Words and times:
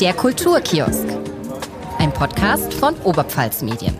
Der 0.00 0.12
Kulturkiosk. 0.12 1.08
Ein 1.98 2.12
Podcast 2.12 2.74
von 2.74 2.94
Oberpfalz 3.04 3.62
Medien. 3.62 3.96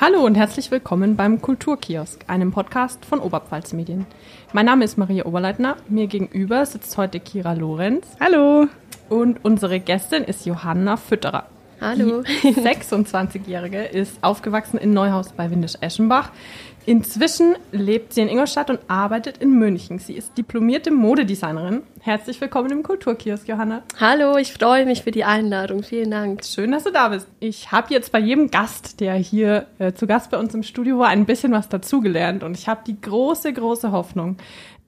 Hallo 0.00 0.24
und 0.24 0.34
herzlich 0.34 0.70
willkommen 0.70 1.14
beim 1.14 1.42
Kulturkiosk, 1.42 2.24
einem 2.26 2.52
Podcast 2.52 3.04
von 3.04 3.20
Oberpfalz 3.20 3.74
Medien. 3.74 4.06
Mein 4.54 4.64
Name 4.64 4.86
ist 4.86 4.96
Maria 4.96 5.26
Oberleitner. 5.26 5.76
Mir 5.90 6.06
gegenüber 6.06 6.64
sitzt 6.64 6.96
heute 6.96 7.20
Kira 7.20 7.52
Lorenz. 7.52 8.06
Hallo. 8.18 8.66
Und 9.10 9.44
unsere 9.44 9.78
Gästin 9.78 10.24
ist 10.24 10.46
Johanna 10.46 10.96
Fütterer. 10.96 11.49
Hallo. 11.80 12.22
Die 12.42 12.54
26-Jährige 12.54 13.82
ist 13.82 14.22
aufgewachsen 14.22 14.76
in 14.76 14.92
Neuhaus 14.92 15.32
bei 15.32 15.50
Windisch-Eschenbach. 15.50 16.30
Inzwischen 16.84 17.54
lebt 17.72 18.12
sie 18.12 18.20
in 18.20 18.28
Ingolstadt 18.28 18.68
und 18.68 18.80
arbeitet 18.88 19.38
in 19.38 19.58
München. 19.58 19.98
Sie 19.98 20.12
ist 20.12 20.36
diplomierte 20.36 20.90
Modedesignerin. 20.90 21.82
Herzlich 22.00 22.38
willkommen 22.38 22.70
im 22.70 22.82
Kulturkiosk, 22.82 23.48
Johanna. 23.48 23.82
Hallo, 23.98 24.36
ich 24.36 24.52
freue 24.52 24.84
mich 24.84 25.04
für 25.04 25.10
die 25.10 25.24
Einladung. 25.24 25.82
Vielen 25.82 26.10
Dank. 26.10 26.44
Schön, 26.44 26.70
dass 26.72 26.84
du 26.84 26.90
da 26.90 27.08
bist. 27.08 27.28
Ich 27.38 27.72
habe 27.72 27.94
jetzt 27.94 28.12
bei 28.12 28.18
jedem 28.18 28.50
Gast, 28.50 29.00
der 29.00 29.14
hier 29.14 29.66
äh, 29.78 29.94
zu 29.94 30.06
Gast 30.06 30.30
bei 30.30 30.36
uns 30.36 30.54
im 30.54 30.62
Studio 30.62 30.98
war, 30.98 31.08
ein 31.08 31.24
bisschen 31.24 31.52
was 31.52 31.70
dazugelernt. 31.70 32.44
Und 32.44 32.58
ich 32.58 32.68
habe 32.68 32.82
die 32.86 33.00
große, 33.00 33.54
große 33.54 33.90
Hoffnung, 33.90 34.36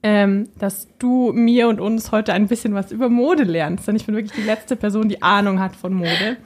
ähm, 0.03 0.49
dass 0.59 0.87
du 0.99 1.31
mir 1.33 1.69
und 1.69 1.79
uns 1.79 2.11
heute 2.11 2.33
ein 2.33 2.47
bisschen 2.47 2.75
was 2.75 2.91
über 2.91 3.09
Mode 3.09 3.43
lernst. 3.45 3.87
Denn 3.87 3.95
ich 3.95 4.05
bin 4.05 4.15
wirklich 4.15 4.33
die 4.33 4.45
letzte 4.45 4.75
Person, 4.75 5.09
die 5.09 5.23
Ahnung 5.23 5.59
hat 5.59 5.75
von 5.75 5.93
Mode. 5.93 6.37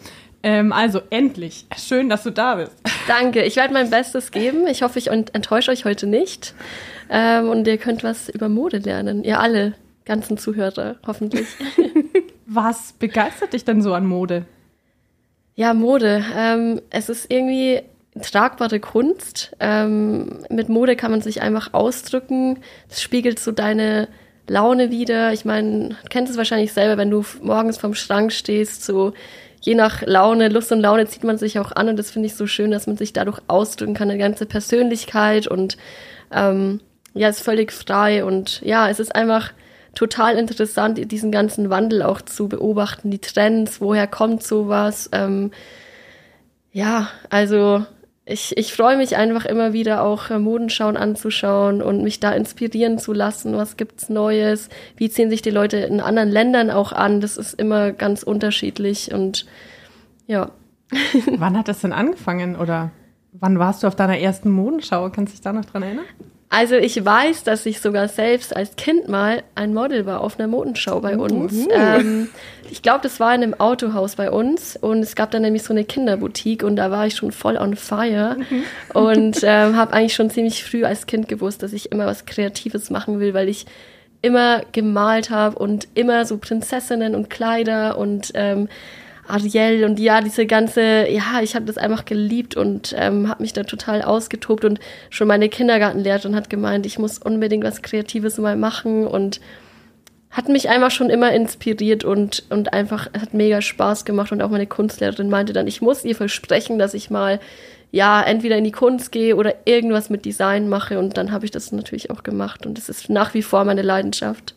Ähm, 0.48 0.72
also 0.72 1.02
endlich. 1.10 1.66
Schön, 1.78 2.08
dass 2.08 2.24
du 2.24 2.30
da 2.30 2.56
bist. 2.56 2.72
Danke. 3.06 3.44
Ich 3.44 3.58
werde 3.58 3.74
mein 3.74 3.90
Bestes 3.90 4.32
geben. 4.32 4.66
Ich 4.68 4.82
hoffe, 4.82 4.98
ich 4.98 5.08
enttäusche 5.08 5.72
euch 5.72 5.84
heute 5.84 6.08
nicht. 6.08 6.54
Ähm, 7.10 7.50
und 7.50 7.68
ihr 7.68 7.78
könnt 7.78 8.02
was 8.02 8.30
über 8.30 8.48
Mode 8.48 8.78
lernen. 8.78 9.26
Ihr 9.26 9.42
alle 9.42 9.74
ganzen 10.06 10.38
Zuhörer, 10.38 10.96
hoffentlich. 11.06 11.48
was 12.46 12.94
begeistert 12.94 13.52
dich 13.52 13.66
denn 13.66 13.82
so 13.82 13.94
an 13.94 14.06
Mode? 14.06 14.46
Ja, 15.56 15.74
Mode. 15.74 16.24
Ähm, 16.34 16.82
es 16.92 17.10
ist 17.10 17.30
irgendwie 17.30 17.82
tragbare 18.22 18.80
Kunst. 18.80 19.52
Ähm, 19.60 20.46
mit 20.50 20.70
Mode 20.70 20.96
kann 20.96 21.12
man 21.12 21.20
sich 21.20 21.42
einfach 21.42 21.74
ausdrücken. 21.74 22.60
Das 22.88 23.02
spiegelt 23.02 23.38
so 23.38 23.52
deine 23.52 24.08
Laune 24.48 24.92
wieder. 24.92 25.34
Ich 25.34 25.44
meine, 25.44 25.90
du 25.90 26.10
kennst 26.10 26.32
es 26.32 26.38
wahrscheinlich 26.38 26.72
selber, 26.72 26.96
wenn 26.96 27.12
du 27.12 27.26
morgens 27.42 27.78
vorm 27.78 27.96
Schrank 27.96 28.32
stehst, 28.32 28.86
so 28.86 29.12
je 29.62 29.76
nach 29.76 30.02
Laune, 30.04 30.50
Lust 30.50 30.72
und 30.72 30.82
Laune 30.82 31.08
zieht 31.08 31.24
man 31.24 31.38
sich 31.38 31.60
auch 31.60 31.72
an 31.72 31.90
und 31.90 31.98
das 31.98 32.12
finde 32.12 32.28
ich 32.28 32.36
so 32.36 32.48
schön, 32.48 32.72
dass 32.72 32.88
man 32.88 32.98
sich 32.98 33.14
dadurch 33.14 33.40
ausdrücken 33.48 33.94
kann, 33.94 34.10
eine 34.10 34.20
ganze 34.20 34.46
Persönlichkeit 34.46 35.48
und 35.48 35.78
ähm, 36.32 36.80
ja, 37.14 37.30
ist 37.30 37.42
völlig 37.42 37.72
frei 37.72 38.24
und 38.24 38.62
ja, 38.62 38.90
es 38.90 39.00
ist 39.00 39.16
einfach 39.16 39.52
total 39.96 40.38
interessant, 40.38 41.12
diesen 41.12 41.32
ganzen 41.32 41.70
Wandel 41.70 42.04
auch 42.04 42.22
zu 42.22 42.48
beobachten, 42.48 43.10
die 43.10 43.20
Trends, 43.20 43.82
woher 43.82 44.06
kommt 44.06 44.44
sowas. 44.44 45.10
Ähm, 45.12 45.52
ja, 46.72 47.08
also 47.32 47.84
ich, 48.28 48.58
ich 48.58 48.74
freue 48.74 48.98
mich 48.98 49.16
einfach 49.16 49.46
immer 49.46 49.74
wieder 49.74 50.04
auch 50.04 50.30
äh, 50.30 50.38
Modenschauen 50.38 50.98
anzuschauen 50.98 51.82
und 51.82 52.04
mich 52.04 52.20
da 52.20 52.32
inspirieren 52.32 53.00
zu 53.00 53.14
lassen. 53.14 53.56
Was 53.56 53.78
gibt's 53.78 54.10
Neues? 54.10 54.70
Wie 54.98 55.10
ziehen 55.10 55.30
sich 55.30 55.42
die 55.42 55.50
Leute 55.50 55.78
in 55.78 56.02
anderen 56.02 56.30
Ländern 56.30 56.70
auch 56.70 56.92
an? 56.92 57.22
Das 57.22 57.38
ist 57.38 57.54
immer 57.54 57.94
ganz 57.94 58.24
unterschiedlich 58.24 59.14
und 59.14 59.46
ja. 60.28 60.52
wann 61.38 61.58
hat 61.58 61.68
das 61.68 61.82
denn 61.82 61.94
angefangen 61.94 62.56
oder 62.56 62.92
wann 63.32 63.60
warst 63.60 63.84
du 63.84 63.88
auf 63.88 63.96
deiner 63.96 64.20
ersten 64.20 64.50
Modenschau? 64.50 65.10
Kannst 65.10 65.34
du 65.34 65.36
dich 65.38 65.42
da 65.42 65.54
noch 65.54 65.66
dran 65.66 65.84
erinnern? 65.84 66.06
Also 66.50 66.76
ich 66.76 67.04
weiß, 67.04 67.44
dass 67.44 67.66
ich 67.66 67.82
sogar 67.82 68.08
selbst 68.08 68.56
als 68.56 68.78
Kind 68.78 69.10
mal 69.10 69.44
ein 69.56 69.74
Model 69.74 70.06
war 70.06 70.22
auf 70.22 70.40
einer 70.40 70.48
Modenschau 70.48 71.02
bei 71.02 71.18
uns. 71.18 71.54
Uh. 71.54 71.70
Ähm, 71.72 72.30
ich 72.72 72.82
glaube, 72.82 73.02
das 73.04 73.20
war 73.20 73.36
in 73.36 73.44
einem 73.44 73.54
Autohaus 73.54 74.16
bei 74.16 74.32
uns 74.32 74.78
und 74.78 75.00
es 75.00 75.16
gab 75.16 75.32
dann 75.32 75.42
nämlich 75.42 75.64
so 75.64 75.74
eine 75.74 75.84
Kinderboutique 75.84 76.64
und 76.64 76.78
da 76.78 76.90
war 76.90 77.06
ich 77.06 77.16
schon 77.16 77.34
voll 77.34 77.58
on 77.58 77.76
fire 77.76 78.38
mhm. 78.38 78.64
und 78.94 79.40
ähm, 79.44 79.76
habe 79.76 79.94
eigentlich 79.94 80.16
schon 80.16 80.30
ziemlich 80.30 80.64
früh 80.64 80.86
als 80.86 81.06
Kind 81.06 81.28
gewusst, 81.28 81.64
dass 81.64 81.74
ich 81.74 81.92
immer 81.92 82.06
was 82.06 82.26
Kreatives 82.26 82.90
machen 82.90 83.20
will, 83.20 83.34
weil 83.34 83.50
ich 83.50 83.66
immer 84.22 84.62
gemalt 84.72 85.30
habe 85.30 85.60
und 85.60 85.88
immer 85.96 86.26
so 86.26 86.38
Prinzessinnen 86.38 87.14
und 87.14 87.30
Kleider 87.30 87.98
und 87.98 88.32
ähm, 88.36 88.70
Ariel 89.28 89.84
und 89.86 90.00
ja, 90.00 90.22
diese 90.22 90.46
ganze, 90.46 91.08
ja, 91.10 91.42
ich 91.42 91.56
habe 91.56 91.66
das 91.66 91.78
einfach 91.78 92.06
geliebt 92.06 92.56
und 92.56 92.96
ähm, 92.98 93.30
habe 93.30 93.44
mich 93.44 93.54
da 93.54 93.64
total 93.64 94.02
ausgetobt 94.02 94.66
und 94.66 94.80
schon 95.10 95.28
meine 95.28 95.50
Kindergartenlehrerin 95.50 96.36
hat 96.36 96.50
gemeint, 96.50 96.86
ich 96.86 97.00
muss 97.00 97.18
unbedingt 97.18 97.64
was 97.64 97.82
Kreatives 97.82 98.38
mal 98.38 98.56
machen 98.56 99.06
und 99.08 99.40
hat 100.30 100.50
mich 100.50 100.70
einfach 100.70 100.92
schon 100.92 101.10
immer 101.10 101.32
inspiriert 101.32 102.04
und, 102.04 102.44
und 102.50 102.74
einfach 102.74 103.08
hat 103.14 103.34
mega 103.34 103.62
Spaß 103.62 104.06
gemacht 104.06 104.32
und 104.32 104.42
auch 104.42 104.50
meine 104.50 104.68
Kunstlehrerin 104.68 105.30
meinte 105.30 105.54
dann, 105.54 105.68
ich 105.68 105.82
muss 105.82 106.04
ihr 106.04 106.16
versprechen, 106.16 106.78
dass 106.78 106.94
ich 106.94 107.10
mal 107.10 107.40
ja, 107.92 108.22
entweder 108.22 108.58
in 108.58 108.66
die 108.66 108.72
Kunst 108.72 109.12
gehe 109.12 109.36
oder 109.36 109.56
irgendwas 109.66 110.10
mit 110.10 110.26
Design 110.26 110.68
mache 110.68 111.00
und 111.00 111.18
dann 111.18 111.32
habe 111.32 111.46
ich 111.46 111.52
das 111.52 111.72
natürlich 111.72 112.12
auch 112.12 112.24
gemacht 112.24 112.66
und 112.66 112.78
es 112.78 112.90
ist 112.90 113.10
nach 113.10 113.34
wie 113.34 113.42
vor 113.42 113.64
meine 113.64 113.82
Leidenschaft. 113.82 114.57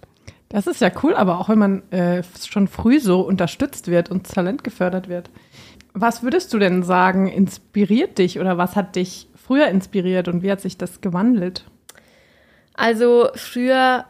Das 0.51 0.67
ist 0.67 0.81
ja 0.81 0.91
cool, 1.05 1.15
aber 1.15 1.39
auch 1.39 1.49
wenn 1.49 1.61
man 1.61 1.93
äh, 1.93 2.25
schon 2.45 2.67
früh 2.67 2.99
so 2.99 3.21
unterstützt 3.21 3.89
wird 3.89 4.11
und 4.11 4.29
Talent 4.29 4.65
gefördert 4.65 5.09
wird. 5.09 5.31
Was 5.95 6.25
würdest 6.25 6.53
du 6.53 6.59
denn 6.59 6.83
sagen, 6.83 7.29
inspiriert 7.29 8.19
dich 8.19 8.41
oder 8.41 8.59
was 8.59 8.75
hat 8.75 8.97
dich 8.97 9.29
früher 9.35 9.69
inspiriert 9.69 10.27
und 10.27 10.43
wie 10.43 10.51
hat 10.51 10.61
sich 10.61 10.77
das 10.77 11.01
gewandelt? 11.01 11.65
Also 12.75 13.29
früher, 13.35 14.05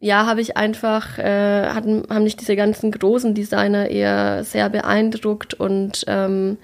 ja, 0.00 0.24
habe 0.24 0.40
ich 0.40 0.56
einfach, 0.56 1.18
äh, 1.18 1.66
hatten, 1.68 2.04
haben 2.08 2.24
mich 2.24 2.36
diese 2.36 2.56
ganzen 2.56 2.90
großen 2.90 3.34
Designer 3.34 3.90
eher 3.90 4.42
sehr 4.42 4.70
beeindruckt 4.70 5.52
und 5.52 6.04
ähm, 6.06 6.56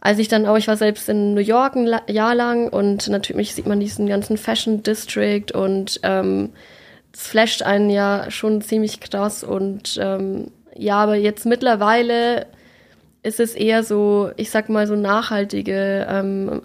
als 0.00 0.18
ich 0.18 0.26
dann 0.26 0.46
auch, 0.46 0.56
ich 0.56 0.66
war 0.66 0.76
selbst 0.76 1.08
in 1.08 1.34
New 1.34 1.40
York 1.40 1.76
ein 1.76 1.88
Jahr 2.08 2.34
lang 2.34 2.68
und 2.68 3.06
natürlich 3.08 3.54
sieht 3.54 3.66
man 3.66 3.78
diesen 3.78 4.08
ganzen 4.08 4.36
Fashion 4.36 4.82
District 4.82 5.54
und 5.54 6.00
ähm, 6.02 6.50
das 7.12 7.28
flasht 7.28 7.62
einen 7.62 7.90
ja 7.90 8.30
schon 8.30 8.62
ziemlich 8.62 9.00
krass 9.00 9.44
und 9.44 9.98
ähm, 10.00 10.50
ja, 10.74 10.96
aber 10.96 11.16
jetzt 11.16 11.44
mittlerweile 11.46 12.46
ist 13.22 13.38
es 13.38 13.54
eher 13.54 13.84
so, 13.84 14.30
ich 14.36 14.50
sag 14.50 14.68
mal 14.68 14.86
so 14.86 14.96
nachhaltige 14.96 16.06
ähm, 16.08 16.62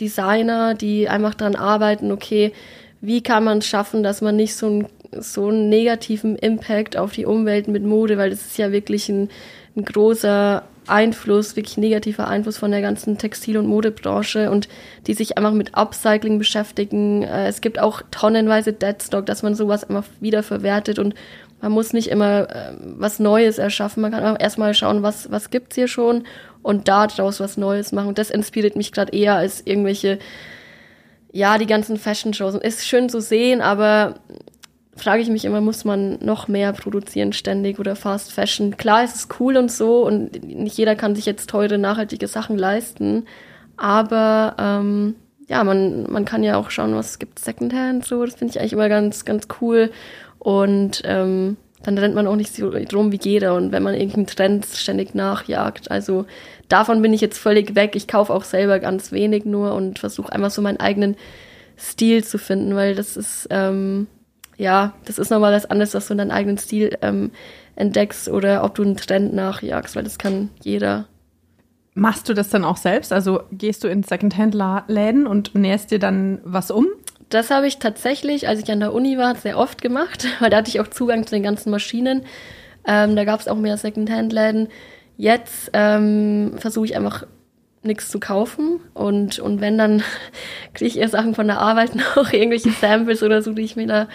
Designer, 0.00 0.74
die 0.74 1.08
einfach 1.08 1.34
daran 1.34 1.56
arbeiten, 1.56 2.12
okay, 2.12 2.52
wie 3.00 3.22
kann 3.22 3.44
man 3.44 3.58
es 3.58 3.66
schaffen, 3.66 4.02
dass 4.02 4.22
man 4.22 4.36
nicht 4.36 4.56
so, 4.56 4.68
ein, 4.68 4.86
so 5.12 5.48
einen 5.48 5.68
negativen 5.68 6.36
Impact 6.36 6.96
auf 6.96 7.12
die 7.12 7.26
Umwelt 7.26 7.68
mit 7.68 7.84
Mode, 7.84 8.16
weil 8.16 8.30
das 8.30 8.46
ist 8.46 8.58
ja 8.58 8.72
wirklich 8.72 9.08
ein, 9.08 9.28
ein 9.76 9.84
großer 9.84 10.64
Einfluss, 10.90 11.56
wirklich 11.56 11.76
negativer 11.76 12.28
Einfluss 12.28 12.58
von 12.58 12.70
der 12.70 12.80
ganzen 12.80 13.18
Textil- 13.18 13.58
und 13.58 13.66
Modebranche 13.66 14.50
und 14.50 14.68
die 15.06 15.14
sich 15.14 15.36
einfach 15.38 15.52
mit 15.52 15.74
Upcycling 15.74 16.38
beschäftigen. 16.38 17.22
Äh, 17.22 17.48
es 17.48 17.60
gibt 17.60 17.78
auch 17.78 18.02
tonnenweise 18.10 18.72
Deadstock, 18.72 19.26
dass 19.26 19.42
man 19.42 19.54
sowas 19.54 19.84
immer 19.84 20.04
wieder 20.20 20.42
verwertet 20.42 20.98
und 20.98 21.14
man 21.60 21.72
muss 21.72 21.92
nicht 21.92 22.08
immer 22.08 22.48
äh, 22.50 22.72
was 22.80 23.18
Neues 23.18 23.58
erschaffen. 23.58 24.02
Man 24.02 24.12
kann 24.12 24.36
erstmal 24.36 24.74
schauen, 24.74 25.02
was, 25.02 25.30
was 25.30 25.50
gibt's 25.50 25.74
hier 25.74 25.88
schon 25.88 26.24
und 26.62 26.88
daraus 26.88 27.40
was 27.40 27.56
Neues 27.56 27.92
machen. 27.92 28.08
Und 28.08 28.18
das 28.18 28.30
inspiriert 28.30 28.76
mich 28.76 28.92
gerade 28.92 29.12
eher 29.12 29.34
als 29.34 29.62
irgendwelche, 29.64 30.18
ja, 31.32 31.58
die 31.58 31.66
ganzen 31.66 31.96
Fashion-Shows. 31.96 32.54
Ist 32.54 32.86
schön 32.86 33.08
zu 33.08 33.20
sehen, 33.20 33.60
aber 33.60 34.20
frage 34.98 35.22
ich 35.22 35.28
mich 35.28 35.44
immer, 35.44 35.60
muss 35.60 35.84
man 35.84 36.18
noch 36.20 36.48
mehr 36.48 36.72
produzieren 36.72 37.32
ständig 37.32 37.78
oder 37.78 37.96
Fast 37.96 38.32
Fashion? 38.32 38.76
Klar, 38.76 39.04
es 39.04 39.14
ist 39.14 39.40
cool 39.40 39.56
und 39.56 39.70
so 39.70 40.06
und 40.06 40.44
nicht 40.44 40.76
jeder 40.76 40.96
kann 40.96 41.14
sich 41.14 41.26
jetzt 41.26 41.50
teure, 41.50 41.78
nachhaltige 41.78 42.28
Sachen 42.28 42.58
leisten, 42.58 43.26
aber 43.76 44.56
ähm, 44.58 45.14
ja, 45.48 45.64
man, 45.64 46.10
man 46.10 46.24
kann 46.24 46.42
ja 46.42 46.56
auch 46.56 46.70
schauen, 46.70 46.94
was 46.94 47.18
gibt 47.18 47.38
Secondhand, 47.38 48.04
so, 48.04 48.24
das 48.24 48.34
finde 48.34 48.52
ich 48.52 48.60
eigentlich 48.60 48.74
immer 48.74 48.88
ganz, 48.88 49.24
ganz 49.24 49.48
cool 49.60 49.90
und 50.38 51.02
ähm, 51.04 51.56
dann 51.82 51.96
rennt 51.96 52.14
man 52.14 52.26
auch 52.26 52.36
nicht 52.36 52.54
so 52.54 52.70
drum 52.70 53.12
wie 53.12 53.20
jeder 53.22 53.54
und 53.54 53.70
wenn 53.72 53.82
man 53.82 53.94
irgendeinen 53.94 54.26
Trend 54.26 54.66
ständig 54.66 55.14
nachjagt, 55.14 55.90
also 55.90 56.26
davon 56.68 57.02
bin 57.02 57.12
ich 57.12 57.20
jetzt 57.20 57.38
völlig 57.38 57.74
weg. 57.74 57.94
Ich 57.94 58.08
kaufe 58.08 58.34
auch 58.34 58.44
selber 58.44 58.78
ganz 58.80 59.12
wenig 59.12 59.44
nur 59.44 59.74
und 59.74 59.98
versuche 59.98 60.32
einfach 60.32 60.50
so 60.50 60.60
meinen 60.60 60.80
eigenen 60.80 61.16
Stil 61.78 62.24
zu 62.24 62.38
finden, 62.38 62.74
weil 62.74 62.96
das 62.96 63.16
ist 63.16 63.46
ähm, 63.50 64.08
ja, 64.58 64.92
das 65.06 65.18
ist 65.18 65.30
nochmal 65.30 65.54
was 65.54 65.66
anderes, 65.66 65.92
dass 65.92 66.08
du 66.08 66.14
deinen 66.16 66.32
eigenen 66.32 66.58
Stil 66.58 66.98
ähm, 67.00 67.30
entdeckst 67.76 68.28
oder 68.28 68.64
ob 68.64 68.74
du 68.74 68.82
einen 68.82 68.96
Trend 68.96 69.32
nachjagst, 69.32 69.96
weil 69.96 70.02
das 70.02 70.18
kann 70.18 70.50
jeder. 70.62 71.06
Machst 71.94 72.28
du 72.28 72.34
das 72.34 72.50
dann 72.50 72.64
auch 72.64 72.76
selbst? 72.76 73.12
Also 73.12 73.40
gehst 73.52 73.84
du 73.84 73.88
in 73.88 74.02
Secondhand-Läden 74.02 75.26
und 75.26 75.54
nährst 75.54 75.92
dir 75.92 76.00
dann 76.00 76.40
was 76.44 76.70
um? 76.70 76.86
Das 77.28 77.50
habe 77.50 77.66
ich 77.66 77.78
tatsächlich, 77.78 78.48
als 78.48 78.60
ich 78.60 78.70
an 78.70 78.80
der 78.80 78.92
Uni 78.92 79.16
war, 79.16 79.34
sehr 79.36 79.58
oft 79.58 79.80
gemacht, 79.80 80.26
weil 80.40 80.50
da 80.50 80.58
hatte 80.58 80.70
ich 80.70 80.80
auch 80.80 80.88
Zugang 80.88 81.24
zu 81.24 81.36
den 81.36 81.44
ganzen 81.44 81.70
Maschinen. 81.70 82.24
Ähm, 82.84 83.14
da 83.14 83.24
gab 83.24 83.38
es 83.38 83.48
auch 83.48 83.56
mehr 83.56 83.76
Secondhand-Läden. 83.76 84.68
Jetzt 85.16 85.70
ähm, 85.72 86.54
versuche 86.58 86.86
ich 86.86 86.96
einfach 86.96 87.26
nichts 87.82 88.08
zu 88.08 88.20
kaufen. 88.20 88.80
Und, 88.94 89.38
und 89.38 89.60
wenn, 89.60 89.78
dann 89.78 90.02
kriege 90.74 90.88
ich 90.88 90.98
eher 90.98 91.08
Sachen 91.08 91.34
von 91.34 91.46
der 91.46 91.60
Arbeit 91.60 91.94
noch, 92.16 92.32
irgendwelche 92.32 92.70
Samples 92.70 93.22
oder 93.22 93.42
so, 93.42 93.52
die 93.52 93.62
ich 93.62 93.76
mir 93.76 93.86
da 93.86 94.08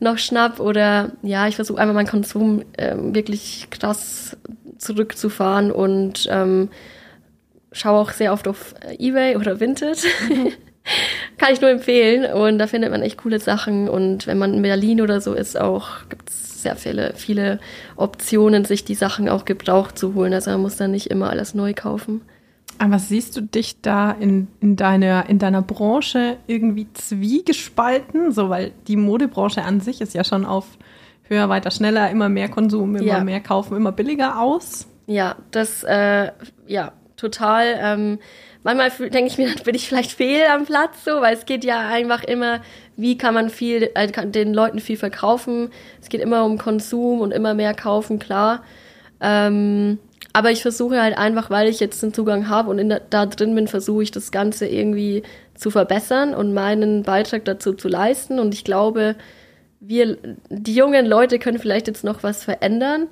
noch 0.00 0.18
schnapp. 0.18 0.60
Oder 0.60 1.12
ja, 1.22 1.46
ich 1.48 1.56
versuche 1.56 1.80
einfach 1.80 1.94
meinen 1.94 2.08
Konsum 2.08 2.64
ähm, 2.78 3.14
wirklich 3.14 3.68
krass 3.70 4.36
zurückzufahren 4.78 5.72
und 5.72 6.28
ähm, 6.30 6.68
schaue 7.72 8.00
auch 8.00 8.10
sehr 8.10 8.32
oft 8.32 8.48
auf 8.48 8.74
Ebay 8.98 9.36
oder 9.36 9.60
Vinted. 9.60 10.04
Mhm. 10.28 10.52
Kann 11.38 11.52
ich 11.52 11.60
nur 11.60 11.70
empfehlen. 11.70 12.32
Und 12.32 12.58
da 12.58 12.66
findet 12.66 12.90
man 12.90 13.02
echt 13.02 13.18
coole 13.18 13.40
Sachen. 13.40 13.88
Und 13.88 14.26
wenn 14.26 14.38
man 14.38 14.54
in 14.54 14.62
Berlin 14.62 15.00
oder 15.00 15.20
so 15.20 15.34
ist, 15.34 15.58
auch 15.58 16.08
gibt 16.08 16.30
es 16.30 16.62
sehr 16.62 16.76
viele, 16.76 17.12
viele 17.14 17.58
Optionen, 17.96 18.64
sich 18.64 18.84
die 18.84 18.94
Sachen 18.94 19.28
auch 19.28 19.44
gebraucht 19.44 19.98
zu 19.98 20.14
holen. 20.14 20.32
Also 20.32 20.50
man 20.52 20.62
muss 20.62 20.76
dann 20.76 20.92
nicht 20.92 21.08
immer 21.08 21.30
alles 21.30 21.54
neu 21.54 21.74
kaufen. 21.74 22.22
Aber 22.78 22.98
siehst 22.98 23.36
du 23.36 23.40
dich 23.40 23.80
da 23.80 24.10
in, 24.10 24.48
in, 24.60 24.76
deiner, 24.76 25.28
in 25.28 25.38
deiner 25.38 25.62
Branche 25.62 26.36
irgendwie 26.46 26.86
zwiegespalten? 26.92 28.32
So, 28.32 28.50
weil 28.50 28.72
die 28.86 28.96
Modebranche 28.96 29.62
an 29.62 29.80
sich 29.80 30.00
ist 30.00 30.14
ja 30.14 30.24
schon 30.24 30.44
auf 30.44 30.66
höher, 31.28 31.48
weiter, 31.48 31.70
schneller, 31.70 32.10
immer 32.10 32.28
mehr 32.28 32.48
Konsum, 32.48 32.96
immer 32.96 33.04
ja. 33.04 33.24
mehr 33.24 33.40
kaufen, 33.40 33.76
immer 33.76 33.92
billiger 33.92 34.40
aus. 34.40 34.86
Ja, 35.06 35.36
das, 35.50 35.82
äh, 35.84 36.30
ja, 36.66 36.92
total. 37.16 37.76
Ähm, 37.78 38.18
manchmal 38.62 38.90
denke 39.10 39.30
ich 39.30 39.38
mir, 39.38 39.48
dann 39.54 39.64
bin 39.64 39.74
ich 39.74 39.88
vielleicht 39.88 40.12
fehl 40.12 40.44
am 40.52 40.66
Platz, 40.66 41.04
so, 41.04 41.20
weil 41.20 41.34
es 41.34 41.46
geht 41.46 41.64
ja 41.64 41.88
einfach 41.88 42.22
immer, 42.24 42.60
wie 42.96 43.18
kann 43.18 43.34
man 43.34 43.50
viel, 43.50 43.90
äh, 43.94 44.08
den 44.26 44.54
Leuten 44.54 44.80
viel 44.80 44.96
verkaufen. 44.96 45.70
Es 46.00 46.08
geht 46.08 46.20
immer 46.20 46.44
um 46.44 46.58
Konsum 46.58 47.20
und 47.20 47.32
immer 47.32 47.54
mehr 47.54 47.74
kaufen, 47.74 48.18
klar. 48.18 48.62
Ähm, 49.20 49.98
aber 50.32 50.50
ich 50.50 50.62
versuche 50.62 51.00
halt 51.00 51.16
einfach, 51.16 51.48
weil 51.48 51.68
ich 51.68 51.80
jetzt 51.80 52.02
den 52.02 52.12
Zugang 52.12 52.48
habe 52.48 52.70
und 52.70 52.76
der, 52.76 53.00
da 53.00 53.26
drin 53.26 53.54
bin, 53.54 53.68
versuche 53.68 54.02
ich 54.02 54.10
das 54.10 54.30
Ganze 54.30 54.66
irgendwie 54.66 55.22
zu 55.54 55.70
verbessern 55.70 56.34
und 56.34 56.52
meinen 56.52 57.04
Beitrag 57.04 57.44
dazu 57.46 57.72
zu 57.72 57.88
leisten. 57.88 58.38
Und 58.38 58.52
ich 58.52 58.62
glaube, 58.62 59.16
wir, 59.80 60.18
die 60.50 60.74
jungen 60.74 61.06
Leute 61.06 61.38
können 61.38 61.58
vielleicht 61.58 61.86
jetzt 61.86 62.04
noch 62.04 62.22
was 62.22 62.44
verändern. 62.44 63.08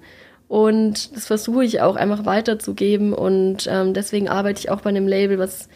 Und 0.49 1.17
das 1.17 1.27
versuche 1.27 1.65
ich 1.65 1.81
auch 1.81 1.97
einfach 1.97 2.27
weiterzugeben. 2.27 3.15
Und 3.15 3.67
ähm, 3.71 3.95
deswegen 3.95 4.29
arbeite 4.29 4.61
ich 4.61 4.71
auch 4.71 4.83
bei 4.83 4.91
einem 4.91 5.09
Label, 5.09 5.39
was 5.39 5.69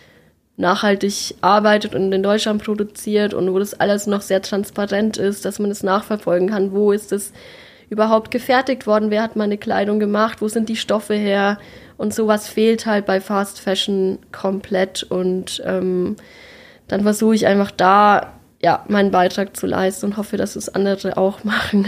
nachhaltig 0.59 1.37
arbeitet 1.41 1.95
und 1.95 2.13
in 2.13 2.23
Deutschland 2.23 2.63
produziert 2.63 3.33
und 3.33 3.53
wo 3.53 3.59
das 3.59 3.79
alles 3.79 4.07
noch 4.07 4.21
sehr 4.21 4.43
transparent 4.43 5.17
ist, 5.17 5.45
dass 5.45 5.61
man 5.61 5.71
es 5.71 5.83
nachverfolgen 5.83 6.51
kann, 6.51 6.73
wo 6.73 6.93
ist 6.93 7.13
es 7.13 7.33
überhaupt 7.91 8.31
gefertigt 8.31 8.87
worden, 8.87 9.11
wer 9.11 9.23
hat 9.23 9.37
meine 9.37 9.59
Kleidung 9.59 9.99
gemacht, 9.99 10.41
wo 10.41 10.49
sind 10.49 10.69
die 10.69 10.77
Stoffe 10.77 11.15
her 11.15 11.59
und 11.97 12.15
sowas 12.15 12.49
fehlt 12.49 12.87
halt 12.87 13.07
bei 13.07 13.21
Fast 13.21 13.61
Fashion 13.61 14.19
komplett 14.33 15.03
und 15.03 15.63
ähm, 15.65 16.17
dann 16.87 17.03
versuche 17.03 17.35
ich 17.35 17.47
einfach 17.47 17.71
da 17.71 18.35
ja 18.63 18.85
meinen 18.89 19.11
Beitrag 19.11 19.57
zu 19.57 19.67
leisten 19.67 20.07
und 20.07 20.17
hoffe, 20.17 20.37
dass 20.37 20.57
es 20.57 20.69
andere 20.69 21.17
auch 21.17 21.45
machen. 21.45 21.87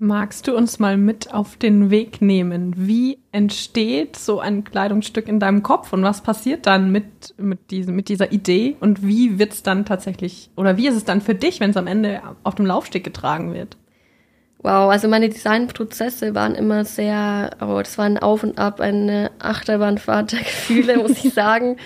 Magst 0.00 0.46
du 0.46 0.56
uns 0.56 0.78
mal 0.78 0.96
mit 0.96 1.34
auf 1.34 1.56
den 1.56 1.90
Weg 1.90 2.22
nehmen? 2.22 2.72
Wie 2.76 3.18
entsteht 3.32 4.14
so 4.14 4.38
ein 4.38 4.62
Kleidungsstück 4.62 5.26
in 5.26 5.40
deinem 5.40 5.64
Kopf 5.64 5.92
und 5.92 6.04
was 6.04 6.22
passiert 6.22 6.66
dann 6.66 6.92
mit, 6.92 7.34
mit, 7.36 7.72
diesem, 7.72 7.96
mit 7.96 8.08
dieser 8.08 8.30
Idee 8.30 8.76
und 8.78 9.04
wie 9.04 9.40
wird 9.40 9.54
es 9.54 9.64
dann 9.64 9.84
tatsächlich 9.84 10.50
oder 10.54 10.76
wie 10.76 10.86
ist 10.86 10.94
es 10.94 11.04
dann 11.04 11.20
für 11.20 11.34
dich, 11.34 11.58
wenn 11.58 11.70
es 11.70 11.76
am 11.76 11.88
Ende 11.88 12.22
auf 12.44 12.54
dem 12.54 12.66
Laufsteg 12.66 13.02
getragen 13.02 13.52
wird? 13.54 13.76
Wow, 14.60 14.90
also 14.90 15.06
meine 15.06 15.28
Designprozesse 15.28 16.34
waren 16.34 16.56
immer 16.56 16.84
sehr, 16.84 17.50
oh, 17.60 17.78
das 17.78 17.96
war 17.96 18.06
ein 18.06 18.18
Auf 18.18 18.42
und 18.42 18.58
Ab, 18.58 18.80
eine 18.80 19.30
Achterbahnfahrt 19.38 20.32
der 20.32 20.40
Gefühle, 20.40 20.96
muss 20.98 21.24
ich 21.24 21.32
sagen. 21.34 21.76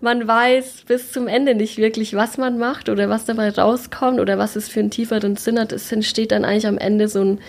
Man 0.00 0.26
weiß 0.26 0.84
bis 0.86 1.12
zum 1.12 1.26
Ende 1.26 1.54
nicht 1.54 1.76
wirklich, 1.76 2.14
was 2.14 2.38
man 2.38 2.56
macht 2.56 2.88
oder 2.88 3.10
was 3.10 3.26
dabei 3.26 3.50
rauskommt 3.50 4.20
oder 4.20 4.38
was 4.38 4.56
es 4.56 4.68
für 4.68 4.80
einen 4.80 4.90
tieferen 4.90 5.36
Sinn 5.36 5.58
hat. 5.58 5.72
Es 5.72 5.90
entsteht 5.92 6.32
dann 6.32 6.44
eigentlich 6.44 6.68
am 6.68 6.78
Ende 6.78 7.08
so 7.08 7.20
ein, 7.20 7.40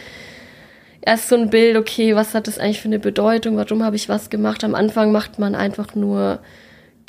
erst 1.02 1.30
so 1.30 1.36
ein 1.36 1.50
Bild, 1.52 1.78
okay, 1.78 2.16
was 2.16 2.34
hat 2.34 2.48
das 2.48 2.58
eigentlich 2.58 2.82
für 2.82 2.90
eine 2.90 3.00
Bedeutung, 3.00 3.56
warum 3.56 3.84
habe 3.84 3.96
ich 3.96 4.10
was 4.10 4.30
gemacht. 4.30 4.64
Am 4.64 4.76
Anfang 4.76 5.12
macht 5.12 5.40
man 5.40 5.56
einfach 5.56 5.96
nur 5.96 6.40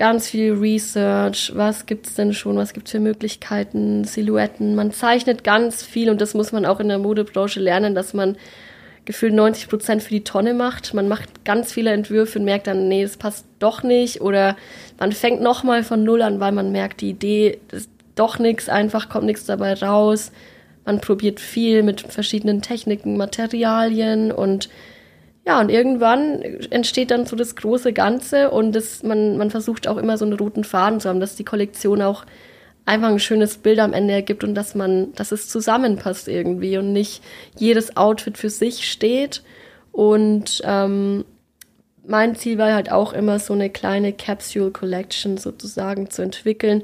ganz 0.01 0.31
viel 0.31 0.55
Research, 0.55 1.53
was 1.55 1.85
gibt's 1.85 2.15
denn 2.15 2.33
schon, 2.33 2.57
was 2.57 2.73
gibt's 2.73 2.91
für 2.91 3.01
Möglichkeiten, 3.01 4.05
Silhouetten. 4.05 4.75
Man 4.75 4.93
zeichnet 4.93 5.45
ganz 5.45 5.83
viel 5.83 6.09
und 6.09 6.23
das 6.23 6.33
muss 6.33 6.53
man 6.53 6.65
auch 6.65 6.81
in 6.81 6.89
der 6.89 6.99
Modebranche 6.99 7.61
lernen, 7.61 7.95
dass 7.95 8.15
man 8.15 8.39
gefühlt 9.05 9.35
90 9.35 9.69
Prozent 9.69 10.03
für 10.03 10.15
die 10.15 10.25
Tonne 10.25 10.55
macht. 10.55 10.95
Man 10.95 11.07
macht 11.07 11.45
ganz 11.45 11.71
viele 11.71 11.93
Entwürfe 11.93 12.39
und 12.39 12.47
merkt 12.47 12.67
dann, 12.67 12.89
nee, 12.89 13.03
das 13.03 13.19
passt 13.19 13.45
doch 13.59 13.83
nicht. 13.83 14.23
Oder 14.23 14.57
man 14.99 15.13
fängt 15.13 15.43
nochmal 15.43 15.83
von 15.83 16.03
Null 16.03 16.23
an, 16.23 16.41
weil 16.41 16.53
man 16.53 16.73
merkt, 16.73 17.03
die 17.03 17.11
Idee 17.11 17.59
ist 17.71 17.91
doch 18.15 18.39
nichts, 18.39 18.71
einfach 18.71 19.11
kommt 19.11 19.27
nichts 19.27 19.45
dabei 19.45 19.75
raus. 19.75 20.33
Man 20.87 21.03
probiert 21.03 21.41
viel 21.41 21.83
mit 21.83 22.01
verschiedenen 22.01 22.63
Techniken, 22.63 23.19
Materialien 23.19 24.33
und 24.33 24.71
ja, 25.47 25.61
und 25.61 25.71
irgendwann 25.71 26.43
entsteht 26.71 27.11
dann 27.11 27.27
so 27.27 27.35
das 27.35 27.57
große 27.57 27.93
Ganze 27.93 28.51
und 28.51 28.73
das, 28.73 29.03
man, 29.03 29.39
man 29.39 29.51
versucht 29.51 29.89
auch 29.89 29.97
immer 29.97 30.19
so 30.19 30.25
einen 30.25 30.35
roten 30.35 30.65
Faden 30.65 31.01
zu 31.01 31.09
haben, 31.09 31.21
dass 31.21 31.37
die 31.37 31.45
Kollektion 31.45 32.03
auch 32.03 32.27
einfach 32.85 33.09
ein 33.09 33.19
schönes 33.19 33.59
Bild 33.59 33.79
am 33.79 33.93
Ende 33.93 34.13
ergibt 34.13 34.45
und 34.45 34.55
dass 34.55 34.75
man, 34.75 35.13
dass 35.15 35.33
es 35.33 35.49
zusammenpasst 35.49 36.29
irgendwie 36.29 36.77
und 36.77 36.93
nicht 36.93 37.23
jedes 37.57 37.97
Outfit 37.97 38.37
für 38.37 38.51
sich 38.51 38.91
steht. 38.91 39.43
Und 39.93 40.61
ähm, 40.65 41.25
mein 42.07 42.35
Ziel 42.35 42.59
war 42.59 42.75
halt 42.75 42.91
auch 42.91 43.13
immer 43.13 43.39
so 43.39 43.55
eine 43.55 43.71
kleine 43.71 44.13
Capsule 44.13 44.71
Collection 44.71 45.37
sozusagen 45.37 46.11
zu 46.11 46.23
entwickeln, 46.23 46.83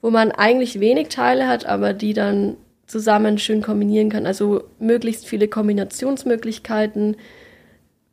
wo 0.00 0.10
man 0.10 0.32
eigentlich 0.32 0.80
wenig 0.80 1.08
Teile 1.08 1.48
hat, 1.48 1.66
aber 1.66 1.92
die 1.92 2.12
dann 2.12 2.56
zusammen 2.86 3.38
schön 3.38 3.62
kombinieren 3.62 4.10
kann. 4.10 4.26
Also 4.26 4.64
möglichst 4.78 5.26
viele 5.26 5.48
Kombinationsmöglichkeiten, 5.48 7.16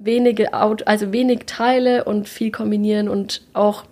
wenige 0.03 0.53
Auto, 0.53 0.83
also 0.85 1.13
wenig 1.13 1.41
Teile 1.45 2.03
und 2.03 2.27
viel 2.27 2.51
kombinieren 2.51 3.09
und 3.09 3.41
auch 3.53 3.85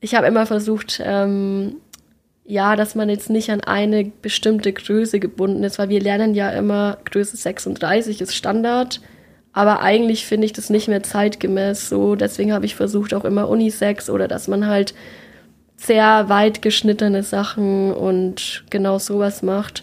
ich 0.00 0.14
habe 0.14 0.26
immer 0.28 0.46
versucht, 0.46 1.00
ähm, 1.04 1.76
ja, 2.44 2.76
dass 2.76 2.94
man 2.94 3.08
jetzt 3.08 3.30
nicht 3.30 3.50
an 3.50 3.60
eine 3.60 4.04
bestimmte 4.04 4.72
Größe 4.72 5.20
gebunden 5.20 5.64
ist, 5.64 5.78
weil 5.78 5.88
wir 5.88 6.00
lernen 6.00 6.34
ja 6.34 6.50
immer, 6.50 6.98
Größe 7.04 7.36
36 7.36 8.20
ist 8.20 8.34
Standard, 8.34 9.00
aber 9.52 9.80
eigentlich 9.80 10.24
finde 10.24 10.46
ich 10.46 10.52
das 10.52 10.70
nicht 10.70 10.88
mehr 10.88 11.02
zeitgemäß 11.02 11.88
so. 11.88 12.14
Deswegen 12.14 12.52
habe 12.52 12.64
ich 12.64 12.76
versucht 12.76 13.12
auch 13.12 13.24
immer 13.24 13.48
Unisex 13.48 14.08
oder 14.08 14.28
dass 14.28 14.46
man 14.46 14.66
halt 14.66 14.94
sehr 15.76 16.28
weit 16.28 16.62
geschnittene 16.62 17.22
Sachen 17.22 17.92
und 17.92 18.64
genau 18.70 18.98
sowas 18.98 19.42
macht. 19.42 19.82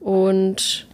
Und 0.00 0.86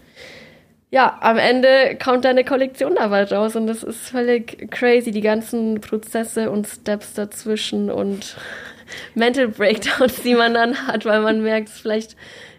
ja, 0.91 1.19
am 1.21 1.39
Ende 1.39 1.97
kommt 2.03 2.25
da 2.25 2.31
eine 2.31 2.45
Kollektion 2.45 2.97
dabei 2.97 3.25
raus 3.25 3.55
und 3.55 3.69
das 3.69 3.85
ist 3.85 4.09
völlig 4.09 4.71
crazy, 4.71 5.13
die 5.13 5.21
ganzen 5.21 5.81
Prozesse 5.81 6.51
und 6.51 6.67
Steps 6.67 7.15
dazwischen 7.15 7.91
und 7.91 8.37
Mental 9.15 9.49
Breakdowns, 9.49 10.23
die 10.23 10.35
man 10.35 10.55
dann 10.55 10.87
hat, 10.89 11.05
weil 11.05 11.21
man 11.21 11.43
merkt, 11.43 11.69
vielleicht 11.69 12.17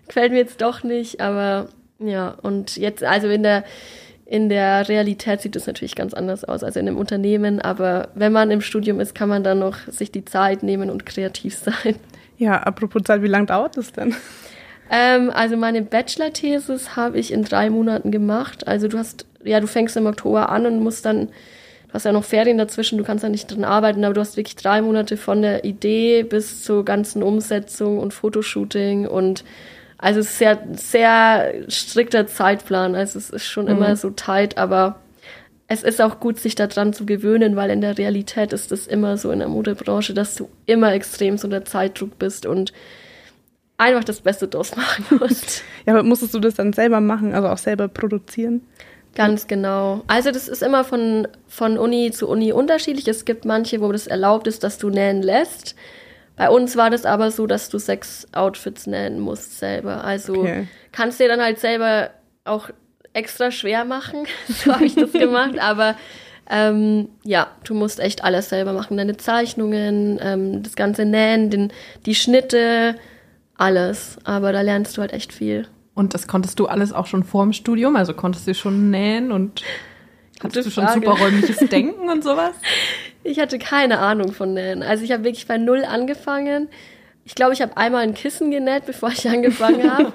gefällt 0.07 0.31
mir 0.31 0.39
jetzt 0.39 0.61
doch 0.61 0.83
nicht, 0.83 1.19
aber 1.19 1.67
ja, 1.99 2.29
und 2.41 2.77
jetzt, 2.77 3.03
also 3.03 3.27
in 3.27 3.43
der, 3.43 3.65
in 4.25 4.47
der 4.47 4.87
Realität 4.87 5.41
sieht 5.41 5.57
es 5.57 5.67
natürlich 5.67 5.95
ganz 5.95 6.13
anders 6.13 6.45
aus 6.45 6.63
als 6.63 6.77
in 6.77 6.87
einem 6.87 6.97
Unternehmen, 6.97 7.59
aber 7.61 8.09
wenn 8.15 8.31
man 8.31 8.49
im 8.49 8.61
Studium 8.61 9.01
ist, 9.01 9.13
kann 9.13 9.27
man 9.27 9.43
dann 9.43 9.59
noch 9.59 9.77
sich 9.87 10.09
die 10.09 10.23
Zeit 10.23 10.63
nehmen 10.63 10.89
und 10.89 11.05
kreativ 11.05 11.57
sein. 11.57 11.95
Ja, 12.37 12.63
apropos 12.63 13.03
Zeit, 13.03 13.21
wie 13.23 13.27
lange 13.27 13.47
dauert 13.47 13.75
das 13.75 13.91
denn? 13.91 14.15
Ähm, 14.91 15.31
also 15.33 15.55
meine 15.55 15.81
Bachelor-Thesis 15.81 16.97
habe 16.97 17.17
ich 17.17 17.31
in 17.31 17.43
drei 17.43 17.69
Monaten 17.69 18.11
gemacht. 18.11 18.67
Also 18.67 18.89
du 18.89 18.97
hast, 18.97 19.25
ja, 19.43 19.61
du 19.61 19.67
fängst 19.67 19.95
im 19.95 20.05
Oktober 20.05 20.49
an 20.49 20.65
und 20.65 20.83
musst 20.83 21.05
dann, 21.05 21.27
du 21.27 21.93
hast 21.93 22.03
ja 22.03 22.11
noch 22.11 22.25
Ferien 22.25 22.57
dazwischen, 22.57 22.97
du 22.97 23.05
kannst 23.05 23.23
ja 23.23 23.29
nicht 23.29 23.49
drin 23.49 23.63
arbeiten, 23.63 24.03
aber 24.03 24.13
du 24.13 24.19
hast 24.19 24.35
wirklich 24.35 24.57
drei 24.57 24.81
Monate 24.81 25.15
von 25.15 25.41
der 25.41 25.63
Idee 25.63 26.23
bis 26.23 26.63
zur 26.63 26.83
ganzen 26.83 27.23
Umsetzung 27.23 27.99
und 27.99 28.13
Fotoshooting 28.13 29.07
und 29.07 29.45
also 29.97 30.19
es 30.19 30.31
ist 30.31 30.39
sehr, 30.39 30.59
sehr 30.73 31.53
strikter 31.69 32.25
Zeitplan. 32.27 32.95
Also 32.95 33.19
es 33.19 33.29
ist 33.29 33.45
schon 33.45 33.65
mhm. 33.65 33.71
immer 33.71 33.95
so 33.95 34.09
tight, 34.09 34.57
aber 34.57 34.99
es 35.67 35.83
ist 35.83 36.01
auch 36.01 36.19
gut, 36.19 36.37
sich 36.37 36.55
daran 36.55 36.91
zu 36.91 37.05
gewöhnen, 37.05 37.55
weil 37.55 37.69
in 37.69 37.79
der 37.79 37.97
Realität 37.97 38.51
ist 38.51 38.73
es 38.73 38.87
immer 38.87 39.15
so 39.15 39.31
in 39.31 39.39
der 39.39 39.47
Modebranche, 39.47 40.13
dass 40.13 40.35
du 40.35 40.49
immer 40.65 40.91
extrem 40.91 41.37
so 41.37 41.45
unter 41.47 41.63
Zeitdruck 41.63 42.19
bist 42.19 42.45
und 42.45 42.73
einfach 43.81 44.03
das 44.03 44.21
Beste 44.21 44.47
draus 44.47 44.75
machen 44.75 45.05
musst. 45.19 45.63
ja, 45.85 45.93
aber 45.93 46.03
musstest 46.03 46.33
du 46.33 46.39
das 46.39 46.53
dann 46.53 46.73
selber 46.73 47.01
machen, 47.01 47.33
also 47.33 47.47
auch 47.49 47.57
selber 47.57 47.87
produzieren? 47.87 48.61
Ganz 49.15 49.47
genau. 49.47 50.03
Also 50.07 50.31
das 50.31 50.47
ist 50.47 50.63
immer 50.63 50.85
von, 50.85 51.27
von 51.47 51.77
Uni 51.77 52.11
zu 52.11 52.29
Uni 52.29 52.53
unterschiedlich. 52.53 53.07
Es 53.07 53.25
gibt 53.25 53.43
manche, 53.43 53.81
wo 53.81 53.91
das 53.91 54.07
erlaubt 54.07 54.47
ist, 54.47 54.63
dass 54.63 54.77
du 54.77 54.89
nähen 54.89 55.21
lässt. 55.21 55.75
Bei 56.37 56.49
uns 56.49 56.77
war 56.77 56.89
das 56.89 57.05
aber 57.05 57.29
so, 57.29 57.45
dass 57.45 57.67
du 57.67 57.77
sechs 57.77 58.25
Outfits 58.31 58.87
nähen 58.87 59.19
musst 59.19 59.59
selber. 59.59 60.05
Also 60.05 60.35
okay. 60.35 60.67
kannst 60.93 61.19
dir 61.19 61.27
dann 61.27 61.41
halt 61.41 61.59
selber 61.59 62.11
auch 62.45 62.69
extra 63.11 63.51
schwer 63.51 63.83
machen. 63.83 64.25
so 64.47 64.73
habe 64.73 64.85
ich 64.85 64.95
das 64.95 65.11
gemacht. 65.11 65.59
Aber 65.59 65.95
Ähm, 66.53 67.07
ja, 67.23 67.47
du 67.63 67.73
musst 67.73 68.01
echt 68.01 68.25
alles 68.25 68.49
selber 68.49 68.73
machen. 68.73 68.97
Deine 68.97 69.15
Zeichnungen, 69.15 70.19
ähm, 70.21 70.63
das 70.63 70.75
ganze 70.75 71.05
Nähen, 71.05 71.49
den, 71.49 71.71
die 72.05 72.15
Schnitte, 72.15 72.95
alles. 73.61 74.17
Aber 74.23 74.51
da 74.51 74.61
lernst 74.61 74.97
du 74.97 75.01
halt 75.01 75.13
echt 75.13 75.31
viel. 75.31 75.67
Und 75.93 76.13
das 76.13 76.27
konntest 76.27 76.59
du 76.59 76.67
alles 76.67 76.93
auch 76.93 77.05
schon 77.05 77.23
vor 77.23 77.43
dem 77.43 77.53
Studium? 77.53 77.95
Also 77.95 78.13
konntest 78.13 78.47
du 78.47 78.53
schon 78.53 78.89
nähen 78.89 79.31
und 79.31 79.63
hattest 80.41 80.67
du 80.67 80.71
schon 80.71 80.87
super 80.87 81.11
räumliches 81.11 81.57
Denken 81.69 82.09
und 82.09 82.23
sowas? 82.23 82.55
Ich 83.23 83.39
hatte 83.39 83.59
keine 83.59 83.99
Ahnung 83.99 84.31
von 84.31 84.53
Nähen. 84.53 84.83
Also 84.83 85.03
ich 85.03 85.11
habe 85.11 85.23
wirklich 85.23 85.47
bei 85.47 85.57
Null 85.57 85.85
angefangen. 85.85 86.69
Ich 87.23 87.35
glaube, 87.35 87.53
ich 87.53 87.61
habe 87.61 87.77
einmal 87.77 88.01
ein 88.01 88.15
Kissen 88.15 88.49
genäht, 88.49 88.85
bevor 88.85 89.09
ich 89.09 89.29
angefangen 89.29 89.95
habe. 89.95 90.11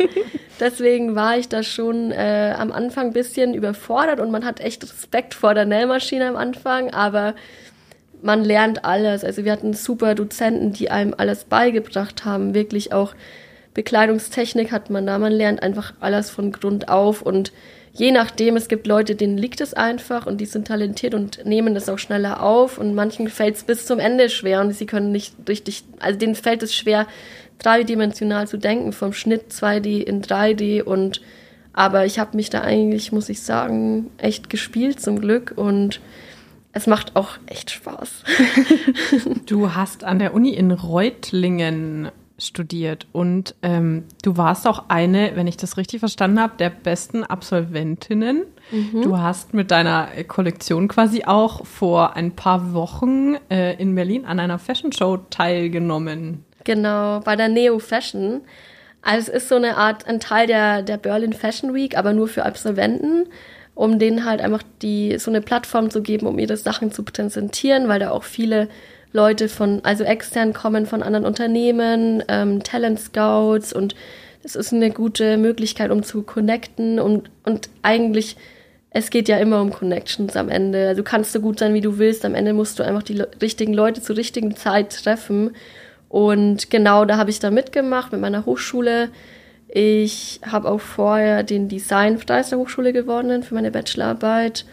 Deswegen 0.58 1.14
war 1.14 1.38
ich 1.38 1.48
da 1.48 1.62
schon 1.62 2.10
äh, 2.10 2.54
am 2.58 2.72
Anfang 2.72 3.08
ein 3.08 3.12
bisschen 3.12 3.54
überfordert 3.54 4.18
und 4.18 4.30
man 4.30 4.44
hat 4.44 4.60
echt 4.60 4.82
Respekt 4.82 5.34
vor 5.34 5.54
der 5.54 5.66
Nähmaschine 5.66 6.26
am 6.26 6.36
Anfang, 6.36 6.90
aber 6.90 7.34
man 8.22 8.44
lernt 8.44 8.84
alles. 8.84 9.24
Also 9.24 9.44
wir 9.44 9.52
hatten 9.52 9.74
super 9.74 10.14
Dozenten, 10.14 10.72
die 10.72 10.90
einem 10.90 11.14
alles 11.16 11.44
beigebracht 11.44 12.24
haben. 12.24 12.54
Wirklich 12.54 12.92
auch 12.92 13.14
Bekleidungstechnik 13.74 14.72
hat 14.72 14.90
man 14.90 15.06
da. 15.06 15.18
Man 15.18 15.32
lernt 15.32 15.62
einfach 15.62 15.92
alles 16.00 16.30
von 16.30 16.52
Grund 16.52 16.88
auf 16.88 17.22
und 17.22 17.52
je 17.92 18.10
nachdem, 18.10 18.56
es 18.56 18.68
gibt 18.68 18.86
Leute, 18.86 19.14
denen 19.14 19.38
liegt 19.38 19.60
es 19.60 19.74
einfach 19.74 20.26
und 20.26 20.40
die 20.40 20.46
sind 20.46 20.68
talentiert 20.68 21.14
und 21.14 21.44
nehmen 21.44 21.74
das 21.74 21.88
auch 21.88 21.98
schneller 21.98 22.42
auf 22.42 22.78
und 22.78 22.94
manchen 22.94 23.28
fällt 23.28 23.56
es 23.56 23.64
bis 23.64 23.86
zum 23.86 23.98
Ende 23.98 24.28
schwer 24.28 24.60
und 24.60 24.72
sie 24.72 24.86
können 24.86 25.12
nicht 25.12 25.34
richtig, 25.48 25.84
also 25.98 26.18
denen 26.18 26.34
fällt 26.34 26.62
es 26.62 26.74
schwer, 26.74 27.06
dreidimensional 27.58 28.46
zu 28.46 28.58
denken, 28.58 28.92
vom 28.92 29.12
Schnitt 29.12 29.50
2D 29.50 30.02
in 30.02 30.22
3D 30.22 30.82
und 30.82 31.20
aber 31.72 32.06
ich 32.06 32.18
habe 32.18 32.36
mich 32.36 32.48
da 32.48 32.62
eigentlich, 32.62 33.12
muss 33.12 33.28
ich 33.28 33.42
sagen, 33.42 34.10
echt 34.16 34.48
gespielt 34.48 35.00
zum 35.00 35.20
Glück 35.20 35.52
und 35.56 36.00
es 36.76 36.86
macht 36.86 37.16
auch 37.16 37.38
echt 37.46 37.70
Spaß. 37.70 38.22
Du 39.46 39.74
hast 39.74 40.04
an 40.04 40.18
der 40.18 40.34
Uni 40.34 40.50
in 40.50 40.72
Reutlingen 40.72 42.10
studiert 42.36 43.06
und 43.12 43.54
ähm, 43.62 44.04
du 44.22 44.36
warst 44.36 44.66
auch 44.66 44.84
eine, 44.88 45.32
wenn 45.36 45.46
ich 45.46 45.56
das 45.56 45.76
richtig 45.78 46.00
verstanden 46.00 46.40
habe, 46.40 46.54
der 46.58 46.68
besten 46.68 47.24
Absolventinnen. 47.24 48.42
Du 48.92 49.16
hast 49.16 49.54
mit 49.54 49.70
deiner 49.70 50.08
Kollektion 50.26 50.88
quasi 50.88 51.24
auch 51.24 51.64
vor 51.64 52.16
ein 52.16 52.32
paar 52.32 52.74
Wochen 52.74 53.36
äh, 53.48 53.80
in 53.80 53.94
Berlin 53.94 54.26
an 54.26 54.40
einer 54.40 54.58
Fashion 54.58 54.92
Show 54.92 55.18
teilgenommen. 55.30 56.44
Genau, 56.64 57.20
bei 57.20 57.36
der 57.36 57.48
Neo 57.48 57.78
Fashion. 57.78 58.42
Also 59.00 59.30
es 59.32 59.44
ist 59.44 59.48
so 59.48 59.54
eine 59.54 59.76
Art, 59.76 60.06
ein 60.08 60.18
Teil 60.18 60.48
der, 60.48 60.82
der 60.82 60.96
Berlin 60.98 61.32
Fashion 61.32 61.72
Week, 61.72 61.96
aber 61.96 62.12
nur 62.12 62.26
für 62.26 62.44
Absolventen, 62.44 63.28
um 63.76 63.98
denen 63.98 64.24
halt 64.24 64.40
einfach 64.40 64.62
die, 64.80 65.18
so 65.18 65.30
eine 65.30 65.42
Plattform 65.42 65.90
zu 65.90 66.02
geben, 66.02 66.26
um 66.26 66.38
ihre 66.38 66.56
Sachen 66.56 66.90
zu 66.90 67.04
präsentieren, 67.04 67.88
weil 67.88 68.00
da 68.00 68.10
auch 68.10 68.24
viele 68.24 68.68
Leute 69.12 69.48
von, 69.48 69.80
also 69.84 70.02
extern 70.02 70.54
kommen 70.54 70.86
von 70.86 71.02
anderen 71.02 71.26
Unternehmen, 71.26 72.24
ähm, 72.26 72.62
Talent 72.62 72.98
Scouts 72.98 73.74
und 73.74 73.94
es 74.42 74.56
ist 74.56 74.72
eine 74.72 74.90
gute 74.90 75.36
Möglichkeit, 75.36 75.90
um 75.90 76.02
zu 76.02 76.22
connecten 76.22 76.98
und, 76.98 77.30
und 77.44 77.68
eigentlich, 77.82 78.36
es 78.90 79.10
geht 79.10 79.28
ja 79.28 79.36
immer 79.36 79.60
um 79.60 79.70
Connections 79.70 80.36
am 80.36 80.48
Ende. 80.48 80.88
Also 80.88 81.02
du 81.02 81.04
kannst 81.04 81.32
so 81.32 81.40
gut 81.40 81.58
sein, 81.58 81.74
wie 81.74 81.82
du 81.82 81.98
willst. 81.98 82.24
Am 82.24 82.34
Ende 82.34 82.54
musst 82.54 82.78
du 82.78 82.82
einfach 82.82 83.02
die 83.02 83.14
le 83.14 83.28
richtigen 83.42 83.74
Leute 83.74 84.00
zur 84.00 84.16
richtigen 84.16 84.56
Zeit 84.56 85.02
treffen. 85.02 85.50
Und 86.08 86.70
genau 86.70 87.04
da 87.04 87.18
habe 87.18 87.28
ich 87.28 87.40
da 87.40 87.50
mitgemacht 87.50 88.12
mit 88.12 88.22
meiner 88.22 88.46
Hochschule. 88.46 89.10
Ich 89.68 90.40
habe 90.44 90.70
auch 90.70 90.80
vorher 90.80 91.42
den 91.42 91.68
Designpreis 91.68 92.50
der 92.50 92.58
Hochschule 92.58 92.92
gewonnen 92.92 93.42
für 93.42 93.54
meine 93.54 93.70
Bachelorarbeit 93.70 94.64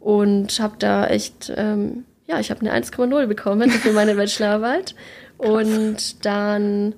und 0.00 0.60
habe 0.60 0.76
da 0.78 1.06
echt, 1.06 1.52
ähm, 1.56 2.04
ja, 2.26 2.38
ich 2.38 2.50
habe 2.50 2.60
eine 2.60 2.72
1,0 2.72 3.26
bekommen 3.26 3.70
für 3.70 3.92
meine 3.92 4.14
Bachelorarbeit. 4.16 4.94
Und 5.38 6.24
dann, 6.24 6.94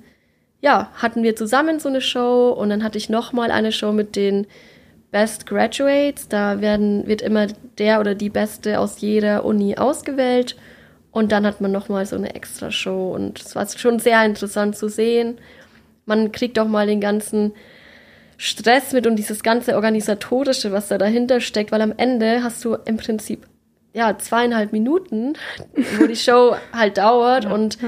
ja, 0.60 0.90
hatten 0.94 1.22
wir 1.22 1.36
zusammen 1.36 1.80
so 1.80 1.88
eine 1.88 2.00
Show 2.00 2.50
und 2.50 2.70
dann 2.70 2.82
hatte 2.82 2.98
ich 2.98 3.08
nochmal 3.08 3.50
eine 3.50 3.72
Show 3.72 3.92
mit 3.92 4.16
den 4.16 4.46
Best 5.10 5.46
Graduates. 5.46 6.28
Da 6.28 6.60
werden, 6.60 7.06
wird 7.06 7.22
immer 7.22 7.46
der 7.78 8.00
oder 8.00 8.14
die 8.14 8.30
Beste 8.30 8.78
aus 8.78 9.00
jeder 9.00 9.44
Uni 9.44 9.76
ausgewählt. 9.76 10.56
Und 11.10 11.32
dann 11.32 11.46
hat 11.46 11.60
man 11.60 11.72
nochmal 11.72 12.04
so 12.04 12.16
eine 12.16 12.34
extra 12.34 12.70
Show 12.70 13.12
und 13.14 13.40
es 13.40 13.56
war 13.56 13.66
schon 13.66 13.98
sehr 13.98 14.24
interessant 14.24 14.76
zu 14.76 14.88
sehen. 14.88 15.38
Man 16.08 16.32
kriegt 16.32 16.58
auch 16.58 16.66
mal 16.66 16.86
den 16.86 17.00
ganzen 17.00 17.52
Stress 18.36 18.92
mit 18.92 19.06
und 19.06 19.16
dieses 19.16 19.42
ganze 19.42 19.74
Organisatorische, 19.76 20.72
was 20.72 20.88
da 20.88 20.98
dahinter 20.98 21.40
steckt, 21.40 21.70
weil 21.72 21.82
am 21.82 21.92
Ende 21.96 22.42
hast 22.42 22.64
du 22.64 22.74
im 22.74 22.96
Prinzip 22.96 23.46
ja 23.94 24.16
zweieinhalb 24.16 24.72
Minuten, 24.72 25.34
wo 25.98 26.06
die 26.06 26.16
Show 26.26 26.54
halt 26.72 26.98
dauert 26.98 27.44
Ja. 27.44 27.52
und 27.52 27.78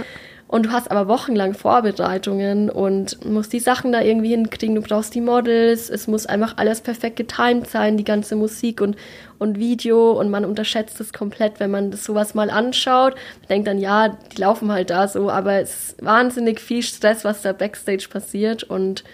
und 0.50 0.66
du 0.66 0.72
hast 0.72 0.90
aber 0.90 1.06
wochenlang 1.06 1.54
Vorbereitungen 1.54 2.70
und 2.70 3.24
musst 3.24 3.52
die 3.52 3.60
Sachen 3.60 3.92
da 3.92 4.00
irgendwie 4.00 4.30
hinkriegen. 4.30 4.74
Du 4.74 4.82
brauchst 4.82 5.14
die 5.14 5.20
Models, 5.20 5.88
es 5.88 6.08
muss 6.08 6.26
einfach 6.26 6.56
alles 6.56 6.80
perfekt 6.80 7.14
getimed 7.14 7.68
sein, 7.68 7.96
die 7.96 8.02
ganze 8.02 8.34
Musik 8.34 8.80
und, 8.80 8.96
und 9.38 9.60
Video. 9.60 10.10
Und 10.10 10.28
man 10.28 10.44
unterschätzt 10.44 11.00
es 11.00 11.12
komplett, 11.12 11.60
wenn 11.60 11.70
man 11.70 11.92
das 11.92 12.02
sowas 12.02 12.34
mal 12.34 12.50
anschaut. 12.50 13.14
Man 13.42 13.48
denkt 13.48 13.68
dann, 13.68 13.78
ja, 13.78 14.08
die 14.08 14.40
laufen 14.40 14.72
halt 14.72 14.90
da 14.90 15.06
so, 15.06 15.30
aber 15.30 15.60
es 15.60 15.70
ist 15.90 16.04
wahnsinnig 16.04 16.58
viel 16.58 16.82
Stress, 16.82 17.24
was 17.24 17.42
da 17.42 17.52
backstage 17.52 18.08
passiert. 18.10 18.64
Und 18.64 19.04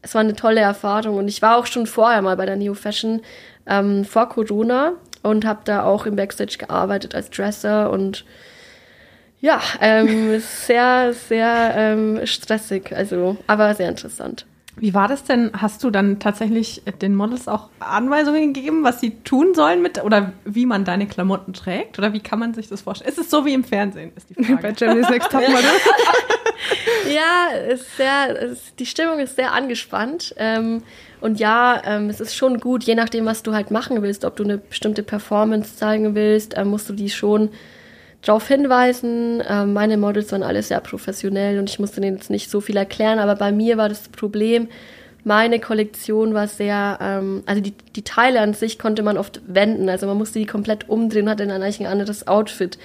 es 0.00 0.14
war 0.14 0.20
eine 0.20 0.36
tolle 0.36 0.60
Erfahrung. 0.60 1.16
Und 1.16 1.26
ich 1.26 1.42
war 1.42 1.58
auch 1.58 1.66
schon 1.66 1.88
vorher 1.88 2.22
mal 2.22 2.36
bei 2.36 2.46
der 2.46 2.54
Neo 2.54 2.74
Fashion 2.74 3.20
ähm, 3.66 4.04
vor 4.04 4.28
Corona 4.28 4.92
und 5.24 5.44
habe 5.44 5.62
da 5.64 5.82
auch 5.82 6.06
im 6.06 6.14
Backstage 6.14 6.58
gearbeitet 6.58 7.16
als 7.16 7.30
Dresser 7.30 7.90
und 7.90 8.24
ja, 9.42 9.60
ähm, 9.80 10.40
sehr, 10.40 11.12
sehr 11.12 11.74
ähm, 11.76 12.20
stressig, 12.24 12.96
also, 12.96 13.36
aber 13.46 13.74
sehr 13.74 13.90
interessant. 13.90 14.46
Wie 14.76 14.94
war 14.94 15.06
das 15.06 15.24
denn? 15.24 15.50
Hast 15.52 15.84
du 15.84 15.90
dann 15.90 16.18
tatsächlich 16.18 16.82
den 17.02 17.14
Models 17.14 17.46
auch 17.46 17.68
Anweisungen 17.80 18.54
gegeben, 18.54 18.84
was 18.84 19.00
sie 19.00 19.10
tun 19.22 19.52
sollen 19.54 19.82
mit 19.82 20.02
oder 20.02 20.32
wie 20.46 20.64
man 20.64 20.86
deine 20.86 21.06
Klamotten 21.06 21.52
trägt? 21.52 21.98
Oder 21.98 22.14
wie 22.14 22.20
kann 22.20 22.38
man 22.38 22.54
sich 22.54 22.68
das 22.68 22.80
vorstellen? 22.80 23.10
Ist 23.10 23.18
es 23.18 23.28
so 23.28 23.44
wie 23.44 23.52
im 23.52 23.64
Fernsehen, 23.64 24.12
ist 24.16 24.30
die 24.30 24.34
Bei 24.34 24.44
Frage. 24.44 24.72
Germany's 24.72 25.10
Next 25.10 25.30
Topmodel. 25.30 25.62
Ja, 27.12 27.48
ist 27.68 27.96
sehr, 27.96 28.38
ist, 28.38 28.78
die 28.78 28.86
Stimmung 28.86 29.18
ist 29.18 29.36
sehr 29.36 29.52
angespannt. 29.52 30.34
Ähm, 30.38 30.82
und 31.20 31.40
ja, 31.40 31.82
ähm, 31.84 32.08
es 32.08 32.20
ist 32.20 32.36
schon 32.36 32.60
gut, 32.60 32.84
je 32.84 32.94
nachdem, 32.94 33.26
was 33.26 33.42
du 33.42 33.52
halt 33.52 33.70
machen 33.70 34.00
willst, 34.02 34.24
ob 34.24 34.36
du 34.36 34.44
eine 34.44 34.58
bestimmte 34.58 35.02
Performance 35.02 35.76
zeigen 35.76 36.14
willst, 36.14 36.54
ähm, 36.56 36.68
musst 36.68 36.88
du 36.88 36.92
die 36.92 37.10
schon 37.10 37.50
darauf 38.22 38.46
hinweisen. 38.48 39.42
Ähm, 39.46 39.72
meine 39.72 39.96
Models 39.96 40.32
waren 40.32 40.42
alle 40.42 40.62
sehr 40.62 40.80
professionell 40.80 41.58
und 41.58 41.68
ich 41.68 41.78
musste 41.78 42.00
denen 42.00 42.16
jetzt 42.16 42.30
nicht 42.30 42.50
so 42.50 42.60
viel 42.60 42.76
erklären, 42.76 43.18
aber 43.18 43.34
bei 43.36 43.52
mir 43.52 43.76
war 43.76 43.88
das 43.88 44.08
Problem, 44.08 44.68
meine 45.24 45.60
Kollektion 45.60 46.34
war 46.34 46.48
sehr, 46.48 46.98
ähm, 47.00 47.42
also 47.46 47.60
die, 47.60 47.74
die 47.94 48.02
Teile 48.02 48.40
an 48.40 48.54
sich 48.54 48.78
konnte 48.78 49.02
man 49.02 49.18
oft 49.18 49.40
wenden, 49.46 49.88
also 49.88 50.06
man 50.06 50.18
musste 50.18 50.38
die 50.38 50.46
komplett 50.46 50.88
umdrehen 50.88 51.24
und 51.24 51.30
hatte 51.30 51.46
dann 51.46 51.62
eigentlich 51.62 51.80
ein 51.80 51.86
anderes 51.86 52.26
Outfit. 52.26 52.78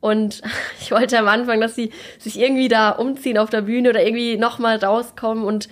Und 0.00 0.42
ich 0.80 0.90
wollte 0.90 1.18
am 1.18 1.28
Anfang, 1.28 1.60
dass 1.60 1.74
sie 1.74 1.90
sich 2.18 2.38
irgendwie 2.38 2.68
da 2.68 2.90
umziehen 2.90 3.38
auf 3.38 3.50
der 3.50 3.62
Bühne 3.62 3.90
oder 3.90 4.04
irgendwie 4.04 4.36
nochmal 4.36 4.76
rauskommen 4.76 5.44
und 5.44 5.68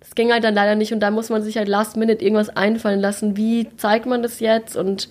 das 0.00 0.14
ging 0.14 0.32
halt 0.32 0.44
dann 0.44 0.54
leider 0.54 0.76
nicht 0.76 0.92
und 0.92 1.00
da 1.00 1.10
muss 1.10 1.28
man 1.28 1.42
sich 1.42 1.56
halt 1.56 1.68
last 1.68 1.96
minute 1.96 2.24
irgendwas 2.24 2.48
einfallen 2.48 3.00
lassen. 3.00 3.36
Wie 3.36 3.68
zeigt 3.76 4.06
man 4.06 4.22
das 4.22 4.40
jetzt? 4.40 4.76
Und 4.76 5.08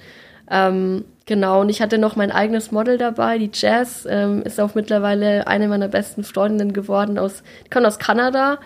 ähm, 0.50 1.06
genau, 1.26 1.62
und 1.62 1.70
ich 1.70 1.82
hatte 1.82 1.98
noch 1.98 2.16
mein 2.16 2.32
eigenes 2.32 2.72
Model 2.72 2.98
dabei, 2.98 3.38
die 3.38 3.52
Jazz, 3.54 4.08
ähm, 4.10 4.42
ist 4.42 4.60
auch 4.60 4.76
mittlerweile 4.76 5.48
eine 5.48 5.68
meiner 5.68 5.88
besten 5.88 6.24
Freundinnen 6.24 6.74
geworden 6.74 7.20
aus, 7.20 7.44
die 7.66 7.70
kommt 7.70 7.86
aus 7.86 8.00
Kanada. 8.00 8.60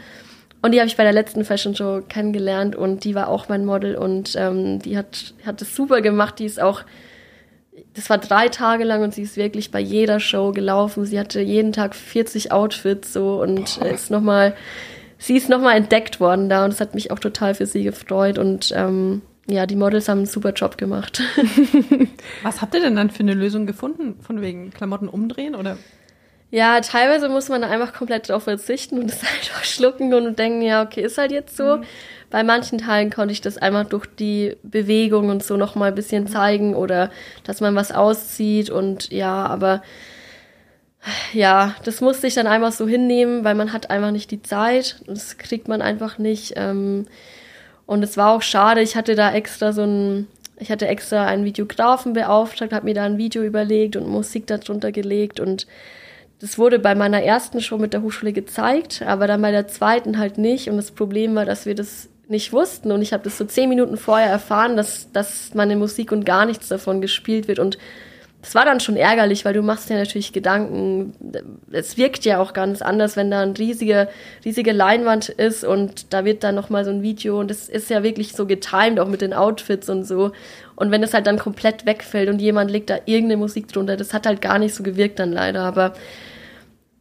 Und 0.62 0.72
die 0.72 0.80
habe 0.80 0.88
ich 0.88 0.96
bei 0.96 1.04
der 1.04 1.12
letzten 1.12 1.44
Fashion 1.44 1.76
Show 1.76 2.02
kennengelernt 2.08 2.74
und 2.74 3.04
die 3.04 3.16
war 3.16 3.28
auch 3.28 3.50
mein 3.50 3.66
Model 3.66 3.98
und 3.98 4.34
ähm, 4.38 4.80
die 4.80 4.98
hat, 4.98 5.34
hat 5.46 5.60
das 5.60 5.76
super 5.76 6.00
gemacht. 6.00 6.40
Die 6.40 6.46
ist 6.46 6.62
auch, 6.62 6.84
das 7.96 8.10
war 8.10 8.18
drei 8.18 8.48
Tage 8.48 8.86
lang 8.86 9.04
und 9.04 9.14
sie 9.14 9.24
ist 9.24 9.36
wirklich 9.36 9.72
bei 9.72 9.82
jeder 9.82 10.22
Show 10.22 10.54
gelaufen. 10.54 11.04
Sie 11.04 11.20
hatte 11.20 11.42
jeden 11.42 11.74
Tag 11.74 11.96
40 11.96 12.54
Outfits 12.54 13.12
so 13.12 13.42
und 13.42 13.82
äh, 13.82 13.94
ist 13.94 14.10
nochmal, 14.10 14.56
sie 15.18 15.36
ist 15.36 15.50
nochmal 15.50 15.76
entdeckt 15.76 16.22
worden 16.22 16.48
da 16.48 16.64
und 16.64 16.72
es 16.72 16.80
hat 16.80 16.96
mich 16.96 17.12
auch 17.12 17.20
total 17.20 17.56
für 17.56 17.66
sie 17.66 17.84
gefreut 17.84 18.38
und 18.38 18.72
ähm, 18.74 19.22
ja, 19.46 19.66
die 19.66 19.76
Models 19.76 20.08
haben 20.08 20.20
einen 20.20 20.26
super 20.26 20.54
Job 20.54 20.78
gemacht. 20.78 21.22
Was 22.44 22.62
habt 22.62 22.74
ihr 22.74 22.82
denn 22.82 22.96
dann 22.96 23.10
für 23.10 23.22
eine 23.22 23.34
Lösung 23.34 23.66
gefunden? 23.66 24.16
Von 24.22 24.42
wegen 24.42 24.72
Klamotten 24.72 25.08
umdrehen 25.08 25.56
oder? 25.56 25.78
Ja, 26.50 26.80
teilweise 26.82 27.30
muss 27.30 27.50
man 27.50 27.62
da 27.62 27.70
einfach 27.70 27.94
komplett 27.94 28.30
drauf 28.30 28.44
verzichten 28.44 29.00
und 29.00 29.10
es 29.10 29.22
einfach 29.22 29.64
schlucken 29.64 30.14
und 30.14 30.38
denken, 30.38 30.62
ja, 30.62 30.84
okay, 30.84 31.02
ist 31.02 31.18
halt 31.18 31.32
jetzt 31.32 31.58
so. 31.58 31.82
Bei 32.30 32.44
manchen 32.44 32.78
Teilen 32.78 33.10
konnte 33.10 33.32
ich 33.32 33.42
das 33.42 33.58
einfach 33.58 33.86
durch 33.86 34.06
die 34.06 34.56
Bewegung 34.64 35.30
und 35.30 35.44
so 35.44 35.58
nochmal 35.58 35.90
ein 35.90 35.96
bisschen 35.96 36.28
zeigen 36.28 36.76
oder 36.76 37.12
dass 37.44 37.60
man 37.60 37.76
was 37.76 37.92
auszieht 37.92 38.70
und 38.70 39.12
ja, 39.12 39.46
aber 39.46 39.84
ja, 41.34 41.76
das 41.84 42.02
musste 42.02 42.28
ich 42.28 42.34
dann 42.34 42.48
einfach 42.48 42.72
so 42.72 42.88
hinnehmen, 42.88 43.44
weil 43.44 43.56
man 43.56 43.74
hat 43.74 43.90
einfach 43.90 44.12
nicht 44.12 44.32
die 44.32 44.42
Zeit. 44.42 45.02
Das 45.06 45.38
kriegt 45.38 45.68
man 45.68 45.82
einfach 45.82 46.18
nicht. 46.18 46.54
Ähm, 46.56 47.08
und 47.86 48.04
es 48.04 48.18
war 48.18 48.32
auch 48.32 48.42
schade, 48.42 48.82
ich 48.82 48.96
hatte 48.96 49.16
da 49.16 49.34
extra 49.34 49.74
so 49.74 49.84
ein, 49.84 50.28
ich 50.58 50.72
hatte 50.72 50.88
extra 50.88 51.26
einen 51.26 51.46
Videografen 51.46 52.14
beauftragt, 52.14 52.74
habe 52.74 52.86
mir 52.86 52.94
da 52.94 53.04
ein 53.04 53.18
Video 53.18 53.44
überlegt 53.44 53.96
und 53.96 54.08
Musik 54.08 54.48
darunter 54.48 54.92
gelegt 54.92 55.40
und 55.40 55.68
das 56.44 56.58
wurde 56.58 56.78
bei 56.78 56.94
meiner 56.94 57.24
ersten 57.24 57.62
Show 57.62 57.78
mit 57.78 57.94
der 57.94 58.02
Hochschule 58.02 58.34
gezeigt, 58.34 59.02
aber 59.02 59.28
dann 59.28 59.42
bei 59.42 59.52
der 59.52 59.70
zweiten 59.70 60.20
halt 60.20 60.38
nicht. 60.38 60.70
Und 60.70 60.76
das 60.76 60.92
Problem 60.92 61.36
war, 61.36 61.46
dass 61.46 61.66
wir 61.66 61.74
das 61.74 62.10
nicht 62.28 62.52
wussten. 62.52 62.92
Und 62.92 63.02
ich 63.02 63.14
habe 63.14 63.24
das 63.24 63.38
so 63.38 63.46
zehn 63.46 63.70
Minuten 63.70 63.96
vorher 63.96 64.30
erfahren, 64.30 64.76
dass, 64.76 65.10
dass 65.14 65.54
meine 65.54 65.78
Musik 65.78 66.12
und 66.12 66.26
gar 66.26 66.46
nichts 66.46 66.68
davon 66.68 67.00
gespielt 67.00 67.48
wird. 67.48 67.60
Und 67.60 67.78
das 68.44 68.56
war 68.56 68.66
dann 68.66 68.82
schon 68.82 68.98
ärgerlich, 68.98 69.46
weil 69.46 69.54
du 69.54 69.62
machst 69.62 69.90
ja 69.90 69.96
natürlich 69.96 70.34
Gedanken. 70.34 71.14
Es 71.72 71.96
wirkt 71.96 72.26
ja 72.26 72.42
auch 72.42 72.52
ganz 72.52 72.82
anders, 72.82 73.16
wenn 73.16 73.32
da 73.32 73.40
eine 73.40 73.58
riesige, 73.58 74.10
riesige 74.44 74.74
Leinwand 74.74 75.30
ist 75.30 75.64
und 75.64 76.12
da 76.14 76.26
wird 76.26 76.44
dann 76.44 76.54
nochmal 76.54 76.84
so 76.84 76.92
ein 76.92 77.02
Video 77.02 77.40
und 77.40 77.50
das 77.50 77.70
ist 77.70 77.90
ja 77.90 78.04
wirklich 78.04 78.34
so 78.34 78.46
getimed, 78.46 79.00
auch 79.00 79.08
mit 79.08 79.22
den 79.22 79.34
Outfits 79.34 79.88
und 79.88 80.04
so. 80.04 80.34
Und 80.76 80.92
wenn 80.92 81.02
das 81.02 81.14
halt 81.14 81.26
dann 81.26 81.40
komplett 81.40 81.86
wegfällt 81.86 82.28
und 82.28 82.42
jemand 82.42 82.70
legt 82.70 82.90
da 82.90 82.98
irgendeine 83.06 83.38
Musik 83.38 83.70
drunter, 83.70 83.96
das 83.96 84.14
hat 84.14 84.26
halt 84.26 84.42
gar 84.42 84.60
nicht 84.60 84.76
so 84.76 84.84
gewirkt 84.84 85.20
dann 85.20 85.32
leider. 85.32 85.62
Aber 85.62 85.94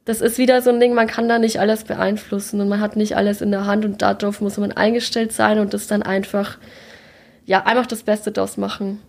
das 0.04 0.20
ist 0.20 0.38
wieder 0.38 0.62
so 0.62 0.70
ein 0.70 0.78
Ding, 0.78 0.94
man 0.94 1.08
kann 1.08 1.28
da 1.28 1.40
nicht 1.40 1.58
alles 1.58 1.82
beeinflussen 1.82 2.60
und 2.60 2.68
man 2.68 2.80
hat 2.80 2.94
nicht 2.94 3.16
alles 3.16 3.40
in 3.40 3.50
der 3.50 3.66
Hand 3.66 3.84
und 3.84 4.00
darauf 4.00 4.40
muss 4.40 4.58
man 4.58 4.70
eingestellt 4.70 5.32
sein 5.32 5.58
und 5.58 5.74
das 5.74 5.88
dann 5.88 6.04
einfach, 6.04 6.58
ja, 7.46 7.64
einfach 7.66 7.86
das 7.86 8.04
Beste 8.04 8.30
draus 8.30 8.56
machen. 8.56 9.00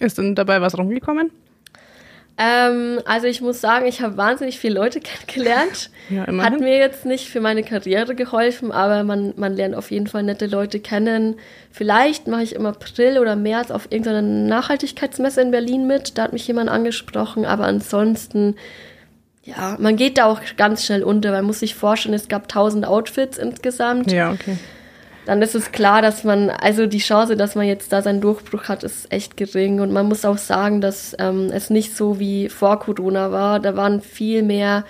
Ist 0.00 0.18
denn 0.18 0.34
dabei 0.34 0.60
was 0.60 0.76
rumgekommen? 0.76 1.30
Ähm, 2.40 3.00
also 3.04 3.26
ich 3.26 3.40
muss 3.40 3.60
sagen, 3.60 3.86
ich 3.86 4.00
habe 4.00 4.16
wahnsinnig 4.16 4.60
viele 4.60 4.74
Leute 4.74 5.00
kennengelernt. 5.00 5.90
Ja, 6.08 6.26
Hat 6.26 6.60
mir 6.60 6.78
jetzt 6.78 7.04
nicht 7.04 7.28
für 7.28 7.40
meine 7.40 7.64
Karriere 7.64 8.14
geholfen, 8.14 8.70
aber 8.70 9.02
man, 9.02 9.34
man 9.36 9.54
lernt 9.54 9.74
auf 9.74 9.90
jeden 9.90 10.06
Fall 10.06 10.22
nette 10.22 10.46
Leute 10.46 10.78
kennen. 10.78 11.34
Vielleicht 11.72 12.28
mache 12.28 12.44
ich 12.44 12.54
im 12.54 12.64
April 12.64 13.18
oder 13.18 13.34
März 13.34 13.72
auf 13.72 13.90
irgendeiner 13.90 14.22
Nachhaltigkeitsmesse 14.22 15.40
in 15.40 15.50
Berlin 15.50 15.88
mit. 15.88 16.16
Da 16.16 16.22
hat 16.22 16.32
mich 16.32 16.46
jemand 16.46 16.70
angesprochen, 16.70 17.44
aber 17.44 17.64
ansonsten, 17.64 18.54
ja, 19.42 19.76
man 19.80 19.96
geht 19.96 20.16
da 20.16 20.26
auch 20.26 20.40
ganz 20.56 20.86
schnell 20.86 21.02
unter. 21.02 21.32
Man 21.32 21.44
muss 21.44 21.58
sich 21.58 21.74
vorstellen, 21.74 22.14
es 22.14 22.28
gab 22.28 22.44
1000 22.44 22.86
Outfits 22.86 23.36
insgesamt. 23.36 24.12
Ja, 24.12 24.30
okay 24.30 24.56
dann 25.28 25.42
ist 25.42 25.54
es 25.54 25.72
klar, 25.72 26.00
dass 26.00 26.24
man, 26.24 26.48
also 26.48 26.86
die 26.86 27.00
Chance, 27.00 27.36
dass 27.36 27.54
man 27.54 27.66
jetzt 27.66 27.92
da 27.92 28.00
seinen 28.00 28.22
Durchbruch 28.22 28.64
hat, 28.68 28.82
ist 28.82 29.12
echt 29.12 29.36
gering. 29.36 29.78
Und 29.80 29.92
man 29.92 30.06
muss 30.06 30.24
auch 30.24 30.38
sagen, 30.38 30.80
dass 30.80 31.14
ähm, 31.18 31.50
es 31.52 31.68
nicht 31.68 31.94
so 31.94 32.18
wie 32.18 32.48
vor 32.48 32.80
Corona 32.80 33.30
war. 33.30 33.60
Da 33.60 33.76
waren 33.76 34.00
viel 34.00 34.42
mehr 34.42 34.86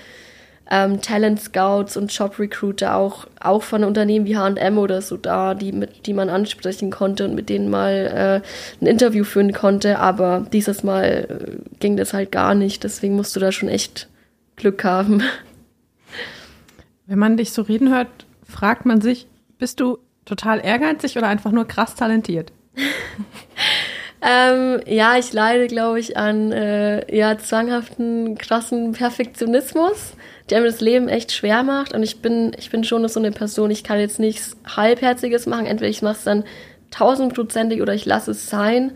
ähm, 0.70 1.00
Talent 1.00 1.40
Scouts 1.40 1.96
und 1.96 2.16
Job 2.16 2.38
Recruiter 2.38 2.94
auch, 2.94 3.26
auch 3.40 3.64
von 3.64 3.82
Unternehmen 3.82 4.26
wie 4.26 4.36
H&M 4.36 4.78
oder 4.78 5.02
so 5.02 5.16
da, 5.16 5.54
die, 5.54 5.72
mit, 5.72 6.06
die 6.06 6.12
man 6.12 6.30
ansprechen 6.30 6.92
konnte 6.92 7.24
und 7.24 7.34
mit 7.34 7.48
denen 7.48 7.68
mal 7.68 8.42
äh, 8.44 8.80
ein 8.80 8.86
Interview 8.86 9.24
führen 9.24 9.52
konnte. 9.52 9.98
Aber 9.98 10.46
dieses 10.52 10.84
Mal 10.84 11.02
äh, 11.28 11.78
ging 11.80 11.96
das 11.96 12.12
halt 12.12 12.30
gar 12.30 12.54
nicht. 12.54 12.84
Deswegen 12.84 13.16
musst 13.16 13.34
du 13.34 13.40
da 13.40 13.50
schon 13.50 13.68
echt 13.68 14.06
Glück 14.54 14.84
haben. 14.84 15.20
Wenn 17.06 17.18
man 17.18 17.36
dich 17.36 17.50
so 17.50 17.62
reden 17.62 17.92
hört, 17.92 18.06
fragt 18.48 18.86
man 18.86 19.00
sich, 19.00 19.26
bist 19.58 19.80
du 19.80 19.98
Total 20.28 20.62
ehrgeizig 20.62 21.16
oder 21.16 21.26
einfach 21.26 21.52
nur 21.52 21.66
krass 21.66 21.94
talentiert? 21.94 22.52
ähm, 24.20 24.78
ja, 24.86 25.16
ich 25.16 25.32
leide, 25.32 25.68
glaube 25.68 26.00
ich, 26.00 26.18
an 26.18 26.52
äh, 26.52 27.16
ja, 27.16 27.38
zwanghaften, 27.38 28.36
krassen 28.36 28.92
Perfektionismus, 28.92 30.12
der 30.50 30.60
mir 30.60 30.66
das 30.66 30.82
Leben 30.82 31.08
echt 31.08 31.32
schwer 31.32 31.62
macht. 31.62 31.94
Und 31.94 32.02
ich 32.02 32.20
bin, 32.20 32.52
ich 32.58 32.68
bin 32.68 32.84
schon 32.84 33.08
so 33.08 33.18
eine 33.18 33.30
Person, 33.30 33.70
ich 33.70 33.84
kann 33.84 33.98
jetzt 33.98 34.20
nichts 34.20 34.54
Halbherziges 34.76 35.46
machen. 35.46 35.64
Entweder 35.64 35.88
ich 35.88 36.02
mache 36.02 36.16
es 36.18 36.24
dann 36.24 36.44
tausendprozentig 36.90 37.80
oder 37.80 37.94
ich 37.94 38.04
lasse 38.04 38.32
es 38.32 38.50
sein. 38.50 38.92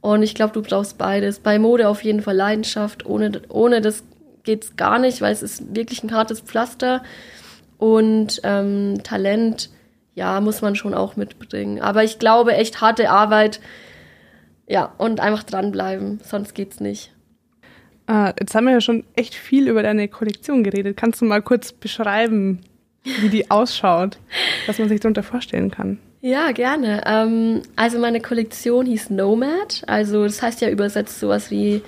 Und 0.00 0.24
ich 0.24 0.34
glaube, 0.34 0.54
du 0.54 0.62
brauchst 0.62 0.98
beides. 0.98 1.38
Bei 1.38 1.60
Mode 1.60 1.88
auf 1.88 2.02
jeden 2.02 2.20
Fall 2.20 2.34
Leidenschaft. 2.34 3.06
Ohne, 3.06 3.42
ohne 3.48 3.80
das 3.80 4.02
geht's 4.42 4.74
gar 4.74 4.98
nicht, 4.98 5.20
weil 5.20 5.32
es 5.32 5.44
ist 5.44 5.76
wirklich 5.76 6.02
ein 6.02 6.12
hartes 6.12 6.40
Pflaster. 6.40 7.04
Und 7.78 8.40
ähm, 8.42 9.04
Talent 9.04 9.70
ja, 10.14 10.40
muss 10.40 10.62
man 10.62 10.76
schon 10.76 10.94
auch 10.94 11.16
mitbringen. 11.16 11.80
Aber 11.80 12.04
ich 12.04 12.18
glaube, 12.18 12.54
echt 12.54 12.80
harte 12.80 13.10
Arbeit, 13.10 13.60
ja, 14.66 14.94
und 14.98 15.20
einfach 15.20 15.42
dranbleiben, 15.42 16.20
sonst 16.24 16.54
geht's 16.54 16.80
nicht. 16.80 17.12
Ah, 18.06 18.32
jetzt 18.38 18.54
haben 18.54 18.64
wir 18.64 18.72
ja 18.72 18.80
schon 18.80 19.04
echt 19.14 19.34
viel 19.34 19.68
über 19.68 19.82
deine 19.82 20.08
Kollektion 20.08 20.62
geredet. 20.62 20.96
Kannst 20.96 21.20
du 21.20 21.24
mal 21.24 21.42
kurz 21.42 21.72
beschreiben, 21.72 22.60
wie 23.02 23.28
die 23.28 23.50
ausschaut, 23.50 24.18
was 24.66 24.78
man 24.78 24.88
sich 24.88 25.00
darunter 25.00 25.22
vorstellen 25.22 25.70
kann? 25.70 25.98
Ja, 26.20 26.52
gerne. 26.52 27.02
Ähm, 27.06 27.62
also 27.76 27.98
meine 27.98 28.20
Kollektion 28.20 28.86
hieß 28.86 29.10
Nomad. 29.10 29.82
Also 29.86 30.24
das 30.24 30.40
heißt 30.40 30.60
ja 30.62 30.70
übersetzt 30.70 31.20
sowas 31.20 31.50
wie 31.50 31.82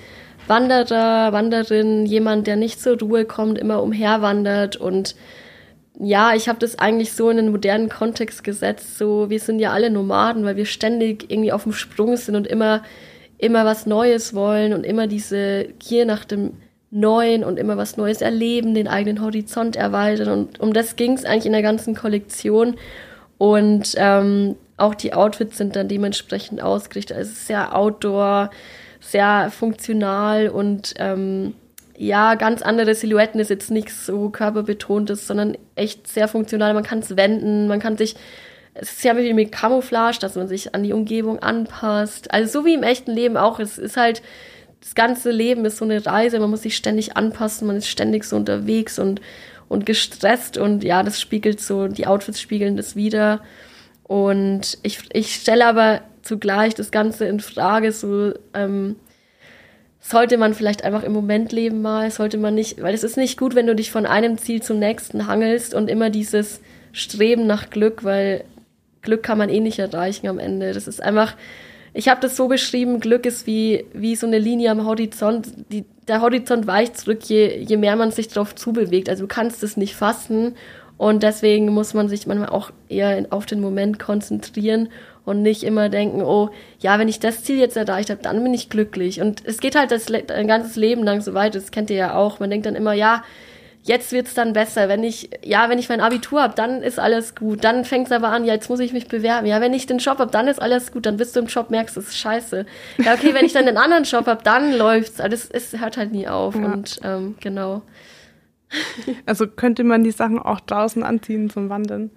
Wanderer, 0.47 1.33
Wanderin, 1.33 2.05
jemand, 2.05 2.47
der 2.47 2.55
nicht 2.55 2.79
zur 2.79 2.99
Ruhe 2.99 3.25
kommt, 3.25 3.57
immer 3.57 3.81
umherwandert 3.81 4.75
und 4.75 5.15
ja, 5.99 6.33
ich 6.35 6.47
habe 6.47 6.59
das 6.59 6.77
eigentlich 6.77 7.13
so 7.13 7.29
in 7.29 7.39
einen 7.39 7.51
modernen 7.51 7.89
Kontext 7.89 8.43
gesetzt. 8.43 8.97
So, 8.97 9.29
wir 9.29 9.39
sind 9.39 9.59
ja 9.59 9.71
alle 9.71 9.89
Nomaden, 9.89 10.45
weil 10.45 10.55
wir 10.55 10.65
ständig 10.65 11.31
irgendwie 11.31 11.51
auf 11.51 11.63
dem 11.63 11.73
Sprung 11.73 12.15
sind 12.17 12.35
und 12.35 12.45
immer, 12.45 12.83
immer 13.37 13.65
was 13.65 13.85
Neues 13.85 14.33
wollen 14.35 14.73
und 14.73 14.83
immer 14.83 15.07
diese 15.07 15.65
Gier 15.79 16.05
nach 16.05 16.23
dem 16.23 16.53
Neuen 16.91 17.43
und 17.43 17.57
immer 17.57 17.77
was 17.77 17.97
Neues 17.97 18.21
erleben, 18.21 18.75
den 18.75 18.87
eigenen 18.87 19.21
Horizont 19.21 19.75
erweitern. 19.75 20.29
Und 20.29 20.59
um 20.59 20.71
das 20.71 20.95
ging 20.95 21.13
es 21.13 21.25
eigentlich 21.25 21.47
in 21.47 21.51
der 21.51 21.61
ganzen 21.63 21.95
Kollektion. 21.95 22.75
Und 23.39 23.95
ähm, 23.97 24.55
auch 24.77 24.93
die 24.93 25.13
Outfits 25.13 25.57
sind 25.57 25.75
dann 25.75 25.87
dementsprechend 25.87 26.61
ausgerichtet. 26.61 27.17
Also 27.17 27.31
sehr 27.33 27.75
outdoor, 27.75 28.51
sehr 28.99 29.51
funktional 29.51 30.49
und 30.49 30.93
ähm, 30.97 31.55
ja, 31.97 32.35
ganz 32.35 32.61
andere 32.61 32.93
Silhouetten 32.93 33.39
ist 33.39 33.49
jetzt 33.49 33.71
nichts 33.71 34.05
so 34.05 34.29
körperbetontes, 34.29 35.25
sondern 35.25 35.57
echt 35.75 36.07
sehr 36.07 36.27
funktional. 36.27 36.75
Man 36.75 36.83
kann 36.83 36.99
es 36.99 37.17
wenden, 37.17 37.67
man 37.67 37.79
kann 37.79 37.97
sich, 37.97 38.15
es 38.75 38.93
ist 38.93 39.03
ja 39.03 39.17
wie 39.17 39.33
mit 39.33 39.51
Camouflage, 39.51 40.19
dass 40.19 40.35
man 40.35 40.47
sich 40.47 40.75
an 40.75 40.83
die 40.83 40.93
Umgebung 40.93 41.39
anpasst. 41.39 42.31
Also 42.31 42.59
so 42.59 42.65
wie 42.65 42.75
im 42.75 42.83
echten 42.83 43.11
Leben 43.11 43.35
auch. 43.35 43.59
Es 43.59 43.79
ist 43.79 43.97
halt, 43.97 44.21
das 44.79 44.93
ganze 44.93 45.31
Leben 45.31 45.65
ist 45.65 45.77
so 45.77 45.85
eine 45.85 46.05
Reise, 46.05 46.39
man 46.39 46.51
muss 46.51 46.61
sich 46.61 46.77
ständig 46.77 47.17
anpassen, 47.17 47.65
man 47.65 47.77
ist 47.77 47.87
ständig 47.87 48.25
so 48.25 48.35
unterwegs 48.35 48.99
und, 48.99 49.19
und 49.67 49.87
gestresst 49.87 50.59
und 50.59 50.83
ja, 50.83 51.01
das 51.01 51.19
spiegelt 51.19 51.59
so, 51.59 51.87
die 51.87 52.05
Outfits 52.05 52.39
spiegeln 52.39 52.77
das 52.77 52.95
wieder. 52.95 53.41
Und 54.03 54.77
ich, 54.83 54.99
ich 55.13 55.33
stelle 55.33 55.65
aber 55.65 56.01
zugleich 56.21 56.75
das 56.75 56.91
Ganze 56.91 57.25
in 57.25 57.39
Frage, 57.39 57.91
so, 57.91 58.33
ähm, 58.53 58.97
sollte 60.09 60.37
man 60.37 60.53
vielleicht 60.53 60.85
einfach 60.85 61.03
im 61.03 61.11
Moment 61.11 61.51
leben 61.51 61.81
mal, 61.81 62.09
sollte 62.11 62.37
man 62.37 62.55
nicht, 62.55 62.81
weil 62.81 62.93
es 62.93 63.03
ist 63.03 63.17
nicht 63.17 63.37
gut, 63.37 63.55
wenn 63.55 63.67
du 63.67 63.75
dich 63.75 63.91
von 63.91 64.05
einem 64.05 64.37
Ziel 64.37 64.61
zum 64.61 64.79
nächsten 64.79 65.27
hangelst 65.27 65.73
und 65.73 65.89
immer 65.89 66.09
dieses 66.09 66.61
Streben 66.93 67.45
nach 67.45 67.69
Glück, 67.69 68.05
weil 68.05 68.45
Glück 69.01 69.21
kann 69.21 69.37
man 69.37 69.49
eh 69.49 69.59
nicht 69.59 69.79
erreichen 69.79 70.29
am 70.29 70.39
Ende. 70.39 70.71
Das 70.71 70.87
ist 70.87 71.03
einfach, 71.03 71.35
ich 71.93 72.07
habe 72.07 72.21
das 72.21 72.37
so 72.37 72.47
beschrieben, 72.47 73.01
Glück 73.01 73.25
ist 73.25 73.47
wie, 73.47 73.83
wie 73.91 74.15
so 74.15 74.27
eine 74.27 74.39
Linie 74.39 74.71
am 74.71 74.85
Horizont. 74.85 75.49
Die, 75.73 75.83
der 76.07 76.21
Horizont 76.21 76.67
weicht 76.67 76.97
zurück, 76.97 77.23
je, 77.23 77.57
je 77.57 77.75
mehr 77.75 77.97
man 77.97 78.11
sich 78.11 78.29
darauf 78.29 78.55
zubewegt. 78.55 79.09
Also 79.09 79.23
du 79.23 79.27
kannst 79.27 79.61
es 79.61 79.75
nicht 79.75 79.95
fassen 79.95 80.55
und 80.95 81.21
deswegen 81.21 81.73
muss 81.73 81.93
man 81.93 82.07
sich 82.07 82.25
manchmal 82.27 82.49
auch 82.49 82.71
eher 82.87 83.25
auf 83.31 83.45
den 83.45 83.59
Moment 83.59 83.99
konzentrieren 83.99 84.87
und 85.27 85.41
nicht 85.41 85.63
immer 85.63 85.89
denken, 85.89 86.21
oh, 86.21 86.51
ja, 86.79 86.97
wenn 86.99 87.09
ich 87.09 87.19
das 87.19 87.43
Ziel 87.43 87.57
jetzt 87.57 87.75
erreicht 87.75 88.09
habe, 88.09 88.21
dann 88.23 88.41
bin 88.41 88.53
ich 88.53 88.69
glücklich. 88.69 89.19
Und 89.19 89.45
es 89.45 89.59
geht 89.59 89.75
halt 89.75 89.91
das 89.91 90.09
ein 90.09 90.47
ganzes 90.47 90.77
Leben 90.77 91.03
lang 91.03 91.19
so 91.19 91.33
weit, 91.33 91.53
das 91.53 91.71
kennt 91.71 91.89
ihr 91.89 91.97
ja 91.97 92.15
auch. 92.15 92.39
Man 92.39 92.49
denkt 92.49 92.65
dann 92.65 92.77
immer, 92.77 92.93
ja, 92.93 93.25
jetzt 93.83 94.13
wird's 94.13 94.33
dann 94.33 94.53
besser. 94.53 94.87
Wenn 94.87 95.03
ich, 95.03 95.29
ja, 95.43 95.69
wenn 95.69 95.79
ich 95.79 95.89
mein 95.89 95.99
Abitur 95.99 96.41
habe, 96.41 96.53
dann 96.55 96.81
ist 96.81 96.97
alles 96.97 97.35
gut. 97.35 97.65
Dann 97.65 97.83
fängt's 97.83 98.13
aber 98.13 98.29
an, 98.29 98.45
ja, 98.45 98.53
jetzt 98.53 98.69
muss 98.69 98.79
ich 98.79 98.93
mich 98.93 99.09
bewerben. 99.09 99.47
Ja, 99.47 99.59
wenn 99.59 99.73
ich 99.73 99.85
den 99.85 99.97
Job 99.97 100.19
habe, 100.19 100.31
dann 100.31 100.47
ist 100.47 100.61
alles 100.61 100.93
gut. 100.93 101.05
Dann 101.05 101.17
bist 101.17 101.35
du 101.35 101.41
im 101.41 101.47
Job, 101.47 101.71
merkst, 101.71 101.97
es 101.97 102.07
ist 102.07 102.17
scheiße. 102.17 102.65
Ja, 102.99 103.13
okay, 103.13 103.33
wenn 103.33 103.45
ich 103.45 103.51
dann 103.51 103.65
den 103.65 103.77
anderen 103.77 104.05
Job 104.05 104.27
habe, 104.27 104.41
dann 104.45 104.77
läuft's. 104.77 105.19
Also 105.19 105.35
es, 105.35 105.49
es 105.51 105.77
hört 105.77 105.97
halt 105.97 106.13
nie 106.13 106.29
auf. 106.29 106.55
Ja. 106.55 106.71
Und 106.71 107.01
ähm, 107.03 107.35
genau. 107.41 107.81
Also 109.25 109.45
könnte 109.45 109.83
man 109.83 110.05
die 110.05 110.11
Sachen 110.11 110.39
auch 110.39 110.61
draußen 110.61 111.03
anziehen 111.03 111.49
zum 111.49 111.67
Wandern? 111.67 112.11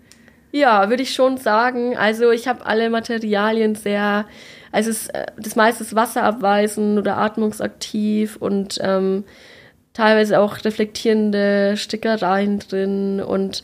Ja, 0.53 0.89
würde 0.91 1.03
ich 1.03 1.15
schon 1.15 1.37
sagen. 1.37 1.97
Also 1.97 2.31
ich 2.31 2.49
habe 2.49 2.67
alle 2.67 2.91
Materialien 2.91 3.75
sehr, 3.75 4.27
also 4.73 4.91
es, 4.91 5.09
äh, 5.09 5.27
das 5.39 5.57
meiste 5.57 5.85
ist 5.85 5.95
wasserabweisend 5.95 6.99
oder 6.99 7.19
atmungsaktiv 7.19 8.37
und 8.37 8.79
ähm, 8.83 9.25
teilweise 9.93 10.41
auch 10.41 10.65
reflektierende 10.65 11.77
Stickereien 11.77 12.59
drin 12.59 13.21
und 13.21 13.63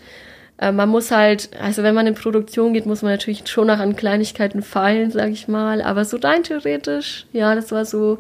äh, 0.59 0.73
man 0.73 0.89
muss 0.89 1.11
halt, 1.11 1.51
also 1.61 1.83
wenn 1.83 1.95
man 1.95 2.07
in 2.07 2.15
Produktion 2.15 2.73
geht, 2.73 2.87
muss 2.87 3.03
man 3.03 3.13
natürlich 3.13 3.49
schon 3.49 3.67
noch 3.69 3.79
an 3.79 3.97
Kleinigkeiten 3.97 4.63
feilen, 4.63 5.11
sage 5.11 5.33
ich 5.33 5.49
mal. 5.49 5.83
Aber 5.83 6.05
so 6.05 6.17
rein 6.19 6.43
theoretisch, 6.45 7.27
ja, 7.33 7.55
das 7.55 7.73
war 7.73 7.85
so 7.85 8.19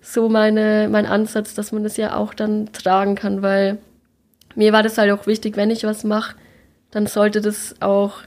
so 0.00 0.28
meine 0.28 0.88
mein 0.90 1.06
Ansatz, 1.06 1.54
dass 1.54 1.72
man 1.72 1.82
das 1.82 1.96
ja 1.96 2.16
auch 2.16 2.34
dann 2.34 2.72
tragen 2.72 3.16
kann, 3.16 3.42
weil 3.42 3.78
mir 4.54 4.72
war 4.72 4.82
das 4.82 4.98
halt 4.98 5.10
auch 5.12 5.26
wichtig, 5.26 5.56
wenn 5.56 5.70
ich 5.70 5.84
was 5.84 6.04
mache 6.04 6.36
dann 6.96 7.06
sollte 7.06 7.42
das 7.42 7.74
auch 7.80 8.22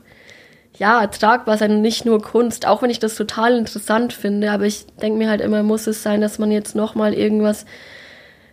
ja, 0.77 1.07
tragbar 1.07 1.57
sein 1.57 1.71
und 1.71 1.81
nicht 1.81 2.05
nur 2.05 2.21
Kunst, 2.21 2.67
auch 2.67 2.83
wenn 2.83 2.91
ich 2.91 2.99
das 2.99 3.15
total 3.15 3.57
interessant 3.57 4.13
finde, 4.13 4.51
aber 4.51 4.65
ich 4.65 4.85
denke 5.01 5.17
mir 5.17 5.27
halt 5.27 5.41
immer, 5.41 5.63
muss 5.63 5.87
es 5.87 6.03
sein, 6.03 6.21
dass 6.21 6.37
man 6.37 6.51
jetzt 6.51 6.75
nochmal 6.75 7.15
irgendwas 7.15 7.65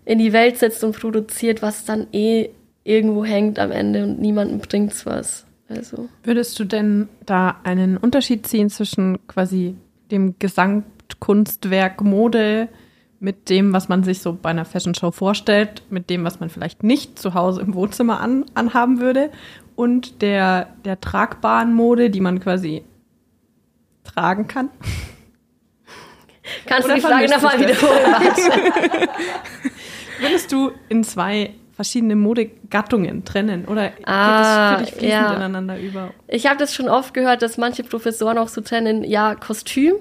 in 0.07 0.19
die 0.19 0.33
Welt 0.33 0.57
setzt 0.57 0.83
und 0.83 0.99
produziert, 0.99 1.61
was 1.61 1.85
dann 1.85 2.07
eh 2.13 2.49
irgendwo 2.83 3.27
hängt 3.27 3.59
am 3.59 3.71
Ende 3.71 4.05
und 4.05 4.19
niemandem 4.19 4.61
bringt's 4.61 5.05
was. 5.05 5.45
Also. 5.69 6.09
Würdest 6.25 6.59
du 6.59 6.65
denn 6.65 7.09
da 7.27 7.61
einen 7.63 7.99
Unterschied 7.99 8.47
ziehen 8.47 8.71
zwischen 8.71 9.19
quasi 9.27 9.77
dem 10.11 10.39
Gesamtkunstwerk 10.39 12.01
Mode 12.01 12.69
mit 13.19 13.51
dem, 13.51 13.73
was 13.73 13.89
man 13.89 14.03
sich 14.05 14.21
so 14.21 14.33
bei 14.41 14.51
einer 14.51 14.65
Fashion 14.65 14.95
Show 14.95 15.11
vorstellt, 15.11 15.83
mit 15.91 16.09
dem, 16.11 16.25
was 16.25 16.41
man 16.41 16.49
vielleicht 16.49 16.83
nicht 16.83 17.19
zu 17.19 17.35
Hause 17.35 17.61
im 17.61 17.75
Wohnzimmer 17.75 18.21
an, 18.21 18.45
anhaben 18.55 19.01
würde 19.01 19.31
und 19.77 20.23
der, 20.23 20.75
der 20.85 21.01
tragbaren 21.01 21.73
Mode, 21.75 22.11
die 22.11 22.21
man 22.21 22.41
quasi 22.41 22.83
tragen 24.05 24.49
kann? 24.49 24.71
Kannst 26.65 26.87
Oder 26.87 26.95
du 26.95 27.01
die 27.01 27.07
Frage 27.07 27.29
nochmal 27.29 27.61
wiederholen? 27.61 28.15
Würdest 30.21 30.51
du 30.53 30.73
in 30.89 31.05
zwei 31.05 31.55
verschiedene 31.75 32.17
Modegattungen 32.17 33.25
trennen 33.25 33.67
oder 33.67 33.93
ah, 34.05 34.79
geht 34.79 34.89
es 34.89 34.89
für 34.91 34.97
dich 34.97 34.99
fließend 34.99 35.11
ja. 35.11 35.35
ineinander 35.35 35.79
über? 35.79 36.15
Ich 36.27 36.47
habe 36.47 36.59
das 36.59 36.75
schon 36.75 36.89
oft 36.89 37.13
gehört, 37.13 37.43
dass 37.43 37.59
manche 37.59 37.85
Professoren 37.85 38.39
auch 38.39 38.49
so 38.49 38.63
trennen, 38.63 39.05
ja, 39.05 39.35
Kostüm 39.35 39.97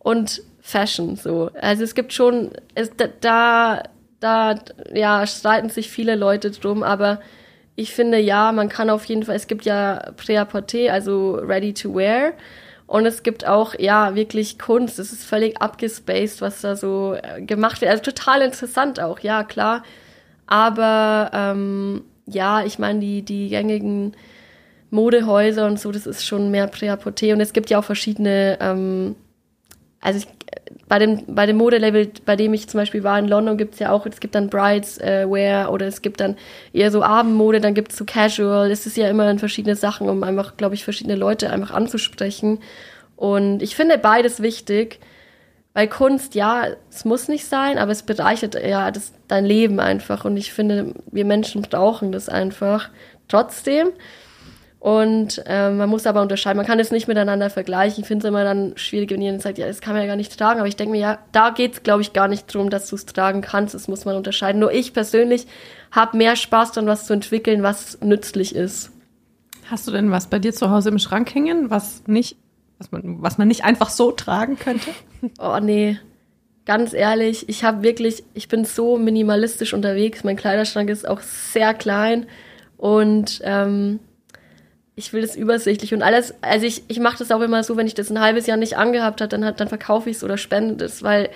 und 0.00 0.42
Fashion 0.60 1.14
so. 1.16 1.50
Also 1.60 1.84
es 1.84 1.94
gibt 1.94 2.12
schon, 2.12 2.50
es, 2.74 2.90
da, 3.20 3.84
da, 4.18 4.54
ja, 4.92 5.26
streiten 5.26 5.68
sich 5.68 5.90
viele 5.90 6.16
Leute 6.16 6.50
drum, 6.50 6.82
aber 6.82 7.20
ich 7.74 7.92
finde 7.94 8.18
ja, 8.18 8.52
man 8.52 8.68
kann 8.68 8.90
auf 8.90 9.04
jeden 9.06 9.22
Fall, 9.22 9.36
es 9.36 9.46
gibt 9.46 9.64
ja 9.64 10.12
Prêt-à-porter, 10.16 10.92
also 10.92 11.34
ready 11.34 11.72
to 11.72 11.94
wear. 11.94 12.32
Und 12.86 13.06
es 13.06 13.22
gibt 13.22 13.46
auch, 13.46 13.74
ja, 13.78 14.14
wirklich 14.14 14.58
Kunst. 14.58 14.98
Es 14.98 15.12
ist 15.12 15.24
völlig 15.24 15.62
abgespaced, 15.62 16.42
was 16.42 16.60
da 16.60 16.76
so 16.76 17.14
äh, 17.14 17.40
gemacht 17.40 17.80
wird. 17.80 17.90
Also 17.90 18.02
total 18.02 18.42
interessant 18.42 19.00
auch, 19.00 19.20
ja, 19.20 19.44
klar. 19.44 19.82
Aber 20.46 21.30
ähm, 21.32 22.04
ja, 22.26 22.62
ich 22.64 22.78
meine, 22.78 23.00
die, 23.00 23.22
die 23.22 23.48
gängigen 23.48 24.14
Modehäuser 24.90 25.66
und 25.66 25.80
so, 25.80 25.90
das 25.90 26.06
ist 26.06 26.26
schon 26.26 26.50
mehr 26.50 26.70
Prêt-à-porter. 26.70 27.32
Und 27.32 27.40
es 27.40 27.54
gibt 27.54 27.70
ja 27.70 27.78
auch 27.78 27.84
verschiedene, 27.84 28.58
ähm, 28.60 29.16
also 30.02 30.18
ich, 30.18 30.26
bei 30.88 30.98
dem, 30.98 31.22
bei 31.26 31.46
dem 31.46 31.56
Modelabel, 31.56 32.10
bei 32.24 32.36
dem 32.36 32.52
ich 32.54 32.68
zum 32.68 32.78
Beispiel 32.78 33.02
war 33.02 33.18
in 33.18 33.28
London, 33.28 33.56
gibt 33.56 33.74
es 33.74 33.80
ja 33.80 33.90
auch, 33.90 34.04
es 34.06 34.20
gibt 34.20 34.34
dann 34.34 34.50
Brides 34.50 34.98
äh, 34.98 35.26
Wear 35.28 35.72
oder 35.72 35.86
es 35.86 36.02
gibt 36.02 36.20
dann 36.20 36.36
eher 36.72 36.90
so 36.90 37.02
Abendmode, 37.02 37.60
dann 37.60 37.74
gibt 37.74 37.92
es 37.92 37.98
so 37.98 38.04
Casual. 38.04 38.70
Es 38.70 38.86
ist 38.86 38.96
ja 38.96 39.08
immer 39.08 39.30
in 39.30 39.38
verschiedene 39.38 39.76
Sachen, 39.76 40.08
um 40.08 40.22
einfach, 40.22 40.56
glaube 40.56 40.74
ich, 40.74 40.84
verschiedene 40.84 41.16
Leute 41.16 41.50
einfach 41.50 41.70
anzusprechen. 41.70 42.58
Und 43.16 43.62
ich 43.62 43.76
finde 43.76 43.98
beides 43.98 44.42
wichtig, 44.42 44.98
weil 45.74 45.88
Kunst, 45.88 46.34
ja, 46.34 46.66
es 46.90 47.04
muss 47.04 47.28
nicht 47.28 47.46
sein, 47.46 47.78
aber 47.78 47.92
es 47.92 48.02
bereichert 48.02 48.54
ja 48.54 48.90
das, 48.90 49.12
dein 49.28 49.46
Leben 49.46 49.80
einfach. 49.80 50.24
Und 50.24 50.36
ich 50.36 50.52
finde, 50.52 50.94
wir 51.10 51.24
Menschen 51.24 51.62
brauchen 51.62 52.12
das 52.12 52.28
einfach 52.28 52.90
trotzdem. 53.28 53.88
Und 54.82 55.40
ähm, 55.46 55.76
man 55.76 55.88
muss 55.88 56.08
aber 56.08 56.22
unterscheiden, 56.22 56.56
man 56.56 56.66
kann 56.66 56.80
es 56.80 56.90
nicht 56.90 57.06
miteinander 57.06 57.50
vergleichen. 57.50 58.02
Ich 58.02 58.08
finde 58.08 58.26
es 58.26 58.28
immer 58.28 58.42
dann 58.42 58.72
schwierig, 58.74 59.12
wenn 59.12 59.22
jemand 59.22 59.40
sagt, 59.40 59.56
ja, 59.56 59.68
das 59.68 59.80
kann 59.80 59.92
man 59.92 60.02
ja 60.02 60.08
gar 60.08 60.16
nicht 60.16 60.36
tragen. 60.36 60.58
Aber 60.58 60.66
ich 60.66 60.74
denke 60.74 60.90
mir, 60.90 61.00
ja, 61.00 61.18
da 61.30 61.50
geht 61.50 61.74
es, 61.74 61.82
glaube 61.84 62.02
ich, 62.02 62.12
gar 62.12 62.26
nicht 62.26 62.52
darum, 62.52 62.68
dass 62.68 62.88
du 62.88 62.96
es 62.96 63.06
tragen 63.06 63.42
kannst. 63.42 63.76
Das 63.76 63.86
muss 63.86 64.04
man 64.04 64.16
unterscheiden. 64.16 64.60
Nur 64.60 64.72
ich 64.72 64.92
persönlich 64.92 65.46
habe 65.92 66.16
mehr 66.16 66.34
Spaß 66.34 66.72
daran, 66.72 66.88
was 66.88 67.06
zu 67.06 67.12
entwickeln, 67.12 67.62
was 67.62 68.00
nützlich 68.00 68.56
ist. 68.56 68.90
Hast 69.70 69.86
du 69.86 69.92
denn 69.92 70.10
was 70.10 70.26
bei 70.26 70.40
dir 70.40 70.52
zu 70.52 70.68
Hause 70.68 70.88
im 70.88 70.98
Schrank 70.98 71.32
hängen, 71.32 71.70
was 71.70 72.02
nicht, 72.08 72.36
was 72.78 72.90
man, 72.90 73.22
was 73.22 73.38
man 73.38 73.46
nicht 73.46 73.62
einfach 73.62 73.88
so 73.88 74.10
tragen 74.10 74.58
könnte? 74.58 74.90
Oh 75.38 75.60
nee, 75.62 76.00
ganz 76.66 76.92
ehrlich, 76.92 77.48
ich 77.48 77.62
habe 77.62 77.84
wirklich, 77.84 78.24
ich 78.34 78.48
bin 78.48 78.64
so 78.64 78.98
minimalistisch 78.98 79.74
unterwegs. 79.74 80.24
Mein 80.24 80.34
Kleiderschrank 80.34 80.90
ist 80.90 81.08
auch 81.08 81.20
sehr 81.20 81.72
klein 81.72 82.26
und 82.76 83.40
ähm, 83.44 84.00
ich 85.02 85.12
will 85.12 85.22
das 85.22 85.34
übersichtlich 85.34 85.92
und 85.92 86.02
alles. 86.02 86.34
Also 86.40 86.64
ich, 86.64 86.84
ich 86.88 87.00
mache 87.00 87.18
das 87.18 87.30
auch 87.32 87.40
immer 87.40 87.64
so, 87.64 87.76
wenn 87.76 87.86
ich 87.86 87.94
das 87.94 88.10
ein 88.10 88.20
halbes 88.20 88.46
Jahr 88.46 88.56
nicht 88.56 88.76
angehabt 88.76 89.20
habe, 89.20 89.28
dann, 89.28 89.54
dann 89.56 89.68
verkaufe 89.68 90.08
ich 90.08 90.16
es 90.16 90.24
oder 90.24 90.38
spende 90.38 90.84
es, 90.84 91.02
weil 91.02 91.28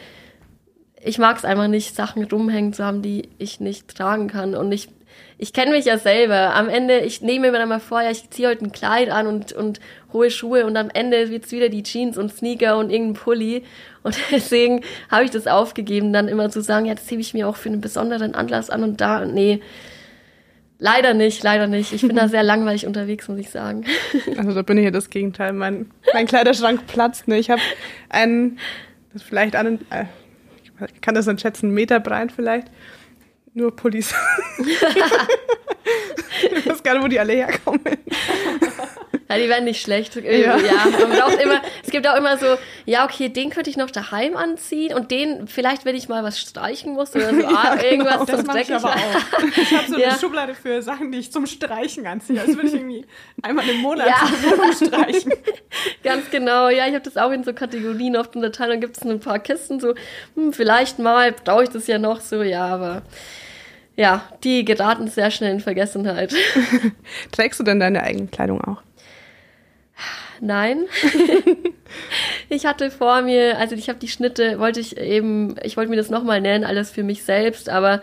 ich 1.03 1.19
mag 1.19 1.37
es 1.37 1.45
einfach 1.45 1.67
nicht, 1.67 1.95
Sachen 1.95 2.25
rumhängen 2.25 2.73
zu 2.73 2.85
haben, 2.85 3.03
die 3.03 3.29
ich 3.39 3.61
nicht 3.61 3.95
tragen 3.95 4.29
kann. 4.29 4.55
Und 4.55 4.71
ich, 4.71 4.89
ich 5.37 5.53
kenne 5.53 5.73
mich 5.73 5.85
ja 5.85 5.99
selber. 5.99 6.55
Am 6.55 6.69
Ende, 6.69 7.01
ich 7.01 7.23
nehme 7.23 7.51
mir 7.51 7.59
dann 7.59 7.69
mal 7.69 7.81
vor, 7.81 8.03
ja, 8.03 8.11
ich 8.11 8.31
ziehe 8.31 8.49
heute 8.49 8.65
ein 8.65 8.73
Kleid 8.73 9.11
an 9.11 9.27
und, 9.27 9.53
und 9.53 9.81
hohe 10.13 10.31
Schuhe 10.31 10.65
und 10.65 10.77
am 10.77 10.91
Ende 10.93 11.31
wird's 11.31 11.51
wieder 11.51 11.69
die 11.69 11.83
Jeans 11.83 12.17
und 12.17 12.33
Sneaker 12.33 12.79
und 12.79 12.91
irgendein 12.91 13.21
Pulli. 13.21 13.65
Und 14.05 14.17
deswegen 14.31 14.83
habe 15.11 15.25
ich 15.25 15.33
das 15.33 15.49
aufgegeben, 15.49 16.13
dann 16.13 16.29
immer 16.29 16.51
zu 16.51 16.63
sagen, 16.63 16.87
ja, 16.87 16.95
das 16.95 17.11
hebe 17.11 17.21
ich 17.21 17.35
mir 17.35 17.49
auch 17.49 17.57
für 17.57 17.69
einen 17.69 17.81
besonderen 17.81 18.37
Anlass 18.37 18.71
an 18.71 18.85
und 18.85 19.01
da. 19.01 19.25
Nee, 19.25 19.61
Leider 20.79 21.15
nicht, 21.15 21.43
leider 21.43 21.67
nicht. 21.67 21.93
Ich 21.93 22.03
bin 22.03 22.17
da 22.17 22.29
sehr 22.37 22.43
langweilig 22.43 22.87
unterwegs, 22.87 23.29
muss 23.29 23.39
ich 23.39 23.51
sagen. 23.51 23.85
Also 24.37 24.53
da 24.53 24.63
bin 24.63 24.77
ich 24.79 24.85
ja 24.85 24.91
das 24.91 25.11
Gegenteil. 25.11 25.53
Mein, 25.53 25.91
mein 26.13 26.27
Kleiderschrank 26.27 26.87
platzt. 26.87 27.29
Ne? 27.29 27.39
Ich 27.39 27.51
habe 27.51 27.63
einen, 28.09 28.59
das 29.13 29.23
vielleicht 29.23 29.57
einen, 29.57 29.81
äh, 29.91 30.05
ich 30.95 31.01
kann 31.01 31.15
das 31.15 31.25
dann 31.25 31.39
schätzen, 31.39 31.71
Meter 31.71 32.01
breit 32.01 32.33
vielleicht. 32.33 32.69
Nur 33.55 33.75
Pullis. 33.75 34.15
ich 36.55 36.67
weiß 36.67 36.83
gar 36.83 36.95
nicht, 36.95 37.03
wo 37.03 37.09
die 37.09 37.19
alle 37.19 37.33
herkommen. 37.33 37.81
Ja, 39.29 39.37
die 39.37 39.49
werden 39.49 39.65
nicht 39.65 39.81
schlecht. 39.83 40.15
Ja. 40.17 40.57
ja. 40.57 40.57
Immer, 41.43 41.61
es 41.83 41.91
gibt 41.91 42.07
auch 42.07 42.17
immer 42.17 42.39
so, 42.39 42.47
ja, 42.85 43.05
okay, 43.05 43.29
den 43.29 43.51
könnte 43.51 43.71
ich 43.71 43.77
noch 43.77 43.91
daheim 43.91 44.37
anziehen 44.37 44.95
und 44.95 45.11
den 45.11 45.49
vielleicht, 45.49 45.85
wenn 45.85 45.97
ich 45.97 46.09
mal 46.09 46.23
was 46.23 46.39
streichen 46.39 46.95
muss 46.95 47.15
oder 47.15 47.35
so, 47.35 47.47
ah, 47.47 47.77
ja, 47.77 47.83
irgendwas 47.83 48.27
genau. 48.27 48.39
zum 48.39 48.49
Dreck. 48.49 48.69
Ich 48.69 48.75
aber 48.75 48.91
auch. 48.91 49.57
Ich 49.57 49.75
habe 49.75 49.89
so 49.89 49.99
ja. 49.99 50.09
eine 50.09 50.19
Schublade 50.19 50.55
für 50.55 50.81
Sachen, 50.81 51.11
die 51.11 51.19
ich 51.19 51.33
zum 51.33 51.47
Streichen 51.47 52.07
anziehe. 52.07 52.39
Das 52.39 52.55
würde 52.55 52.69
ich 52.69 52.75
irgendwie 52.75 53.05
einmal 53.43 53.69
im 53.69 53.79
Monat 53.79 54.07
ja. 54.07 54.15
Wohnung 54.51 54.73
streichen. 54.73 55.33
Ganz 56.05 56.31
genau, 56.31 56.69
ja, 56.69 56.87
ich 56.87 56.95
habe 56.95 57.05
das 57.05 57.17
auch 57.17 57.31
in 57.33 57.43
so 57.43 57.53
Kategorien 57.53 58.17
oft 58.17 58.37
unterteilt. 58.37 58.71
Dann 58.71 58.81
gibt 58.81 58.97
es 58.97 59.03
ein 59.03 59.19
paar 59.19 59.41
Kisten, 59.41 59.81
so, 59.81 59.95
hm, 60.35 60.53
vielleicht 60.53 60.99
mal 60.99 61.33
brauche 61.33 61.65
ich 61.65 61.71
das 61.71 61.87
ja 61.89 61.99
noch 61.99 62.21
so, 62.21 62.43
ja, 62.43 62.67
aber 62.67 63.03
ja, 63.97 64.23
die 64.45 64.65
geraten 64.65 65.09
sehr 65.09 65.31
schnell 65.31 65.53
in 65.53 65.61
Vergessenheit. 65.61 66.35
Trägst 67.33 67.59
du 67.59 67.65
denn 67.65 67.81
deine 67.81 68.03
eigene 68.03 68.29
Kleidung 68.29 68.61
auch? 68.61 68.83
Nein. 70.41 70.85
ich 72.49 72.67
hatte 72.67 72.91
vor 72.91 73.23
mir, 73.23 73.59
also 73.59 73.75
ich 73.75 73.89
habe 73.89 73.99
die 73.99 74.09
Schnitte, 74.09 74.59
wollte 74.59 74.81
ich 74.81 74.99
eben, 74.99 75.57
ich 75.63 75.77
wollte 75.77 75.91
mir 75.91 75.97
das 75.97 76.11
nochmal 76.11 76.41
nennen, 76.41 76.65
alles 76.65 76.91
für 76.91 77.03
mich 77.03 77.25
selbst, 77.25 77.69
aber 77.69 78.03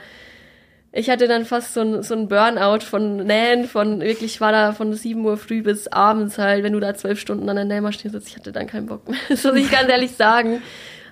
ich 0.91 1.09
hatte 1.09 1.27
dann 1.27 1.45
fast 1.45 1.73
so 1.73 1.81
ein, 1.81 2.03
so 2.03 2.13
ein 2.13 2.27
Burnout 2.27 2.85
von 2.85 3.17
Nähen, 3.17 3.65
von 3.67 3.99
wirklich, 3.99 4.35
ich 4.35 4.41
war 4.41 4.51
da 4.51 4.73
von 4.73 4.93
7 4.93 5.23
Uhr 5.25 5.37
früh 5.37 5.63
bis 5.63 5.87
abends 5.87 6.37
halt, 6.37 6.63
wenn 6.63 6.73
du 6.73 6.79
da 6.79 6.93
zwölf 6.93 7.19
Stunden 7.19 7.49
an 7.49 7.55
der 7.55 7.65
Nähmaschine 7.65 8.11
sitzt, 8.11 8.29
ich 8.29 8.37
hatte 8.37 8.51
dann 8.51 8.67
keinen 8.67 8.87
Bock 8.87 9.07
mehr. 9.07 9.19
Das 9.29 9.43
muss 9.43 9.55
ich 9.55 9.71
ganz 9.71 9.89
ehrlich 9.89 10.11
sagen. 10.11 10.61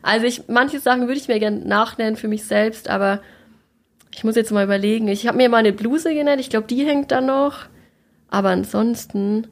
Also 0.04 0.26
ich, 0.26 0.48
manche 0.48 0.80
Sachen 0.80 1.08
würde 1.08 1.20
ich 1.20 1.28
mir 1.28 1.40
gerne 1.40 1.60
nachnähen 1.60 2.16
für 2.16 2.28
mich 2.28 2.44
selbst, 2.44 2.90
aber 2.90 3.22
ich 4.14 4.24
muss 4.24 4.36
jetzt 4.36 4.52
mal 4.52 4.64
überlegen. 4.64 5.08
Ich 5.08 5.28
habe 5.28 5.38
mir 5.38 5.50
mal 5.50 5.58
eine 5.58 5.74
Bluse 5.74 6.14
genäht, 6.14 6.40
ich 6.40 6.50
glaube, 6.50 6.68
die 6.68 6.86
hängt 6.86 7.12
da 7.12 7.22
noch. 7.22 7.66
Aber 8.30 8.50
ansonsten, 8.50 9.48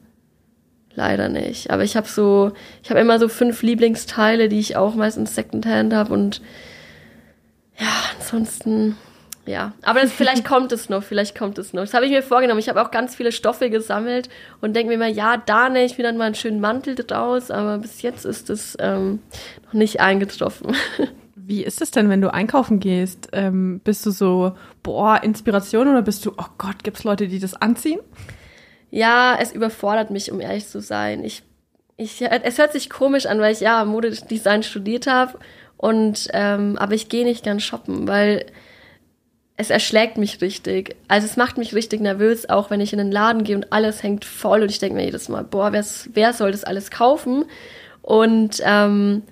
leider 0.94 1.28
nicht. 1.28 1.70
Aber 1.70 1.84
ich 1.84 1.96
habe 1.96 2.08
so, 2.08 2.52
ich 2.82 2.90
habe 2.90 3.00
immer 3.00 3.18
so 3.18 3.28
fünf 3.28 3.62
Lieblingsteile, 3.62 4.48
die 4.48 4.58
ich 4.58 4.76
auch 4.76 4.94
meistens 4.94 5.34
Secondhand 5.34 5.94
habe 5.94 6.12
und 6.12 6.42
ja, 7.78 7.88
ansonsten 8.18 8.96
ja, 9.46 9.72
aber 9.82 10.00
das, 10.00 10.12
vielleicht 10.12 10.44
kommt 10.48 10.70
es 10.70 10.88
noch, 10.88 11.02
vielleicht 11.02 11.36
kommt 11.36 11.58
es 11.58 11.72
noch. 11.72 11.82
Das 11.82 11.94
habe 11.94 12.04
ich 12.04 12.12
mir 12.12 12.22
vorgenommen. 12.22 12.60
Ich 12.60 12.68
habe 12.68 12.80
auch 12.80 12.90
ganz 12.90 13.16
viele 13.16 13.32
Stoffe 13.32 13.70
gesammelt 13.70 14.28
und 14.60 14.76
denke 14.76 14.92
mir 14.92 14.98
mal, 14.98 15.10
ja, 15.10 15.38
da 15.38 15.68
nähe 15.68 15.86
ich 15.86 15.98
mir 15.98 16.04
dann 16.04 16.16
mal 16.16 16.26
einen 16.26 16.34
schönen 16.34 16.60
Mantel 16.60 16.94
draus, 16.94 17.50
aber 17.50 17.78
bis 17.78 18.02
jetzt 18.02 18.24
ist 18.24 18.50
es 18.50 18.76
ähm, 18.78 19.20
noch 19.66 19.72
nicht 19.72 20.00
eingetroffen. 20.00 20.76
Wie 21.34 21.64
ist 21.64 21.82
es 21.82 21.90
denn, 21.90 22.08
wenn 22.10 22.20
du 22.20 22.32
einkaufen 22.32 22.78
gehst? 22.78 23.28
Ähm, 23.32 23.80
bist 23.82 24.06
du 24.06 24.12
so, 24.12 24.52
boah, 24.84 25.20
Inspiration 25.22 25.88
oder 25.88 26.02
bist 26.02 26.24
du, 26.24 26.32
oh 26.36 26.46
Gott, 26.58 26.84
gibt 26.84 26.98
es 26.98 27.04
Leute, 27.04 27.26
die 27.26 27.40
das 27.40 27.54
anziehen? 27.54 27.98
Ja, 28.90 29.36
es 29.40 29.52
überfordert 29.52 30.10
mich, 30.10 30.32
um 30.32 30.40
ehrlich 30.40 30.66
zu 30.66 30.80
sein. 30.80 31.24
Ich, 31.24 31.42
ich, 31.96 32.22
es 32.22 32.58
hört 32.58 32.72
sich 32.72 32.90
komisch 32.90 33.26
an, 33.26 33.40
weil 33.40 33.52
ich 33.52 33.60
ja 33.60 33.84
Modedesign 33.84 34.62
studiert 34.62 35.06
habe 35.06 35.38
und 35.76 36.28
ähm, 36.32 36.76
aber 36.78 36.94
ich 36.94 37.08
gehe 37.08 37.24
nicht 37.24 37.44
gern 37.44 37.60
shoppen, 37.60 38.08
weil 38.08 38.46
es 39.56 39.70
erschlägt 39.70 40.16
mich 40.16 40.40
richtig. 40.40 40.96
Also 41.06 41.26
es 41.26 41.36
macht 41.36 41.58
mich 41.58 41.74
richtig 41.74 42.00
nervös, 42.00 42.48
auch 42.48 42.70
wenn 42.70 42.80
ich 42.80 42.92
in 42.92 42.98
den 42.98 43.12
Laden 43.12 43.44
gehe 43.44 43.56
und 43.56 43.72
alles 43.72 44.02
hängt 44.02 44.24
voll 44.24 44.62
und 44.62 44.70
ich 44.70 44.78
denke 44.78 44.96
mir 44.96 45.04
jedes 45.04 45.28
Mal, 45.28 45.44
boah, 45.44 45.72
wer 45.72 46.32
soll 46.32 46.52
das 46.52 46.64
alles 46.64 46.90
kaufen? 46.90 47.44
Und 48.02 48.62
ähm, 48.64 49.22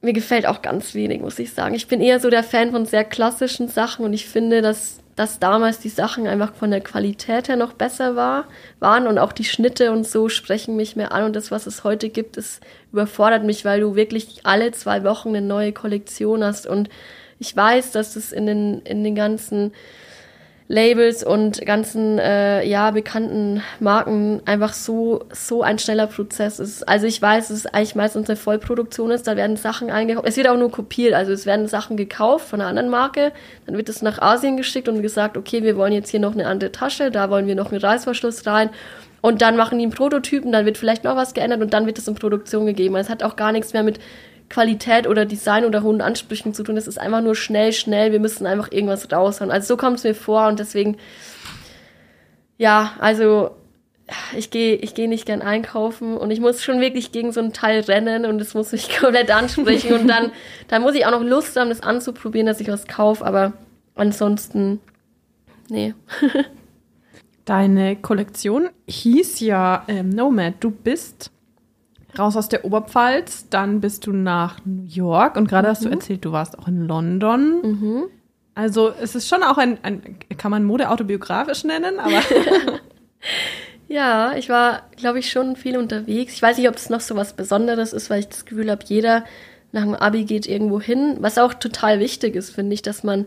mir 0.00 0.12
gefällt 0.12 0.46
auch 0.46 0.62
ganz 0.62 0.94
wenig, 0.94 1.20
muss 1.20 1.38
ich 1.38 1.52
sagen. 1.52 1.74
Ich 1.74 1.88
bin 1.88 2.00
eher 2.00 2.20
so 2.20 2.30
der 2.30 2.42
Fan 2.42 2.70
von 2.70 2.86
sehr 2.86 3.04
klassischen 3.04 3.68
Sachen 3.68 4.04
und 4.04 4.12
ich 4.12 4.26
finde, 4.26 4.62
dass 4.62 5.00
dass 5.18 5.40
damals 5.40 5.80
die 5.80 5.88
Sachen 5.88 6.28
einfach 6.28 6.54
von 6.54 6.70
der 6.70 6.80
Qualität 6.80 7.48
her 7.48 7.56
noch 7.56 7.72
besser 7.72 8.14
war, 8.14 8.44
waren 8.78 9.08
und 9.08 9.18
auch 9.18 9.32
die 9.32 9.42
Schnitte 9.44 9.90
und 9.90 10.06
so 10.06 10.28
sprechen 10.28 10.76
mich 10.76 10.94
mehr 10.94 11.10
an. 11.10 11.24
Und 11.24 11.34
das, 11.34 11.50
was 11.50 11.66
es 11.66 11.82
heute 11.82 12.08
gibt, 12.08 12.36
es 12.36 12.60
überfordert 12.92 13.42
mich, 13.42 13.64
weil 13.64 13.80
du 13.80 13.96
wirklich 13.96 14.42
alle 14.44 14.70
zwei 14.70 15.02
Wochen 15.02 15.30
eine 15.30 15.40
neue 15.40 15.72
Kollektion 15.72 16.44
hast. 16.44 16.68
Und 16.68 16.88
ich 17.40 17.56
weiß, 17.56 17.90
dass 17.90 18.14
es 18.14 18.30
in 18.30 18.46
den, 18.46 18.80
in 18.82 19.02
den 19.02 19.16
ganzen 19.16 19.72
Labels 20.70 21.24
und 21.24 21.64
ganzen 21.64 22.18
äh, 22.18 22.62
ja 22.62 22.90
bekannten 22.90 23.62
Marken 23.80 24.42
einfach 24.44 24.74
so 24.74 25.24
so 25.32 25.62
ein 25.62 25.78
schneller 25.78 26.06
Prozess 26.06 26.60
ist. 26.60 26.86
Also 26.86 27.06
ich 27.06 27.22
weiß, 27.22 27.48
dass 27.48 27.56
es 27.56 27.66
eigentlich 27.66 27.94
meistens 27.94 28.28
eine 28.28 28.36
Vollproduktion 28.36 29.10
ist. 29.10 29.26
Da 29.26 29.34
werden 29.34 29.56
Sachen 29.56 29.90
eingekauft. 29.90 30.28
Es 30.28 30.36
wird 30.36 30.46
auch 30.46 30.58
nur 30.58 30.70
kopiert. 30.70 31.14
Also 31.14 31.32
es 31.32 31.46
werden 31.46 31.68
Sachen 31.68 31.96
gekauft 31.96 32.48
von 32.48 32.60
einer 32.60 32.68
anderen 32.68 32.90
Marke. 32.90 33.32
Dann 33.64 33.78
wird 33.78 33.88
es 33.88 34.02
nach 34.02 34.20
Asien 34.20 34.58
geschickt 34.58 34.90
und 34.90 35.00
gesagt, 35.00 35.38
okay, 35.38 35.62
wir 35.62 35.78
wollen 35.78 35.94
jetzt 35.94 36.10
hier 36.10 36.20
noch 36.20 36.34
eine 36.34 36.46
andere 36.46 36.70
Tasche. 36.70 37.10
Da 37.10 37.30
wollen 37.30 37.46
wir 37.46 37.54
noch 37.54 37.72
einen 37.72 37.80
Reißverschluss 37.80 38.46
rein. 38.46 38.68
Und 39.22 39.40
dann 39.40 39.56
machen 39.56 39.78
die 39.78 39.84
einen 39.84 39.92
Prototypen. 39.92 40.52
Dann 40.52 40.66
wird 40.66 40.76
vielleicht 40.76 41.04
noch 41.04 41.16
was 41.16 41.32
geändert 41.32 41.62
und 41.62 41.72
dann 41.72 41.86
wird 41.86 41.96
es 41.96 42.06
in 42.06 42.14
Produktion 42.14 42.66
gegeben. 42.66 42.94
Es 42.96 43.08
hat 43.08 43.22
auch 43.22 43.36
gar 43.36 43.52
nichts 43.52 43.72
mehr 43.72 43.82
mit 43.82 44.00
Qualität 44.48 45.06
oder 45.06 45.26
Design 45.26 45.64
oder 45.64 45.82
hohen 45.82 46.00
Ansprüchen 46.00 46.54
zu 46.54 46.62
tun. 46.62 46.76
Es 46.76 46.86
ist 46.86 46.98
einfach 46.98 47.20
nur 47.20 47.34
schnell, 47.34 47.72
schnell. 47.72 48.12
Wir 48.12 48.20
müssen 48.20 48.46
einfach 48.46 48.72
irgendwas 48.72 49.10
raushauen. 49.12 49.50
Also 49.50 49.74
so 49.74 49.76
kommt 49.76 49.98
es 49.98 50.04
mir 50.04 50.14
vor 50.14 50.48
und 50.48 50.58
deswegen, 50.58 50.96
ja, 52.56 52.92
also 52.98 53.50
ich 54.36 54.50
gehe 54.50 54.76
ich 54.76 54.94
geh 54.94 55.06
nicht 55.06 55.26
gern 55.26 55.42
einkaufen 55.42 56.16
und 56.16 56.30
ich 56.30 56.40
muss 56.40 56.62
schon 56.62 56.80
wirklich 56.80 57.12
gegen 57.12 57.32
so 57.32 57.40
ein 57.40 57.52
Teil 57.52 57.80
rennen 57.80 58.24
und 58.24 58.40
es 58.40 58.54
muss 58.54 58.72
mich 58.72 58.88
komplett 59.00 59.30
ansprechen 59.30 59.92
und 59.92 60.08
dann, 60.08 60.32
dann 60.68 60.82
muss 60.82 60.94
ich 60.94 61.04
auch 61.04 61.10
noch 61.10 61.22
Lust 61.22 61.56
haben, 61.56 61.68
das 61.68 61.82
anzuprobieren, 61.82 62.46
dass 62.46 62.60
ich 62.60 62.68
was 62.68 62.86
kaufe, 62.86 63.24
aber 63.24 63.52
ansonsten, 63.94 64.80
nee. 65.68 65.94
Deine 67.44 67.96
Kollektion 67.96 68.68
hieß 68.86 69.40
ja 69.40 69.84
ähm, 69.88 70.10
Nomad. 70.10 70.56
Du 70.60 70.70
bist 70.70 71.30
raus 72.18 72.36
aus 72.36 72.48
der 72.48 72.64
Oberpfalz, 72.64 73.48
dann 73.50 73.80
bist 73.80 74.06
du 74.06 74.12
nach 74.12 74.58
New 74.64 74.84
York 74.84 75.36
und 75.36 75.48
gerade 75.48 75.68
mhm. 75.68 75.70
hast 75.70 75.84
du 75.84 75.88
mhm. 75.88 75.94
erzählt, 75.94 76.24
du 76.24 76.32
warst 76.32 76.58
auch 76.58 76.68
in 76.68 76.86
London. 76.86 77.62
Mhm. 77.62 78.04
Also 78.54 78.92
es 79.00 79.14
ist 79.14 79.28
schon 79.28 79.42
auch 79.42 79.56
ein, 79.56 79.78
ein 79.82 80.18
kann 80.36 80.50
man 80.50 80.64
Mode 80.64 80.90
autobiografisch 80.90 81.64
nennen, 81.64 82.00
aber 82.00 82.20
ja, 83.88 84.34
ich 84.36 84.48
war, 84.48 84.82
glaube 84.96 85.20
ich, 85.20 85.30
schon 85.30 85.54
viel 85.54 85.78
unterwegs. 85.78 86.34
Ich 86.34 86.42
weiß 86.42 86.58
nicht, 86.58 86.68
ob 86.68 86.74
es 86.74 86.90
noch 86.90 87.00
so 87.00 87.14
was 87.14 87.34
Besonderes 87.34 87.92
ist, 87.92 88.10
weil 88.10 88.20
ich 88.20 88.28
das 88.28 88.44
Gefühl 88.44 88.70
habe, 88.70 88.84
jeder 88.86 89.24
nach 89.70 89.82
dem 89.82 89.94
Abi 89.94 90.24
geht 90.24 90.46
irgendwo 90.46 90.80
hin, 90.80 91.18
was 91.20 91.38
auch 91.38 91.54
total 91.54 92.00
wichtig 92.00 92.34
ist, 92.34 92.50
finde 92.50 92.74
ich, 92.74 92.82
dass 92.82 93.04
man 93.04 93.26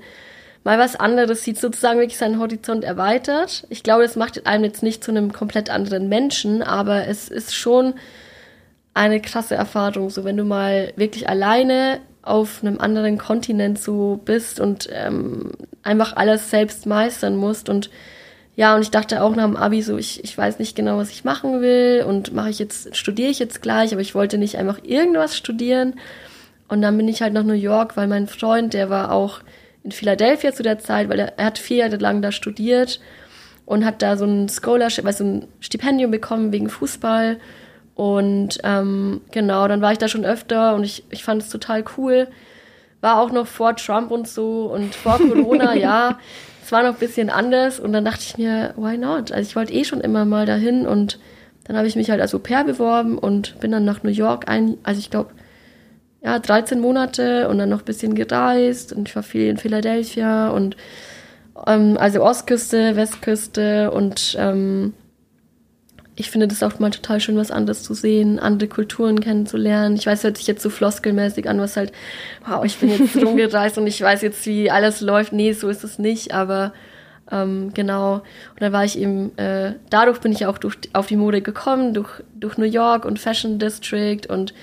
mal 0.63 0.77
was 0.77 0.95
anderes 0.95 1.43
sieht, 1.43 1.59
sozusagen 1.59 1.99
wirklich 1.99 2.17
seinen 2.17 2.39
Horizont 2.39 2.83
erweitert. 2.83 3.65
Ich 3.69 3.83
glaube, 3.83 4.03
das 4.03 4.15
macht 4.15 4.45
einem 4.45 4.63
jetzt 4.63 4.83
nicht 4.83 5.03
zu 5.03 5.11
einem 5.11 5.33
komplett 5.33 5.69
anderen 5.69 6.09
Menschen, 6.09 6.61
aber 6.61 7.07
es 7.07 7.29
ist 7.29 7.55
schon 7.55 7.93
eine 8.93 9.21
krasse 9.21 9.55
Erfahrung, 9.55 10.09
so 10.09 10.23
wenn 10.23 10.37
du 10.37 10.43
mal 10.43 10.91
wirklich 10.95 11.29
alleine 11.29 11.99
auf 12.21 12.63
einem 12.63 12.79
anderen 12.79 13.17
Kontinent 13.17 13.79
so 13.79 14.19
bist 14.23 14.59
und 14.59 14.89
ähm, 14.91 15.51
einfach 15.83 16.15
alles 16.15 16.49
selbst 16.49 16.85
meistern 16.85 17.35
musst 17.35 17.69
und 17.69 17.89
ja, 18.55 18.75
und 18.75 18.81
ich 18.81 18.91
dachte 18.91 19.23
auch 19.23 19.35
nach 19.35 19.45
dem 19.45 19.55
Abi 19.55 19.81
so, 19.81 19.97
ich, 19.97 20.23
ich 20.23 20.37
weiß 20.37 20.59
nicht 20.59 20.75
genau, 20.75 20.97
was 20.97 21.09
ich 21.09 21.23
machen 21.23 21.61
will 21.61 22.03
und 22.05 22.33
mache 22.33 22.49
ich 22.49 22.59
jetzt, 22.59 22.95
studiere 22.95 23.29
ich 23.29 23.39
jetzt 23.39 23.61
gleich, 23.61 23.93
aber 23.93 24.01
ich 24.01 24.13
wollte 24.13 24.37
nicht 24.37 24.57
einfach 24.57 24.79
irgendwas 24.83 25.37
studieren. 25.37 25.95
Und 26.67 26.81
dann 26.81 26.97
bin 26.97 27.07
ich 27.07 27.21
halt 27.21 27.33
nach 27.33 27.43
New 27.43 27.53
York, 27.53 27.95
weil 27.95 28.07
mein 28.07 28.27
Freund, 28.27 28.73
der 28.73 28.89
war 28.89 29.13
auch 29.13 29.39
in 29.83 29.91
Philadelphia 29.91 30.51
zu 30.51 30.63
der 30.63 30.79
Zeit, 30.79 31.09
weil 31.09 31.19
er, 31.19 31.39
er 31.39 31.45
hat 31.45 31.59
vier 31.59 31.77
Jahre 31.77 31.95
lang 31.95 32.21
da 32.21 32.31
studiert 32.31 32.99
und 33.65 33.85
hat 33.85 34.01
da 34.01 34.17
so 34.17 34.25
ein 34.25 34.49
Scholarship, 34.49 35.05
also 35.05 35.23
ein 35.23 35.47
Stipendium 35.61 36.11
bekommen 36.11 36.51
wegen 36.51 36.69
Fußball 36.69 37.37
und 38.01 38.57
ähm, 38.63 39.21
genau, 39.29 39.67
dann 39.67 39.81
war 39.81 39.91
ich 39.91 39.99
da 39.99 40.07
schon 40.07 40.25
öfter 40.25 40.73
und 40.73 40.83
ich, 40.83 41.03
ich 41.11 41.23
fand 41.23 41.43
es 41.43 41.49
total 41.49 41.83
cool. 41.97 42.29
War 42.99 43.21
auch 43.21 43.31
noch 43.31 43.45
vor 43.45 43.75
Trump 43.75 44.09
und 44.09 44.27
so 44.27 44.63
und 44.73 44.95
vor 44.95 45.19
Corona, 45.19 45.75
ja. 45.75 46.17
Es 46.63 46.71
war 46.71 46.81
noch 46.81 46.93
ein 46.93 46.99
bisschen 46.99 47.29
anders 47.29 47.79
und 47.79 47.93
dann 47.93 48.03
dachte 48.03 48.23
ich 48.25 48.39
mir, 48.39 48.73
why 48.75 48.97
not? 48.97 49.31
Also 49.31 49.47
ich 49.47 49.55
wollte 49.55 49.73
eh 49.73 49.83
schon 49.83 50.01
immer 50.01 50.25
mal 50.25 50.47
dahin 50.47 50.87
und 50.87 51.19
dann 51.65 51.77
habe 51.77 51.87
ich 51.87 51.95
mich 51.95 52.09
halt 52.09 52.21
als 52.21 52.33
Au-pair 52.33 52.63
beworben 52.63 53.19
und 53.19 53.59
bin 53.59 53.69
dann 53.69 53.85
nach 53.85 54.01
New 54.01 54.09
York 54.09 54.49
ein, 54.49 54.79
also 54.81 54.97
ich 54.97 55.11
glaube, 55.11 55.29
ja, 56.23 56.39
13 56.39 56.79
Monate 56.79 57.49
und 57.49 57.59
dann 57.59 57.69
noch 57.69 57.83
ein 57.83 57.85
bisschen 57.85 58.15
gereist 58.15 58.93
und 58.93 59.09
ich 59.09 59.15
war 59.15 59.21
viel 59.21 59.45
in 59.47 59.57
Philadelphia 59.57 60.49
und 60.49 60.75
ähm, 61.67 61.97
also 61.99 62.23
Ostküste, 62.23 62.95
Westküste 62.95 63.91
und 63.91 64.35
ähm, 64.39 64.95
ich 66.21 66.29
finde 66.29 66.47
das 66.47 66.61
auch 66.61 66.77
mal 66.77 66.91
total 66.91 67.19
schön, 67.19 67.35
was 67.35 67.49
anderes 67.49 67.81
zu 67.81 67.95
sehen, 67.95 68.39
andere 68.39 68.69
Kulturen 68.69 69.19
kennenzulernen. 69.19 69.95
Ich 69.95 70.05
weiß, 70.05 70.23
hört 70.23 70.37
sich 70.37 70.45
jetzt 70.45 70.61
so 70.61 70.69
floskelmäßig 70.69 71.49
an, 71.49 71.59
was 71.59 71.75
halt, 71.75 71.91
wow, 72.47 72.63
ich 72.63 72.77
bin 72.77 72.89
jetzt 72.89 73.15
rumgereist 73.25 73.79
und 73.79 73.87
ich 73.87 73.99
weiß 73.99 74.21
jetzt, 74.21 74.45
wie 74.45 74.69
alles 74.69 75.01
läuft. 75.01 75.33
Nee, 75.33 75.53
so 75.53 75.67
ist 75.67 75.83
es 75.83 75.97
nicht, 75.97 76.31
aber 76.31 76.73
ähm, 77.31 77.71
genau. 77.73 78.15
Und 78.15 78.61
dann 78.61 78.71
war 78.71 78.85
ich 78.85 78.99
eben, 78.99 79.35
äh, 79.39 79.73
dadurch 79.89 80.19
bin 80.19 80.31
ich 80.31 80.45
auch 80.45 80.59
durch, 80.59 80.77
auf 80.93 81.07
die 81.07 81.17
Mode 81.17 81.41
gekommen, 81.41 81.95
durch, 81.95 82.21
durch 82.35 82.57
New 82.59 82.65
York 82.65 83.03
und 83.05 83.19
Fashion 83.19 83.57
District 83.57 84.27
und 84.29 84.53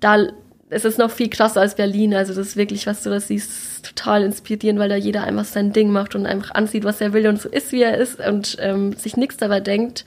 da 0.00 0.26
es 0.70 0.84
ist 0.84 0.98
noch 0.98 1.10
viel 1.10 1.30
krasser 1.30 1.62
als 1.62 1.76
Berlin. 1.76 2.14
Also 2.14 2.34
das 2.34 2.48
ist 2.48 2.56
wirklich, 2.58 2.86
was 2.86 3.02
du 3.02 3.08
da 3.08 3.20
siehst, 3.20 3.86
total 3.86 4.22
inspirierend, 4.22 4.78
weil 4.78 4.90
da 4.90 4.96
jeder 4.96 5.24
einfach 5.24 5.46
sein 5.46 5.72
Ding 5.72 5.90
macht 5.90 6.14
und 6.14 6.26
einfach 6.26 6.54
anzieht, 6.54 6.84
was 6.84 7.00
er 7.00 7.14
will 7.14 7.26
und 7.26 7.40
so 7.40 7.48
ist, 7.48 7.72
wie 7.72 7.82
er 7.82 7.96
ist 7.96 8.20
und 8.20 8.58
ähm, 8.60 8.92
sich 8.92 9.16
nichts 9.16 9.38
dabei 9.38 9.60
denkt. 9.60 10.04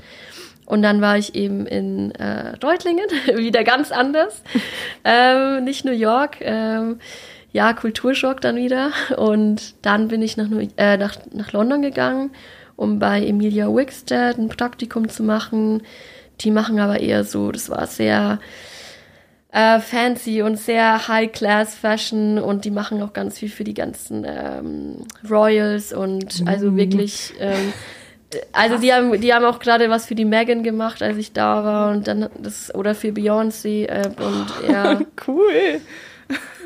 Und 0.65 0.82
dann 0.82 1.02
war 1.02 1.17
ich 1.17 1.36
eben 1.36 1.65
in 1.65 2.12
äh, 2.12 2.56
Reutlingen, 2.63 3.06
wieder 3.36 3.63
ganz 3.63 3.91
anders. 3.91 4.41
ähm, 5.04 5.63
nicht 5.63 5.86
New 5.86 5.91
York. 5.91 6.38
Ähm, 6.41 7.00
ja, 7.52 7.74
Kulturschock 7.74 8.41
dann 8.41 8.56
wieder. 8.56 8.91
Und 9.17 9.76
dann 9.82 10.08
bin 10.08 10.21
ich 10.21 10.38
nach, 10.38 10.47
äh, 10.78 10.97
nach, 10.97 11.17
nach 11.34 11.52
London 11.52 11.82
gegangen, 11.82 12.32
um 12.76 13.00
bei 13.00 13.26
Emilia 13.26 13.67
Wickstead 13.67 14.38
ein 14.38 14.50
Praktikum 14.50 15.10
zu 15.10 15.24
machen. 15.24 15.84
Die 16.39 16.52
machen 16.52 16.80
aber 16.80 17.00
eher 17.00 17.24
so, 17.24 17.52
das 17.52 17.69
war 17.69 17.86
sehr 17.88 18.39
äh, 19.52 19.80
fancy 19.80 20.41
und 20.41 20.58
sehr 20.58 21.08
High-Class 21.08 21.76
Fashion 21.76 22.39
und 22.39 22.65
die 22.65 22.71
machen 22.71 23.02
auch 23.02 23.13
ganz 23.13 23.38
viel 23.38 23.50
für 23.50 23.63
die 23.63 23.74
ganzen 23.74 24.26
ähm, 24.26 25.06
Royals 25.30 25.93
und 25.93 26.43
also 26.45 26.71
mhm. 26.71 26.78
wirklich 26.78 27.34
ähm, 27.39 27.74
also 28.54 28.78
die 28.78 28.94
haben, 28.94 29.20
die 29.20 29.34
haben 29.34 29.46
auch 29.46 29.60
gerade 29.60 29.89
was 29.89 30.06
für 30.06 30.15
die 30.15 30.26
Megan 30.26 30.63
gemacht, 30.63 31.02
als 31.02 31.17
ich 31.17 31.34
da 31.34 31.63
war 31.63 31.91
und 31.91 32.08
dann 32.08 32.30
das 32.39 32.74
oder 32.74 32.96
für 32.96 33.10
Beyoncé 33.10 33.86
äh, 33.88 34.10
und 34.17 34.48
ja. 34.70 35.00
cool. 35.28 35.82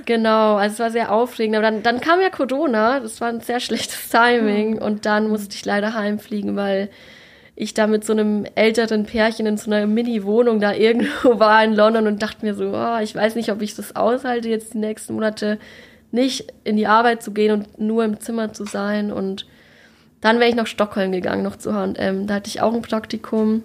Genau, 0.06 0.56
also 0.56 0.74
es 0.74 0.80
war 0.80 0.92
sehr 0.92 1.12
aufregend. 1.12 1.56
Aber 1.56 1.64
dann, 1.64 1.82
dann 1.82 2.00
kam 2.00 2.22
ja 2.22 2.30
Corona, 2.30 3.00
das 3.00 3.22
war 3.22 3.30
ein 3.30 3.42
sehr 3.42 3.60
schlechtes 3.60 4.10
Timing 4.12 4.82
und 4.82 5.06
dann 5.06 5.28
musste 5.28 5.56
ich 5.56 5.66
leider 5.66 5.94
heimfliegen, 5.94 6.56
weil 6.56 6.90
ich 7.56 7.74
da 7.74 7.88
mit 7.88 8.04
so 8.04 8.14
einem 8.14 8.46
älteren 8.56 9.06
Pärchen 9.06 9.46
in 9.46 9.58
so 9.58 9.72
einer 9.72 9.88
Mini-Wohnung 9.88 10.60
da 10.60 10.74
irgendwo 10.74 11.40
war 11.40 11.64
in 11.64 11.74
London 11.74 12.08
und 12.08 12.22
dachte 12.22 12.46
mir 12.46 12.54
so, 12.54 12.66
oh, 12.66 13.00
ich 13.02 13.16
weiß 13.16 13.36
nicht, 13.36 13.52
ob 13.52 13.62
ich 13.62 13.76
das 13.76 13.96
aushalte, 13.96 14.50
jetzt 14.50 14.74
die 14.74 14.80
nächsten 14.80 15.14
Monate 15.14 15.58
nicht 16.12 16.54
in 16.64 16.78
die 16.78 16.88
Arbeit 16.88 17.24
zu 17.24 17.32
gehen 17.32 17.52
und 17.52 17.80
nur 17.80 18.04
im 18.04 18.20
Zimmer 18.20 18.54
zu 18.54 18.66
sein 18.66 19.12
und 19.12 19.48
dann 20.26 20.40
wäre 20.40 20.50
ich 20.50 20.56
nach 20.56 20.66
Stockholm 20.66 21.12
gegangen, 21.12 21.44
noch 21.44 21.56
zu 21.56 21.76
H&M. 21.76 22.26
Da 22.26 22.34
hatte 22.34 22.48
ich 22.48 22.60
auch 22.60 22.74
ein 22.74 22.82
Praktikum 22.82 23.62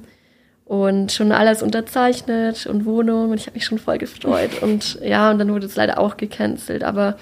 und 0.66 1.10
schon 1.10 1.32
alles 1.32 1.62
unterzeichnet 1.62 2.66
und 2.66 2.84
Wohnung 2.84 3.30
und 3.30 3.40
ich 3.40 3.46
habe 3.46 3.54
mich 3.54 3.64
schon 3.64 3.78
voll 3.78 3.96
gefreut. 3.96 4.50
Und 4.62 5.00
ja, 5.02 5.30
und 5.30 5.38
dann 5.38 5.50
wurde 5.50 5.64
es 5.64 5.76
leider 5.76 5.98
auch 5.98 6.18
gecancelt. 6.18 6.84
Aber 6.84 7.16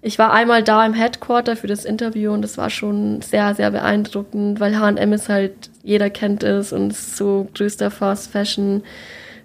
ich 0.00 0.18
war 0.18 0.32
einmal 0.32 0.64
da 0.64 0.84
im 0.84 0.92
Headquarter 0.92 1.54
für 1.54 1.68
das 1.68 1.84
Interview 1.84 2.32
und 2.32 2.42
das 2.42 2.58
war 2.58 2.68
schon 2.68 3.22
sehr, 3.22 3.54
sehr 3.54 3.70
beeindruckend, 3.70 4.58
weil 4.58 4.76
H&M 4.76 5.12
ist 5.12 5.28
halt, 5.28 5.70
jeder 5.84 6.10
kennt 6.10 6.42
es 6.42 6.72
und 6.72 6.90
ist 6.90 7.16
so 7.16 7.46
größter 7.54 7.92
Fast 7.92 8.32
Fashion 8.32 8.82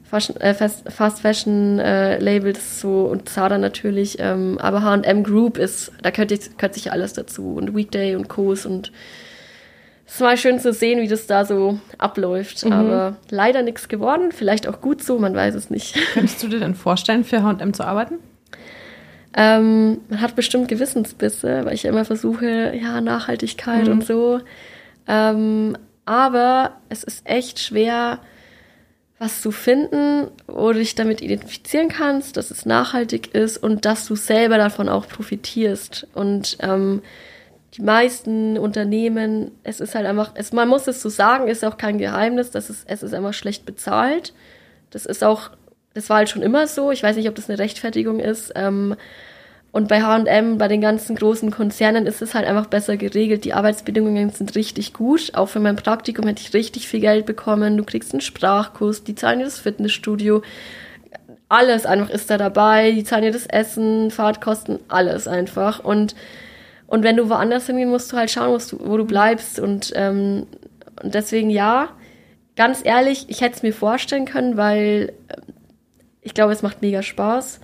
Fashion, 0.09 0.37
äh, 0.37 0.53
Fast, 0.53 0.89
Fast 0.91 1.19
Fashion 1.19 1.79
äh, 1.79 2.17
Labels 2.19 2.79
so 2.79 3.03
und 3.03 3.27
Zara 3.27 3.57
natürlich, 3.57 4.17
ähm, 4.19 4.57
aber 4.59 4.81
H&M 4.81 5.23
Group 5.23 5.57
ist, 5.57 5.91
da 6.01 6.11
gehört, 6.11 6.57
gehört 6.57 6.73
sich 6.73 6.91
alles 6.91 7.13
dazu 7.13 7.55
und 7.55 7.75
Weekday 7.75 8.15
und 8.15 8.29
Co's 8.29 8.65
und 8.65 8.91
es 10.05 10.15
ist 10.15 10.21
mal 10.21 10.37
schön 10.37 10.59
zu 10.59 10.71
sehen, 10.71 11.01
wie 11.01 11.09
das 11.09 11.27
da 11.27 11.43
so 11.43 11.79
abläuft, 11.97 12.63
mhm. 12.63 12.71
aber 12.71 13.17
leider 13.29 13.61
nichts 13.61 13.89
geworden, 13.89 14.31
vielleicht 14.31 14.67
auch 14.67 14.79
gut 14.79 15.03
so, 15.03 15.19
man 15.19 15.35
weiß 15.35 15.55
es 15.55 15.69
nicht. 15.69 15.97
Könntest 16.13 16.41
du 16.41 16.47
dir 16.47 16.59
denn 16.59 16.75
vorstellen, 16.75 17.25
für 17.25 17.43
H&M 17.43 17.73
zu 17.73 17.83
arbeiten? 17.83 18.19
Ähm, 19.35 19.99
man 20.07 20.21
hat 20.21 20.37
bestimmt 20.37 20.69
Gewissensbisse, 20.69 21.65
weil 21.65 21.73
ich 21.73 21.83
immer 21.83 22.05
versuche, 22.05 22.73
ja, 22.81 23.01
Nachhaltigkeit 23.01 23.87
mhm. 23.87 23.91
und 23.91 24.05
so. 24.05 24.39
Ähm, 25.07 25.77
aber 26.05 26.77
es 26.87 27.03
ist 27.03 27.29
echt 27.29 27.59
schwer, 27.59 28.19
was 29.19 29.41
zu 29.41 29.51
finden, 29.51 30.27
wo 30.45 30.71
du 30.71 30.79
dich 30.79 30.93
damit 30.93 31.21
identifizieren 31.21 31.89
kannst, 31.89 32.37
dass 32.37 32.51
es 32.51 32.65
nachhaltig 32.65 33.33
ist 33.33 33.57
und 33.57 33.85
dass 33.85 34.05
du 34.05 34.15
selber 34.15 34.57
davon 34.57 34.89
auch 34.89 35.07
profitierst. 35.07 36.07
Und 36.13 36.57
ähm, 36.61 37.01
die 37.73 37.81
meisten 37.81 38.59
Unternehmen, 38.59 39.51
es 39.63 39.79
ist 39.79 39.95
halt 39.95 40.05
einfach, 40.05 40.31
es, 40.35 40.53
man 40.53 40.69
muss 40.69 40.87
es 40.87 41.01
so 41.01 41.09
sagen, 41.09 41.47
ist 41.47 41.65
auch 41.65 41.77
kein 41.77 41.97
Geheimnis, 41.97 42.51
dass 42.51 42.69
es, 42.69 42.83
es 42.85 43.01
ist 43.01 43.13
einfach 43.13 43.33
schlecht 43.33 43.65
bezahlt. 43.65 44.33
Das 44.91 45.05
ist 45.07 45.23
auch, 45.23 45.49
das 45.95 46.09
war 46.09 46.17
halt 46.17 46.29
schon 46.29 46.43
immer 46.43 46.67
so. 46.67 46.91
Ich 46.91 47.01
weiß 47.01 47.15
nicht, 47.15 47.27
ob 47.27 47.35
das 47.35 47.49
eine 47.49 47.57
Rechtfertigung 47.57 48.19
ist. 48.19 48.51
Ähm, 48.55 48.95
und 49.77 49.87
bei 49.87 50.01
H&M, 50.01 50.57
bei 50.57 50.67
den 50.67 50.81
ganzen 50.81 51.15
großen 51.15 51.51
Konzernen 51.51 52.07
ist 52.07 52.23
es 52.23 52.33
halt 52.33 52.47
einfach 52.47 52.65
besser 52.65 52.97
geregelt. 52.97 53.45
Die 53.45 53.53
Arbeitsbedingungen 53.53 54.31
sind 54.31 54.55
richtig 54.55 54.91
gut. 54.91 55.35
Auch 55.35 55.49
für 55.49 55.59
mein 55.59 55.75
Praktikum 55.75 56.25
hätte 56.25 56.41
ich 56.41 56.51
richtig 56.55 56.87
viel 56.87 56.99
Geld 56.99 57.27
bekommen. 57.27 57.77
Du 57.77 57.83
kriegst 57.83 58.11
einen 58.11 58.21
Sprachkurs, 58.21 59.03
die 59.03 59.13
zahlen 59.13 59.37
dir 59.37 59.45
das 59.45 59.59
Fitnessstudio. 59.59 60.41
Alles 61.47 61.85
einfach 61.85 62.09
ist 62.09 62.31
da 62.31 62.39
dabei. 62.39 62.89
Die 62.89 63.03
zahlen 63.03 63.21
dir 63.21 63.31
das 63.31 63.45
Essen, 63.45 64.09
Fahrtkosten, 64.09 64.79
alles 64.87 65.27
einfach. 65.27 65.85
Und, 65.85 66.15
und 66.87 67.03
wenn 67.03 67.15
du 67.15 67.29
woanders 67.29 67.67
hingehen 67.67 67.89
musst, 67.91 68.11
du 68.11 68.17
halt 68.17 68.31
schauen, 68.31 68.59
du, 68.71 68.79
wo 68.79 68.97
du 68.97 69.05
bleibst. 69.05 69.59
Und, 69.59 69.93
ähm, 69.95 70.47
und 71.03 71.13
deswegen 71.13 71.51
ja, 71.51 71.89
ganz 72.55 72.81
ehrlich, 72.83 73.25
ich 73.27 73.41
hätte 73.41 73.57
es 73.57 73.61
mir 73.61 73.73
vorstellen 73.73 74.25
können, 74.25 74.57
weil 74.57 75.13
äh, 75.27 75.35
ich 76.23 76.33
glaube, 76.33 76.51
es 76.51 76.63
macht 76.63 76.81
mega 76.81 77.03
Spaß. 77.03 77.59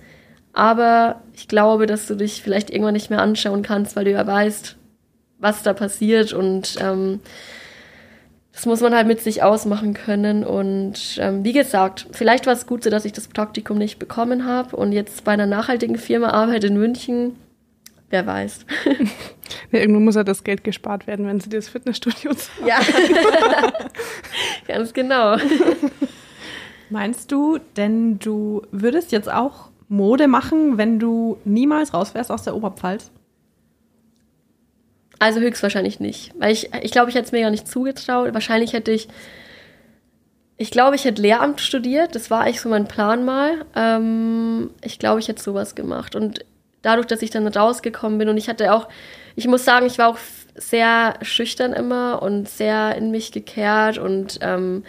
Aber 0.54 1.20
ich 1.34 1.48
glaube, 1.48 1.86
dass 1.86 2.06
du 2.06 2.14
dich 2.14 2.42
vielleicht 2.42 2.70
irgendwann 2.70 2.94
nicht 2.94 3.10
mehr 3.10 3.20
anschauen 3.20 3.62
kannst, 3.62 3.96
weil 3.96 4.04
du 4.04 4.12
ja 4.12 4.26
weißt, 4.26 4.76
was 5.40 5.62
da 5.62 5.72
passiert 5.74 6.32
und 6.32 6.76
ähm, 6.80 7.20
das 8.52 8.66
muss 8.66 8.80
man 8.80 8.94
halt 8.94 9.08
mit 9.08 9.20
sich 9.20 9.42
ausmachen 9.42 9.94
können. 9.94 10.44
Und 10.44 11.18
ähm, 11.18 11.42
wie 11.44 11.52
gesagt, 11.52 12.06
vielleicht 12.12 12.46
war 12.46 12.52
es 12.52 12.66
gut 12.66 12.84
so, 12.84 12.90
dass 12.90 13.04
ich 13.04 13.12
das 13.12 13.26
Praktikum 13.26 13.78
nicht 13.78 13.98
bekommen 13.98 14.46
habe 14.46 14.76
und 14.76 14.92
jetzt 14.92 15.24
bei 15.24 15.32
einer 15.32 15.46
nachhaltigen 15.46 15.98
Firma 15.98 16.30
arbeite 16.30 16.68
in 16.68 16.78
München. 16.78 17.36
Wer 18.10 18.26
weiß. 18.26 18.64
Ja, 19.70 19.80
irgendwo 19.80 20.00
muss 20.00 20.14
ja 20.14 20.24
das 20.24 20.42
Geld 20.42 20.64
gespart 20.64 21.06
werden, 21.06 21.26
wenn 21.26 21.38
sie 21.38 21.50
dir 21.50 21.58
das 21.58 21.68
Fitnessstudio 21.68 22.32
zahlen. 22.32 22.64
Ja, 22.66 22.80
ganz 24.66 24.94
genau. 24.94 25.36
Meinst 26.88 27.30
du, 27.30 27.58
denn 27.76 28.18
du 28.18 28.62
würdest 28.70 29.12
jetzt 29.12 29.30
auch 29.30 29.68
Mode 29.88 30.28
machen, 30.28 30.78
wenn 30.78 30.98
du 30.98 31.38
niemals 31.44 31.94
raus 31.94 32.14
wärst 32.14 32.30
aus 32.30 32.42
der 32.42 32.56
Oberpfalz? 32.56 33.10
Also 35.18 35.40
höchstwahrscheinlich 35.40 36.00
nicht. 36.00 36.32
Weil 36.38 36.52
ich, 36.52 36.70
ich 36.82 36.90
glaube, 36.90 37.10
ich 37.10 37.16
hätte 37.16 37.26
es 37.26 37.32
mir 37.32 37.42
gar 37.42 37.50
nicht 37.50 37.68
zugetraut. 37.68 38.34
Wahrscheinlich 38.34 38.72
hätte 38.72 38.90
ich, 38.90 39.08
ich 40.56 40.70
glaube, 40.70 40.96
ich 40.96 41.04
hätte 41.04 41.22
Lehramt 41.22 41.60
studiert. 41.60 42.14
Das 42.14 42.30
war 42.30 42.42
eigentlich 42.42 42.60
so 42.60 42.68
mein 42.68 42.88
Plan 42.88 43.24
mal. 43.24 43.64
Ähm, 43.74 44.70
ich 44.82 44.98
glaube, 44.98 45.20
ich 45.20 45.28
hätte 45.28 45.42
sowas 45.42 45.74
gemacht. 45.74 46.14
Und 46.14 46.44
dadurch, 46.82 47.06
dass 47.06 47.22
ich 47.22 47.30
dann 47.30 47.46
rausgekommen 47.46 48.18
bin 48.18 48.28
und 48.28 48.36
ich 48.36 48.48
hatte 48.48 48.72
auch, 48.72 48.88
ich 49.36 49.46
muss 49.46 49.64
sagen, 49.64 49.86
ich 49.86 49.98
war 49.98 50.08
auch 50.08 50.18
sehr 50.54 51.14
schüchtern 51.22 51.72
immer 51.72 52.22
und 52.22 52.48
sehr 52.48 52.94
in 52.96 53.10
mich 53.10 53.32
gekehrt 53.32 53.98
und 53.98 54.38
ähm, 54.42 54.84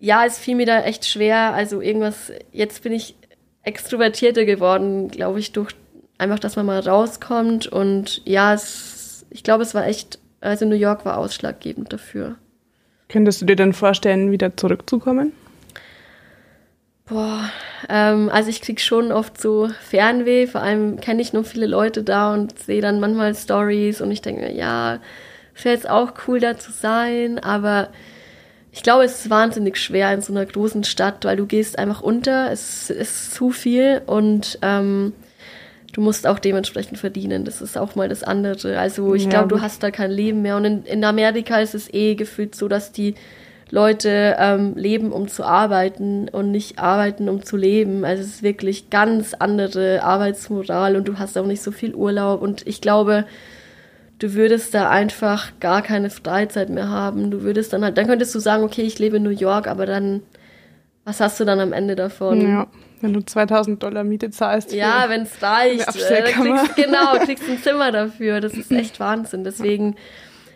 ja, 0.00 0.24
es 0.24 0.38
fiel 0.38 0.56
mir 0.56 0.66
da 0.66 0.82
echt 0.82 1.06
schwer. 1.06 1.52
Also 1.54 1.80
irgendwas, 1.80 2.32
jetzt 2.52 2.82
bin 2.82 2.92
ich 2.92 3.16
extrovertierter 3.62 4.44
geworden, 4.44 5.08
glaube 5.08 5.40
ich, 5.40 5.52
durch 5.52 5.74
einfach, 6.18 6.38
dass 6.38 6.56
man 6.56 6.66
mal 6.66 6.80
rauskommt. 6.80 7.66
Und 7.66 8.22
ja, 8.24 8.54
es, 8.54 9.26
ich 9.30 9.42
glaube, 9.42 9.62
es 9.62 9.74
war 9.74 9.86
echt, 9.86 10.18
also 10.40 10.64
New 10.66 10.76
York 10.76 11.04
war 11.04 11.18
ausschlaggebend 11.18 11.92
dafür. 11.92 12.36
Könntest 13.08 13.40
du 13.40 13.46
dir 13.46 13.56
denn 13.56 13.72
vorstellen, 13.72 14.30
wieder 14.30 14.56
zurückzukommen? 14.56 15.32
Boah, 17.06 17.50
ähm, 17.88 18.28
also 18.30 18.50
ich 18.50 18.60
krieg 18.60 18.80
schon 18.80 19.12
oft 19.12 19.40
so 19.40 19.70
Fernweh, 19.80 20.46
vor 20.46 20.60
allem 20.60 21.00
kenne 21.00 21.22
ich 21.22 21.32
nur 21.32 21.44
viele 21.44 21.66
Leute 21.66 22.02
da 22.02 22.34
und 22.34 22.58
sehe 22.58 22.82
dann 22.82 23.00
manchmal 23.00 23.34
Stories 23.34 24.02
und 24.02 24.10
ich 24.10 24.20
denke 24.20 24.42
mir, 24.42 24.52
ja, 24.52 25.00
wäre 25.62 25.74
jetzt 25.74 25.88
auch 25.88 26.12
cool 26.26 26.38
da 26.38 26.58
zu 26.58 26.70
sein, 26.70 27.38
aber 27.38 27.88
ich 28.78 28.84
glaube, 28.84 29.02
es 29.02 29.18
ist 29.18 29.28
wahnsinnig 29.28 29.76
schwer 29.76 30.14
in 30.14 30.20
so 30.20 30.32
einer 30.32 30.46
großen 30.46 30.84
Stadt, 30.84 31.24
weil 31.24 31.36
du 31.36 31.46
gehst 31.46 31.80
einfach 31.80 32.00
unter, 32.00 32.52
es 32.52 32.90
ist 32.90 33.34
zu 33.34 33.50
viel 33.50 34.02
und 34.06 34.56
ähm, 34.62 35.14
du 35.92 36.00
musst 36.00 36.28
auch 36.28 36.38
dementsprechend 36.38 36.96
verdienen. 36.96 37.44
Das 37.44 37.60
ist 37.60 37.76
auch 37.76 37.96
mal 37.96 38.08
das 38.08 38.22
andere. 38.22 38.78
Also 38.78 39.16
ich 39.16 39.24
ja. 39.24 39.30
glaube, 39.30 39.48
du 39.48 39.60
hast 39.60 39.82
da 39.82 39.90
kein 39.90 40.12
Leben 40.12 40.42
mehr. 40.42 40.56
Und 40.56 40.64
in, 40.64 40.84
in 40.84 41.02
Amerika 41.02 41.58
ist 41.58 41.74
es 41.74 41.92
eh 41.92 42.14
gefühlt 42.14 42.54
so, 42.54 42.68
dass 42.68 42.92
die 42.92 43.16
Leute 43.72 44.36
ähm, 44.38 44.74
leben, 44.76 45.10
um 45.10 45.26
zu 45.26 45.42
arbeiten 45.42 46.28
und 46.28 46.52
nicht 46.52 46.78
arbeiten, 46.78 47.28
um 47.28 47.42
zu 47.42 47.56
leben. 47.56 48.04
Also 48.04 48.22
es 48.22 48.28
ist 48.28 48.42
wirklich 48.44 48.90
ganz 48.90 49.34
andere 49.34 50.04
Arbeitsmoral 50.04 50.94
und 50.94 51.08
du 51.08 51.18
hast 51.18 51.36
auch 51.36 51.46
nicht 51.46 51.64
so 51.64 51.72
viel 51.72 51.96
Urlaub. 51.96 52.42
Und 52.42 52.64
ich 52.64 52.80
glaube, 52.80 53.24
du 54.18 54.34
würdest 54.34 54.74
da 54.74 54.90
einfach 54.90 55.52
gar 55.60 55.82
keine 55.82 56.10
Freizeit 56.10 56.70
mehr 56.70 56.88
haben. 56.88 57.30
Du 57.30 57.42
würdest 57.42 57.72
dann 57.72 57.84
halt, 57.84 57.96
dann 57.96 58.06
könntest 58.06 58.34
du 58.34 58.38
sagen, 58.38 58.64
okay, 58.64 58.82
ich 58.82 58.98
lebe 58.98 59.16
in 59.16 59.22
New 59.22 59.30
York, 59.30 59.66
aber 59.66 59.86
dann, 59.86 60.22
was 61.04 61.20
hast 61.20 61.38
du 61.40 61.44
dann 61.44 61.60
am 61.60 61.72
Ende 61.72 61.96
davon? 61.96 62.40
Ja, 62.40 62.66
wenn 63.00 63.12
du 63.12 63.24
2000 63.24 63.82
Dollar 63.82 64.04
Miete 64.04 64.30
zahlst. 64.30 64.72
Ja, 64.72 65.08
wenn 65.08 65.22
es 65.22 65.42
reicht. 65.42 65.88
Äh, 65.88 66.22
kriegst, 66.32 66.76
genau, 66.76 67.18
kriegst 67.24 67.44
ein 67.48 67.62
Zimmer 67.62 67.92
dafür. 67.92 68.40
Das 68.40 68.54
ist 68.54 68.72
echt 68.72 68.98
Wahnsinn. 68.98 69.44
Deswegen 69.44 69.94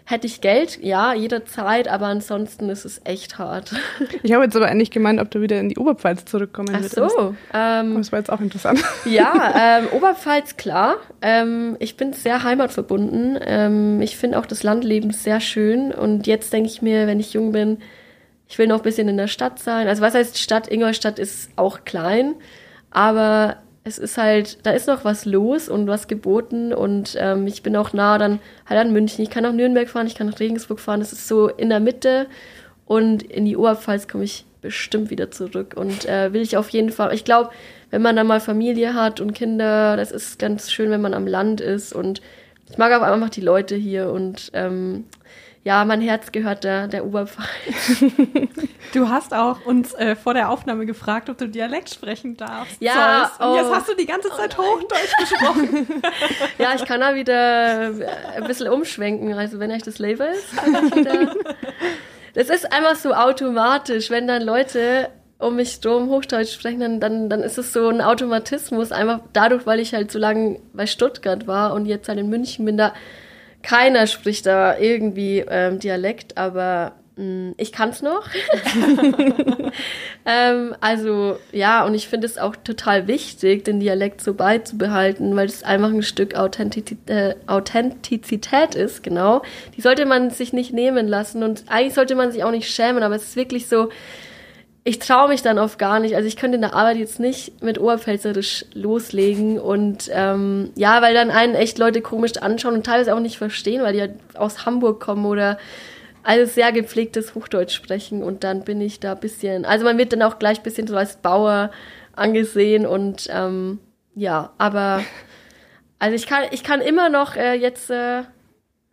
Hätte 0.05 0.27
ich 0.27 0.41
Geld, 0.41 0.81
ja, 0.83 1.15
jederzeit, 1.15 1.87
aber 1.87 2.07
ansonsten 2.07 2.69
ist 2.69 2.85
es 2.85 3.01
echt 3.05 3.39
hart. 3.39 3.73
Ich 4.25 4.33
habe 4.33 4.45
jetzt 4.45 4.57
aber 4.57 4.67
eigentlich 4.67 4.91
gemeint, 4.91 5.21
ob 5.21 5.31
du 5.31 5.41
wieder 5.41 5.59
in 5.59 5.69
die 5.69 5.79
Oberpfalz 5.79 6.25
zurückkommen 6.25 6.77
Ach 6.77 6.83
so. 6.83 7.35
Ähm, 7.55 7.97
das 7.97 8.13
war 8.13 8.19
jetzt 8.19 8.31
auch 8.31 8.41
interessant. 8.41 8.83
Ja, 9.05 9.79
ähm, 9.81 9.89
Oberpfalz, 9.93 10.57
klar. 10.57 10.97
Ähm, 11.21 11.77
ich 11.79 11.97
bin 11.97 12.13
sehr 12.13 12.43
heimatverbunden. 12.43 13.39
Ähm, 13.41 14.01
ich 14.01 14.17
finde 14.17 14.39
auch 14.39 14.47
das 14.47 14.63
Landleben 14.63 15.13
sehr 15.13 15.41
schön. 15.41 15.93
Und 15.93 16.27
jetzt 16.27 16.53
denke 16.53 16.69
ich 16.69 16.83
mir, 16.83 17.07
wenn 17.07 17.21
ich 17.21 17.33
jung 17.33 17.53
bin, 17.53 17.79
ich 18.49 18.59
will 18.59 18.67
noch 18.67 18.79
ein 18.79 18.83
bisschen 18.83 19.09
in 19.09 19.17
der 19.17 19.29
Stadt 19.29 19.59
sein. 19.59 19.89
Also 19.89 20.03
was 20.03 20.15
heißt 20.15 20.39
Stadt? 20.39 20.69
Ingolstadt 20.69 21.19
ist 21.19 21.51
auch 21.57 21.85
klein, 21.85 22.35
aber 22.91 23.57
es 23.85 23.99
ist 23.99 24.17
halt, 24.17 24.65
da 24.65 24.71
ist 24.71 24.87
noch 24.87 25.05
was 25.05 25.25
los 25.25 25.69
und 25.69 25.89
was 25.89 26.07
geboten 26.07 26.73
und 26.73 27.17
ähm, 27.19 27.47
ich 27.47 27.63
bin 27.63 27.77
auch 27.77 27.93
nah 27.93 28.17
dann 28.17 28.39
halt 28.67 28.81
an 28.81 28.93
München. 28.93 29.23
Ich 29.23 29.31
kann 29.31 29.43
nach 29.43 29.53
Nürnberg 29.53 29.89
fahren, 29.89 30.07
ich 30.07 30.15
kann 30.15 30.29
nach 30.29 30.39
Regensburg 30.39 30.79
fahren. 30.79 31.01
Das 31.01 31.13
ist 31.13 31.27
so 31.27 31.49
in 31.49 31.69
der 31.69 31.81
Mitte 31.81 32.27
und 32.87 33.23
in 33.25 33.45
die 33.45 33.57
Oberpfalz 33.57 34.07
komme 34.07 34.25
ich 34.25 34.45
bestimmt 34.61 35.11
wieder 35.11 35.33
zurück 35.33 35.75
und 35.77 36.07
äh, 36.07 36.33
will 36.33 36.43
ich 36.43 36.57
auf 36.57 36.69
jeden 36.69 36.93
Fall. 36.93 37.13
Ich 37.13 37.25
glaube, 37.25 37.51
wenn 37.91 38.03
man 38.03 38.15
dann 38.15 38.29
mal 38.29 38.41
Familie 38.41 38.95
hat 38.95 39.21
und 39.21 39.33
Kinder, 39.33 39.97
das 39.97 40.13
ist 40.13 40.39
ganz 40.39 40.71
schön, 40.71 40.91
wenn 40.91 41.01
man 41.01 41.15
am 41.15 41.27
Land 41.27 41.61
ist 41.61 41.93
und 41.93 42.23
ich 42.71 42.79
mag 42.79 42.93
auch 42.93 43.03
einfach 43.03 43.31
die 43.31 43.41
Leute 43.41 43.75
hier 43.75 44.11
und 44.11 44.51
ähm, 44.55 45.05
ja, 45.65 45.85
mein 45.85 46.01
Herz 46.01 46.33
gehört 46.33 46.65
der, 46.65 46.89
der 46.89 47.05
Oberpfalz. 47.05 47.49
Du 48.93 49.09
hast 49.09 49.33
auch 49.33 49.65
uns 49.65 49.95
äh, 49.95 50.15
vor 50.17 50.35
der 50.35 50.51
Aufnahme 50.51 50.85
gefragt, 50.85 51.31
ob 51.31 51.39
du 51.39 51.49
Dialekt 51.49 51.89
sprechen 51.89 52.37
darfst. 52.37 52.77
Ja. 52.81 53.31
Und 53.39 53.47
oh. 53.47 53.57
jetzt 53.57 53.73
hast 53.73 53.89
du 53.89 53.95
die 53.95 54.05
ganze 54.05 54.29
Zeit 54.29 54.59
oh 54.59 54.63
Hochdeutsch 54.63 55.17
gesprochen. 55.19 56.03
ja, 56.59 56.75
ich 56.75 56.85
kann 56.85 57.01
da 57.01 57.15
wieder 57.15 57.99
äh, 57.99 58.07
ein 58.37 58.45
bisschen 58.45 58.69
umschwenken. 58.69 59.33
Also 59.33 59.59
wenn 59.61 59.71
euch 59.71 59.83
das 59.83 59.99
Label 59.99 60.27
ist, 60.27 60.55
kann 60.57 60.89
ich 60.89 60.95
wieder. 60.95 61.35
Das 62.35 62.51
ist 62.51 62.71
einfach 62.71 62.97
so 62.97 63.15
automatisch, 63.15 64.11
wenn 64.11 64.27
dann 64.27 64.43
Leute 64.43 65.09
um 65.39 65.57
mich 65.57 65.81
drum 65.81 66.09
Hochdeutsch 66.09 66.53
sprechen, 66.53 66.81
dann, 66.81 67.01
dann, 67.01 67.29
dann 67.31 67.43
ist 67.43 67.59
es 67.59 67.73
so 67.73 67.89
ein 67.89 68.01
Automatismus, 68.01 68.93
einfach 68.93 69.21
dadurch, 69.33 69.67
weil 69.67 69.81
ich 69.81 69.95
halt 69.95 70.13
so 70.13 70.19
lange 70.19 70.61
bei 70.73 70.87
Stuttgart 70.87 71.47
war 71.47 71.73
und 71.73 71.87
jetzt 71.87 72.09
halt 72.09 72.19
in 72.19 72.29
München 72.29 72.65
bin, 72.65 72.77
da 72.77 72.93
keiner 73.63 74.07
spricht 74.07 74.47
da 74.47 74.79
irgendwie 74.79 75.45
ähm, 75.49 75.79
Dialekt, 75.79 76.37
aber 76.37 76.93
mh, 77.17 77.25
mm, 77.25 77.55
ich 77.57 77.73
kann 77.73 77.91
es 77.91 78.03
noch. 78.03 78.29
ähm, 80.27 80.75
also 80.81 81.39
ja, 81.53 81.85
und 81.85 81.95
ich 81.95 82.09
finde 82.09 82.27
es 82.27 82.39
auch 82.39 82.57
total 82.57 83.07
wichtig, 83.09 83.65
den 83.65 83.81
Dialekt 83.81 84.21
so 84.21 84.35
beizubehalten, 84.35 85.35
weil 85.37 85.47
es 85.47 85.63
einfach 85.63 85.91
ein 85.91 86.03
Stück 86.03 86.35
Authentizität, 86.35 87.11
äh, 87.11 87.35
Authentizität 87.47 88.75
ist, 88.75 89.03
genau. 89.03 89.43
Die 89.77 89.81
sollte 89.81 90.07
man 90.07 90.31
sich 90.31 90.53
nicht 90.53 90.73
nehmen 90.73 91.09
lassen 91.09 91.43
und 91.43 91.65
eigentlich 91.69 91.95
sollte 91.95 92.15
man 92.15 92.33
sich 92.33 92.45
auch 92.45 92.51
nicht 92.51 92.71
schämen, 92.71 93.03
aber 93.03 93.15
es 93.15 93.25
ist 93.25 93.37
wirklich 93.37 93.69
so, 93.69 93.91
ich 94.85 94.99
traue 94.99 95.29
mich 95.29 95.43
dann 95.43 95.59
oft 95.59 95.79
gar 95.79 96.01
nicht. 96.01 96.17
Also 96.17 96.27
ich 96.27 96.37
könnte 96.37 96.57
in 96.57 96.63
der 96.63 96.75
Arbeit 96.75 96.97
jetzt 96.97 97.21
nicht 97.21 97.63
mit 97.63 97.79
Oberpfälzerisch 97.79 98.65
loslegen 98.75 99.61
und 99.61 100.11
ähm, 100.13 100.71
ja, 100.75 101.01
weil 101.03 101.15
dann 101.15 101.31
einen 101.31 101.55
echt 101.55 101.79
Leute 101.79 102.01
komisch 102.01 102.37
anschauen 102.39 102.75
und 102.75 102.87
teilweise 102.87 103.15
auch 103.15 103.21
nicht 103.21 103.39
verstehen, 103.39 103.83
weil 103.83 103.93
die 103.93 104.01
halt 104.01 104.15
aus 104.35 104.67
Hamburg 104.67 105.01
kommen 105.01 105.25
oder 105.25 105.59
alles 106.25 106.55
sehr 106.55 106.73
gepflegtes 106.73 107.35
Hochdeutsch 107.35 107.75
sprechen 107.75 108.23
und 108.23 108.45
dann 108.45 108.65
bin 108.65 108.81
ich 108.81 109.01
da 109.01 109.13
ein 109.13 109.21
bisschen, 109.21 109.65
also 109.65 109.85
man 109.85 109.99
wird 109.99 110.13
dann 110.13 110.23
auch 110.23 110.39
gleich 110.39 110.59
ein 110.59 110.63
bisschen 110.63 110.87
so 110.87 110.97
als 110.97 111.17
Bauer 111.17 111.71
angesehen 112.15 112.87
und 112.87 113.29
ähm, 113.33 113.79
ja, 114.15 114.53
aber 114.59 115.03
also 115.99 116.15
ich 116.15 116.27
kann, 116.27 116.45
ich 116.51 116.63
kann 116.65 116.81
immer 116.81 117.09
noch 117.09 117.37
äh, 117.37 117.55
jetzt 117.55 117.91
äh, 117.91 118.23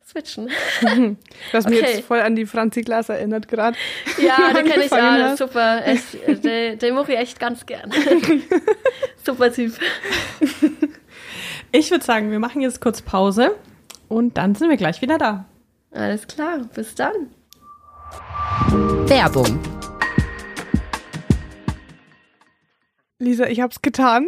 switchen. 0.09 0.49
Hast 1.53 1.67
okay. 1.67 1.75
mich 1.75 1.81
jetzt 1.81 2.05
voll 2.05 2.19
an 2.19 2.35
die 2.35 2.45
Franzi 2.45 2.81
Glas 2.81 3.09
erinnert 3.09 3.47
gerade. 3.47 3.77
Ja, 4.17 4.53
den 4.53 4.65
kenne 4.65 4.85
ich 4.85 4.91
ja, 4.91 5.37
super. 5.37 5.85
Echt, 5.85 6.43
den, 6.43 6.79
den 6.79 6.95
mache 6.95 7.13
ich 7.13 7.19
echt 7.19 7.39
ganz 7.39 7.65
gern. 7.65 7.91
super 9.23 9.53
Typ. 9.53 9.73
Ich 11.71 11.91
würde 11.91 12.03
sagen, 12.03 12.31
wir 12.31 12.39
machen 12.39 12.61
jetzt 12.61 12.81
kurz 12.81 13.01
Pause 13.01 13.55
Und 14.07 14.37
dann 14.37 14.55
sind 14.55 14.69
wir 14.69 14.77
gleich 14.77 15.01
wieder 15.01 15.17
da. 15.17 15.45
Alles 15.91 16.27
klar, 16.27 16.59
bis 16.73 16.95
dann. 16.95 17.13
Werbung. 19.07 19.59
Lisa, 23.19 23.45
ich 23.45 23.61
hab's 23.61 23.81
getan. 23.81 24.27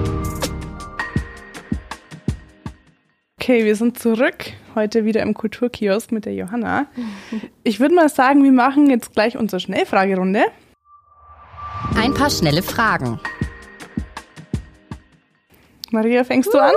Okay, 3.41 3.65
wir 3.65 3.75
sind 3.75 3.97
zurück. 3.97 4.53
Heute 4.75 5.03
wieder 5.03 5.23
im 5.23 5.33
Kulturkiosk 5.33 6.11
mit 6.11 6.25
der 6.25 6.35
Johanna. 6.35 6.85
Ich 7.63 7.79
würde 7.79 7.95
mal 7.95 8.07
sagen, 8.07 8.43
wir 8.43 8.51
machen 8.51 8.87
jetzt 8.87 9.13
gleich 9.13 9.35
unsere 9.35 9.59
Schnellfragerunde. 9.59 10.43
Ein 11.95 12.13
paar 12.13 12.29
schnelle 12.29 12.61
Fragen. 12.61 13.19
Maria, 15.89 16.23
fängst 16.23 16.53
du 16.53 16.59
an? 16.59 16.75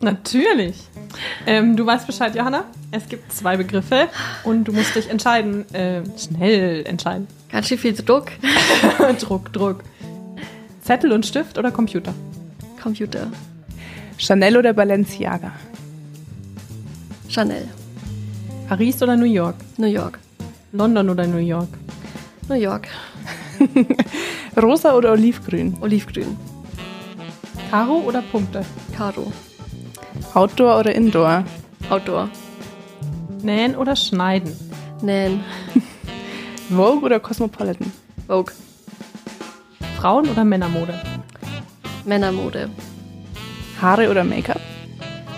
Natürlich. 0.00 0.88
Ähm, 1.46 1.76
du 1.76 1.84
weißt 1.84 2.06
Bescheid, 2.06 2.34
Johanna. 2.34 2.64
Es 2.90 3.06
gibt 3.06 3.30
zwei 3.30 3.58
Begriffe 3.58 4.08
und 4.44 4.64
du 4.64 4.72
musst 4.72 4.96
dich 4.96 5.10
entscheiden. 5.10 5.70
Äh, 5.74 6.00
schnell 6.18 6.86
entscheiden. 6.86 7.26
Ganz 7.50 7.68
schön 7.68 7.76
viel 7.76 7.92
Druck. 7.92 8.28
Druck, 9.20 9.52
Druck. 9.52 9.84
Zettel 10.80 11.12
und 11.12 11.26
Stift 11.26 11.58
oder 11.58 11.70
Computer? 11.70 12.14
Computer. 12.82 13.30
Chanel 14.22 14.56
oder 14.56 14.72
Balenciaga? 14.72 15.50
Chanel. 17.28 17.66
Paris 18.68 19.02
oder 19.02 19.16
New 19.16 19.24
York? 19.24 19.56
New 19.78 19.88
York. 19.88 20.20
London 20.70 21.10
oder 21.10 21.26
New 21.26 21.38
York? 21.44 21.68
New 22.48 22.54
York. 22.54 22.86
Rosa 24.56 24.94
oder 24.94 25.10
Olivgrün? 25.10 25.76
Olivgrün. 25.80 26.36
Karo 27.72 27.94
oder 28.06 28.22
Punkte? 28.22 28.64
Karo. 28.96 29.32
Outdoor 30.34 30.78
oder 30.78 30.94
Indoor? 30.94 31.42
Outdoor. 31.90 32.28
Nähen 33.42 33.74
oder 33.74 33.96
schneiden? 33.96 34.54
Nähen. 35.02 35.40
Vogue 36.68 37.02
oder 37.02 37.18
Cosmopolitan? 37.18 37.90
Vogue. 38.28 38.54
Frauen- 40.00 40.28
oder 40.28 40.44
Männermode? 40.44 40.94
Männermode. 42.04 42.70
Haare 43.82 44.08
oder 44.08 44.22
Make-up? 44.22 44.60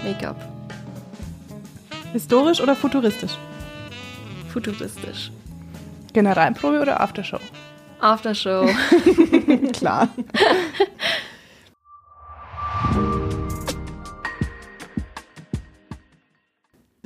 Make-up. 0.04 0.36
Historisch 2.12 2.60
oder 2.60 2.76
futuristisch? 2.76 3.38
Futuristisch. 4.52 5.32
Generalprobe 6.12 6.78
oder 6.82 7.00
Aftershow? 7.00 7.40
Aftershow. 8.00 8.68
Klar. 9.72 10.08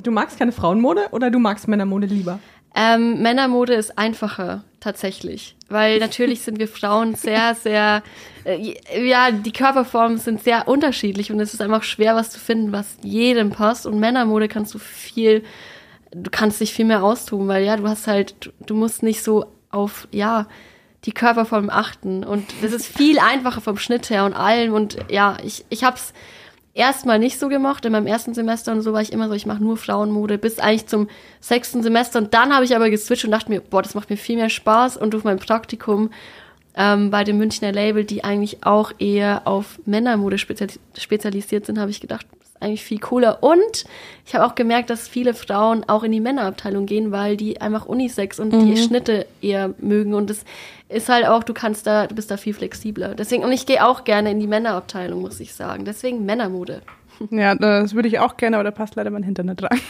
Du 0.03 0.11
magst 0.11 0.37
keine 0.37 0.51
Frauenmode 0.51 1.07
oder 1.11 1.31
du 1.31 1.39
magst 1.39 1.69
Männermode 1.69 2.07
lieber? 2.07 2.39
Ähm, 2.81 3.21
Männermode 3.21 3.73
ist 3.73 3.97
einfacher, 3.97 4.63
tatsächlich. 4.79 5.57
Weil 5.67 5.99
natürlich 5.99 6.43
sind 6.43 6.59
wir 6.59 6.69
Frauen 6.69 7.13
sehr, 7.13 7.53
sehr, 7.53 8.03
äh, 8.45 9.05
ja, 9.05 9.31
die 9.31 9.51
Körperformen 9.51 10.17
sind 10.17 10.41
sehr 10.41 10.65
unterschiedlich 10.65 11.29
und 11.29 11.41
es 11.41 11.53
ist 11.53 11.61
einfach 11.61 11.83
schwer, 11.83 12.15
was 12.15 12.29
zu 12.29 12.39
finden, 12.39 12.71
was 12.71 12.95
jedem 13.03 13.49
passt. 13.49 13.85
Und 13.85 13.99
Männermode 13.99 14.47
kannst 14.47 14.73
du 14.73 14.79
viel, 14.79 15.43
du 16.11 16.31
kannst 16.31 16.61
dich 16.61 16.71
viel 16.71 16.85
mehr 16.85 17.03
austoben, 17.03 17.49
weil 17.49 17.65
ja, 17.65 17.75
du 17.75 17.85
hast 17.85 18.07
halt, 18.07 18.35
du, 18.39 18.51
du 18.65 18.75
musst 18.75 19.03
nicht 19.03 19.23
so 19.23 19.47
auf, 19.71 20.07
ja, 20.13 20.47
die 21.03 21.11
Körperform 21.11 21.69
achten. 21.69 22.23
Und 22.23 22.45
das 22.61 22.71
ist 22.71 22.87
viel 22.87 23.19
einfacher 23.19 23.59
vom 23.59 23.77
Schnitt 23.77 24.09
her 24.09 24.23
und 24.23 24.33
allem. 24.33 24.71
Und 24.71 24.99
ja, 25.09 25.35
ich, 25.43 25.65
ich 25.67 25.83
hab's 25.83 26.13
erstmal 26.79 27.19
nicht 27.19 27.37
so 27.37 27.49
gemacht. 27.49 27.85
In 27.85 27.91
meinem 27.91 28.07
ersten 28.07 28.33
Semester 28.33 28.71
und 28.71 28.81
so 28.81 28.93
war 28.93 29.01
ich 29.01 29.11
immer 29.11 29.27
so, 29.27 29.33
ich 29.33 29.45
mache 29.45 29.61
nur 29.61 29.77
Frauenmode 29.77 30.37
bis 30.37 30.59
eigentlich 30.59 30.87
zum 30.87 31.09
sechsten 31.41 31.83
Semester. 31.83 32.19
Und 32.19 32.33
dann 32.33 32.53
habe 32.53 32.63
ich 32.63 32.75
aber 32.75 32.89
geswitcht 32.89 33.25
und 33.25 33.31
dachte 33.31 33.51
mir, 33.51 33.61
boah, 33.61 33.81
das 33.81 33.95
macht 33.95 34.09
mir 34.09 34.17
viel 34.17 34.37
mehr 34.37 34.49
Spaß. 34.49 34.97
Und 34.97 35.13
durch 35.13 35.25
mein 35.25 35.39
Praktikum 35.39 36.09
ähm, 36.75 37.11
bei 37.11 37.25
dem 37.25 37.37
Münchner 37.37 37.73
Label, 37.73 38.05
die 38.05 38.23
eigentlich 38.23 38.63
auch 38.63 38.93
eher 38.97 39.41
auf 39.45 39.79
Männermode 39.85 40.37
spezialis 40.37 40.79
spezialisiert 40.97 41.65
sind, 41.65 41.79
habe 41.79 41.91
ich 41.91 41.99
gedacht, 41.99 42.25
eigentlich 42.59 42.83
viel 42.83 42.99
cooler. 42.99 43.41
Und 43.41 43.85
ich 44.25 44.35
habe 44.35 44.45
auch 44.45 44.55
gemerkt, 44.55 44.89
dass 44.89 45.07
viele 45.07 45.33
Frauen 45.33 45.83
auch 45.87 46.03
in 46.03 46.11
die 46.11 46.19
Männerabteilung 46.19 46.85
gehen, 46.85 47.11
weil 47.11 47.37
die 47.37 47.61
einfach 47.61 47.85
Unisex 47.85 48.39
und 48.39 48.51
die 48.51 48.77
Schnitte 48.77 49.25
eher 49.41 49.73
mögen. 49.79 50.13
Und 50.13 50.29
das 50.29 50.43
ist 50.89 51.09
halt 51.09 51.25
auch, 51.27 51.43
du 51.43 51.53
kannst 51.53 51.87
da, 51.87 52.07
du 52.07 52.15
bist 52.15 52.31
da 52.31 52.37
viel 52.37 52.53
flexibler. 52.53 53.15
Deswegen, 53.15 53.43
und 53.43 53.51
ich 53.51 53.65
gehe 53.65 53.85
auch 53.85 54.03
gerne 54.03 54.31
in 54.31 54.39
die 54.39 54.47
Männerabteilung, 54.47 55.21
muss 55.21 55.39
ich 55.39 55.53
sagen. 55.53 55.85
Deswegen 55.85 56.25
Männermode. 56.25 56.81
Ja, 57.31 57.53
das 57.53 57.93
würde 57.93 58.07
ich 58.07 58.19
auch 58.19 58.37
gerne, 58.37 58.55
aber 58.55 58.63
da 58.63 58.71
passt 58.71 58.95
leider 58.95 59.09
mein 59.09 59.23
Hintern 59.23 59.47
nicht 59.47 59.61
rein. 59.61 59.81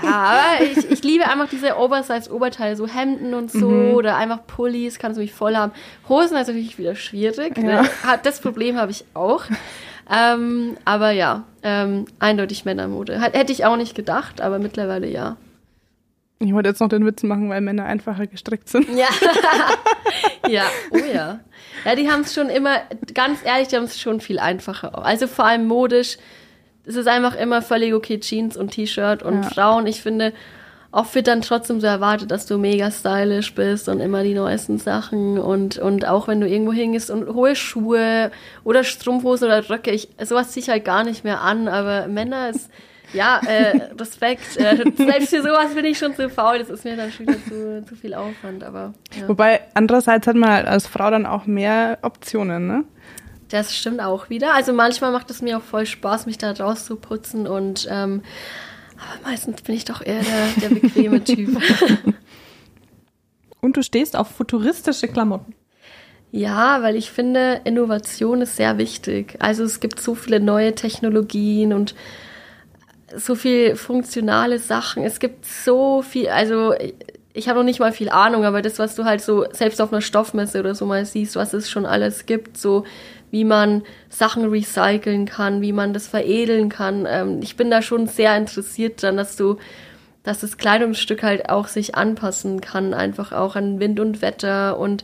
Ja, 0.00 0.08
aber 0.08 0.64
ich, 0.64 0.90
ich 0.90 1.02
liebe 1.02 1.28
einfach 1.28 1.48
diese 1.48 1.76
Oversize-Oberteile, 1.76 2.76
so 2.76 2.86
Hemden 2.86 3.34
und 3.34 3.50
so 3.50 3.66
oder 3.66 4.16
einfach 4.16 4.46
Pullis, 4.46 4.98
kannst 4.98 5.16
du 5.16 5.22
mich 5.22 5.32
voll 5.32 5.56
haben. 5.56 5.72
Hosen 6.08 6.36
ist 6.36 6.46
natürlich 6.46 6.78
wieder 6.78 6.94
schwierig. 6.94 7.58
Ja. 7.58 7.82
Ne? 7.82 7.88
Das 8.22 8.40
Problem 8.40 8.76
habe 8.76 8.92
ich 8.92 9.04
auch. 9.14 9.44
Ähm, 10.10 10.76
aber 10.84 11.10
ja, 11.10 11.44
ähm, 11.62 12.06
eindeutig 12.18 12.64
Männermode. 12.64 13.20
Hätte 13.20 13.52
ich 13.52 13.64
auch 13.64 13.76
nicht 13.76 13.94
gedacht, 13.94 14.40
aber 14.40 14.58
mittlerweile 14.58 15.08
ja. 15.08 15.36
Ich 16.38 16.52
wollte 16.52 16.68
jetzt 16.68 16.80
noch 16.80 16.88
den 16.88 17.06
Witz 17.06 17.22
machen, 17.22 17.48
weil 17.50 17.60
Männer 17.60 17.84
einfacher 17.84 18.26
gestrickt 18.26 18.68
sind. 18.68 18.88
Ja. 18.96 19.06
ja, 20.48 20.64
oh 20.90 20.96
ja. 20.96 21.40
Ja, 21.84 21.94
die 21.94 22.10
haben 22.10 22.22
es 22.22 22.34
schon 22.34 22.48
immer, 22.48 22.80
ganz 23.14 23.40
ehrlich, 23.44 23.68
die 23.68 23.76
haben 23.76 23.84
es 23.84 24.00
schon 24.00 24.20
viel 24.20 24.38
einfacher. 24.38 25.04
Also 25.04 25.26
vor 25.26 25.46
allem 25.46 25.66
modisch. 25.66 26.18
Es 26.84 26.96
ist 26.96 27.06
einfach 27.06 27.36
immer 27.36 27.62
völlig 27.62 27.94
okay, 27.94 28.18
Jeans 28.18 28.56
und 28.56 28.72
T-Shirt 28.72 29.22
und 29.22 29.42
Ja. 29.44 29.50
Frauen. 29.50 29.86
Ich 29.86 30.02
finde, 30.02 30.32
oft 30.92 31.14
wird 31.14 31.26
dann 31.26 31.40
trotzdem 31.40 31.80
so 31.80 31.86
erwartet, 31.86 32.30
dass 32.30 32.46
du 32.46 32.58
mega 32.58 32.90
stylisch 32.90 33.54
bist 33.54 33.88
und 33.88 34.00
immer 34.00 34.22
die 34.22 34.34
neuesten 34.34 34.78
Sachen 34.78 35.38
und, 35.38 35.78
und 35.78 36.06
auch 36.06 36.28
wenn 36.28 36.40
du 36.40 36.46
irgendwo 36.46 36.72
hingehst 36.72 37.10
und 37.10 37.34
hohe 37.34 37.56
Schuhe 37.56 38.30
oder 38.62 38.84
Strumpfhosen 38.84 39.48
oder 39.48 39.68
Röcke, 39.68 39.90
ich, 39.90 40.08
sowas 40.22 40.50
ziehe 40.50 40.62
ich 40.62 40.68
halt 40.68 40.84
gar 40.84 41.02
nicht 41.02 41.24
mehr 41.24 41.40
an, 41.40 41.66
aber 41.66 42.08
Männer 42.08 42.50
ist, 42.50 42.70
ja, 43.14 43.40
äh, 43.46 43.80
Respekt. 43.98 44.56
Äh, 44.58 44.84
selbst 44.96 45.30
für 45.30 45.42
sowas 45.42 45.74
bin 45.74 45.86
ich 45.86 45.98
schon 45.98 46.14
zu 46.14 46.28
faul, 46.28 46.58
das 46.58 46.68
ist 46.68 46.84
mir 46.84 46.96
dann 46.96 47.10
schon 47.10 47.26
wieder 47.26 47.42
zu, 47.48 47.84
zu 47.86 47.96
viel 47.96 48.12
Aufwand, 48.12 48.62
aber 48.62 48.92
ja. 49.18 49.28
Wobei 49.28 49.62
andererseits 49.72 50.26
hat 50.26 50.36
man 50.36 50.50
halt 50.50 50.66
als 50.66 50.86
Frau 50.86 51.10
dann 51.10 51.24
auch 51.24 51.46
mehr 51.46 51.98
Optionen, 52.02 52.66
ne? 52.66 52.84
Das 53.48 53.76
stimmt 53.76 54.00
auch 54.00 54.30
wieder. 54.30 54.54
Also 54.54 54.72
manchmal 54.72 55.12
macht 55.12 55.30
es 55.30 55.42
mir 55.42 55.58
auch 55.58 55.62
voll 55.62 55.84
Spaß, 55.84 56.24
mich 56.24 56.38
da 56.38 56.52
rauszuputzen 56.52 57.46
und 57.46 57.86
ähm, 57.90 58.22
aber 59.02 59.30
meistens 59.30 59.62
bin 59.62 59.74
ich 59.74 59.84
doch 59.84 60.04
eher 60.04 60.22
der, 60.22 60.68
der 60.68 60.74
bequeme 60.74 61.22
Typ. 61.24 61.58
Und 63.60 63.76
du 63.76 63.82
stehst 63.82 64.16
auf 64.16 64.28
futuristische 64.28 65.08
Klamotten. 65.08 65.54
Ja, 66.32 66.82
weil 66.82 66.96
ich 66.96 67.10
finde, 67.10 67.60
Innovation 67.64 68.40
ist 68.40 68.56
sehr 68.56 68.78
wichtig. 68.78 69.36
Also 69.38 69.64
es 69.64 69.80
gibt 69.80 70.00
so 70.00 70.14
viele 70.14 70.40
neue 70.40 70.74
Technologien 70.74 71.72
und 71.72 71.94
so 73.14 73.34
viel 73.34 73.76
funktionale 73.76 74.58
Sachen. 74.58 75.04
Es 75.04 75.20
gibt 75.20 75.44
so 75.44 76.00
viel, 76.02 76.28
also 76.28 76.74
ich 77.34 77.48
habe 77.48 77.58
noch 77.58 77.64
nicht 77.64 77.80
mal 77.80 77.92
viel 77.92 78.08
Ahnung, 78.08 78.44
aber 78.44 78.62
das, 78.62 78.78
was 78.78 78.94
du 78.94 79.04
halt 79.04 79.20
so 79.20 79.46
selbst 79.52 79.80
auf 79.80 79.92
einer 79.92 80.00
Stoffmesse 80.00 80.60
oder 80.60 80.74
so 80.74 80.86
mal 80.86 81.04
siehst, 81.04 81.36
was 81.36 81.52
es 81.52 81.70
schon 81.70 81.86
alles 81.86 82.26
gibt, 82.26 82.56
so 82.56 82.84
wie 83.32 83.44
man 83.44 83.82
Sachen 84.10 84.44
recyceln 84.44 85.26
kann, 85.26 85.62
wie 85.62 85.72
man 85.72 85.92
das 85.92 86.06
veredeln 86.06 86.68
kann. 86.68 87.06
Ähm, 87.08 87.40
ich 87.42 87.56
bin 87.56 87.70
da 87.70 87.82
schon 87.82 88.06
sehr 88.06 88.36
interessiert 88.36 89.02
dran, 89.02 89.16
dass 89.16 89.34
du, 89.36 89.56
dass 90.22 90.40
das 90.40 90.58
Kleidungsstück 90.58 91.24
halt 91.24 91.48
auch 91.48 91.66
sich 91.66 91.96
anpassen 91.96 92.60
kann, 92.60 92.94
einfach 92.94 93.32
auch 93.32 93.56
an 93.56 93.80
Wind 93.80 93.98
und 93.98 94.22
Wetter 94.22 94.78
und 94.78 95.02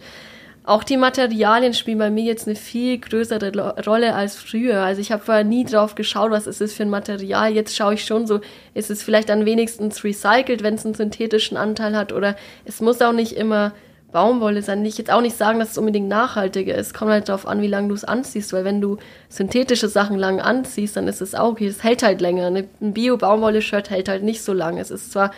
auch 0.64 0.84
die 0.84 0.98
Materialien 0.98 1.72
spielen 1.72 1.96
bei 1.96 2.10
mir 2.10 2.24
jetzt 2.24 2.46
eine 2.46 2.54
viel 2.54 2.98
größere 2.98 3.82
Rolle 3.86 4.14
als 4.14 4.36
früher. 4.36 4.82
Also 4.82 5.00
ich 5.00 5.10
habe 5.10 5.24
vorher 5.24 5.42
nie 5.42 5.64
drauf 5.64 5.94
geschaut, 5.94 6.30
was 6.30 6.46
ist 6.46 6.60
es 6.60 6.74
für 6.74 6.82
ein 6.82 6.90
Material. 6.90 7.50
Jetzt 7.50 7.74
schaue 7.74 7.94
ich 7.94 8.04
schon 8.04 8.26
so, 8.26 8.40
ist 8.74 8.90
es 8.90 9.02
vielleicht 9.02 9.30
dann 9.30 9.46
wenigstens 9.46 10.04
recycelt, 10.04 10.62
wenn 10.62 10.74
es 10.74 10.84
einen 10.84 10.92
synthetischen 10.92 11.56
Anteil 11.56 11.96
hat 11.96 12.12
oder 12.12 12.36
es 12.66 12.82
muss 12.82 13.00
auch 13.00 13.14
nicht 13.14 13.32
immer 13.32 13.72
Baumwolle 14.10 14.62
sein. 14.62 14.84
Ich 14.86 14.98
jetzt 14.98 15.12
auch 15.12 15.20
nicht 15.20 15.36
sagen, 15.36 15.58
dass 15.58 15.72
es 15.72 15.78
unbedingt 15.78 16.08
nachhaltiger 16.08 16.74
ist. 16.74 16.94
Kommt 16.94 17.10
halt 17.10 17.28
darauf 17.28 17.46
an, 17.46 17.60
wie 17.60 17.66
lange 17.66 17.88
du 17.88 17.94
es 17.94 18.04
anziehst, 18.04 18.52
weil 18.52 18.64
wenn 18.64 18.80
du 18.80 18.96
synthetische 19.28 19.88
Sachen 19.88 20.16
lang 20.16 20.40
anziehst, 20.40 20.96
dann 20.96 21.08
ist 21.08 21.20
es 21.20 21.34
auch 21.34 21.52
okay. 21.52 21.66
Es 21.66 21.84
hält 21.84 22.02
halt 22.02 22.20
länger. 22.20 22.46
Ein 22.46 22.68
Bio-Baumwolle-Shirt 22.80 23.90
hält 23.90 24.08
halt 24.08 24.22
nicht 24.22 24.42
so 24.42 24.52
lange. 24.52 24.80
Es 24.80 24.90
ist 24.90 25.12
zwar 25.12 25.32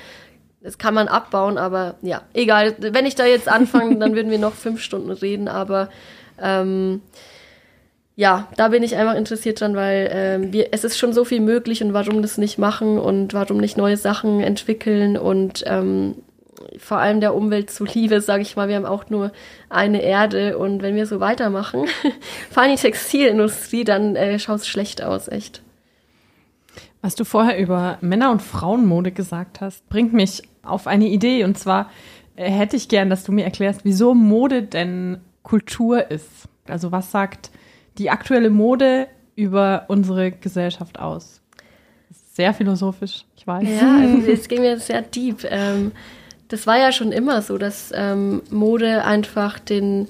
das 0.62 0.77
kann 0.77 0.93
man 0.93 1.09
abbauen, 1.09 1.57
aber 1.57 1.95
ja, 2.03 2.23
egal. 2.35 2.75
Wenn 2.79 3.07
ich 3.07 3.14
da 3.14 3.25
jetzt 3.25 3.49
anfange, 3.49 3.97
dann 3.97 4.14
würden 4.14 4.31
wir 4.31 4.39
noch 4.39 4.53
fünf 4.53 4.83
Stunden 4.83 5.11
reden, 5.11 5.49
aber 5.49 5.89
ähm, 6.41 7.01
ja, 8.16 8.49
da 8.57 8.68
bin 8.68 8.83
ich 8.83 8.97
einfach 8.97 9.14
interessiert 9.14 9.61
dran, 9.61 9.75
weil 9.75 10.11
ähm, 10.12 10.53
wir, 10.53 10.68
es 10.73 10.85
ist 10.85 10.99
schon 10.99 11.14
so 11.14 11.25
viel 11.25 11.41
möglich 11.41 11.83
und 11.83 11.95
warum 11.95 12.21
das 12.21 12.37
nicht 12.37 12.59
machen 12.59 12.99
und 12.99 13.33
warum 13.33 13.57
nicht 13.57 13.79
neue 13.79 13.97
Sachen 13.97 14.41
entwickeln 14.41 15.16
und 15.16 15.64
ähm, 15.66 16.16
vor 16.79 16.99
allem 16.99 17.21
der 17.21 17.35
Umwelt 17.35 17.71
zuliebe, 17.71 18.21
sage 18.21 18.43
ich 18.43 18.57
mal, 18.57 18.69
wir 18.69 18.77
haben 18.77 18.87
auch 18.87 19.09
nur 19.11 19.33
eine 19.69 20.03
Erde 20.03 20.59
und 20.59 20.83
wenn 20.83 20.95
wir 20.95 21.07
so 21.07 21.21
weitermachen, 21.21 21.87
vor 22.51 22.63
allem 22.63 22.77
die 22.77 22.83
Textilindustrie, 22.83 23.85
dann 23.85 24.17
äh, 24.17 24.39
schaut 24.39 24.61
es 24.61 24.69
schlecht 24.69 25.03
aus, 25.03 25.29
echt. 25.29 25.63
Was 27.03 27.15
du 27.15 27.25
vorher 27.25 27.59
über 27.59 27.99
Männer- 28.03 28.31
und 28.31 28.43
Frauenmode 28.43 29.11
gesagt 29.11 29.61
hast, 29.61 29.89
bringt 29.89 30.13
mich 30.13 30.43
auf 30.63 30.87
eine 30.87 31.07
Idee. 31.07 31.45
Und 31.45 31.59
zwar 31.59 31.91
äh, 32.37 32.51
hätte 32.51 32.77
ich 32.77 32.89
gern, 32.89 33.09
dass 33.09 33.25
du 33.25 33.33
mir 33.33 33.45
erklärst, 33.45 33.85
wieso 33.85 34.15
Mode 34.15 34.63
denn 34.63 35.19
Kultur 35.43 36.11
ist. 36.11 36.49
Also 36.69 36.93
was 36.93 37.11
sagt 37.11 37.51
die 37.97 38.11
aktuelle 38.11 38.51
Mode 38.51 39.09
über 39.35 39.87
unsere 39.89 40.31
Gesellschaft 40.31 40.99
aus? 40.99 41.41
Sehr 42.33 42.53
philosophisch, 42.53 43.25
ich 43.37 43.47
weiß. 43.47 43.67
Ja, 43.69 43.99
also 43.99 44.31
es 44.31 44.47
ging 44.49 44.61
mir 44.61 44.79
sehr 44.79 45.03
deep. 45.03 45.45
Ähm, 45.45 45.93
das 46.51 46.67
war 46.67 46.79
ja 46.79 46.93
schon 46.93 47.13
immer 47.13 47.43
so, 47.43 47.59
dass 47.59 47.93
ähm, 47.95 48.43
Mode 48.51 49.05
einfach 49.05 49.59
den, 49.61 50.09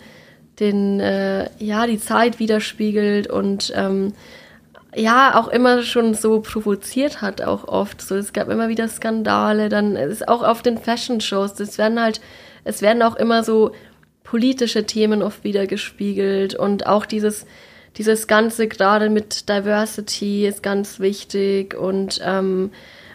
den 0.58 0.98
äh, 0.98 1.50
ja, 1.58 1.86
die 1.86 2.00
Zeit 2.00 2.38
widerspiegelt 2.38 3.28
und 3.28 3.72
ähm, 3.76 4.14
ja 4.96 5.38
auch 5.38 5.48
immer 5.48 5.82
schon 5.82 6.14
so 6.14 6.40
provoziert 6.40 7.20
hat, 7.20 7.42
auch 7.42 7.68
oft. 7.68 8.00
So, 8.00 8.16
es 8.16 8.32
gab 8.32 8.48
immer 8.48 8.68
wieder 8.68 8.88
Skandale, 8.88 9.68
dann 9.68 9.96
ist 9.96 10.28
auch 10.28 10.42
auf 10.42 10.62
den 10.62 10.78
Fashion-Shows, 10.78 11.54
das 11.54 11.76
werden 11.76 12.00
halt, 12.00 12.22
es 12.64 12.80
werden 12.80 13.02
auch 13.02 13.16
immer 13.16 13.44
so 13.44 13.72
politische 14.24 14.86
Themen 14.86 15.22
oft 15.22 15.44
wieder 15.44 15.66
gespiegelt 15.66 16.54
und 16.54 16.86
auch 16.86 17.04
dieses, 17.04 17.44
dieses 17.98 18.26
Ganze 18.26 18.66
gerade 18.66 19.10
mit 19.10 19.50
Diversity 19.50 20.46
ist 20.46 20.62
ganz 20.62 21.00
wichtig 21.00 21.74
und 21.74 22.20
ähm, 22.24 22.70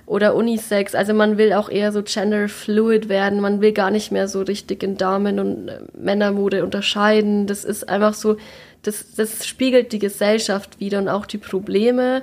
oder 0.05 0.35
Unisex, 0.35 0.93
also 0.93 1.13
man 1.13 1.37
will 1.37 1.53
auch 1.53 1.69
eher 1.69 1.91
so 1.91 2.03
gender 2.03 2.47
fluid 2.47 3.09
werden, 3.09 3.39
man 3.39 3.61
will 3.61 3.71
gar 3.71 3.89
nicht 3.89 4.11
mehr 4.11 4.27
so 4.27 4.41
richtig 4.41 4.83
in 4.83 4.97
Damen- 4.97 5.39
und 5.39 5.67
äh, 5.67 5.79
Männermode 5.97 6.63
unterscheiden. 6.63 7.47
Das 7.47 7.65
ist 7.65 7.89
einfach 7.89 8.13
so, 8.13 8.37
das, 8.83 9.15
das 9.15 9.47
spiegelt 9.47 9.91
die 9.93 9.99
Gesellschaft 9.99 10.79
wieder 10.79 10.99
und 10.99 11.09
auch 11.09 11.25
die 11.25 11.39
Probleme. 11.39 12.21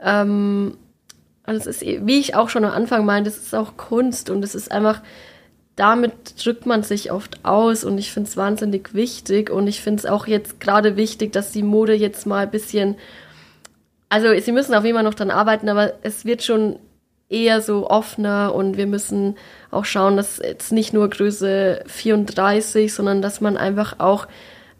Ähm, 0.00 0.76
und 1.46 1.54
es 1.54 1.66
ist, 1.66 1.82
wie 1.82 2.18
ich 2.18 2.34
auch 2.34 2.48
schon 2.48 2.64
am 2.64 2.72
Anfang 2.72 3.04
meinte, 3.04 3.30
es 3.30 3.38
ist 3.38 3.54
auch 3.54 3.76
Kunst 3.76 4.28
und 4.28 4.42
es 4.42 4.54
ist 4.54 4.72
einfach, 4.72 5.00
damit 5.76 6.44
drückt 6.44 6.66
man 6.66 6.82
sich 6.82 7.12
oft 7.12 7.44
aus 7.44 7.84
und 7.84 7.96
ich 7.96 8.12
finde 8.12 8.28
es 8.28 8.36
wahnsinnig 8.36 8.92
wichtig 8.92 9.50
und 9.50 9.68
ich 9.68 9.80
finde 9.80 10.00
es 10.00 10.06
auch 10.06 10.26
jetzt 10.26 10.60
gerade 10.60 10.96
wichtig, 10.96 11.32
dass 11.32 11.52
die 11.52 11.62
Mode 11.62 11.94
jetzt 11.94 12.26
mal 12.26 12.44
ein 12.44 12.50
bisschen, 12.50 12.96
also 14.08 14.28
sie 14.38 14.52
müssen 14.52 14.74
auf 14.74 14.84
jeden 14.84 14.96
Fall 14.96 15.04
noch 15.04 15.14
dran 15.14 15.30
arbeiten, 15.30 15.68
aber 15.68 15.94
es 16.02 16.24
wird 16.24 16.42
schon 16.42 16.78
eher 17.30 17.62
so 17.62 17.88
offener 17.88 18.54
und 18.54 18.76
wir 18.76 18.86
müssen 18.86 19.36
auch 19.70 19.84
schauen, 19.84 20.16
dass 20.16 20.38
jetzt 20.38 20.72
nicht 20.72 20.92
nur 20.92 21.08
Größe 21.08 21.84
34, 21.86 22.92
sondern 22.92 23.22
dass 23.22 23.40
man 23.40 23.56
einfach 23.56 24.00
auch 24.00 24.26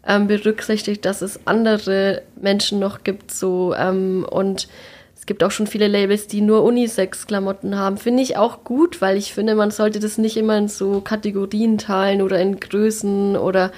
ähm, 0.05 0.27
berücksichtigt, 0.27 1.05
dass 1.05 1.21
es 1.21 1.39
andere 1.47 2.21
Menschen 2.39 2.79
noch 2.79 3.03
gibt, 3.03 3.31
so 3.31 3.73
ähm, 3.73 4.25
und 4.29 4.67
es 5.15 5.27
gibt 5.27 5.43
auch 5.43 5.51
schon 5.51 5.67
viele 5.67 5.87
Labels, 5.87 6.25
die 6.25 6.41
nur 6.41 6.63
Unisex-Klamotten 6.63 7.77
haben. 7.77 7.97
Finde 7.97 8.23
ich 8.23 8.37
auch 8.37 8.63
gut, 8.63 9.01
weil 9.01 9.17
ich 9.17 9.35
finde, 9.35 9.53
man 9.53 9.69
sollte 9.69 9.99
das 9.99 10.17
nicht 10.17 10.35
immer 10.35 10.57
in 10.57 10.67
so 10.67 10.99
Kategorien 10.99 11.77
teilen 11.77 12.23
oder 12.23 12.39
in 12.39 12.59
Größen 12.59 13.37
oder 13.37 13.71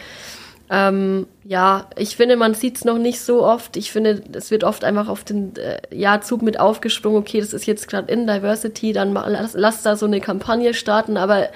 ähm, 0.75 1.27
ja, 1.43 1.85
ich 1.95 2.15
finde, 2.15 2.35
man 2.35 2.55
sieht 2.55 2.77
es 2.77 2.83
noch 2.83 2.97
nicht 2.97 3.21
so 3.21 3.45
oft. 3.45 3.77
Ich 3.77 3.91
finde, 3.91 4.23
es 4.33 4.49
wird 4.49 4.63
oft 4.63 4.83
einfach 4.83 5.07
auf 5.07 5.23
den 5.23 5.55
äh, 5.55 5.79
ja, 5.91 6.19
Zug 6.19 6.41
mit 6.41 6.59
aufgesprungen, 6.59 7.19
okay, 7.19 7.39
das 7.39 7.53
ist 7.53 7.67
jetzt 7.67 7.87
gerade 7.87 8.11
in 8.11 8.25
Diversity, 8.25 8.91
dann 8.91 9.13
lass, 9.13 9.53
lass 9.53 9.83
da 9.83 9.95
so 9.95 10.07
eine 10.07 10.19
Kampagne 10.19 10.73
starten, 10.73 11.15
aber 11.15 11.49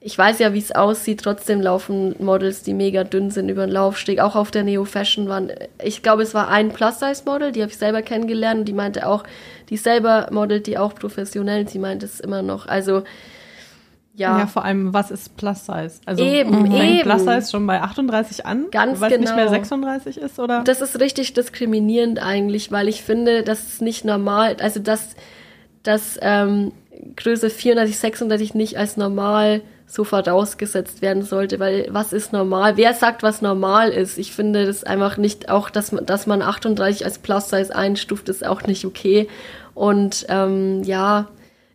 ich 0.00 0.18
weiß 0.18 0.40
ja, 0.40 0.52
wie 0.54 0.58
es 0.58 0.72
aussieht. 0.72 1.20
Trotzdem 1.22 1.60
laufen 1.60 2.16
Models, 2.18 2.64
die 2.64 2.74
mega 2.74 3.04
dünn 3.04 3.30
sind, 3.30 3.48
über 3.48 3.64
den 3.64 3.72
Laufsteg. 3.72 4.18
Auch 4.18 4.34
auf 4.34 4.50
der 4.50 4.64
Neo 4.64 4.84
Fashion 4.84 5.28
waren, 5.28 5.52
ich 5.80 6.02
glaube, 6.02 6.24
es 6.24 6.34
war 6.34 6.48
ein 6.48 6.70
Plus-Size-Model, 6.70 7.52
die 7.52 7.62
habe 7.62 7.70
ich 7.70 7.78
selber 7.78 8.02
kennengelernt 8.02 8.60
und 8.60 8.64
die 8.64 8.72
meinte 8.72 9.06
auch, 9.06 9.22
die 9.68 9.76
selber 9.76 10.26
modelt 10.32 10.66
die 10.66 10.78
auch 10.78 10.96
professionell, 10.96 11.68
sie 11.68 11.78
meint 11.78 12.02
es 12.02 12.18
immer 12.18 12.42
noch. 12.42 12.66
Also, 12.66 13.04
ja. 14.14 14.40
Ja, 14.40 14.46
vor 14.46 14.64
allem, 14.64 14.92
was 14.92 15.10
ist 15.10 15.36
Plus 15.36 15.64
Size? 15.64 16.00
Also 16.04 16.22
eben, 16.22 16.70
eben. 16.70 17.02
Plus 17.02 17.24
Size 17.24 17.50
schon 17.50 17.66
bei 17.66 17.80
38 17.80 18.44
an? 18.44 18.66
Ganz 18.70 19.00
weil 19.00 19.10
genau. 19.10 19.22
es 19.22 19.30
nicht 19.30 19.36
mehr 19.36 19.48
36 19.48 20.18
ist, 20.18 20.38
oder? 20.38 20.62
Das 20.64 20.82
ist 20.82 21.00
richtig 21.00 21.32
diskriminierend 21.32 22.22
eigentlich, 22.22 22.70
weil 22.70 22.88
ich 22.88 23.02
finde, 23.02 23.42
das 23.42 23.62
ist 23.64 23.82
nicht 23.82 24.04
normal, 24.04 24.56
also 24.60 24.80
dass, 24.80 25.16
dass 25.82 26.18
ähm, 26.20 26.72
Größe 27.16 27.48
34, 27.48 27.98
36 27.98 28.54
nicht 28.54 28.76
als 28.76 28.96
normal 28.96 29.62
so 29.86 30.04
vorausgesetzt 30.04 31.02
werden 31.02 31.22
sollte, 31.22 31.58
weil 31.58 31.86
was 31.90 32.12
ist 32.12 32.32
normal? 32.32 32.76
Wer 32.76 32.94
sagt, 32.94 33.22
was 33.22 33.42
normal 33.42 33.90
ist? 33.90 34.18
Ich 34.18 34.32
finde 34.32 34.66
das 34.66 34.84
einfach 34.84 35.16
nicht, 35.16 35.50
auch 35.50 35.68
dass 35.68 35.92
man, 35.92 36.06
dass 36.06 36.26
man 36.26 36.42
38 36.42 37.04
als 37.04 37.18
Plus 37.18 37.50
Size 37.50 37.74
einstuft, 37.74 38.28
ist 38.28 38.44
auch 38.46 38.62
nicht 38.62 38.84
okay. 38.86 39.28
Und 39.74 40.26
ähm, 40.28 40.82
ja, 40.82 41.28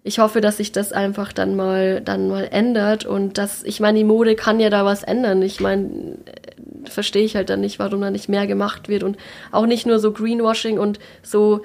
ich 0.08 0.20
hoffe, 0.20 0.40
dass 0.40 0.58
sich 0.58 0.72
das 0.72 0.94
einfach 0.94 1.34
dann 1.34 1.56
mal, 1.58 2.00
dann 2.00 2.30
mal 2.30 2.48
ändert 2.50 3.06
und 3.06 3.38
dass, 3.38 3.64
ich 3.64 3.82
meine, 3.82 3.98
die 3.98 4.06
Mode 4.06 4.36
kann 4.36 4.62
ja 4.62 4.70
da 4.70 4.86
was 4.86 5.04
ändern. 5.04 5.42
Ich 5.42 5.60
meine, 5.60 6.18
äh, 6.26 6.90
verstehe 6.90 7.26
ich 7.26 7.36
halt 7.36 7.50
dann 7.50 7.60
nicht, 7.60 7.78
warum 7.78 8.00
da 8.00 8.10
nicht 8.10 8.30
mehr 8.30 8.48
gemacht 8.48 8.88
wird 8.88 9.04
und 9.04 9.18
auch 9.52 9.66
nicht 9.66 9.86
nur 9.86 10.00
so 10.00 10.14
Greenwashing 10.14 10.80
und 10.80 11.00
so, 11.24 11.62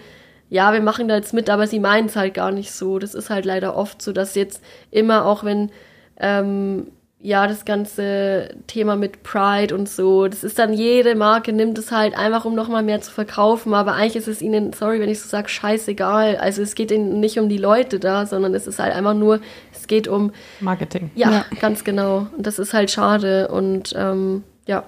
ja, 0.51 0.73
wir 0.73 0.83
machen 0.83 1.07
da 1.07 1.15
jetzt 1.15 1.33
mit, 1.33 1.49
aber 1.49 1.69
sie 1.69 1.79
meinen 1.79 2.07
es 2.07 2.17
halt 2.17 2.35
gar 2.35 2.51
nicht 2.51 2.73
so. 2.73 2.99
Das 2.99 3.15
ist 3.15 3.31
halt 3.31 3.45
leider 3.45 3.77
oft 3.77 4.03
so, 4.03 4.13
dass 4.13 4.35
jetzt 4.35 4.63
immer 4.91 5.25
auch 5.25 5.45
wenn 5.45 5.71
ähm, 6.19 6.89
ja, 7.25 7.47
das 7.47 7.65
ganze 7.65 8.57
Thema 8.67 8.97
mit 8.97 9.23
Pride 9.23 9.73
und 9.77 9.89
so, 9.89 10.27
das 10.27 10.43
ist 10.43 10.59
dann 10.59 10.73
jede 10.73 11.15
Marke 11.15 11.53
nimmt 11.53 11.79
es 11.79 11.93
halt 11.93 12.19
einfach, 12.19 12.45
um 12.45 12.57
nochmal 12.57 12.83
mehr 12.83 13.01
zu 13.01 13.13
verkaufen, 13.13 13.75
aber 13.75 13.95
eigentlich 13.95 14.17
ist 14.17 14.27
es 14.27 14.43
ihnen, 14.43 14.73
sorry, 14.73 14.99
wenn 14.99 15.09
ich 15.09 15.21
so 15.21 15.29
sage, 15.29 15.49
scheißegal. 15.49 16.37
Also 16.37 16.63
es 16.63 16.75
geht 16.75 16.91
ihnen 16.91 17.21
nicht 17.21 17.39
um 17.39 17.49
die 17.49 17.59
Leute 17.59 18.01
da, 18.01 18.27
sondern 18.27 18.55
es 18.55 18.67
ist 18.67 18.81
halt 18.81 18.93
einfach 18.93 19.15
nur, 19.15 19.39
es 19.73 19.87
geht 19.87 20.09
um 20.09 20.33
Marketing. 20.59 21.13
Ja, 21.15 21.31
ja. 21.31 21.45
ganz 21.61 21.85
genau. 21.85 22.27
Und 22.37 22.45
das 22.45 22.59
ist 22.59 22.75
halt 22.75 22.91
schade 22.91 23.47
und 23.49 23.95
ähm, 23.97 24.43
ja. 24.67 24.85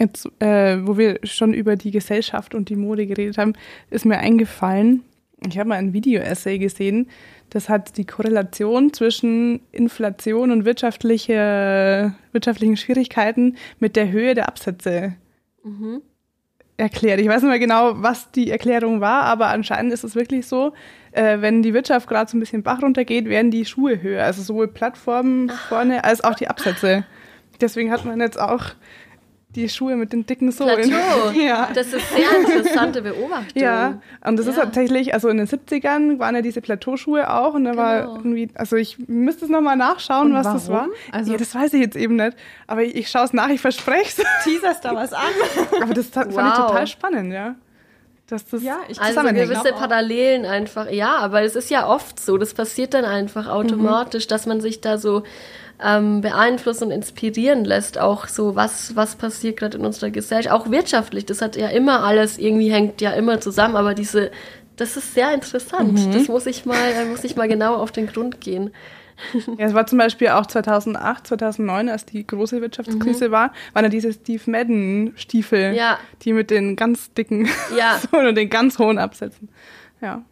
Jetzt, 0.00 0.28
äh, 0.40 0.78
wo 0.82 0.98
wir 0.98 1.20
schon 1.22 1.54
über 1.54 1.76
die 1.76 1.92
Gesellschaft 1.92 2.52
und 2.52 2.68
die 2.68 2.76
Mode 2.76 3.06
geredet 3.06 3.38
haben, 3.38 3.52
ist 3.90 4.04
mir 4.04 4.18
eingefallen, 4.18 5.04
ich 5.48 5.58
habe 5.58 5.68
mal 5.68 5.76
ein 5.76 5.92
Video-Essay 5.92 6.58
gesehen, 6.58 7.08
das 7.50 7.68
hat 7.68 7.96
die 7.96 8.06
Korrelation 8.06 8.92
zwischen 8.92 9.60
Inflation 9.72 10.50
und 10.50 10.64
wirtschaftliche, 10.64 12.14
wirtschaftlichen 12.32 12.76
Schwierigkeiten 12.76 13.56
mit 13.78 13.96
der 13.96 14.10
Höhe 14.10 14.34
der 14.34 14.48
Absätze 14.48 15.16
mhm. 15.62 16.00
erklärt. 16.76 17.20
Ich 17.20 17.28
weiß 17.28 17.42
nicht 17.42 17.50
mehr 17.50 17.58
genau, 17.58 17.92
was 17.96 18.30
die 18.30 18.50
Erklärung 18.50 19.00
war, 19.00 19.24
aber 19.24 19.48
anscheinend 19.48 19.92
ist 19.92 20.04
es 20.04 20.14
wirklich 20.14 20.46
so, 20.46 20.72
äh, 21.12 21.40
wenn 21.40 21.62
die 21.62 21.74
Wirtschaft 21.74 22.08
gerade 22.08 22.30
so 22.30 22.36
ein 22.36 22.40
bisschen 22.40 22.62
Bach 22.62 22.82
runtergeht, 22.82 23.26
werden 23.26 23.50
die 23.50 23.66
Schuhe 23.66 24.00
höher. 24.00 24.24
Also 24.24 24.42
sowohl 24.42 24.68
Plattformen 24.68 25.50
vorne 25.68 26.04
als 26.04 26.24
auch 26.24 26.34
die 26.34 26.48
Absätze. 26.48 27.04
Deswegen 27.60 27.92
hat 27.92 28.04
man 28.04 28.18
jetzt 28.20 28.40
auch 28.40 28.64
die 29.54 29.68
Schuhe 29.68 29.96
mit 29.96 30.12
den 30.14 30.24
dicken 30.24 30.50
Sohlen. 30.50 30.88
Plateau. 30.88 31.30
ja. 31.38 31.68
Das 31.74 31.88
ist 31.92 32.08
sehr 32.10 32.40
interessante 32.40 33.02
Beobachtung. 33.02 33.62
Ja, 33.62 34.00
und 34.24 34.38
das 34.38 34.46
ist 34.46 34.56
Ja. 34.56 34.64
tatsächlich, 34.64 35.12
also 35.12 35.28
in 35.28 35.36
den 35.36 35.46
70ern 35.46 36.18
waren 36.18 36.34
ja 36.34 36.40
diese 36.40 36.60
Plateauschuhe 36.62 37.28
auch 37.30 37.52
und 37.54 37.64
da 37.64 37.76
war 37.76 38.00
Genau. 38.02 38.14
irgendwie, 38.16 38.48
also 38.54 38.76
ich 38.76 38.96
müsste 39.08 39.44
es 39.44 39.50
nochmal 39.50 39.76
nachschauen, 39.76 40.28
Und 40.28 40.34
was 40.34 40.44
das 40.46 40.68
war. 40.68 40.76
warum? 40.82 40.90
Also- 41.10 41.32
ja, 41.32 41.38
das 41.38 41.54
weiß 41.54 41.74
ich 41.74 41.80
jetzt 41.82 41.96
eben 41.96 42.16
nicht, 42.16 42.34
aber 42.66 42.82
ich, 42.82 42.94
ich 42.94 43.08
schaue 43.10 43.24
es 43.24 43.32
nach, 43.34 43.50
ich 43.50 43.60
verspreche 43.60 44.22
es. 44.22 44.26
Teaserst 44.44 44.84
da 44.86 44.94
was 44.94 45.12
an? 45.12 45.20
aber 45.82 45.92
das 45.92 46.06
fand 46.06 46.30
ich 46.30 46.36
Wow. 46.38 46.54
total 46.68 46.86
spannend, 46.86 47.32
ja. 47.32 47.54
Dass 48.28 48.46
das 48.46 48.62
Ja, 48.62 48.78
ich- 48.88 48.98
Also 48.98 49.20
gewisse 49.20 49.72
Parallelen 49.74 50.46
einfach. 50.46 50.90
Ja, 50.90 51.16
aber 51.16 51.42
es 51.42 51.54
ist 51.56 51.68
ja 51.68 51.86
oft 51.86 52.18
so. 52.18 52.38
Das 52.38 52.54
passiert 52.54 52.94
dann 52.94 53.04
einfach 53.04 53.48
automatisch, 53.48 54.26
dass 54.26 54.46
man 54.46 54.62
sich 54.62 54.80
da 54.80 54.96
so 54.96 55.24
ähm, 55.84 56.20
beeinflussen 56.20 56.84
und 56.84 56.90
inspirieren 56.92 57.64
lässt. 57.64 57.98
Auch 57.98 58.26
so, 58.28 58.54
was, 58.56 58.94
was 58.96 59.16
passiert 59.16 59.58
gerade 59.58 59.78
in 59.78 59.84
unserer 59.84 60.10
Gesellschaft. 60.10 60.54
Auch 60.54 60.70
wirtschaftlich. 60.70 61.26
Das 61.26 61.42
hat 61.42 61.56
ja 61.56 61.68
immer 61.68 62.02
alles, 62.04 62.38
irgendwie 62.38 62.70
hängt 62.70 63.00
ja 63.00 63.10
immer 63.12 63.40
zusammen. 63.40 63.76
Aber 63.76 63.94
diese, 63.94 64.30
das 64.76 64.96
ist 64.96 65.14
sehr 65.14 65.32
interessant. 65.34 65.98
Das 66.14 66.28
muss 66.28 66.46
ich 66.46 66.64
mal, 66.64 66.76
da 66.94 67.04
muss 67.10 67.24
ich 67.24 67.36
mal 67.36 67.48
genau 67.48 67.74
auf 67.76 67.92
den 67.92 68.06
Grund 68.06 68.40
gehen. 68.40 68.70
Ja, 69.58 69.66
es 69.66 69.74
war 69.74 69.86
zum 69.86 69.98
Beispiel 69.98 70.28
auch 70.28 70.46
2008, 70.46 71.26
2009, 71.28 71.88
als 71.90 72.06
die 72.06 72.26
große 72.26 72.60
Wirtschaftskrise 72.60 73.30
war, 73.30 73.52
waren 73.72 73.84
ja 73.84 73.88
diese 73.88 74.12
Steve 74.12 74.42
Madden-Stiefel, 74.50 75.70
Mhm. 75.72 75.76
Ja. 75.76 75.98
die 76.22 76.32
mit 76.32 76.50
den 76.50 76.74
ganz 76.76 77.12
dicken 77.12 77.48
Ja. 77.76 78.00
Und 78.18 78.34
den 78.34 78.48
ganz 78.50 78.78
hohen 78.78 78.98
Absätzen. 78.98 79.48
Ja. 80.00 80.22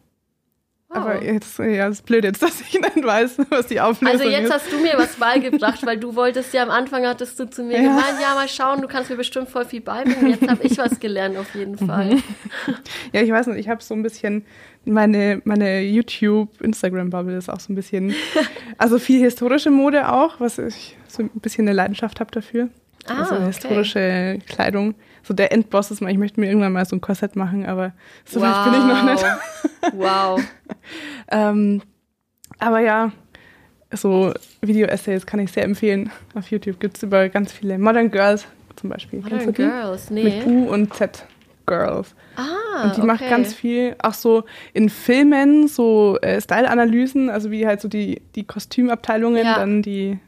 Wow. 0.92 0.96
Aber 0.96 1.22
jetzt, 1.22 1.56
ja, 1.60 1.86
ist 1.86 2.04
blöd 2.04 2.24
jetzt, 2.24 2.42
dass 2.42 2.60
ich 2.60 2.74
nicht 2.74 3.04
weiß, 3.04 3.38
was 3.48 3.68
die 3.68 3.80
Auflösung 3.80 4.18
Also 4.20 4.28
jetzt 4.28 4.46
ist. 4.46 4.52
hast 4.52 4.72
du 4.72 4.78
mir 4.80 4.94
was 4.96 5.14
beigebracht, 5.14 5.86
weil 5.86 5.96
du 5.96 6.16
wolltest 6.16 6.52
ja 6.52 6.64
am 6.64 6.70
Anfang 6.70 7.06
hattest 7.06 7.38
du 7.38 7.48
zu 7.48 7.62
mir 7.62 7.76
Ja. 7.76 7.82
gemeint, 7.90 8.16
ja 8.20 8.34
mal 8.34 8.48
schauen, 8.48 8.80
du 8.82 8.88
kannst 8.88 9.08
mir 9.08 9.16
bestimmt 9.16 9.48
voll 9.48 9.64
viel 9.64 9.82
beibringen. 9.82 10.30
Jetzt 10.30 10.48
habe 10.48 10.64
ich 10.64 10.76
was 10.78 10.98
gelernt 10.98 11.36
auf 11.38 11.54
jeden 11.54 11.78
Fall. 11.78 12.16
Ja, 13.12 13.22
ich 13.22 13.30
weiß 13.30 13.46
nicht, 13.48 13.58
ich 13.58 13.68
habe 13.68 13.82
so 13.82 13.94
ein 13.94 14.02
bisschen 14.02 14.44
meine, 14.84 15.40
meine 15.44 15.80
YouTube-Instagram-Bubble 15.82 17.36
ist 17.36 17.48
auch 17.48 17.60
so 17.60 17.72
ein 17.72 17.76
bisschen, 17.76 18.14
also 18.78 18.98
viel 18.98 19.20
historische 19.20 19.70
Mode 19.70 20.10
auch, 20.12 20.40
was 20.40 20.58
ich 20.58 20.96
so 21.08 21.22
ein 21.22 21.30
bisschen 21.34 21.66
eine 21.66 21.74
Leidenschaft 21.74 22.20
habe 22.20 22.30
dafür. 22.30 22.68
Ah, 23.06 23.20
also 23.20 23.34
okay. 23.36 23.46
historische 23.46 24.38
Kleidung. 24.46 24.94
So 25.22 25.34
der 25.34 25.52
Endboss 25.52 25.90
ist 25.90 26.00
mal, 26.00 26.10
ich 26.10 26.18
möchte 26.18 26.40
mir 26.40 26.46
irgendwann 26.48 26.72
mal 26.72 26.84
so 26.84 26.96
ein 26.96 27.00
Korsett 27.00 27.36
machen, 27.36 27.66
aber 27.66 27.92
so 28.24 28.40
weit 28.40 28.64
bin 28.64 28.74
ich 28.74 28.86
noch 28.86 29.04
nicht. 29.04 29.24
Wow. 29.94 30.40
Ähm, 31.32 31.80
aber 32.58 32.80
ja, 32.80 33.12
so 33.92 34.32
Video-Essays 34.60 35.26
kann 35.26 35.38
ich 35.38 35.52
sehr 35.52 35.62
empfehlen. 35.64 36.10
Auf 36.34 36.50
YouTube 36.50 36.80
gibt 36.80 36.96
es 36.96 37.04
über 37.04 37.28
ganz 37.28 37.52
viele 37.52 37.78
Modern 37.78 38.10
Girls 38.10 38.46
zum 38.76 38.90
Beispiel. 38.90 39.20
Modern? 39.20 39.52
Girls, 39.52 40.10
nee. 40.10 40.24
Mit 40.24 40.46
U 40.46 40.68
und 40.68 40.92
Z 40.94 41.24
Girls. 41.66 42.14
Ah, 42.36 42.82
Und 42.84 42.96
die 42.96 43.00
okay. 43.00 43.06
macht 43.06 43.28
ganz 43.28 43.54
viel, 43.54 43.94
auch 44.02 44.14
so 44.14 44.44
in 44.72 44.88
Filmen, 44.88 45.68
so 45.68 46.18
äh, 46.20 46.40
Style-Analysen, 46.40 47.30
also 47.30 47.50
wie 47.50 47.66
halt 47.66 47.80
so 47.80 47.86
die, 47.88 48.22
die 48.34 48.44
Kostümabteilungen 48.44 49.44
Ja. 49.44 49.54
dann 49.56 49.82
die 49.82 50.18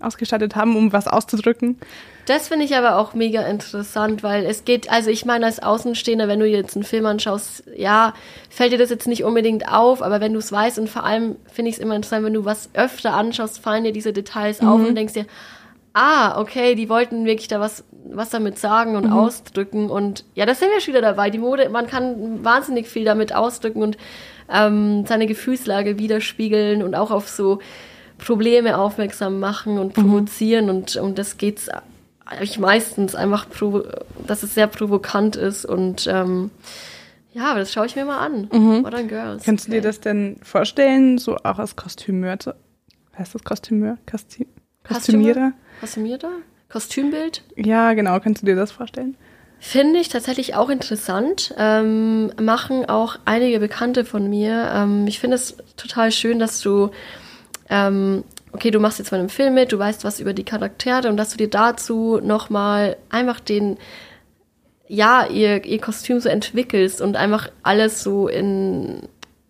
ausgestattet 0.00 0.56
haben, 0.56 0.76
um 0.76 0.92
was 0.92 1.06
auszudrücken. 1.08 1.78
Das 2.26 2.48
finde 2.48 2.64
ich 2.64 2.76
aber 2.76 2.98
auch 2.98 3.14
mega 3.14 3.42
interessant, 3.42 4.24
weil 4.24 4.44
es 4.44 4.64
geht, 4.64 4.90
also 4.90 5.10
ich 5.10 5.24
meine 5.24 5.46
als 5.46 5.62
Außenstehender, 5.62 6.26
wenn 6.26 6.40
du 6.40 6.46
jetzt 6.46 6.74
einen 6.74 6.84
Film 6.84 7.06
anschaust, 7.06 7.62
ja, 7.76 8.14
fällt 8.50 8.72
dir 8.72 8.78
das 8.78 8.90
jetzt 8.90 9.06
nicht 9.06 9.22
unbedingt 9.22 9.72
auf, 9.72 10.02
aber 10.02 10.20
wenn 10.20 10.32
du 10.32 10.40
es 10.40 10.50
weißt 10.50 10.80
und 10.80 10.90
vor 10.90 11.04
allem 11.04 11.36
finde 11.50 11.70
ich 11.70 11.76
es 11.76 11.80
immer 11.80 11.94
interessant, 11.94 12.24
wenn 12.24 12.34
du 12.34 12.44
was 12.44 12.68
öfter 12.74 13.14
anschaust, 13.14 13.60
fallen 13.60 13.84
dir 13.84 13.92
diese 13.92 14.12
Details 14.12 14.60
auf 14.60 14.80
und 14.80 14.96
denkst 14.96 15.14
dir, 15.14 15.26
ah, 15.94 16.40
okay, 16.40 16.74
die 16.74 16.88
wollten 16.88 17.26
wirklich 17.26 17.46
da 17.46 17.60
was, 17.60 17.84
was 18.10 18.30
damit 18.30 18.58
sagen 18.58 18.96
und 18.96 19.10
ausdrücken 19.12 19.88
und 19.88 20.24
ja, 20.34 20.46
das 20.46 20.58
sind 20.58 20.70
wir 20.70 20.80
schon 20.80 20.94
wieder 20.94 21.02
dabei. 21.02 21.30
Die 21.30 21.38
Mode, 21.38 21.68
man 21.68 21.86
kann 21.86 22.44
wahnsinnig 22.44 22.88
viel 22.88 23.04
damit 23.04 23.34
ausdrücken 23.34 23.82
und 23.82 23.98
ähm, 24.52 25.06
seine 25.06 25.28
Gefühlslage 25.28 25.98
widerspiegeln 26.00 26.82
und 26.82 26.96
auch 26.96 27.12
auf 27.12 27.28
so 27.28 27.60
Probleme 28.18 28.78
aufmerksam 28.78 29.38
machen 29.38 29.78
und 29.78 29.94
provozieren 29.94 30.70
und 30.70 30.96
um 30.96 31.14
das 31.14 31.38
geht's 31.38 31.70
eigentlich 32.26 32.58
meistens 32.58 33.14
einfach, 33.14 33.48
provo 33.48 33.82
dass 34.26 34.42
es 34.42 34.54
sehr 34.54 34.66
provokant 34.66 35.36
ist 35.36 35.64
und 35.64 36.06
ähm, 36.06 36.50
ja, 37.32 37.50
aber 37.50 37.58
das 37.60 37.72
schaue 37.72 37.86
ich 37.86 37.96
mir 37.96 38.04
mal 38.04 38.18
an. 38.18 38.48
Modern 38.82 39.08
Girls. 39.08 39.44
Kannst 39.44 39.66
du 39.68 39.72
dir 39.72 39.82
das 39.82 40.00
denn 40.00 40.36
vorstellen, 40.42 41.18
so 41.18 41.36
auch 41.36 41.58
als 41.58 41.76
Kostümeur? 41.76 42.38
zu- 42.38 42.54
Heißt 43.18 43.34
das 43.34 43.44
Kostümeur? 43.44 43.96
Kostü 44.10 44.46
Kostümierer? 44.84 45.52
Kostümierter? 45.80 46.30
Kostümbild? 46.70 47.42
Ja, 47.56 47.92
genau. 47.94 48.18
Kannst 48.20 48.42
du 48.42 48.46
dir 48.46 48.56
das 48.56 48.72
vorstellen? 48.72 49.16
Finde 49.58 50.00
ich 50.00 50.08
tatsächlich 50.08 50.54
auch 50.54 50.68
interessant. 50.68 51.54
Ähm, 51.58 52.30
machen 52.40 52.84
auch 52.86 53.18
einige 53.24 53.58
Bekannte 53.58 54.04
von 54.04 54.28
mir. 54.28 54.70
Ähm, 54.74 55.06
ich 55.06 55.18
finde 55.18 55.36
es 55.36 55.56
total 55.76 56.12
schön, 56.12 56.38
dass 56.38 56.60
du, 56.60 56.90
ähm, 57.68 58.24
okay, 58.52 58.70
du 58.70 58.80
machst 58.80 58.98
jetzt 58.98 59.12
mal 59.12 59.18
einen 59.18 59.28
Film 59.28 59.54
mit, 59.54 59.72
du 59.72 59.78
weißt 59.78 60.04
was 60.04 60.20
über 60.20 60.32
die 60.32 60.44
Charaktere 60.44 61.08
und 61.08 61.16
dass 61.16 61.30
du 61.30 61.36
dir 61.36 61.50
dazu 61.50 62.20
nochmal 62.22 62.96
einfach 63.10 63.40
den, 63.40 63.76
ja, 64.88 65.26
ihr, 65.26 65.64
ihr 65.64 65.80
Kostüm 65.80 66.20
so 66.20 66.28
entwickelst 66.28 67.00
und 67.00 67.16
einfach 67.16 67.50
alles 67.62 68.02
so 68.02 68.28
in, 68.28 69.02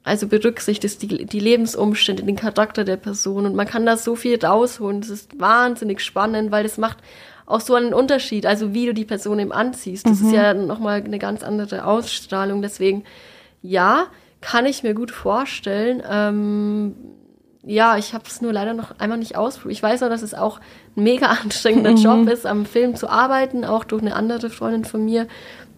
also 0.03 0.29
berücksichtigst 0.29 1.03
die, 1.03 1.27
die 1.27 1.41
Lebensumstände, 1.41 2.23
den 2.23 2.37
Charakter 2.37 2.85
der 2.85 2.97
Person 2.97 3.47
und 3.47 3.55
man 3.55 3.67
kann 3.67 3.87
da 3.87 3.97
so 3.97 4.17
viel 4.17 4.45
rausholen. 4.45 5.01
Das 5.01 5.11
ist 5.11 5.39
wahnsinnig 5.39 6.01
spannend, 6.01 6.51
weil 6.51 6.63
das 6.63 6.79
macht 6.79 6.99
auch 7.47 7.61
so 7.61 7.75
einen 7.75 7.95
Unterschied, 7.95 8.45
also 8.45 8.75
wie 8.75 8.87
du 8.87 8.95
die 8.95 9.05
Person 9.05 9.39
eben 9.39 9.53
anziehst. 9.53 10.07
Das 10.07 10.21
ist 10.21 10.33
ja 10.33 10.53
nochmal 10.53 11.03
eine 11.05 11.19
ganz 11.19 11.45
andere 11.45 11.85
Ausstrahlung. 11.85 12.61
Deswegen, 12.61 13.05
ja, 13.63 14.07
kann 14.41 14.67
ich 14.67 14.83
mir 14.83 14.95
gut 14.95 15.13
vorstellen. 15.13 16.03
Ähm, 16.09 16.95
ja, 17.67 17.99
ich 17.99 18.15
habe 18.15 18.25
es 18.29 18.41
nur 18.41 18.53
leider 18.53 18.75
noch 18.75 18.99
einmal 18.99 19.19
nicht 19.19 19.37
ausprobiert. 19.37 19.77
Ich 19.77 19.83
weiß 19.83 20.05
auch, 20.05 20.09
dass 20.09 20.23
es 20.23 20.35
auch 20.35 20.61
ein 20.97 21.03
mega 21.03 21.27
anstrengender 21.43 21.93
Job 21.93 22.29
ist, 22.29 22.47
am 22.47 22.65
Film 22.65 22.95
zu 22.95 23.11
arbeiten, 23.11 23.65
auch 23.65 23.85
durch 23.85 24.03
eine 24.03 24.15
andere 24.15 24.51
Freundin 24.51 24.85
von 24.85 25.05
mir. 25.05 25.27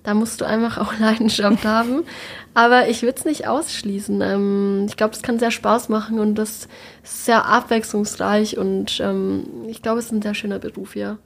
Da 0.03 0.15
musst 0.15 0.41
du 0.41 0.45
einfach 0.45 0.79
auch 0.79 0.97
Leidenschaft 1.01 1.65
haben. 1.65 2.05
Aber 2.53 2.89
ich 2.89 3.03
würde 3.03 3.19
es 3.19 3.25
nicht 3.25 3.49
ausschließen. 3.49 4.21
Ähm, 4.21 4.87
ich 4.87 4.97
glaube, 4.97 5.15
es 5.15 5.23
kann 5.23 5.39
sehr 5.39 5.51
Spaß 5.51 5.89
machen 5.89 6.21
und 6.21 6.35
das 6.35 6.69
ist 7.03 7.25
sehr 7.25 7.47
abwechslungsreich 7.47 8.59
und 8.59 9.01
ähm, 9.01 9.45
ich 9.67 9.81
glaube, 9.81 9.99
es 9.99 10.07
ist 10.07 10.13
ein 10.13 10.23
sehr 10.23 10.35
schöner 10.35 10.59
Beruf, 10.59 10.95
ja. 10.95 11.17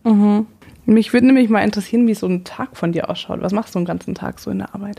Mich 0.85 1.13
würde 1.13 1.27
nämlich 1.27 1.49
mal 1.49 1.65
interessieren, 1.65 2.07
wie 2.07 2.15
so 2.15 2.27
ein 2.27 2.45
Tag 2.45 2.77
von 2.77 2.93
dir 2.93 3.11
ausschaut. 3.11 3.41
Was 3.41 3.53
machst 3.53 3.75
du 3.75 3.81
den 3.81 3.85
ganzen 3.85 4.15
Tag 4.15 4.39
so 4.39 4.51
in 4.51 4.59
der 4.59 4.75
Arbeit? 4.75 4.99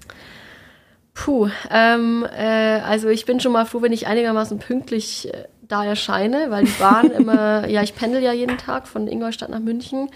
Puh, 1.13 1.49
ähm, 1.69 2.25
äh, 2.35 2.79
also 2.79 3.07
ich 3.09 3.25
bin 3.25 3.39
schon 3.39 3.51
mal 3.51 3.65
froh, 3.65 3.81
wenn 3.81 3.93
ich 3.93 4.07
einigermaßen 4.07 4.57
pünktlich 4.57 5.31
äh, 5.31 5.45
da 5.61 5.85
erscheine, 5.85 6.49
weil 6.49 6.65
die 6.65 6.71
Bahn 6.79 7.11
immer, 7.17 7.67
ja, 7.67 7.83
ich 7.83 7.95
pendel 7.95 8.23
ja 8.23 8.33
jeden 8.33 8.57
Tag 8.57 8.87
von 8.87 9.07
Ingolstadt 9.07 9.49
nach 9.49 9.59
München. 9.59 10.09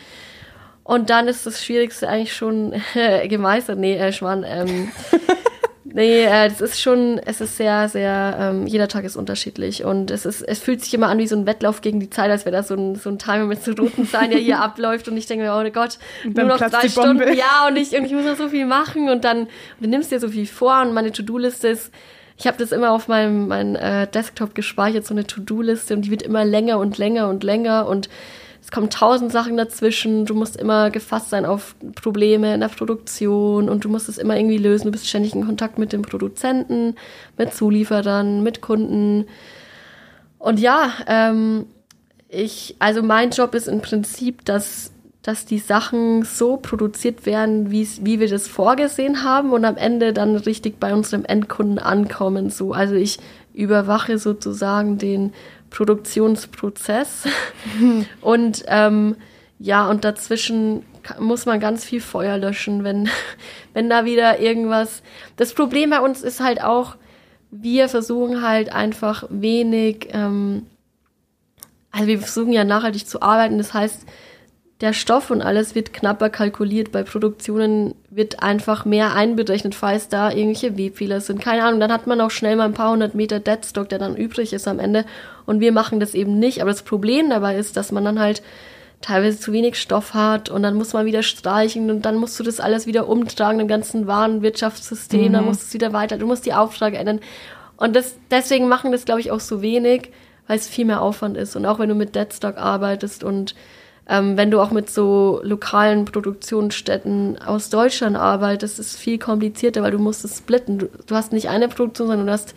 Und 0.84 1.10
dann 1.10 1.28
ist 1.28 1.45
das 1.45 1.64
Schwierigste 1.64 2.08
eigentlich 2.08 2.34
schon 2.34 2.74
äh, 2.95 3.28
gemeistert. 3.28 3.78
Nee, 3.78 3.98
äh, 3.98 4.12
Schwan, 4.12 4.43
ähm, 4.48 4.91
nee, 5.93 6.23
äh, 6.23 6.49
das 6.49 6.61
ist 6.61 6.81
schon, 6.81 7.19
es 7.25 7.41
ist 7.41 7.57
sehr, 7.57 7.89
sehr, 7.89 8.38
ähm, 8.39 8.67
jeder 8.67 8.88
Tag 8.88 9.03
ist 9.03 9.15
unterschiedlich. 9.15 9.83
Und 9.83 10.11
es 10.11 10.25
ist, 10.25 10.41
es 10.41 10.59
fühlt 10.59 10.83
sich 10.83 10.93
immer 10.93 11.07
an 11.07 11.17
wie 11.17 11.27
so 11.27 11.35
ein 11.35 11.45
Wettlauf 11.45 11.81
gegen 11.81 11.99
die 11.99 12.09
Zeit, 12.09 12.31
als 12.31 12.45
wäre 12.45 12.55
da 12.55 12.63
so 12.63 12.75
ein, 12.75 12.95
so 12.95 13.09
ein 13.09 13.19
Timer 13.19 13.45
mit 13.45 13.63
so 13.63 13.71
roten 13.71 14.07
Zahlen, 14.07 14.31
der 14.31 14.39
hier 14.39 14.59
abläuft. 14.61 15.07
Und 15.07 15.17
ich 15.17 15.25
denke 15.25 15.45
mir, 15.45 15.53
oh 15.53 15.69
Gott, 15.71 15.97
nur 16.23 16.45
noch 16.45 16.57
drei. 16.57 16.89
Stunden. 16.89 17.33
Ja, 17.35 17.67
und 17.67 17.77
ich, 17.77 17.97
und 17.97 18.05
ich 18.05 18.13
muss 18.13 18.25
noch 18.25 18.38
so 18.38 18.49
viel 18.49 18.65
machen. 18.65 19.09
Und 19.09 19.23
dann, 19.23 19.41
und 19.41 19.49
du 19.81 19.89
nimmst 19.89 20.11
dir 20.11 20.19
so 20.19 20.29
viel 20.29 20.47
vor 20.47 20.81
und 20.81 20.93
meine 20.93 21.11
To-Do-Liste 21.11 21.67
ist, 21.67 21.91
ich 22.38 22.45
habe 22.45 22.57
das 22.57 22.71
immer 22.71 22.91
auf 22.91 23.07
meinem, 23.07 23.47
meinem 23.47 23.75
äh, 23.75 24.07
Desktop 24.07 24.53
gespeichert, 24.53 25.05
so 25.05 25.13
eine 25.13 25.25
To-Do-Liste 25.25 25.95
und 25.95 26.03
die 26.03 26.11
wird 26.11 26.21
immer 26.21 26.45
länger 26.45 26.77
und 26.77 26.97
länger 26.97 27.29
und 27.29 27.43
länger 27.43 27.88
und 27.88 28.09
es 28.68 28.72
kommen 28.72 28.89
tausend 28.89 29.32
Sachen 29.32 29.55
dazwischen. 29.55 30.26
Du 30.26 30.34
musst 30.34 30.57
immer 30.57 30.89
gefasst 30.89 31.30
sein 31.30 31.45
auf 31.45 31.74
Probleme 31.95 32.53
in 32.53 32.59
der 32.59 32.68
Produktion 32.68 33.70
und 33.70 33.86
du 33.86 33.89
musst 33.89 34.09
es 34.09 34.18
immer 34.18 34.36
irgendwie 34.36 34.57
lösen. 34.57 34.88
Du 34.88 34.91
bist 34.91 35.07
ständig 35.07 35.34
in 35.34 35.45
Kontakt 35.45 35.80
mit 35.80 35.93
dem 35.93 36.01
Produzenten, 36.01 36.95
mit 37.38 37.53
Zulieferern, 37.53 38.43
mit 38.43 38.59
Kunden. 38.59 39.26
Und 40.38 40.59
ja, 40.59 40.91
ähm, 41.07 41.68
ich, 42.28 42.76
also 42.80 43.01
mein 43.01 43.30
Job 43.30 43.55
ist 43.55 43.70
im 43.70 43.80
Prinzip, 43.80 44.43
dass, 44.43 44.91
dass 45.22 45.45
die 45.45 45.59
Sachen 45.59 46.24
so 46.24 46.57
produziert 46.57 47.26
werden, 47.26 47.72
wie 47.72 48.20
wir 48.20 48.28
das 48.28 48.49
vorgesehen 48.49 49.24
haben 49.24 49.53
und 49.53 49.63
am 49.63 49.78
Ende 49.78 50.11
dann 50.11 50.36
richtig 50.36 50.78
bei 50.78 50.93
unserem 50.93 51.24
Endkunden 51.24 51.80
ankommen. 51.80 52.49
So, 52.49 52.74
also 52.74 52.95
ich 52.95 53.18
überwache 53.53 54.18
sozusagen 54.18 54.97
den 54.97 55.32
Produktionsprozess 55.70 57.28
und 58.22 58.63
ähm, 58.68 59.15
ja, 59.59 59.89
und 59.89 60.03
dazwischen 60.03 60.84
muss 61.20 61.45
man 61.45 61.59
ganz 61.59 61.84
viel 61.84 62.01
Feuer 62.01 62.38
löschen, 62.38 62.84
wenn, 62.84 63.09
wenn 63.74 63.89
da 63.89 64.05
wieder 64.05 64.39
irgendwas. 64.39 65.01
Das 65.36 65.53
Problem 65.53 65.89
bei 65.89 65.99
uns 65.99 66.22
ist 66.22 66.39
halt 66.39 66.61
auch, 66.61 66.95
wir 67.49 67.89
versuchen 67.89 68.41
halt 68.41 68.72
einfach 68.72 69.24
wenig, 69.30 70.09
ähm, 70.11 70.68
also 71.91 72.07
wir 72.07 72.20
versuchen 72.20 72.51
ja 72.51 72.63
nachhaltig 72.63 73.07
zu 73.07 73.22
arbeiten. 73.22 73.57
Das 73.57 73.74
heißt, 73.74 74.05
der 74.82 74.93
Stoff 74.93 75.32
und 75.32 75.41
alles 75.41 75.73
wird 75.73 75.91
knapper 75.91 76.30
kalkuliert. 76.30 76.91
Bei 76.91 77.01
Produktionen 77.01 77.95
wird 78.11 78.43
einfach 78.43 78.86
mehr 78.86 79.15
einberechnet, 79.15 79.73
falls 79.73 80.07
da 80.07 80.30
irgendwelche 80.30 80.78
Webfehler 80.78 81.19
sind. 81.19 81.41
Keine 81.41 81.63
Ahnung, 81.63 81.80
dann 81.80 81.91
hat 81.91 82.05
man 82.05 82.21
auch 82.21 82.30
schnell 82.30 82.55
mal 82.55 82.65
ein 82.65 82.73
paar 82.73 82.91
hundert 82.91 83.15
Meter 83.15 83.39
Deadstock, 83.39 83.89
der 83.89 83.97
dann 83.97 84.15
übrig 84.15 84.53
ist 84.53 84.67
am 84.67 84.80
Ende. 84.80 85.05
Und 85.47 85.61
wir 85.61 85.71
machen 85.71 85.99
das 85.99 86.13
eben 86.13 86.38
nicht. 86.38 86.61
Aber 86.61 86.69
das 86.69 86.84
Problem 86.84 87.30
dabei 87.32 87.57
ist, 87.57 87.75
dass 87.75 87.91
man 87.91 88.05
dann 88.05 88.19
halt 88.19 88.43
teilweise 89.01 89.39
zu 89.39 89.51
wenig 89.51 89.80
Stoff 89.80 90.13
hat 90.13 90.49
und 90.49 90.63
dann 90.63 90.73
muss 90.73 90.93
man 90.93 91.05
wieder 91.05 91.21
streichen 91.21 91.91
und 91.91 92.03
dann 92.03 92.15
musst 92.15 92.39
du 92.39 92.43
das 92.43 92.59
alles 92.59 92.88
wieder 92.88 93.07
umtragen, 93.07 93.59
im 93.59 93.67
ganzen 93.67 94.07
Warenwirtschaftssystem, 94.07 95.30
mhm. 95.30 95.34
dann 95.34 95.45
musst 95.45 95.61
du 95.61 95.65
es 95.67 95.73
wieder 95.75 95.93
weiter, 95.93 96.17
du 96.17 96.25
musst 96.25 96.47
die 96.47 96.53
Aufträge 96.53 96.97
ändern. 96.97 97.19
Und 97.78 97.95
das, 97.95 98.15
deswegen 98.32 98.67
machen 98.67 98.91
das, 98.91 99.05
glaube 99.05 99.21
ich, 99.21 99.32
auch 99.32 99.39
so 99.39 99.61
wenig, 99.61 100.11
weil 100.47 100.57
es 100.57 100.67
viel 100.67 100.86
mehr 100.86 101.01
Aufwand 101.01 101.38
ist. 101.38 101.55
Und 101.55 101.67
auch 101.67 101.78
wenn 101.78 101.89
du 101.89 101.95
mit 101.95 102.15
Deadstock 102.15 102.57
arbeitest 102.57 103.23
und 103.23 103.53
ähm, 104.10 104.38
wenn 104.38 104.51
du 104.51 104.62
auch 104.62 104.72
mit 104.72 104.89
so 104.89 105.41
lokalen 105.43 106.05
Produktionsstätten 106.05 107.41
aus 107.41 107.70
Deutschland 107.70 108.16
arbeitest, 108.16 108.80
ist 108.80 108.93
es 108.93 108.97
viel 108.97 109.20
komplizierter, 109.20 109.84
weil 109.84 109.91
du 109.91 109.99
musst 109.99 110.24
es 110.24 110.38
splitten. 110.38 110.80
Du, 110.80 110.89
du, 111.05 111.16
hast 111.16 111.34
nicht 111.34 111.49
eine 111.49 111.68
Produktion, 111.68 112.08
sondern 112.08 112.28
du 112.28 112.34
hast 112.34 112.53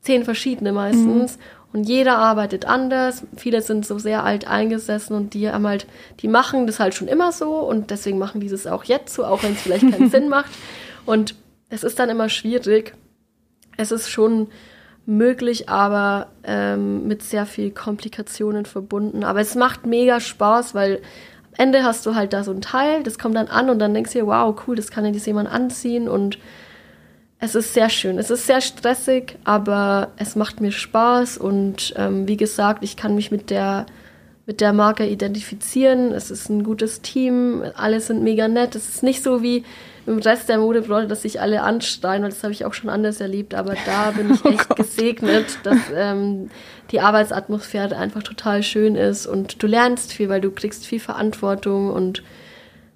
zehn 0.00 0.24
verschiedene 0.24 0.72
meistens. 0.72 1.36
Mhm. 1.36 1.42
Und 1.72 1.84
jeder 1.84 2.16
arbeitet 2.16 2.64
anders. 2.64 3.24
Viele 3.36 3.60
sind 3.60 3.84
so 3.84 3.98
sehr 3.98 4.24
alt 4.24 4.48
eingesessen 4.48 5.14
und 5.14 5.34
die 5.34 5.50
haben 5.50 5.66
halt, 5.66 5.86
die 6.20 6.28
machen 6.28 6.66
das 6.66 6.80
halt 6.80 6.94
schon 6.94 7.08
immer 7.08 7.32
so 7.32 7.56
und 7.56 7.90
deswegen 7.90 8.18
machen 8.18 8.40
die 8.40 8.48
das 8.48 8.66
auch 8.66 8.84
jetzt 8.84 9.12
so, 9.12 9.26
auch 9.26 9.42
wenn 9.42 9.52
es 9.52 9.60
vielleicht 9.60 9.90
keinen 9.90 10.10
Sinn 10.10 10.30
macht. 10.30 10.50
Und 11.04 11.34
es 11.68 11.84
ist 11.84 11.98
dann 11.98 12.08
immer 12.08 12.30
schwierig. 12.30 12.94
Es 13.76 13.92
ist 13.92 14.08
schon 14.08 14.48
möglich, 15.06 15.68
aber 15.68 16.28
ähm, 16.44 17.06
mit 17.06 17.22
sehr 17.22 17.46
viel 17.46 17.70
Komplikationen 17.70 18.66
verbunden. 18.66 19.24
Aber 19.24 19.40
es 19.40 19.54
macht 19.54 19.86
mega 19.86 20.20
Spaß, 20.20 20.74
weil 20.74 20.96
am 21.52 21.66
Ende 21.66 21.84
hast 21.84 22.04
du 22.04 22.14
halt 22.14 22.32
da 22.32 22.44
so 22.44 22.50
ein 22.50 22.60
Teil, 22.60 23.02
das 23.02 23.18
kommt 23.18 23.36
dann 23.36 23.48
an 23.48 23.70
und 23.70 23.78
dann 23.78 23.94
denkst 23.94 24.12
du 24.12 24.18
dir, 24.18 24.26
wow, 24.26 24.54
cool, 24.66 24.76
das 24.76 24.90
kann 24.90 25.04
ja 25.04 25.12
jetzt 25.12 25.26
jemand 25.26 25.48
anziehen 25.48 26.08
und 26.08 26.38
es 27.38 27.54
ist 27.54 27.74
sehr 27.74 27.90
schön. 27.90 28.18
Es 28.18 28.30
ist 28.30 28.46
sehr 28.46 28.60
stressig, 28.60 29.38
aber 29.44 30.08
es 30.16 30.36
macht 30.36 30.60
mir 30.60 30.72
Spaß 30.72 31.38
und 31.38 31.94
ähm, 31.96 32.26
wie 32.26 32.36
gesagt, 32.36 32.82
ich 32.82 32.96
kann 32.96 33.14
mich 33.14 33.30
mit 33.30 33.50
der 33.50 33.86
mit 34.46 34.60
der 34.60 34.72
Marke 34.72 35.06
identifizieren. 35.06 36.12
Es 36.12 36.30
ist 36.30 36.48
ein 36.48 36.62
gutes 36.62 37.02
Team, 37.02 37.64
alle 37.74 38.00
sind 38.00 38.22
mega 38.22 38.46
nett. 38.46 38.76
Es 38.76 38.88
ist 38.88 39.02
nicht 39.02 39.22
so 39.22 39.42
wie 39.42 39.64
im 40.06 40.18
Rest 40.18 40.48
der 40.48 40.58
Modebranche, 40.58 41.08
dass 41.08 41.22
sich 41.22 41.40
alle 41.40 41.62
anstreuen, 41.62 42.22
weil 42.22 42.30
das 42.30 42.42
habe 42.42 42.52
ich 42.52 42.64
auch 42.64 42.74
schon 42.74 42.90
anders 42.90 43.20
erlebt. 43.20 43.54
Aber 43.54 43.74
da 43.84 44.12
bin 44.12 44.32
ich 44.32 44.44
oh 44.44 44.48
echt 44.48 44.70
oh 44.70 44.74
gesegnet, 44.74 45.58
dass 45.64 45.78
ähm, 45.94 46.50
die 46.90 47.00
Arbeitsatmosphäre 47.00 47.96
einfach 47.96 48.22
total 48.22 48.62
schön 48.62 48.94
ist 48.94 49.26
und 49.26 49.62
du 49.62 49.66
lernst 49.66 50.12
viel, 50.12 50.28
weil 50.28 50.40
du 50.40 50.50
kriegst 50.50 50.86
viel 50.86 51.00
Verantwortung 51.00 51.90
und 51.90 52.22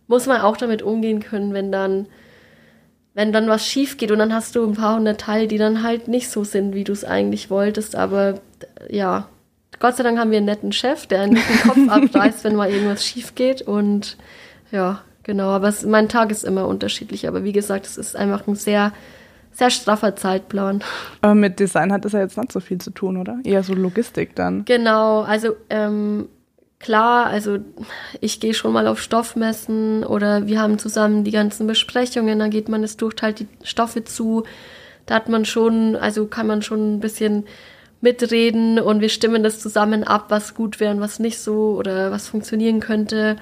muss 0.07 0.27
man 0.27 0.41
auch 0.41 0.57
damit 0.57 0.83
umgehen 0.83 1.21
können, 1.21 1.53
wenn 1.53 1.73
dann 1.73 2.07
wenn 3.13 3.33
dann 3.33 3.49
was 3.49 3.67
schief 3.67 3.97
geht 3.97 4.13
und 4.13 4.21
dann 4.21 4.33
hast 4.33 4.55
du 4.55 4.65
ein 4.65 4.75
paar 4.75 4.97
hundert 4.97 5.21
Teile, 5.21 5.49
die 5.49 5.59
dann 5.59 5.83
halt 5.83 6.07
nicht 6.07 6.31
so 6.31 6.45
sind, 6.45 6.75
wie 6.75 6.85
du 6.85 6.93
es 6.93 7.05
eigentlich 7.05 7.51
wolltest. 7.51 7.97
Aber 7.97 8.41
ja, 8.89 9.29
Gott 9.81 9.97
sei 9.97 10.05
Dank 10.05 10.19
haben 10.19 10.31
wir 10.31 10.39
einen 10.39 10.47
netten 10.47 10.73
Chef, 10.73 11.07
der 11.07 11.27
nicht 11.27 11.49
den 11.49 11.61
Kopf 11.61 11.89
abreißt, 11.89 12.45
wenn 12.45 12.55
mal 12.55 12.71
irgendwas 12.71 13.05
schief 13.05 13.35
geht. 13.35 13.63
Und 13.63 14.17
ja, 14.71 15.03
Genau, 15.23 15.49
aber 15.49 15.69
es, 15.69 15.85
mein 15.85 16.09
Tag 16.09 16.31
ist 16.31 16.45
immer 16.45 16.67
unterschiedlich. 16.67 17.29
Aber 17.29 17.45
wie 17.45 17.53
gesagt, 17.53 17.87
es 17.87 17.97
ist 17.97 18.17
einfach 18.17 18.47
ein 18.47 18.57
sehr, 18.57 18.93
sehr 19.53 19.71
straffer 19.71 20.17
Zeitplan. 20.17 20.83
Aber 21.21 21.35
mit 21.35 21.61
Design 21.61 21.93
hat 21.93 22.05
das 22.05 22.13
ja 22.13 22.21
jetzt 22.21 22.39
nicht 22.39 22.53
so 22.53 22.61
viel 22.61 22.79
zu 22.79 22.91
tun, 22.91 23.17
oder? 23.17 23.39
Eher 23.45 23.63
so 23.63 23.75
Logistik 23.75 24.35
dann. 24.35 24.65
Genau, 24.65 25.23
also 25.23 25.57
ähm, 25.69 26.29
klar, 26.79 27.27
also 27.27 27.59
ich 28.21 28.41
gehe 28.41 28.55
schon 28.55 28.73
mal 28.73 28.87
auf 28.87 29.01
Stoffmessen 29.01 30.05
oder 30.05 30.47
wir 30.47 30.61
haben 30.61 30.79
zusammen 30.79 31.25
die 31.25 31.31
ganzen 31.31 31.67
Besprechungen, 31.67 32.39
dann 32.39 32.51
geht 32.51 32.69
man 32.69 32.83
es 32.83 32.97
durch, 32.97 33.15
teilt 33.15 33.41
die 33.41 33.49
Stoffe 33.63 34.05
zu. 34.05 34.45
Da 35.07 35.17
hat 35.17 35.29
man 35.29 35.45
schon, 35.45 35.97
also 35.97 36.27
kann 36.27 36.47
man 36.47 36.63
schon 36.63 36.97
ein 36.97 37.01
bisschen 37.01 37.45
mitreden 38.01 38.79
und 38.79 39.01
wir 39.01 39.11
stimmen 39.11 39.43
das 39.43 39.61
zusammen 39.61 40.05
ab, 40.05 40.27
was 40.29 40.55
gut 40.55 40.81
wäre 40.81 40.95
und 40.95 41.01
was 41.01 41.19
nicht 41.19 41.39
so 41.39 41.77
oder 41.77 42.11
was 42.11 42.29
funktionieren 42.29 42.81
könnte. 42.81 43.37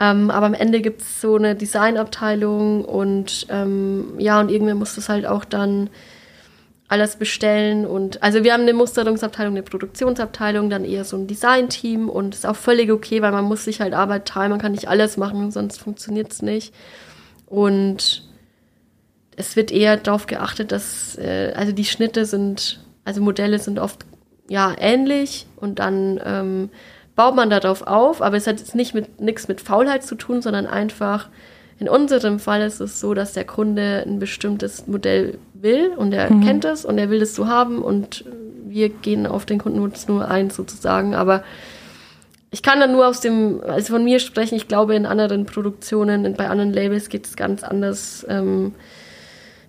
Ähm, 0.00 0.30
aber 0.30 0.46
am 0.46 0.54
Ende 0.54 0.80
gibt 0.80 1.02
es 1.02 1.20
so 1.20 1.36
eine 1.36 1.54
Designabteilung 1.54 2.84
und 2.84 3.46
ähm, 3.48 4.14
ja, 4.18 4.40
und 4.40 4.50
irgendwer 4.50 4.74
muss 4.74 4.96
das 4.96 5.08
halt 5.08 5.26
auch 5.26 5.44
dann 5.44 5.90
alles 6.88 7.16
bestellen 7.16 7.86
und 7.86 8.22
also 8.22 8.44
wir 8.44 8.52
haben 8.52 8.62
eine 8.62 8.74
Musterungsabteilung, 8.74 9.54
eine 9.54 9.62
Produktionsabteilung, 9.62 10.68
dann 10.68 10.84
eher 10.84 11.04
so 11.04 11.16
ein 11.16 11.26
Designteam 11.26 12.08
und 12.08 12.34
ist 12.34 12.46
auch 12.46 12.56
völlig 12.56 12.90
okay, 12.92 13.22
weil 13.22 13.32
man 13.32 13.44
muss 13.44 13.64
sich 13.64 13.80
halt 13.80 13.94
Arbeit 13.94 14.26
teilen, 14.26 14.50
man 14.50 14.60
kann 14.60 14.72
nicht 14.72 14.88
alles 14.88 15.16
machen, 15.16 15.50
sonst 15.50 15.80
funktioniert 15.80 16.32
es 16.32 16.42
nicht. 16.42 16.74
Und 17.46 18.28
es 19.36 19.56
wird 19.56 19.72
eher 19.72 19.96
darauf 19.96 20.26
geachtet, 20.26 20.72
dass 20.72 21.16
äh, 21.16 21.52
also 21.56 21.72
die 21.72 21.84
Schnitte 21.84 22.26
sind, 22.26 22.80
also 23.04 23.22
Modelle 23.22 23.58
sind 23.58 23.78
oft 23.78 24.04
ja 24.48 24.74
ähnlich 24.78 25.46
und 25.56 25.78
dann 25.78 26.20
ähm, 26.24 26.70
baut 27.16 27.36
man 27.36 27.50
darauf 27.50 27.86
auf, 27.86 28.22
aber 28.22 28.36
es 28.36 28.46
hat 28.46 28.58
jetzt 28.58 28.74
nicht 28.74 28.94
mit 28.94 29.20
nichts 29.20 29.48
mit 29.48 29.60
Faulheit 29.60 30.02
zu 30.02 30.14
tun, 30.14 30.42
sondern 30.42 30.66
einfach 30.66 31.28
in 31.78 31.88
unserem 31.88 32.38
Fall 32.38 32.62
ist 32.62 32.80
es 32.80 33.00
so, 33.00 33.14
dass 33.14 33.32
der 33.32 33.44
Kunde 33.44 34.04
ein 34.06 34.18
bestimmtes 34.18 34.86
Modell 34.86 35.38
will 35.54 35.90
und 35.96 36.12
er 36.12 36.32
mhm. 36.32 36.44
kennt 36.44 36.64
es 36.64 36.84
und 36.84 36.98
er 36.98 37.10
will 37.10 37.22
es 37.22 37.34
so 37.34 37.46
haben 37.46 37.82
und 37.82 38.24
wir 38.66 38.88
gehen 38.88 39.26
auf 39.26 39.44
den 39.44 39.58
Kundenwunsch 39.58 40.06
nur 40.06 40.28
ein 40.28 40.50
sozusagen, 40.50 41.14
aber 41.14 41.42
ich 42.50 42.62
kann 42.62 42.78
dann 42.78 42.92
nur 42.92 43.08
aus 43.08 43.20
dem, 43.20 43.60
also 43.66 43.94
von 43.94 44.04
mir 44.04 44.20
sprechen, 44.20 44.54
ich 44.54 44.68
glaube 44.68 44.94
in 44.94 45.06
anderen 45.06 45.44
Produktionen, 45.44 46.34
bei 46.34 46.48
anderen 46.48 46.72
Labels 46.72 47.08
geht 47.08 47.26
es 47.26 47.34
ganz 47.34 47.64
anders 47.64 48.24
ähm, 48.28 48.74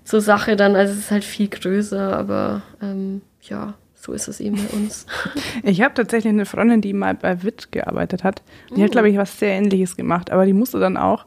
zur 0.04 0.22
Sache 0.22 0.56
dann, 0.56 0.76
also 0.76 0.94
es 0.94 1.00
ist 1.00 1.12
halt 1.12 1.24
viel 1.24 1.48
größer, 1.48 2.16
aber 2.16 2.62
ähm, 2.82 3.22
ja 3.42 3.74
so 4.06 4.14
ist 4.14 4.28
es 4.28 4.40
eben 4.40 4.58
bei 4.58 4.78
uns. 4.78 5.06
Ich 5.64 5.82
habe 5.82 5.94
tatsächlich 5.94 6.32
eine 6.32 6.46
Freundin, 6.46 6.82
die 6.82 6.94
mal 6.94 7.16
bei 7.16 7.44
WIT 7.44 7.72
gearbeitet 7.72 8.24
hat. 8.24 8.44
Die 8.76 8.82
mm. 8.82 8.84
hat, 8.84 8.92
glaube 8.92 9.10
ich, 9.10 9.18
was 9.18 9.40
sehr 9.40 9.54
Ähnliches 9.54 9.98
gemacht, 9.98 10.32
aber 10.32 10.46
die 10.46 10.54
musste 10.54 10.80
dann 10.80 10.96
auch 10.98 11.26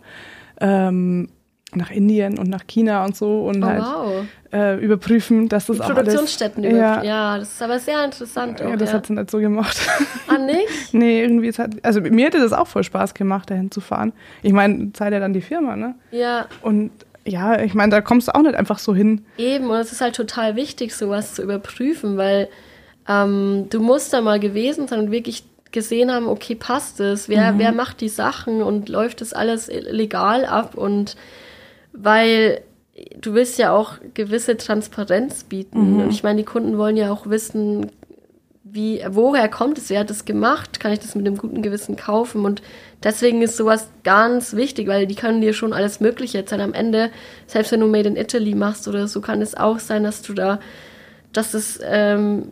ähm, 0.60 1.28
nach 1.74 1.90
Indien 1.90 2.38
und 2.38 2.48
nach 2.48 2.66
China 2.66 3.04
und 3.04 3.16
so 3.16 3.46
und 3.46 3.62
oh, 3.62 3.66
halt 3.66 3.82
wow. 3.82 4.24
äh, 4.52 4.76
überprüfen, 4.82 5.48
dass 5.48 5.66
das 5.66 5.76
die 5.76 5.82
auch 5.82 5.88
Produktionsstätten 5.88 6.64
alles, 6.64 6.78
ja, 6.78 7.02
ja, 7.02 7.38
das 7.38 7.52
ist 7.52 7.62
aber 7.62 7.78
sehr 7.78 8.04
interessant. 8.04 8.60
Ja, 8.60 8.68
auch, 8.68 8.76
das 8.76 8.90
ja. 8.90 8.96
hat 8.96 9.06
sie 9.06 9.12
nicht 9.12 9.30
so 9.30 9.38
gemacht. 9.38 9.78
Ah, 10.28 10.38
nicht? 10.38 10.68
nee, 10.92 11.22
irgendwie, 11.22 11.48
es 11.48 11.58
hat, 11.58 11.72
also 11.82 12.00
mir 12.00 12.26
hätte 12.26 12.38
das 12.38 12.52
auch 12.52 12.66
voll 12.66 12.84
Spaß 12.84 13.12
gemacht, 13.12 13.50
dahin 13.50 13.70
zu 13.70 13.80
fahren. 13.80 14.12
Ich 14.42 14.52
meine, 14.52 14.92
zahlt 14.92 15.12
ja 15.12 15.20
dann 15.20 15.34
die 15.34 15.42
Firma, 15.42 15.76
ne? 15.76 15.94
Ja. 16.10 16.46
Und 16.62 16.90
ja, 17.26 17.60
ich 17.60 17.74
meine, 17.74 17.90
da 17.90 18.00
kommst 18.00 18.28
du 18.28 18.34
auch 18.34 18.42
nicht 18.42 18.54
einfach 18.54 18.78
so 18.78 18.94
hin. 18.94 19.26
Eben, 19.36 19.68
und 19.68 19.76
es 19.76 19.92
ist 19.92 20.00
halt 20.00 20.16
total 20.16 20.56
wichtig, 20.56 20.94
sowas 20.94 21.34
zu 21.34 21.42
überprüfen, 21.42 22.16
weil 22.16 22.48
ähm, 23.08 23.66
du 23.70 23.80
musst 23.80 24.12
da 24.12 24.20
mal 24.20 24.38
gewesen 24.38 24.86
sein 24.86 25.00
und 25.00 25.10
wirklich 25.10 25.44
gesehen 25.72 26.10
haben, 26.10 26.28
okay, 26.28 26.54
passt 26.54 27.00
es? 27.00 27.28
Wer, 27.28 27.52
mhm. 27.52 27.58
wer 27.58 27.72
macht 27.72 28.00
die 28.00 28.08
Sachen 28.08 28.62
und 28.62 28.88
läuft 28.88 29.20
das 29.20 29.32
alles 29.32 29.68
legal 29.68 30.44
ab? 30.44 30.74
Und 30.76 31.16
weil 31.92 32.62
du 33.20 33.34
willst 33.34 33.58
ja 33.58 33.72
auch 33.72 33.94
gewisse 34.14 34.56
Transparenz 34.56 35.44
bieten. 35.44 35.94
Mhm. 35.94 36.00
Und 36.00 36.10
ich 36.10 36.22
meine, 36.22 36.38
die 36.38 36.44
Kunden 36.44 36.78
wollen 36.78 36.96
ja 36.96 37.12
auch 37.12 37.28
wissen, 37.28 37.90
wie, 38.64 39.02
woher 39.08 39.48
kommt 39.48 39.78
es, 39.78 39.88
wer 39.88 40.00
hat 40.00 40.10
das 40.10 40.24
gemacht, 40.24 40.78
kann 40.78 40.92
ich 40.92 40.98
das 40.98 41.14
mit 41.14 41.26
einem 41.26 41.38
guten 41.38 41.62
Gewissen 41.62 41.96
kaufen? 41.96 42.44
Und 42.44 42.60
deswegen 43.02 43.40
ist 43.40 43.56
sowas 43.56 43.88
ganz 44.04 44.54
wichtig, 44.54 44.88
weil 44.88 45.06
die 45.06 45.14
können 45.14 45.40
dir 45.40 45.54
schon 45.54 45.72
alles 45.72 46.00
Mögliche 46.00 46.38
erzählen. 46.38 46.60
Am 46.60 46.74
Ende, 46.74 47.10
selbst 47.46 47.72
wenn 47.72 47.80
du 47.80 47.86
Made 47.86 48.08
in 48.08 48.16
Italy 48.16 48.54
machst 48.54 48.86
oder 48.86 49.08
so, 49.08 49.20
kann 49.20 49.40
es 49.40 49.54
auch 49.54 49.78
sein, 49.78 50.04
dass 50.04 50.22
du 50.22 50.34
da, 50.34 50.60
dass 51.32 51.54
es 51.54 51.80
ähm, 51.82 52.48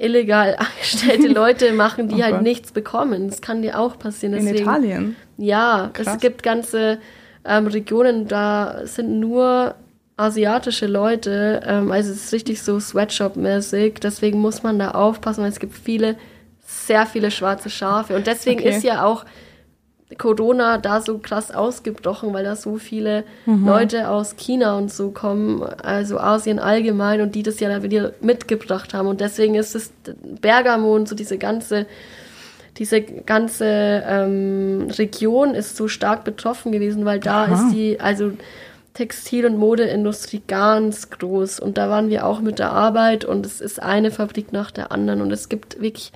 illegal 0.00 0.56
angestellte 0.58 1.28
Leute 1.28 1.72
machen, 1.72 2.08
die 2.08 2.16
oh 2.16 2.22
halt 2.22 2.34
Gott. 2.36 2.42
nichts 2.42 2.72
bekommen. 2.72 3.28
Das 3.28 3.40
kann 3.40 3.62
dir 3.62 3.78
auch 3.78 3.98
passieren. 3.98 4.34
Deswegen, 4.34 4.56
In 4.56 4.62
Italien? 4.62 5.16
Ja, 5.36 5.90
Krass. 5.92 6.14
es 6.14 6.20
gibt 6.20 6.42
ganze 6.42 6.98
ähm, 7.44 7.66
Regionen, 7.66 8.28
da 8.28 8.80
sind 8.84 9.20
nur 9.20 9.74
asiatische 10.16 10.86
Leute, 10.86 11.62
ähm, 11.66 11.90
also 11.90 12.12
es 12.12 12.24
ist 12.24 12.32
richtig 12.32 12.62
so 12.62 12.78
Sweatshop-mäßig, 12.78 14.00
deswegen 14.00 14.38
muss 14.38 14.62
man 14.62 14.78
da 14.78 14.90
aufpassen, 14.90 15.42
weil 15.42 15.48
es 15.48 15.58
gibt 15.58 15.74
viele, 15.74 16.16
sehr 16.60 17.06
viele 17.06 17.30
schwarze 17.30 17.70
Schafe 17.70 18.14
und 18.14 18.26
deswegen 18.26 18.60
okay. 18.60 18.76
ist 18.76 18.84
ja 18.84 19.04
auch 19.04 19.24
Corona 20.18 20.78
da 20.78 21.00
so 21.00 21.18
krass 21.18 21.52
ausgebrochen, 21.52 22.32
weil 22.32 22.44
da 22.44 22.56
so 22.56 22.76
viele 22.76 23.24
mhm. 23.46 23.66
Leute 23.66 24.08
aus 24.08 24.36
China 24.36 24.76
und 24.76 24.92
so 24.92 25.10
kommen, 25.10 25.62
also 25.62 26.18
Asien 26.18 26.58
allgemein 26.58 27.20
und 27.20 27.34
die 27.34 27.42
das 27.42 27.60
ja 27.60 27.68
dann 27.68 27.82
wieder 27.82 28.12
mitgebracht 28.20 28.92
haben. 28.92 29.06
Und 29.08 29.20
deswegen 29.20 29.54
ist 29.54 29.74
es 29.74 29.92
Bergamo 30.40 30.94
und 30.94 31.08
so 31.08 31.14
diese 31.14 31.38
ganze, 31.38 31.86
diese 32.76 33.02
ganze 33.02 34.02
ähm, 34.06 34.88
Region 34.98 35.54
ist 35.54 35.76
so 35.76 35.86
stark 35.86 36.24
betroffen 36.24 36.72
gewesen, 36.72 37.04
weil 37.04 37.20
da 37.20 37.44
Aha. 37.44 37.54
ist 37.54 37.74
die, 37.74 38.00
also 38.00 38.32
Textil- 38.94 39.46
und 39.46 39.56
Modeindustrie 39.56 40.42
ganz 40.46 41.10
groß. 41.10 41.60
Und 41.60 41.78
da 41.78 41.88
waren 41.88 42.10
wir 42.10 42.26
auch 42.26 42.40
mit 42.40 42.58
der 42.58 42.72
Arbeit 42.72 43.24
und 43.24 43.46
es 43.46 43.60
ist 43.60 43.80
eine 43.80 44.10
Fabrik 44.10 44.52
nach 44.52 44.72
der 44.72 44.90
anderen 44.90 45.20
und 45.20 45.30
es 45.30 45.48
gibt 45.48 45.80
wirklich 45.80 46.12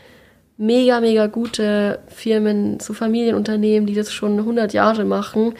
mega, 0.57 1.01
mega 1.01 1.27
gute 1.27 1.99
Firmen, 2.09 2.79
so 2.81 2.93
Familienunternehmen, 2.95 3.87
die 3.87 3.95
das 3.95 4.13
schon 4.13 4.39
100 4.39 4.73
Jahre 4.73 5.05
machen. 5.05 5.55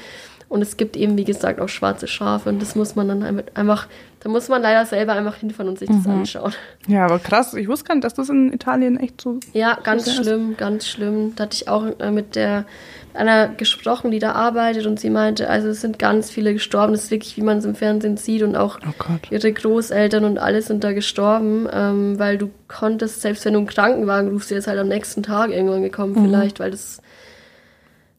Und 0.49 0.63
es 0.63 0.77
gibt 0.77 0.97
eben, 0.97 1.17
wie 1.17 1.25
gesagt, 1.25 1.59
auch 1.61 1.69
schwarze 1.69 2.07
Schafe 2.07 2.49
und 2.51 2.63
das 2.63 2.77
muss 2.77 2.95
man 2.95 3.09
dann 3.09 3.43
einfach, 3.55 3.89
da 4.21 4.29
muss 4.29 4.49
man 4.49 4.63
leider 4.63 4.87
selber 4.87 5.15
einfach 5.15 5.37
hinfahren 5.37 5.69
und 5.69 5.79
sich 5.81 5.89
das 5.89 6.05
Mhm. 6.05 6.11
anschauen. 6.21 6.53
Ja, 6.87 7.07
aber 7.07 7.19
krass. 7.19 7.55
Ich 7.55 7.67
wusste 7.67 7.87
gar 7.89 7.95
nicht, 7.97 8.05
dass 8.05 8.15
das 8.15 8.29
in 8.29 8.53
Italien 8.53 8.99
echt 9.01 9.21
so. 9.21 9.41
Ja, 9.53 9.79
ganz 9.83 10.07
ist. 10.07 10.15
schlimm, 10.17 10.57
ganz 10.57 10.87
schlimm. 10.87 11.33
Da 11.35 11.45
hatte 11.45 11.55
ich 11.57 11.69
auch 11.69 11.87
äh, 11.99 12.11
mit 12.13 12.37
der 12.37 12.67
einer 13.15 13.49
gesprochen, 13.49 14.11
die 14.11 14.19
da 14.19 14.33
arbeitet 14.33 14.87
und 14.87 14.99
sie 14.99 15.09
meinte, 15.11 15.49
also 15.49 15.69
es 15.69 15.81
sind 15.81 15.99
ganz 15.99 16.31
viele 16.31 16.53
gestorben. 16.53 16.93
Das 16.93 17.05
ist 17.05 17.11
wirklich, 17.11 17.37
wie 17.37 17.43
man 17.43 17.59
es 17.59 17.65
im 17.65 17.75
Fernsehen 17.75 18.17
sieht 18.17 18.43
und 18.43 18.57
auch 18.57 18.79
Oh 18.87 19.05
ihre 19.31 19.53
Großeltern 19.53 20.25
und 20.25 20.39
alle 20.39 20.61
sind 20.63 20.83
da 20.85 20.93
gestorben, 20.93 21.69
ähm, 21.73 22.19
weil 22.19 22.39
du 22.39 22.51
konntest, 22.69 23.21
selbst 23.21 23.45
wenn 23.45 23.53
du 23.55 23.61
einen 23.61 23.69
Krankenwagen 23.69 24.31
rufst, 24.31 24.51
der 24.51 24.59
ist 24.59 24.67
halt 24.67 24.79
am 24.79 24.89
nächsten 24.89 25.23
Tag 25.23 25.51
irgendwann 25.51 25.83
gekommen 25.83 26.15
Mhm. 26.15 26.25
vielleicht, 26.27 26.61
weil 26.61 26.71
das 26.73 27.01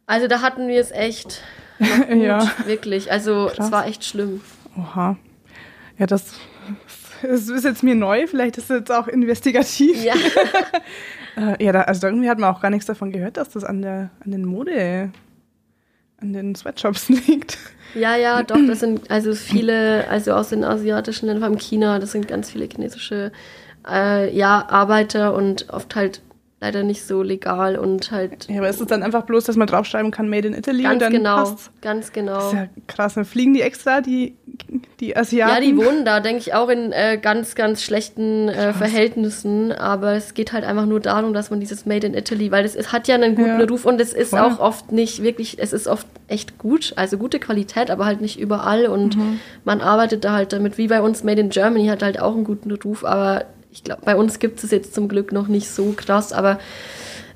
also 0.08 0.28
da 0.28 0.42
hatten 0.42 0.68
wir 0.68 0.80
es 0.80 0.92
echt 0.92 1.42
gut, 1.80 2.18
Ja. 2.22 2.50
wirklich. 2.66 3.12
Also 3.12 3.50
Krass. 3.54 3.66
es 3.68 3.72
war 3.72 3.88
echt 3.88 4.06
schlimm. 4.06 4.42
Oha. 4.78 5.18
Ja, 5.98 6.06
das, 6.06 6.34
das 7.22 7.50
ist 7.50 7.64
jetzt 7.66 7.82
mir 7.84 7.96
neu. 7.96 8.28
Vielleicht 8.28 8.58
ist 8.58 8.70
es 8.70 8.80
jetzt 8.80 8.92
auch 8.92 9.08
investigativ. 9.08 10.04
Ja. 10.04 10.14
Äh, 11.38 11.64
ja, 11.64 11.72
da, 11.72 11.82
also 11.82 12.08
irgendwie 12.08 12.30
hat 12.30 12.40
man 12.40 12.54
auch 12.54 12.62
gar 12.62 12.70
nichts 12.70 12.86
davon 12.86 13.12
gehört, 13.12 13.38
dass 13.38 13.50
das 13.50 13.64
an 13.64 13.82
der 13.82 14.10
an 14.24 14.32
den 14.32 14.46
Mode, 14.46 15.12
an 16.22 16.34
den 16.34 16.56
Sweatshops 16.56 17.10
liegt. 17.28 17.58
Ja, 17.94 18.16
ja, 18.16 18.44
doch, 18.44 18.58
das 18.68 18.82
sind 18.82 19.10
also 19.10 19.34
viele, 19.36 20.08
also 20.10 20.34
aus 20.34 20.50
den 20.50 20.64
asiatischen 20.66 21.28
Ländern, 21.28 21.44
vor 21.44 21.50
allem 21.50 21.60
China, 21.60 22.00
das 22.00 22.12
sind 22.12 22.28
ganz 22.28 22.52
viele 22.52 22.66
chinesische 22.66 23.32
äh, 23.90 24.36
ja, 24.36 24.68
Arbeiter 24.70 25.34
und 25.34 25.70
oft 25.70 25.96
halt 25.96 26.22
leider 26.60 26.84
nicht 26.84 27.06
so 27.06 27.22
legal 27.22 27.78
und 27.78 28.12
halt 28.12 28.50
Ja, 28.50 28.58
aber 28.58 28.70
ist 28.70 28.82
es 28.82 28.88
dann 28.88 29.04
einfach 29.04 29.24
bloß, 29.24 29.44
dass 29.46 29.56
man 29.56 29.68
draufschreiben 29.68 30.12
kann 30.12 30.30
Made 30.30 30.48
in 30.48 30.54
Italy 30.54 30.80
und 30.80 30.84
ganz 30.84 31.04
dann 31.04 31.14
genau, 31.14 31.36
passt's? 31.38 31.72
ganz 31.82 32.06
Das 32.08 32.14
genau. 32.14 32.48
ist 32.48 32.54
ja 32.54 32.68
krass. 32.88 33.14
Dann 33.14 33.26
fliegen 33.26 33.54
die 33.54 33.62
extra, 33.62 34.02
die, 34.02 34.36
die 35.00 35.16
Asiaten. 35.18 35.54
Ja, 35.54 35.60
die 35.60 35.76
wohnen 35.78 36.06
da, 36.06 36.20
denke 36.22 36.40
ich, 36.40 36.54
auch 36.54 36.70
in 36.70 36.92
äh, 36.94 37.18
ganz, 37.22 37.56
ganz 37.56 37.84
schlechten 37.84 38.48
äh, 38.48 38.72
Verhältnissen. 38.74 39.72
Aber 39.72 40.14
es 40.14 40.34
geht 40.34 40.54
halt 40.54 40.64
einfach 40.64 40.86
nur 40.86 41.00
darum, 41.00 41.34
dass 41.34 41.50
man 41.50 41.60
dieses 41.60 41.86
Made 41.86 42.08
in 42.08 42.14
Italy, 42.14 42.52
weil 42.52 42.64
es, 42.66 42.76
es 42.76 42.92
hat 42.92 43.08
ja 43.08 43.16
einen 43.16 43.36
guten 43.36 43.60
Ja, 43.60 43.66
Ruf 43.66 43.86
und 43.86 44.00
es 44.00 44.14
ist 44.14 44.30
voll. 44.30 44.40
auch 44.40 44.60
oft 44.60 44.92
nicht 44.92 45.22
wirklich, 45.22 45.58
es 45.60 45.74
ist 45.74 45.88
oft 45.88 46.08
echt 46.28 46.58
gut, 46.58 46.94
also 46.96 47.18
gute 47.18 47.40
Qualität, 47.40 47.92
aber 47.92 48.06
halt 48.06 48.22
nicht 48.22 48.40
überall. 48.40 48.86
Und 48.88 49.16
Mhm. 49.18 49.40
man 49.64 49.82
arbeitet 49.82 50.24
da 50.24 50.32
halt 50.34 50.54
damit, 50.54 50.78
wie 50.78 50.88
bei 50.88 51.02
uns 51.02 51.24
Made 51.24 51.42
in 51.42 51.50
Germany 51.50 51.88
hat 51.88 52.02
halt 52.02 52.20
auch 52.20 52.34
einen 52.34 52.44
guten 52.46 52.72
Ruf, 52.72 53.04
aber 53.04 53.46
ich 53.72 53.84
glaube, 53.84 54.02
bei 54.06 54.16
uns 54.16 54.40
gibt 54.40 54.64
es 54.64 54.72
jetzt 54.72 54.94
zum 54.96 55.10
Glück 55.10 55.34
noch 55.34 55.48
nicht 55.50 55.70
so 55.70 55.94
krass, 55.98 56.32
aber 56.32 56.60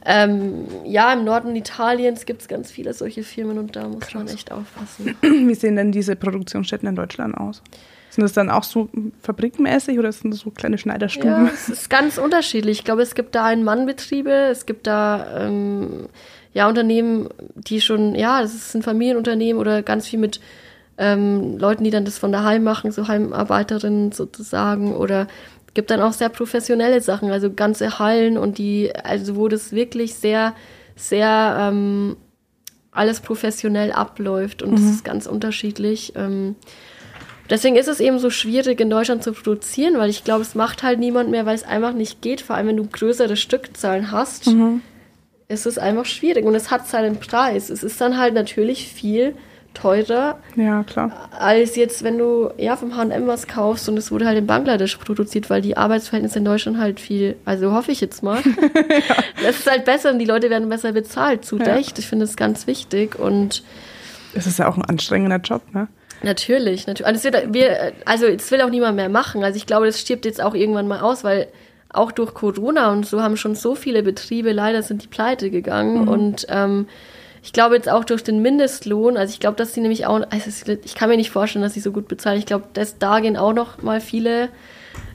ähm, 0.05 0.65
ja, 0.85 1.11
im 1.13 1.23
Norden 1.25 1.55
Italiens 1.55 2.25
gibt 2.25 2.41
es 2.41 2.47
ganz 2.47 2.71
viele 2.71 2.93
solche 2.93 3.23
Firmen 3.23 3.57
und 3.57 3.75
da 3.75 3.87
muss 3.87 4.13
man 4.13 4.27
echt 4.27 4.51
aufpassen. 4.51 5.15
Wie 5.21 5.55
sehen 5.55 5.75
denn 5.75 5.91
diese 5.91 6.15
Produktionsstätten 6.15 6.87
in 6.87 6.95
Deutschland 6.95 7.35
aus? 7.35 7.61
Sind 8.09 8.23
das 8.23 8.33
dann 8.33 8.49
auch 8.49 8.63
so 8.63 8.89
fabrikmäßig 9.21 9.99
oder 9.99 10.11
sind 10.11 10.31
das 10.31 10.39
so 10.41 10.49
kleine 10.49 10.75
Ja, 10.75 10.79
Schneiderstuben? 10.81 11.47
es 11.53 11.69
ist 11.69 11.89
ganz 11.89 12.17
unterschiedlich. 12.17 12.79
Ich 12.79 12.85
glaube, 12.85 13.03
es 13.03 13.13
gibt 13.13 13.35
da 13.35 13.45
Ein-Mann-Betriebe, 13.45 14.31
es 14.31 14.65
gibt 14.65 14.87
da 14.87 15.45
ähm, 15.45 16.07
ja 16.53 16.67
Unternehmen, 16.67 17.29
die 17.55 17.81
schon, 17.81 18.15
ja, 18.15 18.41
das 18.41 18.71
sind 18.71 18.83
Familienunternehmen 18.83 19.59
oder 19.61 19.83
ganz 19.83 20.07
viel 20.07 20.17
mit 20.17 20.39
ähm, 20.97 21.57
Leuten, 21.59 21.83
die 21.83 21.91
dann 21.91 22.03
das 22.03 22.17
von 22.17 22.31
daheim 22.31 22.63
machen, 22.63 22.91
so 22.91 23.07
Heimarbeiterinnen 23.07 24.11
sozusagen 24.11 24.93
oder 24.95 25.27
gibt 25.73 25.91
dann 25.91 26.01
auch 26.01 26.13
sehr 26.13 26.29
professionelle 26.29 27.01
Sachen, 27.01 27.31
also 27.31 27.51
ganze 27.51 27.99
Hallen 27.99 28.37
und 28.37 28.57
die, 28.57 28.93
also 28.95 29.35
wo 29.35 29.47
das 29.47 29.71
wirklich 29.71 30.15
sehr, 30.15 30.55
sehr 30.95 31.57
ähm, 31.59 32.17
alles 32.91 33.19
professionell 33.19 33.91
abläuft 33.91 34.61
und 34.63 34.73
das 34.73 34.81
ist 34.81 35.03
ganz 35.03 35.25
unterschiedlich. 35.27 36.13
Ähm, 36.15 36.55
Deswegen 37.49 37.77
ist 37.77 37.87
es 37.87 37.99
eben 37.99 38.19
so 38.19 38.29
schwierig, 38.29 38.79
in 38.79 38.91
Deutschland 38.91 39.23
zu 39.23 39.33
produzieren, 39.33 39.97
weil 39.97 40.11
ich 40.11 40.23
glaube, 40.23 40.43
es 40.43 40.53
macht 40.53 40.83
halt 40.83 40.99
niemand 40.99 41.31
mehr, 41.31 41.47
weil 41.47 41.55
es 41.55 41.63
einfach 41.63 41.93
nicht 41.93 42.21
geht. 42.21 42.41
Vor 42.41 42.55
allem, 42.55 42.67
wenn 42.67 42.77
du 42.77 42.85
größere 42.85 43.35
Stückzahlen 43.35 44.11
hast, 44.11 44.45
ist 45.47 45.65
es 45.65 45.79
einfach 45.79 46.05
schwierig 46.05 46.45
und 46.45 46.53
es 46.53 46.69
hat 46.69 46.87
seinen 46.87 47.19
Preis. 47.19 47.71
Es 47.71 47.81
ist 47.81 47.99
dann 47.99 48.19
halt 48.19 48.35
natürlich 48.35 48.87
viel 48.87 49.33
teurer, 49.73 50.37
Ja, 50.55 50.83
klar. 50.83 51.29
als 51.37 51.75
jetzt, 51.75 52.03
wenn 52.03 52.17
du 52.17 52.49
ja 52.57 52.75
vom 52.75 52.95
H&M 52.97 53.27
was 53.27 53.47
kaufst 53.47 53.87
und 53.87 53.97
es 53.97 54.11
wurde 54.11 54.25
halt 54.25 54.37
in 54.37 54.47
Bangladesch 54.47 54.97
produziert, 54.97 55.49
weil 55.49 55.61
die 55.61 55.77
Arbeitsverhältnisse 55.77 56.39
in 56.39 56.45
Deutschland 56.45 56.77
halt 56.79 56.99
viel, 56.99 57.35
also 57.45 57.71
hoffe 57.73 57.91
ich 57.91 58.01
jetzt 58.01 58.23
mal. 58.23 58.39
Das 59.43 59.59
ist 59.59 59.71
halt 59.71 59.85
besser 59.85 60.11
und 60.11 60.19
die 60.19 60.25
Leute 60.25 60.49
werden 60.49 60.67
besser 60.69 60.91
bezahlt, 60.91 61.45
zu 61.45 61.57
Ja. 61.57 61.73
Recht. 61.73 61.97
Ich 61.99 62.07
finde 62.07 62.25
es 62.25 62.35
ganz 62.35 62.67
wichtig 62.67 63.17
und 63.17 63.63
Es 64.33 64.45
ist 64.47 64.59
ja 64.59 64.67
auch 64.69 64.75
ein 64.77 64.83
anstrengender 64.85 65.37
Job, 65.37 65.61
ne? 65.73 65.87
Natürlich, 66.21 66.85
natürlich. 66.85 67.07
Und 67.09 67.15
es 67.15 67.23
wird, 67.23 67.53
wir, 67.53 67.93
also 68.03 68.25
es 68.25 68.51
will 68.51 68.61
auch 68.61 68.69
niemand 68.69 68.97
mehr 68.97 69.07
machen. 69.07 69.43
Also 69.45 69.55
ich 69.55 69.65
glaube, 69.65 69.85
das 69.85 69.99
stirbt 70.01 70.25
jetzt 70.25 70.41
auch 70.41 70.53
irgendwann 70.53 70.87
mal 70.89 70.99
aus, 70.99 71.23
weil 71.23 71.47
auch 71.91 72.11
durch 72.11 72.33
Corona 72.33 72.91
und 72.91 73.05
so 73.05 73.21
haben 73.23 73.37
schon 73.37 73.55
so 73.55 73.73
viele 73.73 74.03
Betriebe 74.03 74.51
leider 74.51 74.83
sind 74.83 75.03
die 75.03 75.07
pleite 75.07 75.49
gegangen 75.49 76.07
und 76.09 76.45
ähm, 76.49 76.87
ich 77.49 77.53
glaube 77.53 77.73
jetzt 77.73 77.89
auch 77.89 78.05
durch 78.05 78.23
den 78.23 78.43
Mindestlohn, 78.43 79.17
also 79.17 79.33
ich 79.33 79.39
glaube, 79.39 79.57
dass 79.57 79.73
sie 79.73 79.81
nämlich 79.81 80.05
auch, 80.05 80.21
also 80.29 80.71
ich 80.83 80.93
kann 80.93 81.09
mir 81.09 81.17
nicht 81.17 81.31
vorstellen, 81.31 81.63
dass 81.63 81.73
sie 81.73 81.79
so 81.79 81.91
gut 81.91 82.07
bezahlen. 82.07 82.37
Ich 82.37 82.45
glaube, 82.45 82.65
dass 82.73 82.99
da 82.99 83.21
gehen 83.21 83.37
auch 83.37 83.53
noch 83.53 83.81
mal 83.81 84.01
viele 84.01 84.49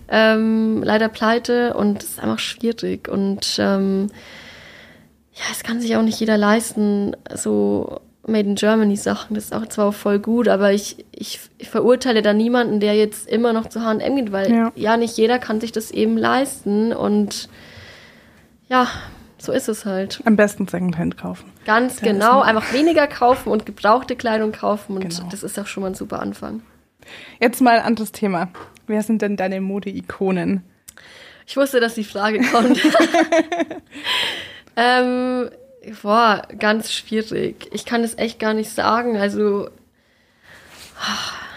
ähm, 0.09 0.83
leider 0.83 1.09
pleite 1.09 1.75
und 1.75 2.03
es 2.03 2.09
ist 2.11 2.21
einfach 2.21 2.41
schwierig 2.41 3.09
und 3.09 3.55
ähm, 3.61 4.09
ja, 5.33 5.45
es 5.53 5.63
kann 5.63 5.81
sich 5.81 5.95
auch 5.95 6.03
nicht 6.03 6.19
jeder 6.19 6.37
leisten, 6.37 7.15
so 7.37 8.01
Made 8.27 8.49
in 8.49 8.57
Germany 8.57 8.97
Sachen. 8.97 9.35
Das 9.37 9.45
ist 9.45 9.55
auch 9.55 9.67
zwar 9.67 9.93
voll 9.93 10.19
gut, 10.19 10.49
aber 10.49 10.73
ich, 10.73 11.05
ich, 11.13 11.39
ich 11.59 11.71
verurteile 11.71 12.21
da 12.21 12.33
niemanden, 12.33 12.81
der 12.81 12.97
jetzt 12.97 13.29
immer 13.29 13.53
noch 13.53 13.69
zu 13.69 13.85
H&M 13.85 14.17
geht, 14.17 14.33
weil 14.33 14.51
Ja. 14.51 14.73
ja. 14.75 14.97
nicht 14.97 15.17
jeder 15.17 15.39
kann 15.39 15.61
sich 15.61 15.71
das 15.71 15.93
eben 15.93 16.19
leisten 16.19 16.93
und 16.93 17.49
ja, 18.69 18.89
so 19.45 19.53
ist 19.53 19.69
es 19.69 19.85
halt. 19.85 20.21
Am 20.25 20.37
besten 20.37 20.67
Secondhand 20.67 21.17
kaufen. 21.17 21.51
Ganz 21.65 21.97
Da 21.97 22.07
genau, 22.07 22.41
einfach 22.41 22.73
weniger 22.73 23.07
kaufen 23.07 23.51
und 23.51 23.67
gebrauchte 23.67 24.17
Kleidung 24.17 24.53
kaufen 24.53 24.97
und 24.97 25.09
Genau. 25.09 25.29
das 25.31 25.43
ist 25.43 25.59
auch 25.59 25.67
schon 25.67 25.83
mal 25.83 25.89
ein 25.91 25.95
super 25.95 26.21
Anfang. 26.21 26.63
Jetzt 27.41 27.61
mal 27.61 27.79
ein 27.79 27.85
anderes 27.85 28.13
Thema. 28.13 28.49
Wer 28.87 29.03
sind 29.03 29.23
denn 29.23 29.37
deine 29.37 29.61
Mode-Ikonen? 29.61 30.63
Ich 31.47 31.57
wusste, 31.57 31.81
dass 31.81 31.95
die 31.95 32.05
Frage 32.05 32.41
kommt. 32.41 32.81
ähm, 34.77 35.51
boah, 36.03 36.43
ganz 36.59 36.93
schwierig. 36.93 37.69
Ich 37.73 37.85
kann 37.85 38.03
es 38.03 38.17
echt 38.17 38.39
gar 38.39 38.55
nicht 38.55 38.71
sagen. 38.71 39.17
Also, 39.17 39.69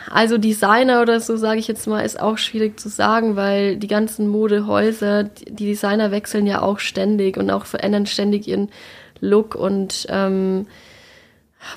also 0.09 0.37
Designer 0.37 1.01
oder 1.01 1.19
so, 1.19 1.35
sage 1.35 1.59
ich 1.59 1.67
jetzt 1.67 1.87
mal, 1.87 2.01
ist 2.01 2.19
auch 2.19 2.37
schwierig 2.37 2.79
zu 2.79 2.89
sagen, 2.89 3.35
weil 3.35 3.77
die 3.77 3.87
ganzen 3.87 4.27
Modehäuser, 4.27 5.23
die 5.23 5.65
Designer 5.65 6.11
wechseln 6.11 6.47
ja 6.47 6.61
auch 6.61 6.79
ständig 6.79 7.37
und 7.37 7.49
auch 7.51 7.65
verändern 7.65 8.05
ständig 8.05 8.47
ihren 8.47 8.69
Look 9.19 9.55
und 9.55 10.07
ähm, 10.09 10.67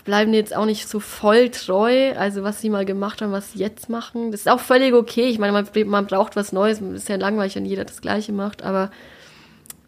bleiben 0.05 0.33
jetzt 0.35 0.55
auch 0.55 0.67
nicht 0.67 0.89
so 0.89 1.01
voll 1.01 1.49
treu, 1.51 2.13
also 2.17 2.43
was 2.43 2.61
sie 2.61 2.71
mal 2.71 2.85
gemacht 2.85 3.23
haben, 3.23 3.33
was 3.33 3.53
sie 3.53 3.59
jetzt 3.59 3.89
machen. 3.89 4.31
Das 4.31 4.41
ist 4.41 4.49
auch 4.49 4.61
völlig 4.61 4.95
okay. 4.95 5.29
Ich 5.29 5.39
meine, 5.39 5.53
man, 5.53 5.67
man 5.89 6.07
braucht 6.07 6.37
was 6.37 6.53
Neues. 6.53 6.81
Es 6.81 7.03
ist 7.03 7.09
ja 7.09 7.17
langweilig, 7.17 7.57
wenn 7.57 7.65
jeder 7.65 7.85
das 7.85 8.01
Gleiche 8.01 8.33
macht. 8.33 8.63
Aber 8.63 8.91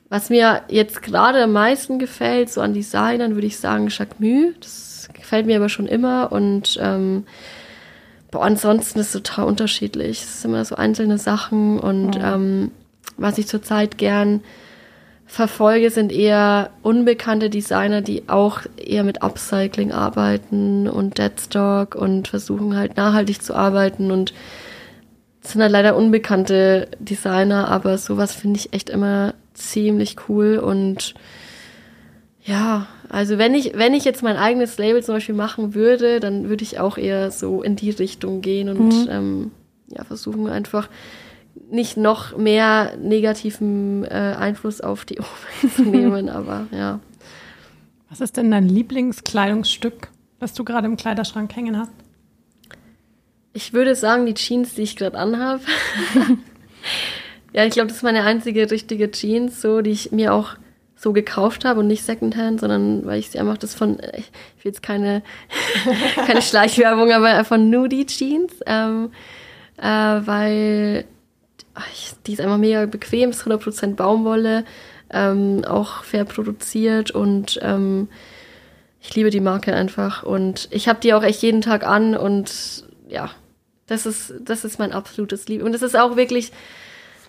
was 0.08 0.30
mir 0.30 0.62
jetzt 0.68 1.02
gerade 1.02 1.42
am 1.42 1.52
meisten 1.52 1.98
gefällt, 1.98 2.50
so 2.50 2.60
an 2.60 2.74
Designern, 2.74 3.34
würde 3.34 3.46
ich 3.46 3.58
sagen 3.58 3.88
Jacquemus. 3.88 4.54
Das 4.60 5.08
gefällt 5.12 5.46
mir 5.46 5.56
aber 5.56 5.68
schon 5.68 5.86
immer. 5.86 6.32
Und 6.32 6.78
ähm, 6.80 7.24
boah, 8.32 8.42
ansonsten 8.42 8.98
ist 8.98 9.14
es 9.14 9.22
total 9.22 9.44
unterschiedlich. 9.44 10.22
Es 10.22 10.42
sind 10.42 10.50
immer 10.50 10.64
so 10.64 10.74
einzelne 10.74 11.18
Sachen. 11.18 11.78
Und 11.78 12.18
ähm, 12.20 12.72
was 13.16 13.38
ich 13.38 13.46
zurzeit 13.46 13.98
gern 13.98 14.40
verfolge, 15.26 15.90
sind 15.90 16.10
eher 16.10 16.70
unbekannte 16.82 17.48
Designer, 17.48 18.00
die 18.00 18.28
auch 18.28 18.62
eher 18.76 19.04
mit 19.04 19.22
Upcycling 19.22 19.92
arbeiten 19.92 20.88
und 20.88 21.18
Deadstock 21.18 21.94
und 21.94 22.28
versuchen 22.28 22.76
halt 22.76 22.96
nachhaltig 22.96 23.42
zu 23.42 23.54
arbeiten 23.54 24.10
und 24.10 24.34
es 25.42 25.52
sind 25.52 25.62
halt 25.62 25.72
leider 25.72 25.96
unbekannte 25.96 26.88
Designer, 27.00 27.68
aber 27.68 27.98
sowas 27.98 28.32
finde 28.32 28.60
ich 28.60 28.72
echt 28.72 28.90
immer 28.90 29.34
ziemlich 29.54 30.16
cool 30.28 30.58
und 30.58 31.14
ja, 32.44 32.88
also 33.08 33.38
wenn 33.38 33.54
ich, 33.54 33.72
wenn 33.74 33.94
ich 33.94 34.04
jetzt 34.04 34.22
mein 34.22 34.36
eigenes 34.36 34.76
Label 34.78 35.02
zum 35.02 35.14
Beispiel 35.14 35.34
machen 35.34 35.74
würde, 35.74 36.18
dann 36.18 36.48
würde 36.48 36.64
ich 36.64 36.80
auch 36.80 36.98
eher 36.98 37.30
so 37.30 37.62
in 37.62 37.76
die 37.76 37.90
Richtung 37.90 38.40
gehen 38.40 38.68
und 38.68 39.08
ähm, 39.08 39.52
ja, 39.88 40.02
versuchen 40.04 40.48
einfach 40.48 40.88
nicht 41.70 41.96
noch 41.96 42.36
mehr 42.36 42.96
negativen 42.96 44.04
äh, 44.04 44.34
Einfluss 44.38 44.80
auf 44.80 45.04
die 45.04 45.18
Umwelt 45.62 45.74
zu 45.74 45.82
nehmen, 45.82 46.28
aber 46.30 46.66
ja. 46.72 47.00
Was 48.10 48.20
ist 48.20 48.36
denn 48.36 48.50
dein 48.50 48.68
Lieblingskleidungsstück, 48.68 50.08
das 50.38 50.52
du 50.52 50.64
gerade 50.64 50.86
im 50.86 50.96
Kleiderschrank 50.96 51.54
hängen 51.54 51.78
hast? 51.78 51.92
Ich 53.54 53.72
würde 53.72 53.94
sagen, 53.94 54.26
die 54.26 54.34
Jeans, 54.34 54.74
die 54.74 54.82
ich 54.82 54.96
gerade 54.96 55.16
anhabe. 55.16 55.62
ja, 57.52 57.64
ich 57.64 57.72
glaube, 57.72 57.88
das 57.88 57.98
ist 57.98 58.02
meine 58.02 58.24
einzige 58.24 58.70
richtige 58.70 59.10
Jeans, 59.10 59.60
so, 59.60 59.80
die 59.80 59.90
ich 59.90 60.10
mir 60.10 60.34
auch 60.34 60.56
so 61.02 61.12
gekauft 61.12 61.64
habe 61.64 61.80
und 61.80 61.88
nicht 61.88 62.04
Secondhand, 62.04 62.60
sondern 62.60 63.04
weil 63.04 63.18
ich 63.18 63.30
sie 63.30 63.40
einfach 63.40 63.58
das 63.58 63.74
von, 63.74 63.98
ich 64.16 64.30
will 64.62 64.70
jetzt 64.70 64.84
keine, 64.84 65.22
keine 66.26 66.42
Schleichwerbung, 66.42 67.10
aber 67.10 67.44
von 67.44 67.70
Nudie 67.70 68.06
Jeans, 68.06 68.52
ähm, 68.66 69.10
äh, 69.78 69.84
weil 69.84 71.04
ich, 71.92 72.12
die 72.26 72.34
ist 72.34 72.40
einfach 72.40 72.58
mega 72.58 72.86
bequem, 72.86 73.30
ist 73.30 73.42
100% 73.42 73.96
Baumwolle, 73.96 74.64
ähm, 75.10 75.64
auch 75.64 76.04
fair 76.04 76.24
produziert 76.24 77.10
und 77.10 77.58
ähm, 77.62 78.08
ich 79.00 79.12
liebe 79.16 79.30
die 79.30 79.40
Marke 79.40 79.74
einfach 79.74 80.22
und 80.22 80.68
ich 80.70 80.86
habe 80.86 81.00
die 81.00 81.14
auch 81.14 81.24
echt 81.24 81.42
jeden 81.42 81.62
Tag 81.62 81.84
an 81.84 82.16
und 82.16 82.84
ja, 83.08 83.30
das 83.88 84.06
ist, 84.06 84.34
das 84.40 84.64
ist 84.64 84.78
mein 84.78 84.92
absolutes 84.92 85.48
Liebe. 85.48 85.64
Und 85.64 85.74
es 85.74 85.82
ist 85.82 85.96
auch 85.96 86.16
wirklich 86.16 86.52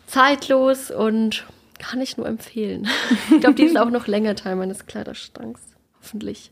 zeitlos 0.06 0.92
und 0.92 1.46
kann 1.84 2.02
ich 2.02 2.18
nur 2.18 2.28
empfehlen. 2.28 2.88
ich 3.32 3.40
glaube, 3.42 3.56
die 3.56 3.64
ist 3.64 3.78
auch 3.78 3.90
noch 3.90 4.08
länger 4.08 4.36
Teil 4.36 4.56
meines 4.56 4.86
Kleiderschranks. 4.86 5.62
Hoffentlich. 6.02 6.52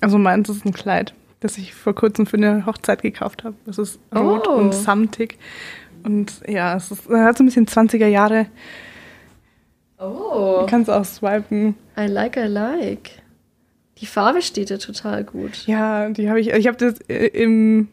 Also 0.00 0.18
meins 0.18 0.48
ist 0.48 0.64
ein 0.64 0.72
Kleid, 0.72 1.14
das 1.40 1.58
ich 1.58 1.74
vor 1.74 1.94
kurzem 1.94 2.26
für 2.26 2.36
eine 2.36 2.66
Hochzeit 2.66 3.02
gekauft 3.02 3.44
habe. 3.44 3.54
Das 3.66 3.78
ist 3.78 3.98
rot 4.14 4.48
Oh. 4.48 4.52
und 4.52 4.74
samtig. 4.74 5.38
Und 6.02 6.40
ja, 6.48 6.76
es 6.76 6.90
ist, 6.90 7.08
hat 7.08 7.36
so 7.36 7.42
ein 7.44 7.46
bisschen 7.46 7.66
20er 7.66 8.06
Jahre. 8.06 8.46
Oh. 9.98 10.60
Du 10.60 10.66
kannst 10.66 10.88
auch 10.90 11.04
swipen. 11.04 11.74
I 11.98 12.06
like, 12.06 12.36
I 12.36 12.46
like. 12.46 13.10
Die 13.98 14.06
Farbe 14.06 14.40
steht 14.40 14.70
dir 14.70 14.78
total 14.78 15.24
gut. 15.24 15.66
Ja, 15.66 16.08
die 16.08 16.30
habe 16.30 16.40
ich, 16.40 16.48
ich 16.48 16.66
habe 16.66 16.78
das 16.78 16.98
äh, 17.08 17.26
im, 17.26 17.88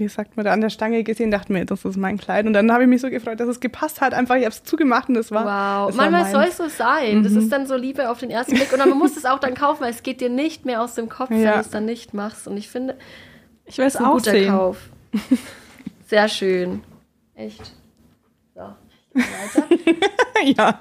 wie 0.00 0.08
sagt 0.08 0.36
man 0.36 0.44
da, 0.44 0.52
an 0.52 0.60
der 0.60 0.70
Stange 0.70 1.04
gesehen, 1.04 1.30
dachte 1.30 1.52
mir, 1.52 1.64
das 1.64 1.84
ist 1.84 1.96
mein 1.96 2.18
Kleid. 2.18 2.46
Und 2.46 2.52
dann 2.54 2.72
habe 2.72 2.82
ich 2.82 2.88
mich 2.88 3.00
so 3.00 3.08
gefreut, 3.10 3.38
dass 3.38 3.48
es 3.48 3.60
gepasst 3.60 4.00
hat. 4.00 4.12
Einfach, 4.14 4.34
ich 4.34 4.44
habe 4.44 4.52
es 4.54 4.64
zugemacht 4.64 5.08
und 5.08 5.16
es 5.16 5.30
war. 5.30 5.44
Wow, 5.90 5.96
war 5.96 6.10
manchmal 6.10 6.30
soll 6.32 6.44
es 6.48 6.56
so 6.56 6.68
sein. 6.68 7.22
Das 7.22 7.32
Mhm. 7.32 7.38
ist 7.38 7.52
dann 7.52 7.66
so 7.66 7.76
Liebe 7.76 8.10
auf 8.10 8.18
den 8.18 8.30
ersten 8.30 8.54
Blick. 8.54 8.72
Und 8.72 8.80
dann 8.80 8.88
man 8.88 8.98
muss 8.98 9.16
es 9.16 9.24
auch 9.24 9.38
dann 9.38 9.54
kaufen, 9.54 9.82
weil 9.82 9.90
es 9.92 10.02
geht 10.02 10.20
dir 10.20 10.30
nicht 10.30 10.64
mehr 10.66 10.82
aus 10.82 10.94
dem 10.96 11.08
Kopf, 11.08 11.30
wenn 11.30 11.42
Ja. 11.42 11.54
du 11.54 11.60
es 11.60 11.70
dann 11.70 11.84
nicht 11.84 12.12
machst. 12.14 12.48
Und 12.48 12.56
ich 12.56 12.68
finde, 12.68 12.96
Ich 13.66 13.78
will 13.78 13.84
es 13.86 13.94
es 13.94 14.00
ist 14.00 14.00
ein 14.00 14.06
auch 14.10 14.14
guter 14.14 14.30
sehen. 14.32 14.50
Kauf. 14.50 14.78
Sehr 16.08 16.28
schön. 16.28 16.82
Echt. 17.36 17.72
So, 18.54 18.60
weiter. 19.14 19.66
ja, 20.44 20.80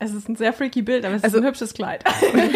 Es 0.00 0.12
ist 0.14 0.28
ein 0.28 0.36
sehr 0.36 0.52
freaky 0.52 0.82
Bild, 0.82 1.04
aber 1.04 1.16
es 1.16 1.24
Also- 1.24 1.38
ist 1.38 1.42
ein 1.42 1.48
hübsches 1.48 1.74
Kleid. 1.74 2.04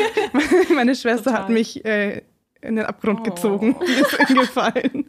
meine 0.75 0.95
Schwester 0.95 1.25
Total. 1.31 1.41
hat 1.43 1.49
mich 1.49 1.85
äh, 1.85 2.23
in 2.63 2.77
den 2.77 2.85
Abgrund 2.87 3.21
Oh. 3.21 3.23
gezogen. 3.25 3.77
Die 3.87 3.93
ist 4.01 4.17
hingefallen. 4.27 5.05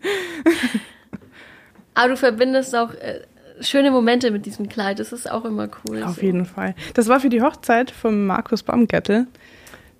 Aber 1.95 2.09
du 2.09 2.17
verbindest 2.17 2.75
auch 2.75 2.93
äh, 2.93 3.21
schöne 3.61 3.91
Momente 3.91 4.31
mit 4.31 4.45
diesem 4.45 4.67
Kleid. 4.67 4.99
Das 4.99 5.11
ist 5.13 5.29
auch 5.29 5.45
immer 5.45 5.69
cool. 5.87 6.03
Auf 6.03 6.15
so. 6.15 6.21
jeden 6.21 6.45
Fall. 6.45 6.75
Das 6.95 7.07
war 7.07 7.19
für 7.19 7.29
die 7.29 7.41
Hochzeit 7.41 7.91
von 7.91 8.25
Markus 8.25 8.63
Baumgärtel, 8.63 9.27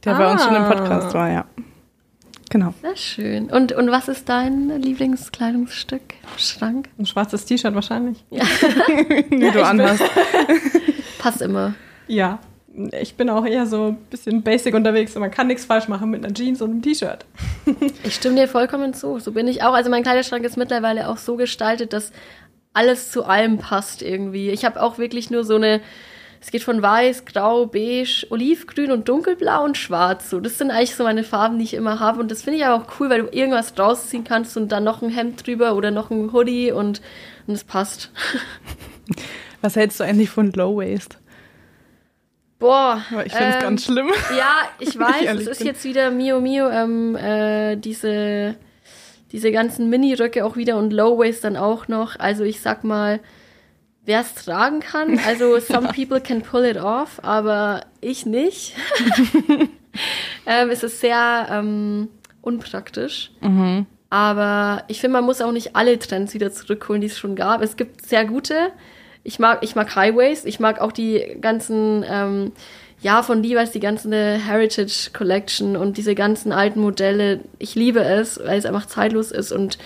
der 0.03 0.15
bei 0.15 0.31
uns 0.31 0.43
schon 0.43 0.55
im 0.55 0.63
Ah. 0.63 0.71
Podcast 0.73 1.13
war, 1.13 1.29
ja. 1.31 1.45
Genau. 2.49 2.73
Sehr 2.81 2.95
schön. 2.95 3.49
Und, 3.49 3.71
und 3.71 3.89
was 3.89 4.07
ist 4.07 4.29
dein 4.29 4.69
Lieblingskleidungsstück 4.79 6.01
im 6.21 6.37
Schrank? 6.39 6.89
Ein 6.99 7.05
schwarzes 7.07 7.45
T-Shirt 7.45 7.73
wahrscheinlich. 7.73 8.23
Nee, 8.29 9.51
du 9.51 9.63
anhast. 9.65 10.03
Passt 11.19 11.41
immer. 11.41 11.73
Ja. 12.07 12.39
Ich 12.91 13.15
bin 13.15 13.29
auch 13.29 13.45
eher 13.45 13.67
so 13.67 13.89
ein 13.89 13.97
bisschen 14.09 14.41
basic 14.41 14.73
unterwegs 14.73 15.15
und 15.15 15.21
man 15.21 15.29
kann 15.29 15.45
nichts 15.47 15.65
falsch 15.65 15.87
machen 15.87 16.09
mit 16.09 16.25
einer 16.25 16.33
Jeans 16.33 16.61
und 16.61 16.71
einem 16.71 16.81
T-Shirt. 16.81 17.25
Ich 18.03 18.15
stimme 18.15 18.35
dir 18.35 18.47
vollkommen 18.47 18.93
zu. 18.93 19.19
So 19.19 19.31
bin 19.31 19.47
ich 19.47 19.63
auch. 19.63 19.73
Also 19.73 19.89
mein 19.89 20.03
Kleiderschrank 20.03 20.43
ist 20.43 20.57
mittlerweile 20.57 21.09
auch 21.09 21.17
so 21.17 21.35
gestaltet, 21.35 21.93
dass 21.93 22.11
alles 22.73 23.11
zu 23.11 23.25
allem 23.25 23.59
passt 23.59 24.01
irgendwie. 24.01 24.49
Ich 24.49 24.65
habe 24.65 24.81
auch 24.81 24.97
wirklich 24.97 25.29
nur 25.29 25.43
so 25.43 25.55
eine, 25.55 25.81
es 26.41 26.49
geht 26.49 26.63
von 26.63 26.81
weiß, 26.81 27.25
grau, 27.25 27.67
beige, 27.67 28.25
olivgrün 28.29 28.91
und 28.91 29.07
dunkelblau 29.07 29.63
und 29.63 29.77
schwarz. 29.77 30.31
So, 30.31 30.39
das 30.39 30.57
sind 30.57 30.71
eigentlich 30.71 30.95
so 30.95 31.03
meine 31.03 31.23
Farben, 31.23 31.59
die 31.59 31.65
ich 31.65 31.75
immer 31.75 31.99
habe. 31.99 32.19
Und 32.19 32.31
das 32.31 32.41
finde 32.41 32.57
ich 32.57 32.65
aber 32.65 32.83
auch 32.83 32.99
cool, 32.99 33.09
weil 33.09 33.21
du 33.21 33.27
irgendwas 33.31 33.77
rausziehen 33.77 34.23
kannst 34.23 34.57
und 34.57 34.71
dann 34.71 34.83
noch 34.83 35.01
ein 35.01 35.09
Hemd 35.09 35.45
drüber 35.45 35.75
oder 35.75 35.91
noch 35.91 36.09
ein 36.09 36.33
Hoodie 36.33 36.71
und, 36.71 37.01
und 37.45 37.53
es 37.53 37.63
passt. 37.63 38.11
Was 39.61 39.75
hältst 39.75 39.99
du 39.99 40.03
eigentlich 40.03 40.29
von 40.29 40.51
Low 40.51 40.77
Waist? 40.77 41.19
Boah. 42.63 43.03
Aber 43.11 43.25
ich 43.25 43.33
finde 43.33 43.49
es 43.49 43.55
ähm, 43.55 43.61
ganz 43.61 43.83
schlimm. 43.83 44.07
Ja, 44.37 44.55
ich 44.79 44.97
weiß, 44.99 45.35
es 45.41 45.47
ist 45.47 45.57
bin. 45.57 45.67
jetzt 45.67 45.83
wieder 45.83 46.11
Mio 46.11 46.39
Mio, 46.39 46.69
ähm, 46.69 47.13
äh, 47.17 47.75
diese, 47.75 48.55
diese 49.33 49.51
ganzen 49.51 49.89
Mini-Röcke 49.89 50.45
auch 50.45 50.55
wieder 50.55 50.77
und 50.77 50.93
Low-Waist 50.93 51.43
dann 51.43 51.57
auch 51.57 51.89
noch. 51.89 52.17
Also 52.17 52.45
ich 52.45 52.61
sag 52.61 52.85
mal, 52.85 53.19
wer 54.05 54.21
es 54.21 54.33
tragen 54.35 54.79
kann, 54.79 55.19
also 55.27 55.59
some 55.59 55.89
people 55.89 56.21
can 56.21 56.41
pull 56.41 56.63
it 56.63 56.77
off, 56.77 57.19
aber 57.21 57.81
ich 57.99 58.25
nicht. 58.25 58.75
ähm, 60.45 60.69
es 60.69 60.83
ist 60.83 61.01
sehr 61.01 61.47
ähm, 61.51 62.07
unpraktisch. 62.41 63.31
Aber 64.09 64.83
ich 64.87 65.01
finde, 65.01 65.17
man 65.17 65.25
muss 65.25 65.41
auch 65.41 65.51
nicht 65.51 65.75
alle 65.75 65.99
Trends 65.99 66.33
wieder 66.33 66.53
zurückholen, 66.53 67.01
die 67.01 67.07
es 67.07 67.19
schon 67.19 67.35
gab. 67.35 67.61
Es 67.61 67.75
gibt 67.75 68.05
sehr 68.05 68.23
gute. 68.23 68.71
Ich 69.23 69.39
mag, 69.39 69.59
ich 69.61 69.75
mag 69.75 69.95
Highways. 69.95 70.45
Ich 70.45 70.59
mag 70.59 70.81
auch 70.81 70.91
die 70.91 71.37
ganzen, 71.39 72.03
ähm, 72.09 72.51
ja, 73.01 73.23
von 73.23 73.41
Levi's, 73.43 73.71
die 73.71 73.79
ganze 73.79 74.37
Heritage 74.37 75.11
Collection 75.13 75.75
und 75.77 75.97
diese 75.97 76.15
ganzen 76.15 76.51
alten 76.51 76.79
Modelle. 76.81 77.41
Ich 77.59 77.75
liebe 77.75 78.01
es, 78.03 78.39
weil 78.43 78.57
es 78.59 78.65
einfach 78.65 78.85
zeitlos 78.85 79.31
ist 79.31 79.51
und 79.51 79.77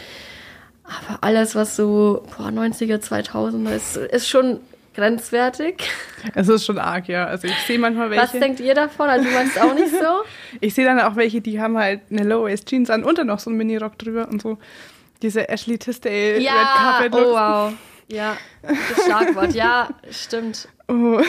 aber 0.84 1.20
alles, 1.22 1.54
was 1.54 1.76
so, 1.76 2.26
boah, 2.38 2.48
90er, 2.48 3.00
2000er 3.04 3.76
ist, 3.76 3.98
ist 3.98 4.30
schon 4.30 4.62
grenzwertig. 4.96 5.84
Es 6.34 6.48
ist 6.48 6.66
schon 6.66 6.80
arg, 6.80 7.08
ja. 7.10 7.26
Also 7.26 7.48
ich 7.48 7.58
sehe 7.68 7.78
manchmal 7.78 8.10
Was 8.12 8.34
welche. 8.34 8.40
denkt 8.40 8.60
ihr 8.62 8.74
davon? 8.74 9.10
Also 9.10 9.26
du 9.26 9.32
meinst 9.36 9.60
auch 9.62 9.74
nicht 9.74 9.92
so? 9.92 10.24
Ich 10.62 10.74
sehe 10.74 10.86
dann 10.86 11.00
auch 11.02 11.16
welche, 11.16 11.42
die 11.42 11.60
haben 11.62 11.78
halt 11.78 12.02
eine 12.10 12.24
Low 12.24 12.44
Waist 12.46 12.68
Jeans 12.70 12.90
an 12.90 13.04
und 13.04 13.18
dann 13.18 13.28
noch 13.28 13.40
so 13.40 13.50
einen 13.50 13.58
Mini-Rock 13.58 13.98
drüber 14.00 14.28
und 14.30 14.42
so. 14.42 14.58
Diese 15.22 15.50
Ashley 15.50 15.78
Tisdale 15.78 16.36
Red 16.38 16.42
Ja, 16.42 16.74
Carpet 16.78 17.14
oh 17.14 17.18
Looks. 17.20 17.32
wow. 17.32 17.74
Ja, 18.10 18.38
das 18.62 19.06
Schlagwort. 19.06 19.54
Ja, 19.54 19.90
stimmt. 20.10 20.68
Oh. 20.88 21.22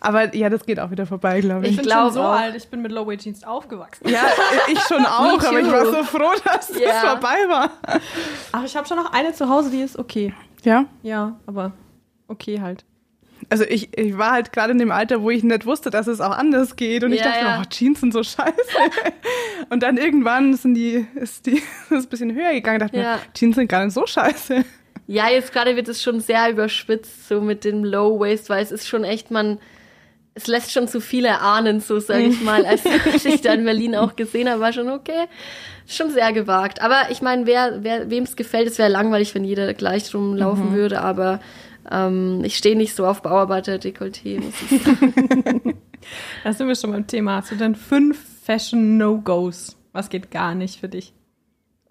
Aber 0.00 0.34
ja, 0.34 0.48
das 0.48 0.66
geht 0.66 0.80
auch 0.80 0.90
wieder 0.90 1.06
vorbei, 1.06 1.40
glaube 1.40 1.64
Ich 1.64 1.72
ich. 1.72 1.76
bin 1.76 1.86
glaub 1.86 2.04
schon 2.06 2.12
so 2.14 2.20
auch. 2.22 2.32
alt, 2.32 2.56
ich 2.56 2.68
bin 2.68 2.82
mit 2.82 2.90
Low 2.92 3.08
Jeans 3.14 3.44
aufgewachsen. 3.44 4.08
Ja, 4.08 4.24
ich 4.68 4.78
schon 4.80 5.04
auch, 5.06 5.42
aber 5.42 5.60
ich 5.60 5.70
war 5.70 5.86
so 5.86 6.02
froh, 6.02 6.32
dass 6.44 6.70
Ja. 6.76 6.88
das 6.88 7.00
vorbei 7.04 7.36
war. 7.48 7.70
Aber 8.52 8.64
ich 8.64 8.76
habe 8.76 8.86
schon 8.88 8.96
noch 8.96 9.12
eine 9.12 9.32
zu 9.32 9.48
Hause, 9.48 9.70
die 9.70 9.80
ist 9.80 9.96
okay. 9.98 10.34
Ja, 10.64 10.86
Ja, 11.02 11.38
aber 11.46 11.72
okay 12.28 12.60
halt. 12.60 12.84
also 13.50 13.64
ich, 13.64 13.96
ich 13.96 14.16
war 14.18 14.32
halt 14.32 14.52
gerade 14.52 14.72
in 14.72 14.78
dem 14.78 14.90
Alter, 14.92 15.22
wo 15.22 15.30
ich 15.30 15.42
nicht 15.44 15.66
wusste, 15.66 15.90
dass 15.90 16.06
es 16.08 16.20
auch 16.20 16.36
anders 16.36 16.74
geht. 16.76 17.04
Und 17.04 17.12
ich 17.12 17.20
Ja, 17.20 17.26
dachte, 17.26 17.44
ja. 17.44 17.60
oh, 17.60 17.64
Jeans 17.70 18.00
sind 18.00 18.12
so 18.12 18.22
scheiße. 18.24 18.52
Und 19.70 19.82
dann 19.84 19.96
irgendwann 19.98 20.54
sind 20.54 20.74
die, 20.74 21.06
ist 21.14 21.46
die 21.46 21.56
ist 21.90 21.92
ein 21.92 22.08
bisschen 22.08 22.34
höher 22.34 22.52
gegangen. 22.52 22.76
Ich 22.82 22.82
dachte 22.90 22.96
Ja. 22.96 23.14
mir, 23.16 23.20
Jeans 23.34 23.54
sind 23.56 23.68
gar 23.68 23.84
nicht 23.84 23.94
so 23.94 24.04
scheiße. 24.06 24.64
Ja, 25.06 25.28
jetzt 25.28 25.52
gerade 25.52 25.76
wird 25.76 25.88
es 25.88 26.02
schon 26.02 26.20
sehr 26.20 26.50
überspitzt, 26.50 27.28
so 27.28 27.40
mit 27.40 27.64
dem 27.64 27.84
Low 27.84 28.20
Waist, 28.20 28.48
weil 28.48 28.62
es 28.62 28.72
ist 28.72 28.88
schon 28.88 29.04
echt, 29.04 29.30
man, 29.30 29.58
es 30.34 30.46
lässt 30.46 30.72
schon 30.72 30.88
zu 30.88 31.00
viele 31.00 31.40
ahnen, 31.40 31.80
so 31.80 31.98
sage 31.98 32.24
ich 32.24 32.40
mal, 32.42 32.64
als 32.64 32.82
ich 33.24 33.40
da 33.40 33.52
in 33.52 33.64
Berlin 33.64 33.96
auch 33.96 34.16
gesehen 34.16 34.48
habe, 34.48 34.60
war 34.60 34.72
schon 34.72 34.88
okay, 34.88 35.26
schon 35.86 36.10
sehr 36.10 36.32
gewagt. 36.32 36.80
Aber 36.80 37.10
ich 37.10 37.20
meine, 37.20 37.46
wer, 37.46 37.82
wer, 37.82 38.10
wem 38.10 38.24
es 38.24 38.36
gefällt, 38.36 38.68
es 38.68 38.78
wäre 38.78 38.88
langweilig, 38.88 39.34
wenn 39.34 39.44
jeder 39.44 39.74
gleich 39.74 40.14
rumlaufen 40.14 40.72
würde, 40.72 41.00
aber 41.00 41.40
ähm, 41.90 42.42
ich 42.44 42.56
stehe 42.56 42.76
nicht 42.76 42.94
so 42.94 43.06
auf 43.06 43.22
Bauarbeiter-Dekolleté, 43.22 44.40
muss 44.40 44.54
ich 44.70 44.82
sagen. 44.82 45.78
Da 46.42 46.52
sind 46.52 46.66
wir 46.66 46.74
schon 46.74 46.90
beim 46.90 47.06
Thema. 47.06 47.36
Hast 47.36 47.52
du 47.52 47.54
denn 47.54 47.76
fünf 47.76 48.18
Fashion 48.44 48.96
No-Gos? 48.96 49.76
Was 49.92 50.10
geht 50.10 50.32
gar 50.32 50.56
nicht 50.56 50.80
für 50.80 50.88
dich? 50.88 51.14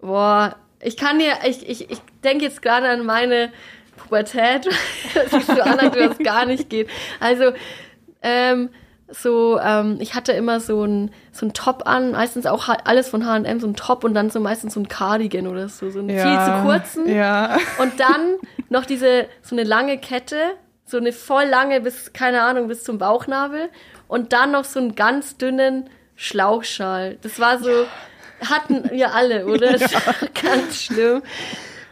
Boah, 0.00 0.56
ich 0.82 0.96
kann 0.96 1.18
dir, 1.18 1.32
ich, 1.46 1.68
ich, 1.68 1.90
ich 1.90 1.98
denke 2.24 2.44
jetzt 2.44 2.60
gerade 2.60 2.88
an 2.88 3.06
meine 3.06 3.52
Pubertät. 3.96 4.68
Siehst 5.30 5.48
du 5.48 5.64
an, 5.64 5.78
als 5.78 5.94
das 5.94 6.18
gar 6.18 6.44
nicht 6.44 6.68
geht. 6.68 6.88
Also, 7.20 7.52
ähm, 8.22 8.70
so, 9.08 9.60
ähm, 9.60 9.98
ich 10.00 10.14
hatte 10.14 10.32
immer 10.32 10.58
so 10.58 10.84
ein, 10.84 11.10
so 11.32 11.46
ein 11.46 11.52
Top 11.52 11.82
an, 11.86 12.12
meistens 12.12 12.46
auch 12.46 12.68
alles 12.84 13.08
von 13.08 13.26
H&M, 13.26 13.60
so 13.60 13.66
ein 13.66 13.74
Top 13.74 14.04
und 14.04 14.14
dann 14.14 14.30
so 14.30 14.40
meistens 14.40 14.74
so 14.74 14.80
ein 14.80 14.88
Cardigan 14.88 15.46
oder 15.46 15.68
so, 15.68 15.90
so 15.90 15.98
einen 15.98 16.08
viel 16.08 16.18
zu 16.18 16.62
kurzen. 16.62 17.14
Ja. 17.14 17.58
Und 17.78 18.00
dann 18.00 18.38
noch 18.70 18.86
diese, 18.86 19.26
so 19.42 19.54
eine 19.54 19.64
lange 19.64 19.98
Kette, 19.98 20.52
so 20.86 20.96
eine 20.96 21.12
voll 21.12 21.44
lange 21.44 21.80
bis, 21.82 22.12
keine 22.14 22.42
Ahnung, 22.42 22.68
bis 22.68 22.84
zum 22.84 22.98
Bauchnabel. 22.98 23.68
Und 24.08 24.32
dann 24.32 24.52
noch 24.52 24.64
so 24.64 24.80
einen 24.80 24.94
ganz 24.94 25.36
dünnen 25.36 25.90
Schlauchschal. 26.16 27.18
Das 27.22 27.38
war 27.38 27.58
so, 27.58 27.70
hatten 28.48 28.90
wir 28.90 29.14
alle, 29.14 29.46
oder? 29.46 29.72
Das 29.78 29.92
war 29.94 30.14
ganz 30.42 30.82
schlimm. 30.82 31.22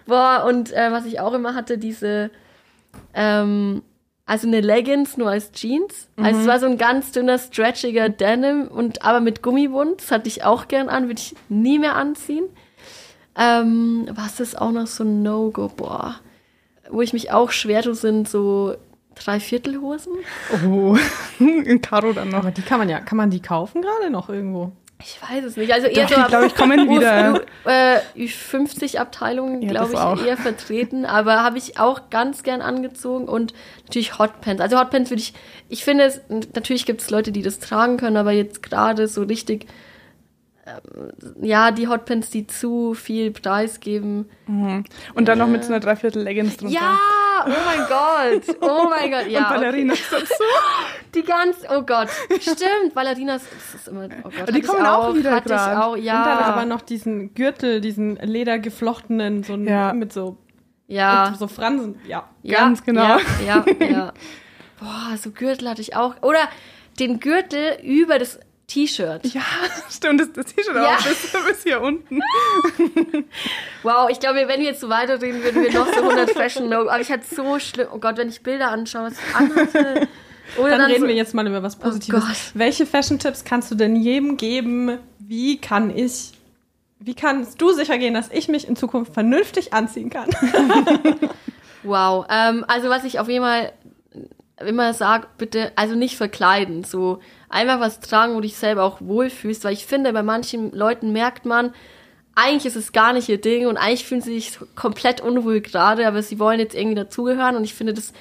Boah, 0.07 0.45
und 0.47 0.73
äh, 0.73 0.91
was 0.91 1.07
ich 1.07 1.21
auch 1.21 1.33
immer 1.35 1.55
hatte, 1.55 1.79
diese, 1.79 2.31
ähm, 3.15 3.83
also 4.27 4.47
eine 4.47 4.61
Leggings 4.61 5.17
nur 5.17 5.31
als 5.31 5.53
Jeans. 5.53 6.09
Also 6.17 6.41
es 6.41 6.47
war 6.47 6.61
so 6.61 6.67
ein 6.67 6.79
ganz 6.79 7.13
dünner, 7.13 7.39
stretchiger 7.39 8.09
Denim 8.09 8.69
und 8.69 9.03
aber 9.03 9.21
mit 9.21 9.43
Gummibund. 9.43 10.01
Das 10.01 10.11
hatte 10.11 10.29
ich 10.29 10.45
auch 10.45 10.69
gern 10.69 10.89
an, 10.89 11.09
würde 11.09 11.21
ich 11.21 11.35
nie 11.49 11.79
mehr 11.79 11.97
anziehen. 11.97 12.45
Ähm, 13.37 14.09
was 14.13 14.41
ist 14.41 14.61
auch 14.61 14.73
noch 14.73 14.87
so 14.87 15.05
ein 15.05 15.23
No-Go? 15.23 15.69
Boah. 15.77 16.17
Wo 16.91 17.03
ich 17.03 17.13
mich 17.13 17.33
auch 17.33 17.51
schwer 17.51 17.83
tue, 17.83 17.95
sind 17.95 18.29
so 18.29 18.77
Dreiviertelhosen. 19.15 20.13
Oh, 20.67 20.97
in 21.39 21.81
Karo 21.83 22.13
dann 22.13 22.31
noch. 22.31 22.39
Aber 22.39 22.51
die 22.51 22.63
kann 22.63 22.79
man 22.79 22.89
ja, 22.89 23.01
kann 23.01 23.17
man 23.17 23.31
die 23.31 23.41
kaufen 23.41 23.83
gerade 23.83 24.11
noch 24.11 24.29
irgendwo? 24.29 24.73
Ich 25.01 25.19
weiß 25.23 25.45
es 25.45 25.57
nicht. 25.57 25.73
Also 25.73 25.87
eher 25.87 26.07
Doch, 26.07 26.23
so 26.23 26.29
glaube 26.29 26.47
ich, 26.47 26.55
kommen 26.55 26.89
wieder. 26.89 27.41
Äh, 27.65 28.01
Ü50-Abteilungen, 28.17 29.63
Ja, 29.63 29.71
glaube 29.71 29.93
das 29.93 30.01
auch. 30.01 30.21
ich, 30.21 30.27
eher 30.27 30.37
vertreten. 30.37 31.05
Aber 31.05 31.43
habe 31.43 31.59
ich 31.59 31.79
auch 31.79 32.11
ganz 32.11 32.43
gern 32.43 32.61
angezogen 32.63 33.27
und 33.29 33.55
natürlich 33.87 34.19
Hotpants. 34.19 34.61
Also 34.63 34.79
Hotpants 34.79 35.11
würde 35.11 35.23
ich, 35.23 35.33
ich 35.69 35.85
finde 35.85 36.05
es, 36.05 36.21
natürlich 36.29 36.87
gibt 36.87 37.01
es 37.01 37.11
Leute, 37.11 37.33
die 37.33 37.43
das 37.43 37.59
tragen 37.59 37.97
können, 37.97 38.17
aber 38.17 38.33
jetzt 38.33 38.63
gerade 38.63 39.09
so 39.09 39.23
richtig, 39.23 39.67
ja, 41.41 41.71
die 41.71 41.89
Hotpants, 41.89 42.31
die 42.31 42.47
zu 42.47 42.95
viel 42.95 43.31
Preis 43.31 43.81
geben. 43.81 44.29
Mhm. 44.47 44.85
Und 45.15 45.29
dann 45.29 45.39
noch 45.39 45.49
mit 45.49 45.65
so 45.65 45.73
einer 45.73 45.81
Dreiviertel 45.81 46.23
Leggings 46.23 46.57
drunter. 46.57 46.75
Ja, 46.75 46.99
oh 47.47 47.51
mein 47.67 47.87
Gott, 47.89 48.57
oh 48.61 48.89
mein 48.89 49.11
Gott, 49.11 49.27
ja. 49.29 49.49
Und 49.49 49.49
Ballerinas 49.57 49.99
okay. 50.13 50.23
dazu. 50.23 50.45
Die 51.15 51.23
ganz, 51.23 51.57
oh 51.69 51.83
Gott, 51.83 52.09
stimmt, 52.41 52.95
Ballerinas, 52.95 53.43
das 53.43 53.81
ist 53.81 53.89
immer, 53.89 54.09
oh 54.25 54.31
Gott, 54.31 54.55
die 54.55 54.61
ich 54.61 54.67
kommen 54.67 54.87
auch 54.87 55.15
wieder 55.15 55.33
hatte 55.33 55.49
ich 55.49 55.57
grad. 55.57 55.77
auch, 55.77 55.93
Und 55.95 56.03
ja. 56.03 56.25
dann 56.25 56.39
aber 56.45 56.65
noch 56.65 56.83
diesen 56.83 57.35
Gürtel, 57.35 57.81
diesen 57.81 58.17
ledergeflochtenen, 58.17 59.43
so 59.43 59.57
Ja. 59.57 59.93
mit 59.93 60.13
so, 60.13 60.37
ja. 60.87 61.31
mit 61.31 61.39
so 61.39 61.49
Fransen. 61.49 61.99
Ja. 62.07 62.29
Ja, 62.43 62.61
Ganz 62.61 62.85
genau. 62.85 63.03
Ja, 63.03 63.21
ja, 63.45 63.65
ja. 63.87 64.13
Boah, 64.79 65.17
so 65.17 65.31
Gürtel 65.31 65.69
hatte 65.69 65.83
ich 65.83 65.97
auch. 65.97 66.15
Oder 66.23 66.49
den 67.01 67.19
Gürtel 67.21 67.79
über 67.83 68.19
das 68.19 68.39
T-Shirt. 68.71 69.27
Ja, 69.27 69.43
stimmt, 69.91 70.21
das, 70.21 70.33
das 70.33 70.47
T-Shirt 70.55 70.75
Ja. 70.75 70.97
auch 70.97 71.03
bis, 71.03 71.33
bis 71.49 71.63
hier 71.65 71.81
unten. 71.81 72.21
Wow, 73.83 74.11
ich 74.11 74.21
glaube, 74.21 74.37
wenn 74.47 74.61
wir 74.61 74.67
jetzt 74.67 74.81
so 74.81 74.89
weiterreden, 74.89 75.43
würden 75.43 75.63
wir 75.63 75.73
noch 75.73 75.87
so 75.93 76.03
100 76.03 76.31
Fashion 76.31 76.69
No. 76.69 76.83
Aber 76.89 77.01
ich 77.01 77.11
hatte 77.11 77.25
so 77.35 77.59
schlimm. 77.59 77.89
Oh 77.93 77.99
Gott, 77.99 78.19
wenn 78.19 78.29
ich 78.29 78.43
Bilder 78.43 78.71
anschaue, 78.71 79.07
was 79.07 79.15
ich 79.15 79.35
anhatte. 79.35 80.09
Oder 80.59 80.77
Dann, 80.77 80.83
reden 80.83 81.01
so, 81.03 81.09
wir 81.09 81.15
jetzt 81.15 81.33
mal 81.35 81.47
über 81.47 81.63
was 81.63 81.77
Positives. 81.77 82.23
Oh 82.23 82.27
Gott. 82.27 82.37
Welche 82.55 82.85
Fashion-Tipps 82.85 83.45
kannst 83.45 83.71
du 83.71 83.75
denn 83.75 83.97
jedem 83.97 84.37
geben? 84.37 84.99
Wie 85.19 85.59
kann 85.59 85.97
ich, 85.97 86.33
wie 86.99 87.15
kannst 87.15 87.61
du 87.61 87.73
sicher 87.73 87.97
gehen, 87.99 88.13
dass 88.15 88.29
ich 88.31 88.49
mich 88.49 88.69
in 88.69 88.77
Zukunft 88.77 89.15
vernünftig 89.15 89.73
anziehen 89.73 90.11
kann? 90.11 90.29
Wow. 91.83 92.27
Ähm, 92.29 92.65
also 92.69 92.89
was 92.91 93.05
ich 93.05 93.19
auf 93.19 93.29
jeden 93.29 93.45
Fall 93.45 93.73
immer 94.67 94.93
sage, 94.93 95.27
bitte, 95.39 95.73
also 95.77 95.95
nicht 95.95 96.17
verkleiden. 96.17 96.85
So 96.85 97.21
einfach 97.51 97.81
was 97.81 98.01
tragen, 98.01 98.33
wo 98.33 98.37
du 98.37 98.43
dich 98.43 98.57
selber 98.57 98.85
auch 98.85 99.01
wohlfühlst. 99.01 99.65
Weil 99.65 99.75
ich 99.75 99.85
finde, 99.85 100.13
bei 100.13 100.23
manchen 100.23 100.73
Leuten 100.73 101.13
merkt 101.13 101.45
man, 101.45 101.75
eigentlich 102.35 102.67
ist 102.67 102.77
es 102.77 102.93
gar 102.93 103.13
nicht 103.13 103.29
ihr 103.29 103.41
Ding 103.41 103.67
und 103.67 103.77
eigentlich 103.77 104.07
fühlen 104.07 104.23
sie 104.23 104.35
sich 104.35 104.59
komplett 104.77 105.21
unwohl 105.21 105.61
gerade, 105.61 106.07
aber 106.07 106.23
sie 106.23 106.39
wollen 106.39 106.61
jetzt 106.61 106.75
irgendwie 106.75 106.95
dazugehören 106.95 107.57
und 107.57 107.65
ich 107.65 107.75
finde, 107.75 107.93
das 107.93 108.13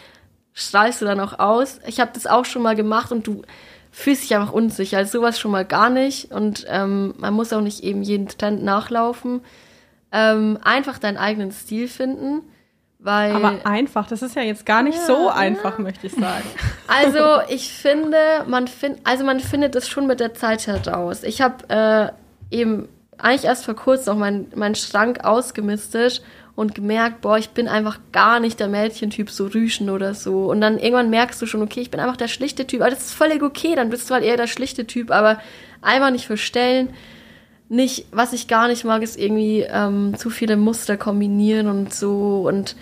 strahlst 0.54 1.02
du 1.02 1.06
dann 1.06 1.20
auch 1.20 1.40
aus. 1.40 1.80
Ich 1.88 2.00
habe 2.00 2.12
das 2.14 2.28
auch 2.28 2.46
schon 2.46 2.64
mal 2.64 2.76
gemacht 2.76 3.12
und 3.12 3.28
du 3.28 3.44
fühlst 3.92 4.24
dich 4.24 4.36
einfach 4.36 4.52
unsicher. 4.52 4.98
Also 4.98 5.20
sowas 5.20 5.40
schon 5.40 5.52
mal 5.52 5.66
gar 5.66 5.90
nicht 5.90 6.32
und 6.32 6.66
ähm, 6.68 7.14
man 7.18 7.34
muss 7.34 7.54
auch 7.54 7.62
nicht 7.62 7.84
eben 7.84 8.04
jeden 8.04 8.28
Trend 8.28 8.64
nachlaufen. 8.64 9.42
Ähm, 10.12 10.58
einfach 10.64 10.98
deinen 10.98 11.18
eigenen 11.18 11.52
Stil 11.52 11.88
finden, 11.88 12.42
weil 13.00 13.32
Aber 13.32 13.66
einfach, 13.66 14.08
das 14.08 14.22
ist 14.22 14.36
ja 14.36 14.42
jetzt 14.42 14.66
gar 14.66 14.84
nicht 14.84 14.98
Ja, 14.98 15.06
so 15.06 15.14
ja. 15.28 15.36
einfach, 15.36 15.78
möchte 15.78 16.08
ich 16.08 16.14
sagen. 16.14 16.44
Also 16.92 17.42
ich 17.50 17.72
finde, 17.72 18.18
man 18.48 18.68
find, 18.68 18.98
also 19.04 19.24
man 19.24 19.40
findet 19.40 19.76
es 19.76 19.88
schon 19.88 20.08
mit 20.08 20.20
der 20.20 20.34
Zeit 20.34 20.66
heraus. 20.66 21.22
Ich 21.24 21.40
habe 21.40 21.70
äh, 21.70 22.56
eben 22.56 22.90
eigentlich 23.20 23.46
erst 23.46 23.66
vor 23.66 23.76
kurzem 23.76 24.14
auch 24.14 24.18
meinen 24.18 24.52
mein 24.56 24.74
Schrank 24.74 25.24
ausgemistet 25.24 26.24
und 26.56 26.74
gemerkt, 26.74 27.22
boah, 27.22 27.38
ich 27.38 27.52
bin 27.52 27.68
einfach 27.68 28.00
gar 28.12 28.40
nicht 28.40 28.60
der 28.60 28.68
Mädchentyp, 28.70 29.30
so 29.30 29.46
Rüschen 29.46 29.90
oder 29.92 30.16
so. 30.16 30.50
Und 30.50 30.62
dann 30.62 30.80
irgendwann 30.80 31.10
merkst 31.12 31.40
du 31.42 31.46
schon, 31.46 31.62
okay, 31.62 31.82
ich 31.82 31.92
bin 31.92 32.00
einfach 32.00 32.18
der 32.18 32.28
schlichte 32.28 32.66
Typ. 32.66 32.82
Aber 32.82 32.90
das 32.90 33.02
ist 33.02 33.14
völlig 33.14 33.44
okay, 33.44 33.76
dann 33.76 33.92
bist 33.92 34.10
du 34.10 34.16
halt 34.16 34.26
eher 34.26 34.36
der 34.36 34.48
schlichte 34.48 34.88
Typ, 34.88 35.12
aber 35.12 35.40
einfach 35.82 36.10
nicht 36.10 36.26
verstellen. 36.26 36.90
Nicht, 37.70 38.08
was 38.12 38.34
ich 38.34 38.48
gar 38.48 38.68
nicht 38.68 38.84
mag, 38.84 39.04
ist 39.04 39.18
irgendwie 39.18 39.62
ähm, 39.62 40.16
zu 40.18 40.30
viele 40.30 40.58
Muster 40.58 40.98
kombinieren 40.98 41.68
und 41.68 41.94
so 41.94 42.44
und 42.48 42.76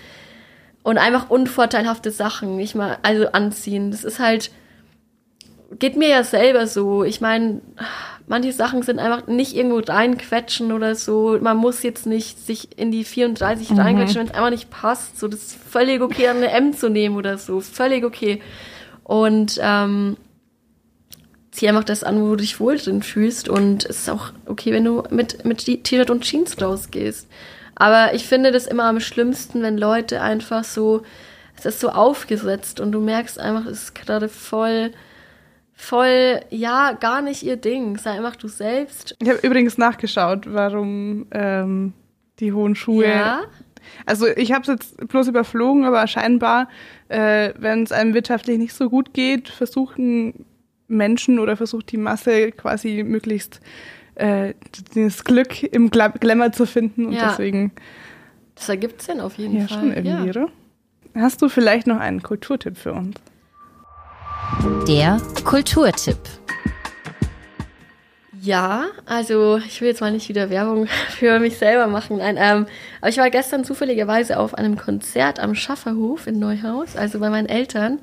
und 0.82 0.96
einfach 0.96 1.28
unvorteilhafte 1.28 2.10
Sachen 2.10 2.56
nicht 2.56 2.74
mal 2.74 2.96
also 3.02 3.28
anziehen. 3.32 3.90
Das 3.90 4.04
ist 4.04 4.18
halt 4.18 4.50
geht 5.78 5.96
mir 5.96 6.08
ja 6.08 6.24
selber 6.24 6.66
so. 6.66 7.04
Ich 7.04 7.20
meine, 7.20 7.60
manche 8.26 8.52
Sachen 8.52 8.82
sind 8.82 8.98
einfach 8.98 9.26
nicht 9.26 9.54
irgendwo 9.54 9.78
reinquetschen 9.78 10.72
oder 10.72 10.94
so. 10.94 11.38
Man 11.40 11.56
muss 11.56 11.82
jetzt 11.82 12.06
nicht 12.06 12.38
sich 12.38 12.78
in 12.78 12.90
die 12.90 13.04
34 13.04 13.76
reinquetschen, 13.76 14.16
wenn 14.16 14.26
es 14.26 14.34
einfach 14.34 14.50
nicht 14.50 14.70
passt. 14.70 15.18
So, 15.18 15.28
das 15.28 15.40
ist 15.40 15.54
völlig 15.56 16.00
okay, 16.00 16.28
eine 16.28 16.50
M 16.50 16.72
zu 16.72 16.88
nehmen 16.88 17.16
oder 17.16 17.38
so. 17.38 17.60
Völlig 17.60 18.04
okay. 18.04 18.40
Und 19.04 19.58
ähm, 19.62 20.16
zieh 21.50 21.68
einfach 21.68 21.84
das 21.84 22.04
an, 22.04 22.20
wo 22.20 22.30
du 22.30 22.36
dich 22.36 22.60
wohl 22.60 22.76
drin 22.76 23.02
fühlst. 23.02 23.48
Und 23.48 23.84
es 23.84 24.00
ist 24.00 24.10
auch 24.10 24.32
okay, 24.46 24.72
wenn 24.72 24.84
du 24.84 25.02
mit, 25.10 25.44
mit 25.44 25.64
T-Shirt 25.64 26.10
und 26.10 26.22
Jeans 26.22 26.60
rausgehst. 26.60 27.28
Aber 27.74 28.14
ich 28.14 28.26
finde 28.26 28.52
das 28.52 28.66
immer 28.66 28.84
am 28.84 29.00
schlimmsten, 29.00 29.62
wenn 29.62 29.78
Leute 29.78 30.20
einfach 30.20 30.64
so, 30.64 31.02
es 31.56 31.64
ist 31.64 31.80
so 31.80 31.90
aufgesetzt 31.90 32.80
und 32.80 32.92
du 32.92 33.00
merkst 33.00 33.38
einfach, 33.38 33.66
es 33.66 33.84
ist 33.84 33.94
gerade 33.94 34.28
voll, 34.28 34.90
voll, 35.72 36.40
ja, 36.50 36.92
gar 36.92 37.22
nicht 37.22 37.44
ihr 37.44 37.56
Ding. 37.56 37.96
Sei 37.98 38.10
einfach 38.10 38.36
du 38.36 38.48
selbst. 38.48 39.16
Ich 39.20 39.28
habe 39.28 39.38
übrigens 39.46 39.78
nachgeschaut, 39.78 40.52
warum 40.52 41.26
ähm, 41.30 41.92
die 42.40 42.52
hohen 42.52 42.74
Schuhe. 42.74 43.08
Ja. 43.08 43.42
Also 44.06 44.26
ich 44.26 44.52
habe 44.52 44.62
es 44.62 44.68
jetzt 44.68 45.08
bloß 45.08 45.28
überflogen, 45.28 45.84
aber 45.84 46.06
scheinbar, 46.08 46.68
äh, 47.08 47.52
wenn 47.56 47.84
es 47.84 47.92
einem 47.92 48.12
wirtschaftlich 48.12 48.58
nicht 48.58 48.74
so 48.74 48.90
gut 48.90 49.14
geht, 49.14 49.48
versuchen 49.48 50.44
Menschen 50.88 51.38
oder 51.38 51.56
versucht 51.56 51.92
die 51.92 51.96
Masse 51.98 52.50
quasi 52.52 53.02
möglichst 53.04 53.60
äh, 54.16 54.54
das 54.94 55.22
Glück 55.24 55.62
im 55.62 55.90
Gla 55.90 56.08
Glamour 56.08 56.52
zu 56.52 56.66
finden 56.66 57.06
und 57.06 57.12
Ja. 57.12 57.28
deswegen 57.30 57.72
Das 58.56 58.68
ergibt 58.68 59.00
Sinn 59.02 59.20
auf 59.20 59.38
jeden 59.38 59.56
ja 59.56 59.68
Fall. 59.68 59.78
schon 59.78 59.92
irgendwie, 59.92 60.30
oder? 60.30 60.48
Hast 61.14 61.40
du 61.42 61.48
vielleicht 61.48 61.86
noch 61.86 61.98
einen 62.00 62.22
Kulturtipp 62.22 62.76
für 62.76 62.92
uns? 62.92 63.16
Der 64.88 65.20
Kulturtipp. 65.44 66.18
Ja, 68.40 68.84
also 69.04 69.56
ich 69.58 69.80
will 69.80 69.88
jetzt 69.88 70.00
mal 70.00 70.12
nicht 70.12 70.28
wieder 70.28 70.48
Werbung 70.48 70.86
für 71.10 71.38
mich 71.40 71.56
selber 71.58 71.86
machen. 71.88 72.18
Nein, 72.18 72.36
ähm, 72.38 72.66
aber 73.00 73.10
ich 73.10 73.18
war 73.18 73.30
gestern 73.30 73.64
zufälligerweise 73.64 74.38
auf 74.38 74.54
einem 74.54 74.76
Konzert 74.76 75.40
am 75.40 75.54
Schafferhof 75.54 76.26
in 76.26 76.38
Neuhaus, 76.38 76.96
also 76.96 77.18
bei 77.18 77.30
meinen 77.30 77.48
Eltern. 77.48 77.98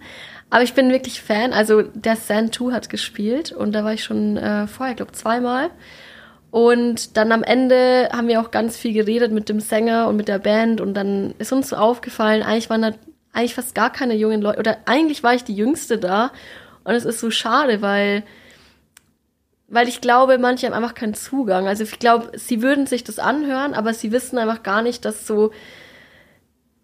Aber 0.50 0.64
ich 0.64 0.74
bin 0.74 0.92
wirklich 0.92 1.22
Fan. 1.22 1.54
Also 1.54 1.82
der 1.82 2.16
Sand 2.16 2.56
2 2.56 2.72
hat 2.72 2.90
gespielt 2.90 3.52
und 3.52 3.74
da 3.74 3.84
war 3.84 3.94
ich 3.94 4.04
schon 4.04 4.38
äh, 4.38 4.68
vorher, 4.68 4.96
glaube 4.96 5.12
zweimal. 5.14 5.70
Und 6.52 7.18
dann 7.18 7.32
am 7.34 7.44
Ende 7.44 8.10
haben 8.14 8.30
wir 8.30 8.40
auch 8.40 8.52
ganz 8.52 8.78
viel 8.78 8.94
geredet 8.94 9.32
mit 9.32 9.50
dem 9.50 9.60
Sänger 9.60 10.08
und 10.08 10.16
mit 10.16 10.30
der 10.30 10.40
Band 10.40 10.80
und 10.80 10.94
dann 10.94 11.34
ist 11.38 11.52
uns 11.52 11.70
so 11.70 11.76
aufgefallen, 11.76 12.44
eigentlich 12.44 12.70
waren 12.70 12.82
da 12.82 12.92
eigentlich 13.34 13.56
fast 13.56 13.76
gar 13.76 13.92
keine 13.92 14.16
jungen 14.16 14.42
Leute 14.42 14.60
oder 14.60 14.78
eigentlich 14.86 15.22
war 15.22 15.34
ich 15.34 15.44
die 15.44 15.56
Jüngste 15.56 15.98
da 15.98 16.32
und 16.86 16.94
es 16.94 17.04
ist 17.04 17.20
so 17.20 17.30
schade, 17.30 17.82
weil 17.82 18.24
weil 19.68 19.90
ich 19.90 20.00
glaube, 20.00 20.38
manche 20.38 20.68
haben 20.68 20.74
einfach 20.74 20.94
keinen 20.94 21.16
Zugang. 21.16 21.68
Also 21.68 21.84
ich 21.84 22.00
glaube, 22.00 22.32
sie 22.38 22.62
würden 22.62 22.86
sich 22.86 23.04
das 23.04 23.20
anhören, 23.20 23.74
aber 23.74 23.94
sie 23.94 24.12
wissen 24.12 24.38
einfach 24.38 24.64
gar 24.64 24.82
nicht, 24.82 25.04
dass 25.04 25.28
so 25.28 25.52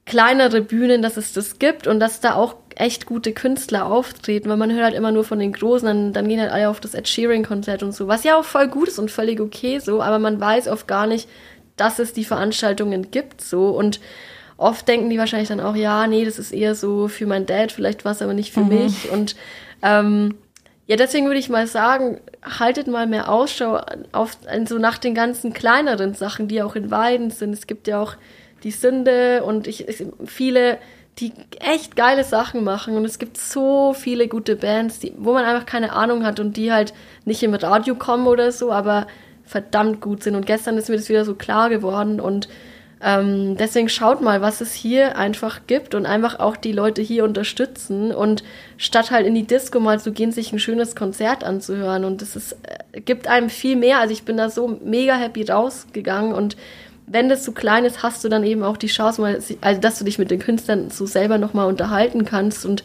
kleinere 0.06 0.62
Bühnen, 0.62 1.02
dass 1.02 1.16
es 1.16 1.32
das 1.32 1.60
gibt 1.60 1.88
und 1.88 2.00
dass 2.00 2.20
da 2.20 2.34
auch 2.34 2.58
echt 2.82 3.06
gute 3.06 3.32
Künstler 3.32 3.86
auftreten, 3.86 4.50
weil 4.50 4.58
man 4.58 4.72
hört 4.72 4.84
halt 4.84 4.96
immer 4.96 5.12
nur 5.12 5.24
von 5.24 5.40
den 5.40 5.54
Großen, 5.54 5.86
dann, 5.86 6.14
dann 6.14 6.28
gehen 6.28 6.40
halt 6.40 6.52
alle 6.52 6.70
auf 6.70 6.80
das 6.80 6.94
Ed 6.94 7.08
Sheeran 7.08 7.44
Konzert 7.44 7.84
und 7.84 7.94
so, 7.94 8.08
was 8.08 8.24
ja 8.24 8.38
auch 8.38 8.44
voll 8.44 8.68
gut 8.68 8.88
ist 8.88 9.00
und 9.00 9.12
völlig 9.12 9.40
okay 9.40 9.80
so, 9.80 10.02
aber 10.02 10.20
man 10.20 10.40
weiß 10.40 10.68
oft 10.68 10.88
gar 10.88 11.06
nicht, 11.06 11.30
dass 11.78 12.00
es 12.00 12.14
die 12.14 12.26
Veranstaltungen 12.26 13.12
gibt 13.12 13.42
so. 13.42 13.70
Und 13.70 14.00
oft 14.58 14.88
denken 14.88 15.10
die 15.10 15.18
wahrscheinlich 15.18 15.50
dann 15.50 15.60
auch, 15.60 15.76
ja, 15.76 16.08
nee, 16.08 16.26
das 16.26 16.40
ist 16.40 16.52
eher 16.52 16.76
so 16.76 17.08
für 17.08 17.26
mein 17.26 17.46
Dad, 17.46 17.72
vielleicht 17.72 18.06
war 18.06 18.12
es 18.12 18.22
aber 18.22 18.34
nicht 18.34 18.54
für 18.54 18.62
mich. 18.64 19.10
Und 19.12 19.36
ähm, 19.82 20.36
ja, 20.88 20.96
deswegen 20.96 21.26
würde 21.26 21.40
ich 21.40 21.50
mal 21.50 21.68
sagen, 21.68 22.20
haltet 22.44 22.88
mal 22.88 23.08
mehr 23.08 23.30
Ausschau 23.30 23.82
auf, 24.12 24.38
so 24.66 24.78
nach 24.78 24.98
den 24.98 25.16
ganzen 25.16 25.54
kleineren 25.54 26.14
Sachen, 26.14 26.48
die 26.48 26.62
auch 26.62 26.76
in 26.76 26.92
Weiden 26.92 27.32
sind. 27.32 27.54
Es 27.54 27.66
gibt 27.66 27.88
ja 27.88 28.02
auch 28.02 28.16
die 28.64 28.72
Sünde 28.72 29.44
und 29.44 29.68
ich, 29.68 29.88
ich, 29.88 30.06
viele, 30.26 30.78
die 31.20 31.34
echt 31.60 31.96
geile 31.96 32.24
Sachen 32.24 32.64
machen. 32.64 32.96
Und 32.96 33.06
es 33.06 33.20
gibt 33.20 33.38
so 33.38 33.94
viele 33.94 34.28
gute 34.28 34.56
Bands, 34.56 35.00
die, 35.00 35.14
wo 35.18 35.34
man 35.34 35.46
einfach 35.46 35.66
keine 35.66 35.94
Ahnung 35.94 36.26
hat 36.26 36.40
und 36.40 36.58
die 36.58 36.72
halt 36.72 36.94
nicht 37.26 37.44
im 37.44 37.54
Radio 37.54 37.96
kommen 37.96 38.28
oder 38.28 38.52
so, 38.52 38.72
aber 38.72 39.08
verdammt 39.46 40.02
gut 40.02 40.24
sind. 40.24 40.36
Und 40.36 40.46
gestern 40.46 40.78
ist 40.78 40.90
mir 40.90 40.96
das 40.96 41.10
wieder 41.10 41.26
so 41.26 41.36
klar 41.36 41.70
geworden 41.70 42.20
und 42.20 42.48
ähm, 43.04 43.58
deswegen 43.58 43.90
schaut 43.90 44.22
mal, 44.22 44.42
was 44.42 44.62
es 44.62 44.74
hier 44.74 45.18
einfach 45.18 45.62
gibt 45.66 45.96
und 45.96 46.06
einfach 46.06 46.40
auch 46.40 46.56
die 46.56 46.72
Leute 46.72 47.02
hier 47.02 47.24
unterstützen 47.24 48.12
und 48.12 48.44
statt 48.78 49.10
halt 49.10 49.26
in 49.26 49.34
die 49.34 49.48
Disco 49.48 49.80
mal 49.80 50.00
zu 50.00 50.12
gehen, 50.12 50.32
sich 50.32 50.54
ein 50.54 50.60
schönes 50.60 50.96
Konzert 50.96 51.44
anzuhören 51.44 52.06
und 52.06 52.22
ist, 52.22 52.58
äh, 52.92 53.02
gibt 53.02 53.28
einem 53.28 53.50
viel 53.50 53.76
mehr. 53.76 54.00
Also 54.00 54.14
ich 54.14 54.24
bin 54.24 54.38
da 54.38 54.52
so 54.52 54.80
mega 54.84 55.16
happy 55.16 55.44
rausgegangen 55.50 56.34
und 56.34 56.56
wenn 57.12 57.30
das 57.30 57.44
so 57.44 57.52
klein 57.52 57.86
ist, 57.86 58.04
hast 58.04 58.24
du 58.24 58.30
dann 58.30 58.44
eben 58.44 58.64
auch 58.64 58.78
die 58.78 58.88
Chance, 58.88 59.22
mal, 59.22 59.40
also 59.62 59.82
dass 59.82 60.00
du 60.00 60.06
dich 60.06 60.18
mit 60.18 60.32
den 60.32 60.40
Künstlern 60.40 60.90
so 60.90 61.06
selber 61.06 61.38
nochmal 61.38 61.68
unterhalten 61.68 62.26
kannst. 62.26 62.66
Und 62.66 62.84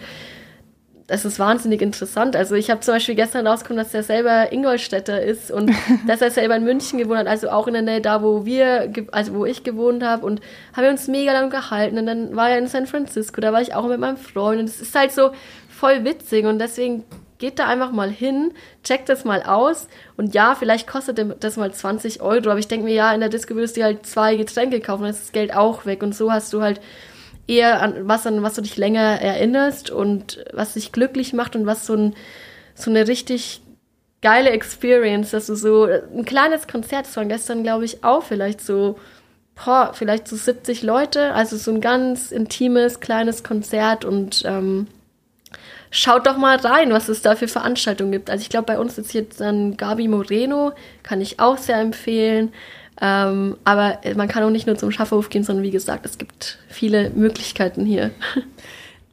das 1.07 1.24
ist 1.24 1.39
wahnsinnig 1.39 1.81
interessant. 1.82 2.35
Also 2.35 2.57
ich 2.57 2.69
habe 2.70 2.81
zum 2.81 2.94
Beispiel 2.94 3.15
gestern 3.15 3.47
rausgekommen, 3.47 3.82
dass 3.82 3.94
er 3.94 4.03
selber 4.03 4.53
Ingolstädter 4.53 5.23
ist 5.23 5.53
und 5.53 5.70
dass 6.09 6.20
er 6.20 6.32
selber 6.32 6.57
in 6.57 6.65
München 6.65 6.98
gewohnt 6.98 7.20
hat, 7.20 7.28
also 7.28 7.51
auch 7.51 7.69
in 7.69 7.74
der 7.74 7.82
Nähe 7.82 8.01
da, 8.01 8.23
wo 8.23 8.44
wir, 8.44 8.93
also 9.12 9.35
wo 9.35 9.44
ich 9.44 9.62
gewohnt 9.62 10.03
habe. 10.03 10.27
Und 10.27 10.40
haben 10.73 10.82
wir 10.82 10.90
uns 10.90 11.07
mega 11.07 11.32
lang 11.32 11.51
gehalten 11.51 11.98
und 11.98 12.07
dann 12.07 12.35
war 12.35 12.51
er 12.51 12.59
in 12.59 12.66
San 12.66 12.86
Francisco, 12.86 13.40
da 13.40 13.53
war 13.53 13.62
ich 13.62 13.74
auch 13.74 13.86
mit 13.86 14.01
meinem 14.01 14.16
Freund. 14.16 14.59
Und 14.61 14.69
es 14.69 14.81
ist 14.81 14.94
halt 14.94 15.12
so 15.12 15.31
voll 15.69 16.05
witzig. 16.05 16.44
Und 16.47 16.59
deswegen 16.59 17.05
geht 17.39 17.59
da 17.59 17.67
einfach 17.67 17.93
mal 17.93 18.11
hin, 18.11 18.53
checkt 18.83 19.09
das 19.09 19.25
mal 19.25 19.43
aus. 19.43 19.89
Und 20.17 20.35
ja, 20.35 20.55
vielleicht 20.55 20.87
kostet 20.87 21.21
das 21.43 21.57
mal 21.57 21.73
20 21.73 22.21
Euro, 22.23 22.51
aber 22.51 22.59
ich 22.59 22.69
denke 22.69 22.87
mir, 22.87 22.95
ja, 22.95 23.13
in 23.13 23.21
der 23.21 23.29
Disco 23.29 23.55
würdest 23.55 23.77
du 23.77 23.83
halt 23.83 24.07
zwei 24.07 24.37
Getränke 24.37 24.81
kaufen, 24.81 25.03
dann 25.03 25.11
ist 25.11 25.23
das 25.23 25.33
Geld 25.33 25.55
auch 25.55 25.87
weg. 25.87 26.03
Und 26.03 26.15
so 26.15 26.33
hast 26.33 26.53
du 26.53 26.63
halt 26.63 26.81
eher 27.47 27.81
an 27.83 28.09
was, 28.09 28.27
an 28.27 28.43
was 28.43 28.55
du 28.55 28.63
dich 28.63 28.77
länger 28.77 29.21
erinnerst 29.21 29.91
und 29.91 30.45
was 30.53 30.75
dich 30.75 30.93
glücklich 30.93 31.33
macht 31.33 31.57
und 31.57 31.67
was 31.67 31.87
so, 31.87 31.95
ein, 31.95 32.15
so 32.75 32.91
eine 32.91 33.07
richtig 33.07 33.61
geile 34.23 34.51
Experience, 34.51 35.31
dass 35.31 35.47
du 35.47 35.55
so 35.55 35.85
ein 35.85 36.25
kleines 36.25 36.67
Konzert, 36.67 37.07
das 37.07 37.17
waren 37.17 37.29
gestern, 37.29 37.63
glaube 37.63 37.85
ich, 37.85 38.03
auch 38.03 38.25
vielleicht 38.25 38.61
so, 38.61 38.99
boah, 39.55 39.93
vielleicht 39.95 40.27
so 40.27 40.37
70 40.37 40.83
Leute, 40.83 41.33
also 41.35 41.57
so 41.57 41.71
ein 41.71 41.81
ganz 41.81 42.33
intimes, 42.33 43.01
kleines 43.01 43.45
Konzert 43.45 44.05
und 44.05 44.43
ähm, 44.45 44.89
schaut 45.91 46.27
doch 46.27 46.37
mal 46.37 46.57
rein, 46.57 46.93
was 46.93 47.09
es 47.09 47.23
da 47.23 47.37
für 47.37 47.49
Veranstaltungen 47.49 48.13
gibt. 48.13 48.31
Also 48.31 48.43
ich 48.43 48.49
glaube, 48.49 48.67
bei 48.67 48.79
uns 48.79 48.99
ist 48.99 49.13
jetzt 49.15 49.41
dann 49.41 49.77
Gabi 49.77 50.09
Moreno, 50.09 50.73
kann 51.03 51.21
ich 51.21 51.41
auch 51.41 51.59
sehr 51.59 51.79
empfehlen. 51.79 52.53
Ähm, 53.01 53.57
aber 53.65 53.99
man 54.17 54.29
kann 54.29 54.43
auch 54.43 54.51
nicht 54.51 54.67
nur 54.67 54.77
zum 54.77 54.91
Schafferhof 54.91 55.29
gehen, 55.29 55.45
sondern 55.45 55.65
wie 55.65 55.71
gesagt, 55.71 56.07
es 56.07 56.19
gibt 56.19 56.59
viele 56.69 57.11
Möglichkeiten 57.11 57.85
hier. 57.85 58.11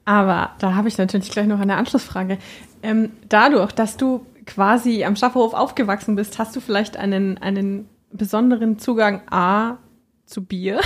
Aber 0.05 0.51
da 0.59 0.75
habe 0.75 0.87
ich 0.87 0.97
natürlich 0.97 1.31
gleich 1.31 1.47
noch 1.47 1.59
eine 1.59 1.75
Anschlussfrage. 1.75 2.37
Ähm, 2.81 3.11
dadurch, 3.29 3.71
dass 3.71 3.95
du 3.95 4.25
quasi 4.45 5.05
am 5.05 5.15
Schafferhof 5.15 5.53
aufgewachsen 5.53 6.15
bist, 6.15 6.39
hast 6.39 6.55
du 6.55 6.59
vielleicht 6.59 6.97
einen, 6.97 7.37
einen 7.37 7.87
besonderen 8.11 8.79
Zugang 8.79 9.21
A 9.29 9.77
zu 10.25 10.43
Bier 10.43 10.79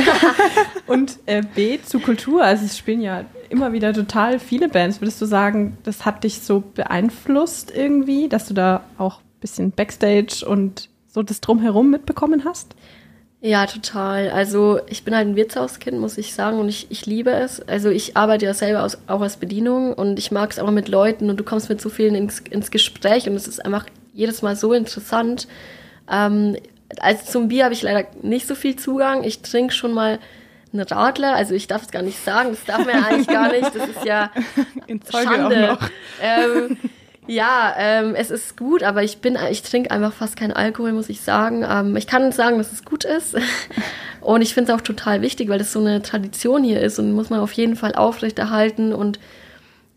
und 0.86 1.18
äh, 1.26 1.42
B 1.54 1.80
zu 1.80 2.00
Kultur. 2.00 2.42
Also 2.42 2.64
es 2.64 2.76
spielen 2.76 3.00
ja 3.00 3.24
immer 3.50 3.72
wieder 3.72 3.92
total 3.92 4.38
viele 4.38 4.68
Bands. 4.68 5.00
Würdest 5.00 5.20
du 5.20 5.26
sagen, 5.26 5.78
das 5.82 6.04
hat 6.04 6.24
dich 6.24 6.40
so 6.40 6.62
beeinflusst 6.74 7.72
irgendwie, 7.74 8.28
dass 8.28 8.46
du 8.46 8.54
da 8.54 8.84
auch 8.98 9.18
ein 9.18 9.40
bisschen 9.40 9.70
Backstage 9.70 10.44
und 10.46 10.88
so 11.06 11.22
das 11.22 11.40
Drumherum 11.40 11.90
mitbekommen 11.90 12.44
hast? 12.44 12.74
Ja, 13.40 13.66
total. 13.66 14.30
Also 14.30 14.80
ich 14.88 15.04
bin 15.04 15.14
halt 15.14 15.28
ein 15.28 15.36
Wirtshauskind, 15.36 16.00
muss 16.00 16.16
ich 16.16 16.32
sagen, 16.32 16.58
und 16.58 16.70
ich, 16.70 16.86
ich 16.90 17.04
liebe 17.04 17.30
es. 17.30 17.60
Also 17.60 17.90
ich 17.90 18.16
arbeite 18.16 18.46
ja 18.46 18.54
selber 18.54 18.82
aus, 18.82 18.96
auch 19.06 19.20
als 19.20 19.36
Bedienung 19.36 19.92
und 19.92 20.18
ich 20.18 20.30
mag 20.30 20.50
es 20.50 20.58
auch 20.58 20.70
mit 20.70 20.88
Leuten 20.88 21.28
und 21.28 21.38
du 21.38 21.44
kommst 21.44 21.68
mit 21.68 21.78
so 21.78 21.90
vielen 21.90 22.14
ins, 22.14 22.40
ins 22.40 22.70
Gespräch 22.70 23.28
und 23.28 23.34
es 23.34 23.46
ist 23.46 23.62
einfach 23.62 23.84
jedes 24.14 24.40
Mal 24.40 24.56
so 24.56 24.72
interessant. 24.72 25.46
Ähm, 26.10 26.56
also 27.00 27.22
zum 27.24 27.48
Bier 27.48 27.64
habe 27.64 27.74
ich 27.74 27.82
leider 27.82 28.08
nicht 28.22 28.46
so 28.46 28.54
viel 28.54 28.76
Zugang. 28.76 29.24
Ich 29.24 29.42
trinke 29.42 29.74
schon 29.74 29.92
mal 29.92 30.18
einen 30.74 30.86
Radler, 30.86 31.34
also 31.34 31.54
ich 31.54 31.66
darf 31.66 31.82
es 31.82 31.90
gar 31.90 32.02
nicht 32.02 32.22
sagen, 32.22 32.50
das 32.50 32.64
darf 32.64 32.84
man 32.84 33.00
ja 33.00 33.06
eigentlich 33.06 33.26
gar 33.26 33.50
nicht, 33.50 33.74
das 33.74 33.88
ist 33.88 34.04
ja 34.04 34.30
Schande. 35.10 35.78
Ähm, 36.20 36.76
ja, 37.26 37.74
ähm, 37.78 38.14
es 38.14 38.30
ist 38.30 38.56
gut, 38.56 38.82
aber 38.82 39.02
ich 39.02 39.18
bin, 39.18 39.38
ich 39.50 39.62
trinke 39.62 39.90
einfach 39.90 40.12
fast 40.12 40.36
keinen 40.36 40.52
Alkohol, 40.52 40.92
muss 40.92 41.08
ich 41.08 41.22
sagen. 41.22 41.64
Ähm, 41.68 41.96
ich 41.96 42.06
kann 42.06 42.32
sagen, 42.32 42.58
dass 42.58 42.72
es 42.72 42.84
gut 42.84 43.04
ist. 43.04 43.34
und 44.20 44.42
ich 44.42 44.52
finde 44.52 44.72
es 44.72 44.78
auch 44.78 44.82
total 44.82 45.22
wichtig, 45.22 45.48
weil 45.48 45.58
das 45.58 45.72
so 45.72 45.80
eine 45.80 46.02
Tradition 46.02 46.62
hier 46.64 46.82
ist 46.82 46.98
und 46.98 47.12
muss 47.12 47.30
man 47.30 47.40
auf 47.40 47.52
jeden 47.52 47.76
Fall 47.76 47.94
aufrechterhalten. 47.94 48.92
Und 48.92 49.18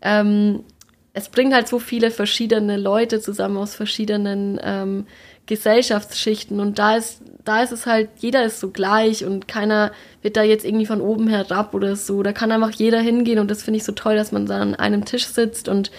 ähm, 0.00 0.64
es 1.12 1.28
bringt 1.28 1.52
halt 1.52 1.68
so 1.68 1.78
viele 1.78 2.10
verschiedene 2.10 2.78
Leute 2.78 3.20
zusammen 3.20 3.58
aus 3.58 3.74
verschiedenen 3.74 4.58
ähm, 4.62 5.06
Gesellschaftsschichten. 5.44 6.60
Und 6.60 6.78
da 6.78 6.96
ist, 6.96 7.20
da 7.44 7.62
ist 7.62 7.72
es 7.72 7.84
halt, 7.84 8.08
jeder 8.18 8.44
ist 8.44 8.58
so 8.60 8.70
gleich 8.70 9.26
und 9.26 9.48
keiner 9.48 9.92
wird 10.22 10.36
da 10.36 10.42
jetzt 10.42 10.64
irgendwie 10.64 10.86
von 10.86 11.00
oben 11.00 11.28
herab 11.28 11.74
oder 11.74 11.96
so. 11.96 12.22
Da 12.22 12.32
kann 12.32 12.52
einfach 12.52 12.72
jeder 12.72 13.00
hingehen 13.00 13.38
und 13.38 13.50
das 13.50 13.62
finde 13.62 13.78
ich 13.78 13.84
so 13.84 13.92
toll, 13.92 14.16
dass 14.16 14.32
man 14.32 14.46
da 14.46 14.60
an 14.60 14.74
einem 14.74 15.04
Tisch 15.04 15.26
sitzt 15.26 15.68
und 15.68 15.90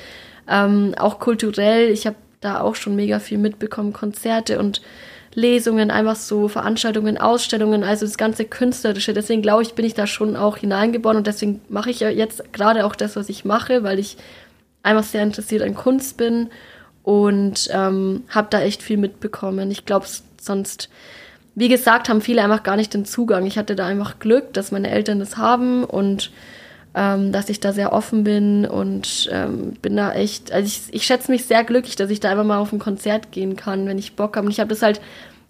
ähm, 0.48 0.96
auch 0.98 1.20
kulturell, 1.20 1.90
ich 1.90 2.06
habe 2.06 2.18
da 2.42 2.62
auch 2.62 2.76
schon 2.76 2.96
mega 2.96 3.20
viel 3.20 3.38
mitbekommen, 3.38 3.94
Konzerte 3.94 4.60
und 4.60 4.82
Lesungen, 5.36 5.92
einfach 5.92 6.16
so 6.16 6.48
Veranstaltungen, 6.48 7.18
Ausstellungen, 7.18 7.84
also 7.84 8.06
das 8.06 8.18
ganze 8.18 8.46
Künstlerische. 8.46 9.14
Deswegen 9.14 9.42
glaube 9.42 9.62
ich, 9.62 9.74
bin 9.74 9.86
ich 9.86 9.94
da 9.94 10.08
schon 10.08 10.36
auch 10.36 10.58
hineingeboren 10.58 11.18
und 11.18 11.28
deswegen 11.28 11.62
mache 11.70 11.92
ich 11.92 12.00
ja 12.00 12.10
jetzt 12.10 12.52
gerade 12.52 12.86
auch 12.86 12.96
das, 12.96 13.16
was 13.16 13.30
ich 13.30 13.46
mache, 13.46 13.84
weil 13.84 14.00
ich 14.00 14.18
einfach 14.82 15.04
sehr 15.04 15.24
interessiert 15.24 15.62
an 15.62 15.76
Kunst 15.76 16.18
bin 16.18 16.50
und 17.04 17.70
ähm, 17.72 18.24
habe 18.30 18.48
da 18.50 18.62
echt 18.62 18.82
viel 18.82 18.98
mitbekommen. 18.98 19.72
Ich 19.72 19.86
glaube, 19.86 20.08
sonst, 20.40 20.90
wie 21.56 21.68
gesagt, 21.68 22.10
haben 22.10 22.22
viele 22.22 22.44
einfach 22.44 22.64
gar 22.64 22.76
nicht 22.76 22.94
den 22.94 23.06
Zugang. 23.06 23.46
Ich 23.46 23.58
hatte 23.58 23.76
da 23.76 23.86
einfach 23.86 24.20
Glück, 24.20 24.54
dass 24.54 24.72
meine 24.72 24.90
Eltern 24.90 25.20
das 25.20 25.38
haben 25.38 25.84
und 25.84 26.32
ähm, 26.96 27.32
dass 27.32 27.50
ich 27.50 27.60
da 27.60 27.72
sehr 27.72 27.94
offen 27.94 28.24
bin 28.24 28.66
und 28.66 29.30
ähm, 29.32 29.74
bin 29.82 29.96
da 29.96 30.14
echt, 30.14 30.52
also 30.52 30.68
ich, 30.68 30.94
ich 30.94 31.06
schätze 31.06 31.32
mich 31.32 31.46
sehr 31.46 31.64
glücklich, 31.64 31.96
dass 31.96 32.10
ich 32.10 32.20
da 32.20 32.32
einfach 32.32 32.46
mal 32.46 32.58
auf 32.58 32.74
ein 32.74 32.80
Konzert 32.80 33.32
gehen 33.32 33.56
kann, 33.56 33.88
wenn 33.88 33.98
ich 33.98 34.16
Bock 34.16 34.36
habe. 34.36 34.48
Und 34.48 34.52
ich 34.52 34.60
habe 34.60 34.70
das 34.70 34.82
halt 34.82 35.00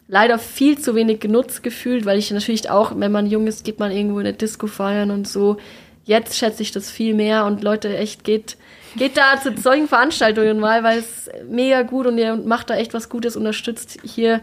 leider 0.07 0.39
viel 0.39 0.77
zu 0.77 0.95
wenig 0.95 1.19
genutzt 1.19 1.63
gefühlt, 1.63 2.05
weil 2.05 2.17
ich 2.17 2.31
natürlich 2.31 2.69
auch, 2.69 2.91
wenn 2.95 3.11
man 3.11 3.27
jung 3.27 3.47
ist, 3.47 3.63
geht 3.63 3.79
man 3.79 3.91
irgendwo 3.91 4.19
in 4.19 4.27
eine 4.27 4.35
Disco 4.35 4.67
feiern 4.67 5.11
und 5.11 5.27
so. 5.27 5.57
Jetzt 6.03 6.35
schätze 6.37 6.63
ich 6.63 6.71
das 6.71 6.89
viel 6.89 7.13
mehr 7.13 7.45
und 7.45 7.63
Leute, 7.63 7.95
echt 7.95 8.23
geht, 8.23 8.57
geht 8.97 9.15
da 9.15 9.39
zu 9.39 9.55
solchen 9.55 9.87
Veranstaltungen 9.87 10.59
mal, 10.59 10.83
weil 10.83 10.99
es 10.99 11.29
mega 11.47 11.83
gut 11.83 12.07
und 12.07 12.17
ihr 12.17 12.35
macht 12.35 12.69
da 12.71 12.75
echt 12.75 12.93
was 12.93 13.09
Gutes, 13.09 13.37
unterstützt 13.37 13.99
hier 14.03 14.41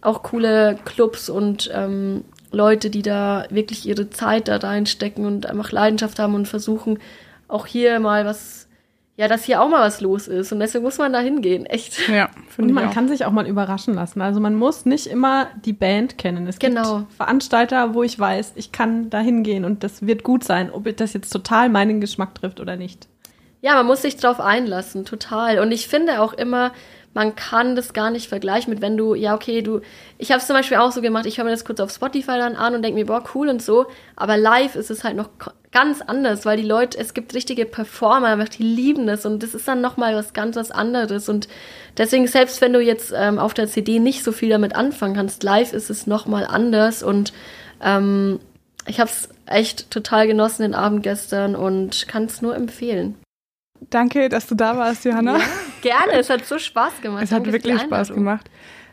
auch 0.00 0.22
coole 0.22 0.78
Clubs 0.84 1.28
und 1.28 1.70
ähm, 1.74 2.24
Leute, 2.50 2.90
die 2.90 3.02
da 3.02 3.44
wirklich 3.50 3.86
ihre 3.86 4.10
Zeit 4.10 4.48
da 4.48 4.56
reinstecken 4.56 5.26
und 5.26 5.46
einfach 5.46 5.72
Leidenschaft 5.72 6.18
haben 6.18 6.34
und 6.34 6.48
versuchen, 6.48 6.98
auch 7.46 7.66
hier 7.66 7.98
mal 8.00 8.24
was, 8.24 8.68
ja, 9.16 9.28
dass 9.28 9.44
hier 9.44 9.60
auch 9.60 9.68
mal 9.68 9.80
was 9.80 10.00
los 10.00 10.28
ist. 10.28 10.52
Und 10.52 10.60
deswegen 10.60 10.84
muss 10.84 10.98
man 10.98 11.12
da 11.12 11.20
hingehen, 11.20 11.66
echt. 11.66 12.08
Ja, 12.08 12.30
und 12.58 12.72
man 12.72 12.90
kann 12.90 13.08
sich 13.08 13.24
auch 13.24 13.32
mal 13.32 13.46
überraschen 13.46 13.94
lassen. 13.94 14.20
Also 14.20 14.40
man 14.40 14.54
muss 14.54 14.86
nicht 14.86 15.06
immer 15.06 15.48
die 15.64 15.72
Band 15.72 16.16
kennen. 16.18 16.46
Es 16.46 16.58
genau. 16.58 17.00
gibt 17.00 17.12
Veranstalter, 17.14 17.94
wo 17.94 18.02
ich 18.02 18.18
weiß, 18.18 18.52
ich 18.56 18.72
kann 18.72 19.10
da 19.10 19.20
hingehen 19.20 19.64
und 19.64 19.84
das 19.84 20.06
wird 20.06 20.22
gut 20.22 20.44
sein, 20.44 20.70
ob 20.70 20.96
das 20.96 21.12
jetzt 21.12 21.30
total 21.30 21.68
meinen 21.68 22.00
Geschmack 22.00 22.34
trifft 22.34 22.60
oder 22.60 22.76
nicht. 22.76 23.08
Ja, 23.60 23.74
man 23.74 23.86
muss 23.86 24.02
sich 24.02 24.16
drauf 24.16 24.38
einlassen, 24.40 25.04
total. 25.04 25.58
Und 25.58 25.72
ich 25.72 25.88
finde 25.88 26.20
auch 26.20 26.32
immer, 26.32 26.72
man 27.14 27.34
kann 27.34 27.74
das 27.74 27.92
gar 27.92 28.10
nicht 28.10 28.28
vergleichen 28.28 28.72
mit, 28.72 28.80
wenn 28.80 28.96
du, 28.96 29.14
ja, 29.14 29.34
okay, 29.34 29.62
du, 29.62 29.80
ich 30.18 30.30
habe 30.30 30.40
es 30.40 30.46
zum 30.46 30.54
Beispiel 30.54 30.76
auch 30.76 30.92
so 30.92 31.00
gemacht, 31.00 31.26
ich 31.26 31.38
höre 31.38 31.44
mir 31.44 31.50
das 31.50 31.64
kurz 31.64 31.80
auf 31.80 31.90
Spotify 31.90 32.38
dann 32.38 32.56
an 32.56 32.74
und 32.74 32.82
denke 32.82 32.98
mir, 32.98 33.06
boah, 33.06 33.24
cool 33.34 33.48
und 33.48 33.62
so, 33.62 33.86
aber 34.14 34.36
live 34.36 34.76
ist 34.76 34.90
es 34.90 35.04
halt 35.04 35.16
noch 35.16 35.30
ganz 35.72 36.00
anders, 36.00 36.46
weil 36.46 36.56
die 36.56 36.66
Leute, 36.66 36.98
es 36.98 37.14
gibt 37.14 37.34
richtige 37.34 37.66
Performer, 37.66 38.36
die 38.44 38.62
lieben 38.62 39.06
das 39.06 39.26
und 39.26 39.42
das 39.42 39.54
ist 39.54 39.66
dann 39.66 39.80
nochmal 39.80 40.14
was 40.14 40.32
ganz 40.32 40.56
was 40.56 40.70
anderes 40.70 41.28
und 41.28 41.48
deswegen, 41.96 42.26
selbst 42.26 42.60
wenn 42.60 42.72
du 42.72 42.80
jetzt 42.80 43.12
ähm, 43.16 43.38
auf 43.38 43.54
der 43.54 43.66
CD 43.66 43.98
nicht 43.98 44.22
so 44.22 44.32
viel 44.32 44.50
damit 44.50 44.76
anfangen 44.76 45.14
kannst, 45.14 45.42
live 45.42 45.72
ist 45.72 45.90
es 45.90 46.06
nochmal 46.06 46.46
anders 46.46 47.02
und 47.02 47.32
ähm, 47.82 48.40
ich 48.86 49.00
habe 49.00 49.10
es 49.10 49.28
echt 49.46 49.90
total 49.90 50.26
genossen 50.26 50.62
den 50.62 50.74
Abend 50.74 51.02
gestern 51.02 51.54
und 51.54 52.08
kann 52.08 52.24
es 52.24 52.42
nur 52.42 52.54
empfehlen. 52.54 53.16
Danke, 53.90 54.28
dass 54.28 54.46
du 54.46 54.54
da 54.54 54.76
warst, 54.76 55.04
Johanna. 55.04 55.38
Ja, 55.38 55.44
gerne, 55.80 56.12
es 56.14 56.30
hat 56.30 56.44
so 56.44 56.58
Spaß 56.58 57.00
gemacht. 57.00 57.24
Es 57.24 57.32
hat 57.32 57.46
Danke 57.46 57.52
wirklich 57.52 57.80
Spaß 57.80 58.12
gemacht. 58.12 58.50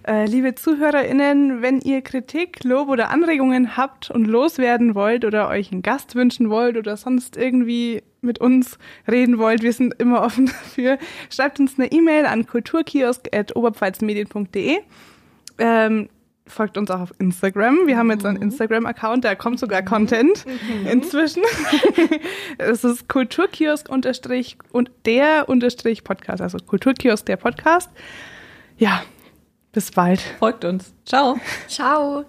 Äh, 0.08 0.28
liebe 0.28 0.54
ZuhörerInnen, 0.54 1.64
wenn 1.64 1.82
ihr 1.82 2.02
Kritik, 2.02 2.64
Lob 2.64 2.90
oder 2.90 3.10
Anregungen 3.10 3.76
habt 3.76 4.12
und 4.12 4.26
loswerden 4.26 4.94
wollt 4.94 5.26
oder 5.26 5.50
euch 5.50 5.72
einen 5.72 5.82
Gast 5.82 6.14
wünschen 6.14 6.52
wollt 6.52 6.78
oder 6.78 6.96
sonst 6.96 7.38
irgendwie 7.38 8.04
mit 8.22 8.40
uns 8.40 8.78
reden 9.10 9.40
wollt, 9.40 9.64
wir 9.64 9.74
sind 9.74 10.00
immer 10.00 10.22
offen 10.22 10.46
dafür, 10.64 11.00
schreibt 11.32 11.60
uns 11.60 11.80
eine 11.80 11.92
E-Mail 11.92 12.28
an 12.28 12.46
kulturkiosk.oberpfalzmedien.de. 12.46 14.78
Ähm, 15.58 16.10
folgt 16.48 16.78
uns 16.78 16.92
auch 16.92 17.00
auf 17.00 17.14
Instagram. 17.20 17.88
Wir 17.88 17.98
haben 17.98 18.12
jetzt 18.12 18.26
einen 18.26 18.38
mhm. 18.38 18.44
Instagram-Account, 18.44 19.24
da 19.26 19.36
kommt 19.36 19.60
sogar 19.60 19.82
Content 19.82 20.46
mhm. 20.46 20.88
inzwischen. 20.88 21.44
es 22.58 22.84
ist 22.84 23.10
Kulturkiosk 23.10 23.90
unterstrich 23.90 24.58
und 24.72 24.92
der 25.06 25.50
unterstrich 25.50 26.04
Podcast, 26.04 26.42
also 26.42 26.58
Kulturkiosk 26.58 27.26
der 27.26 27.38
Podcast. 27.38 27.90
Ja, 28.78 29.04
bis 29.72 29.92
bald. 29.92 30.22
Folgt 30.40 30.66
uns. 30.66 30.94
Ciao. 31.06 31.40
Ciao. 31.68 32.26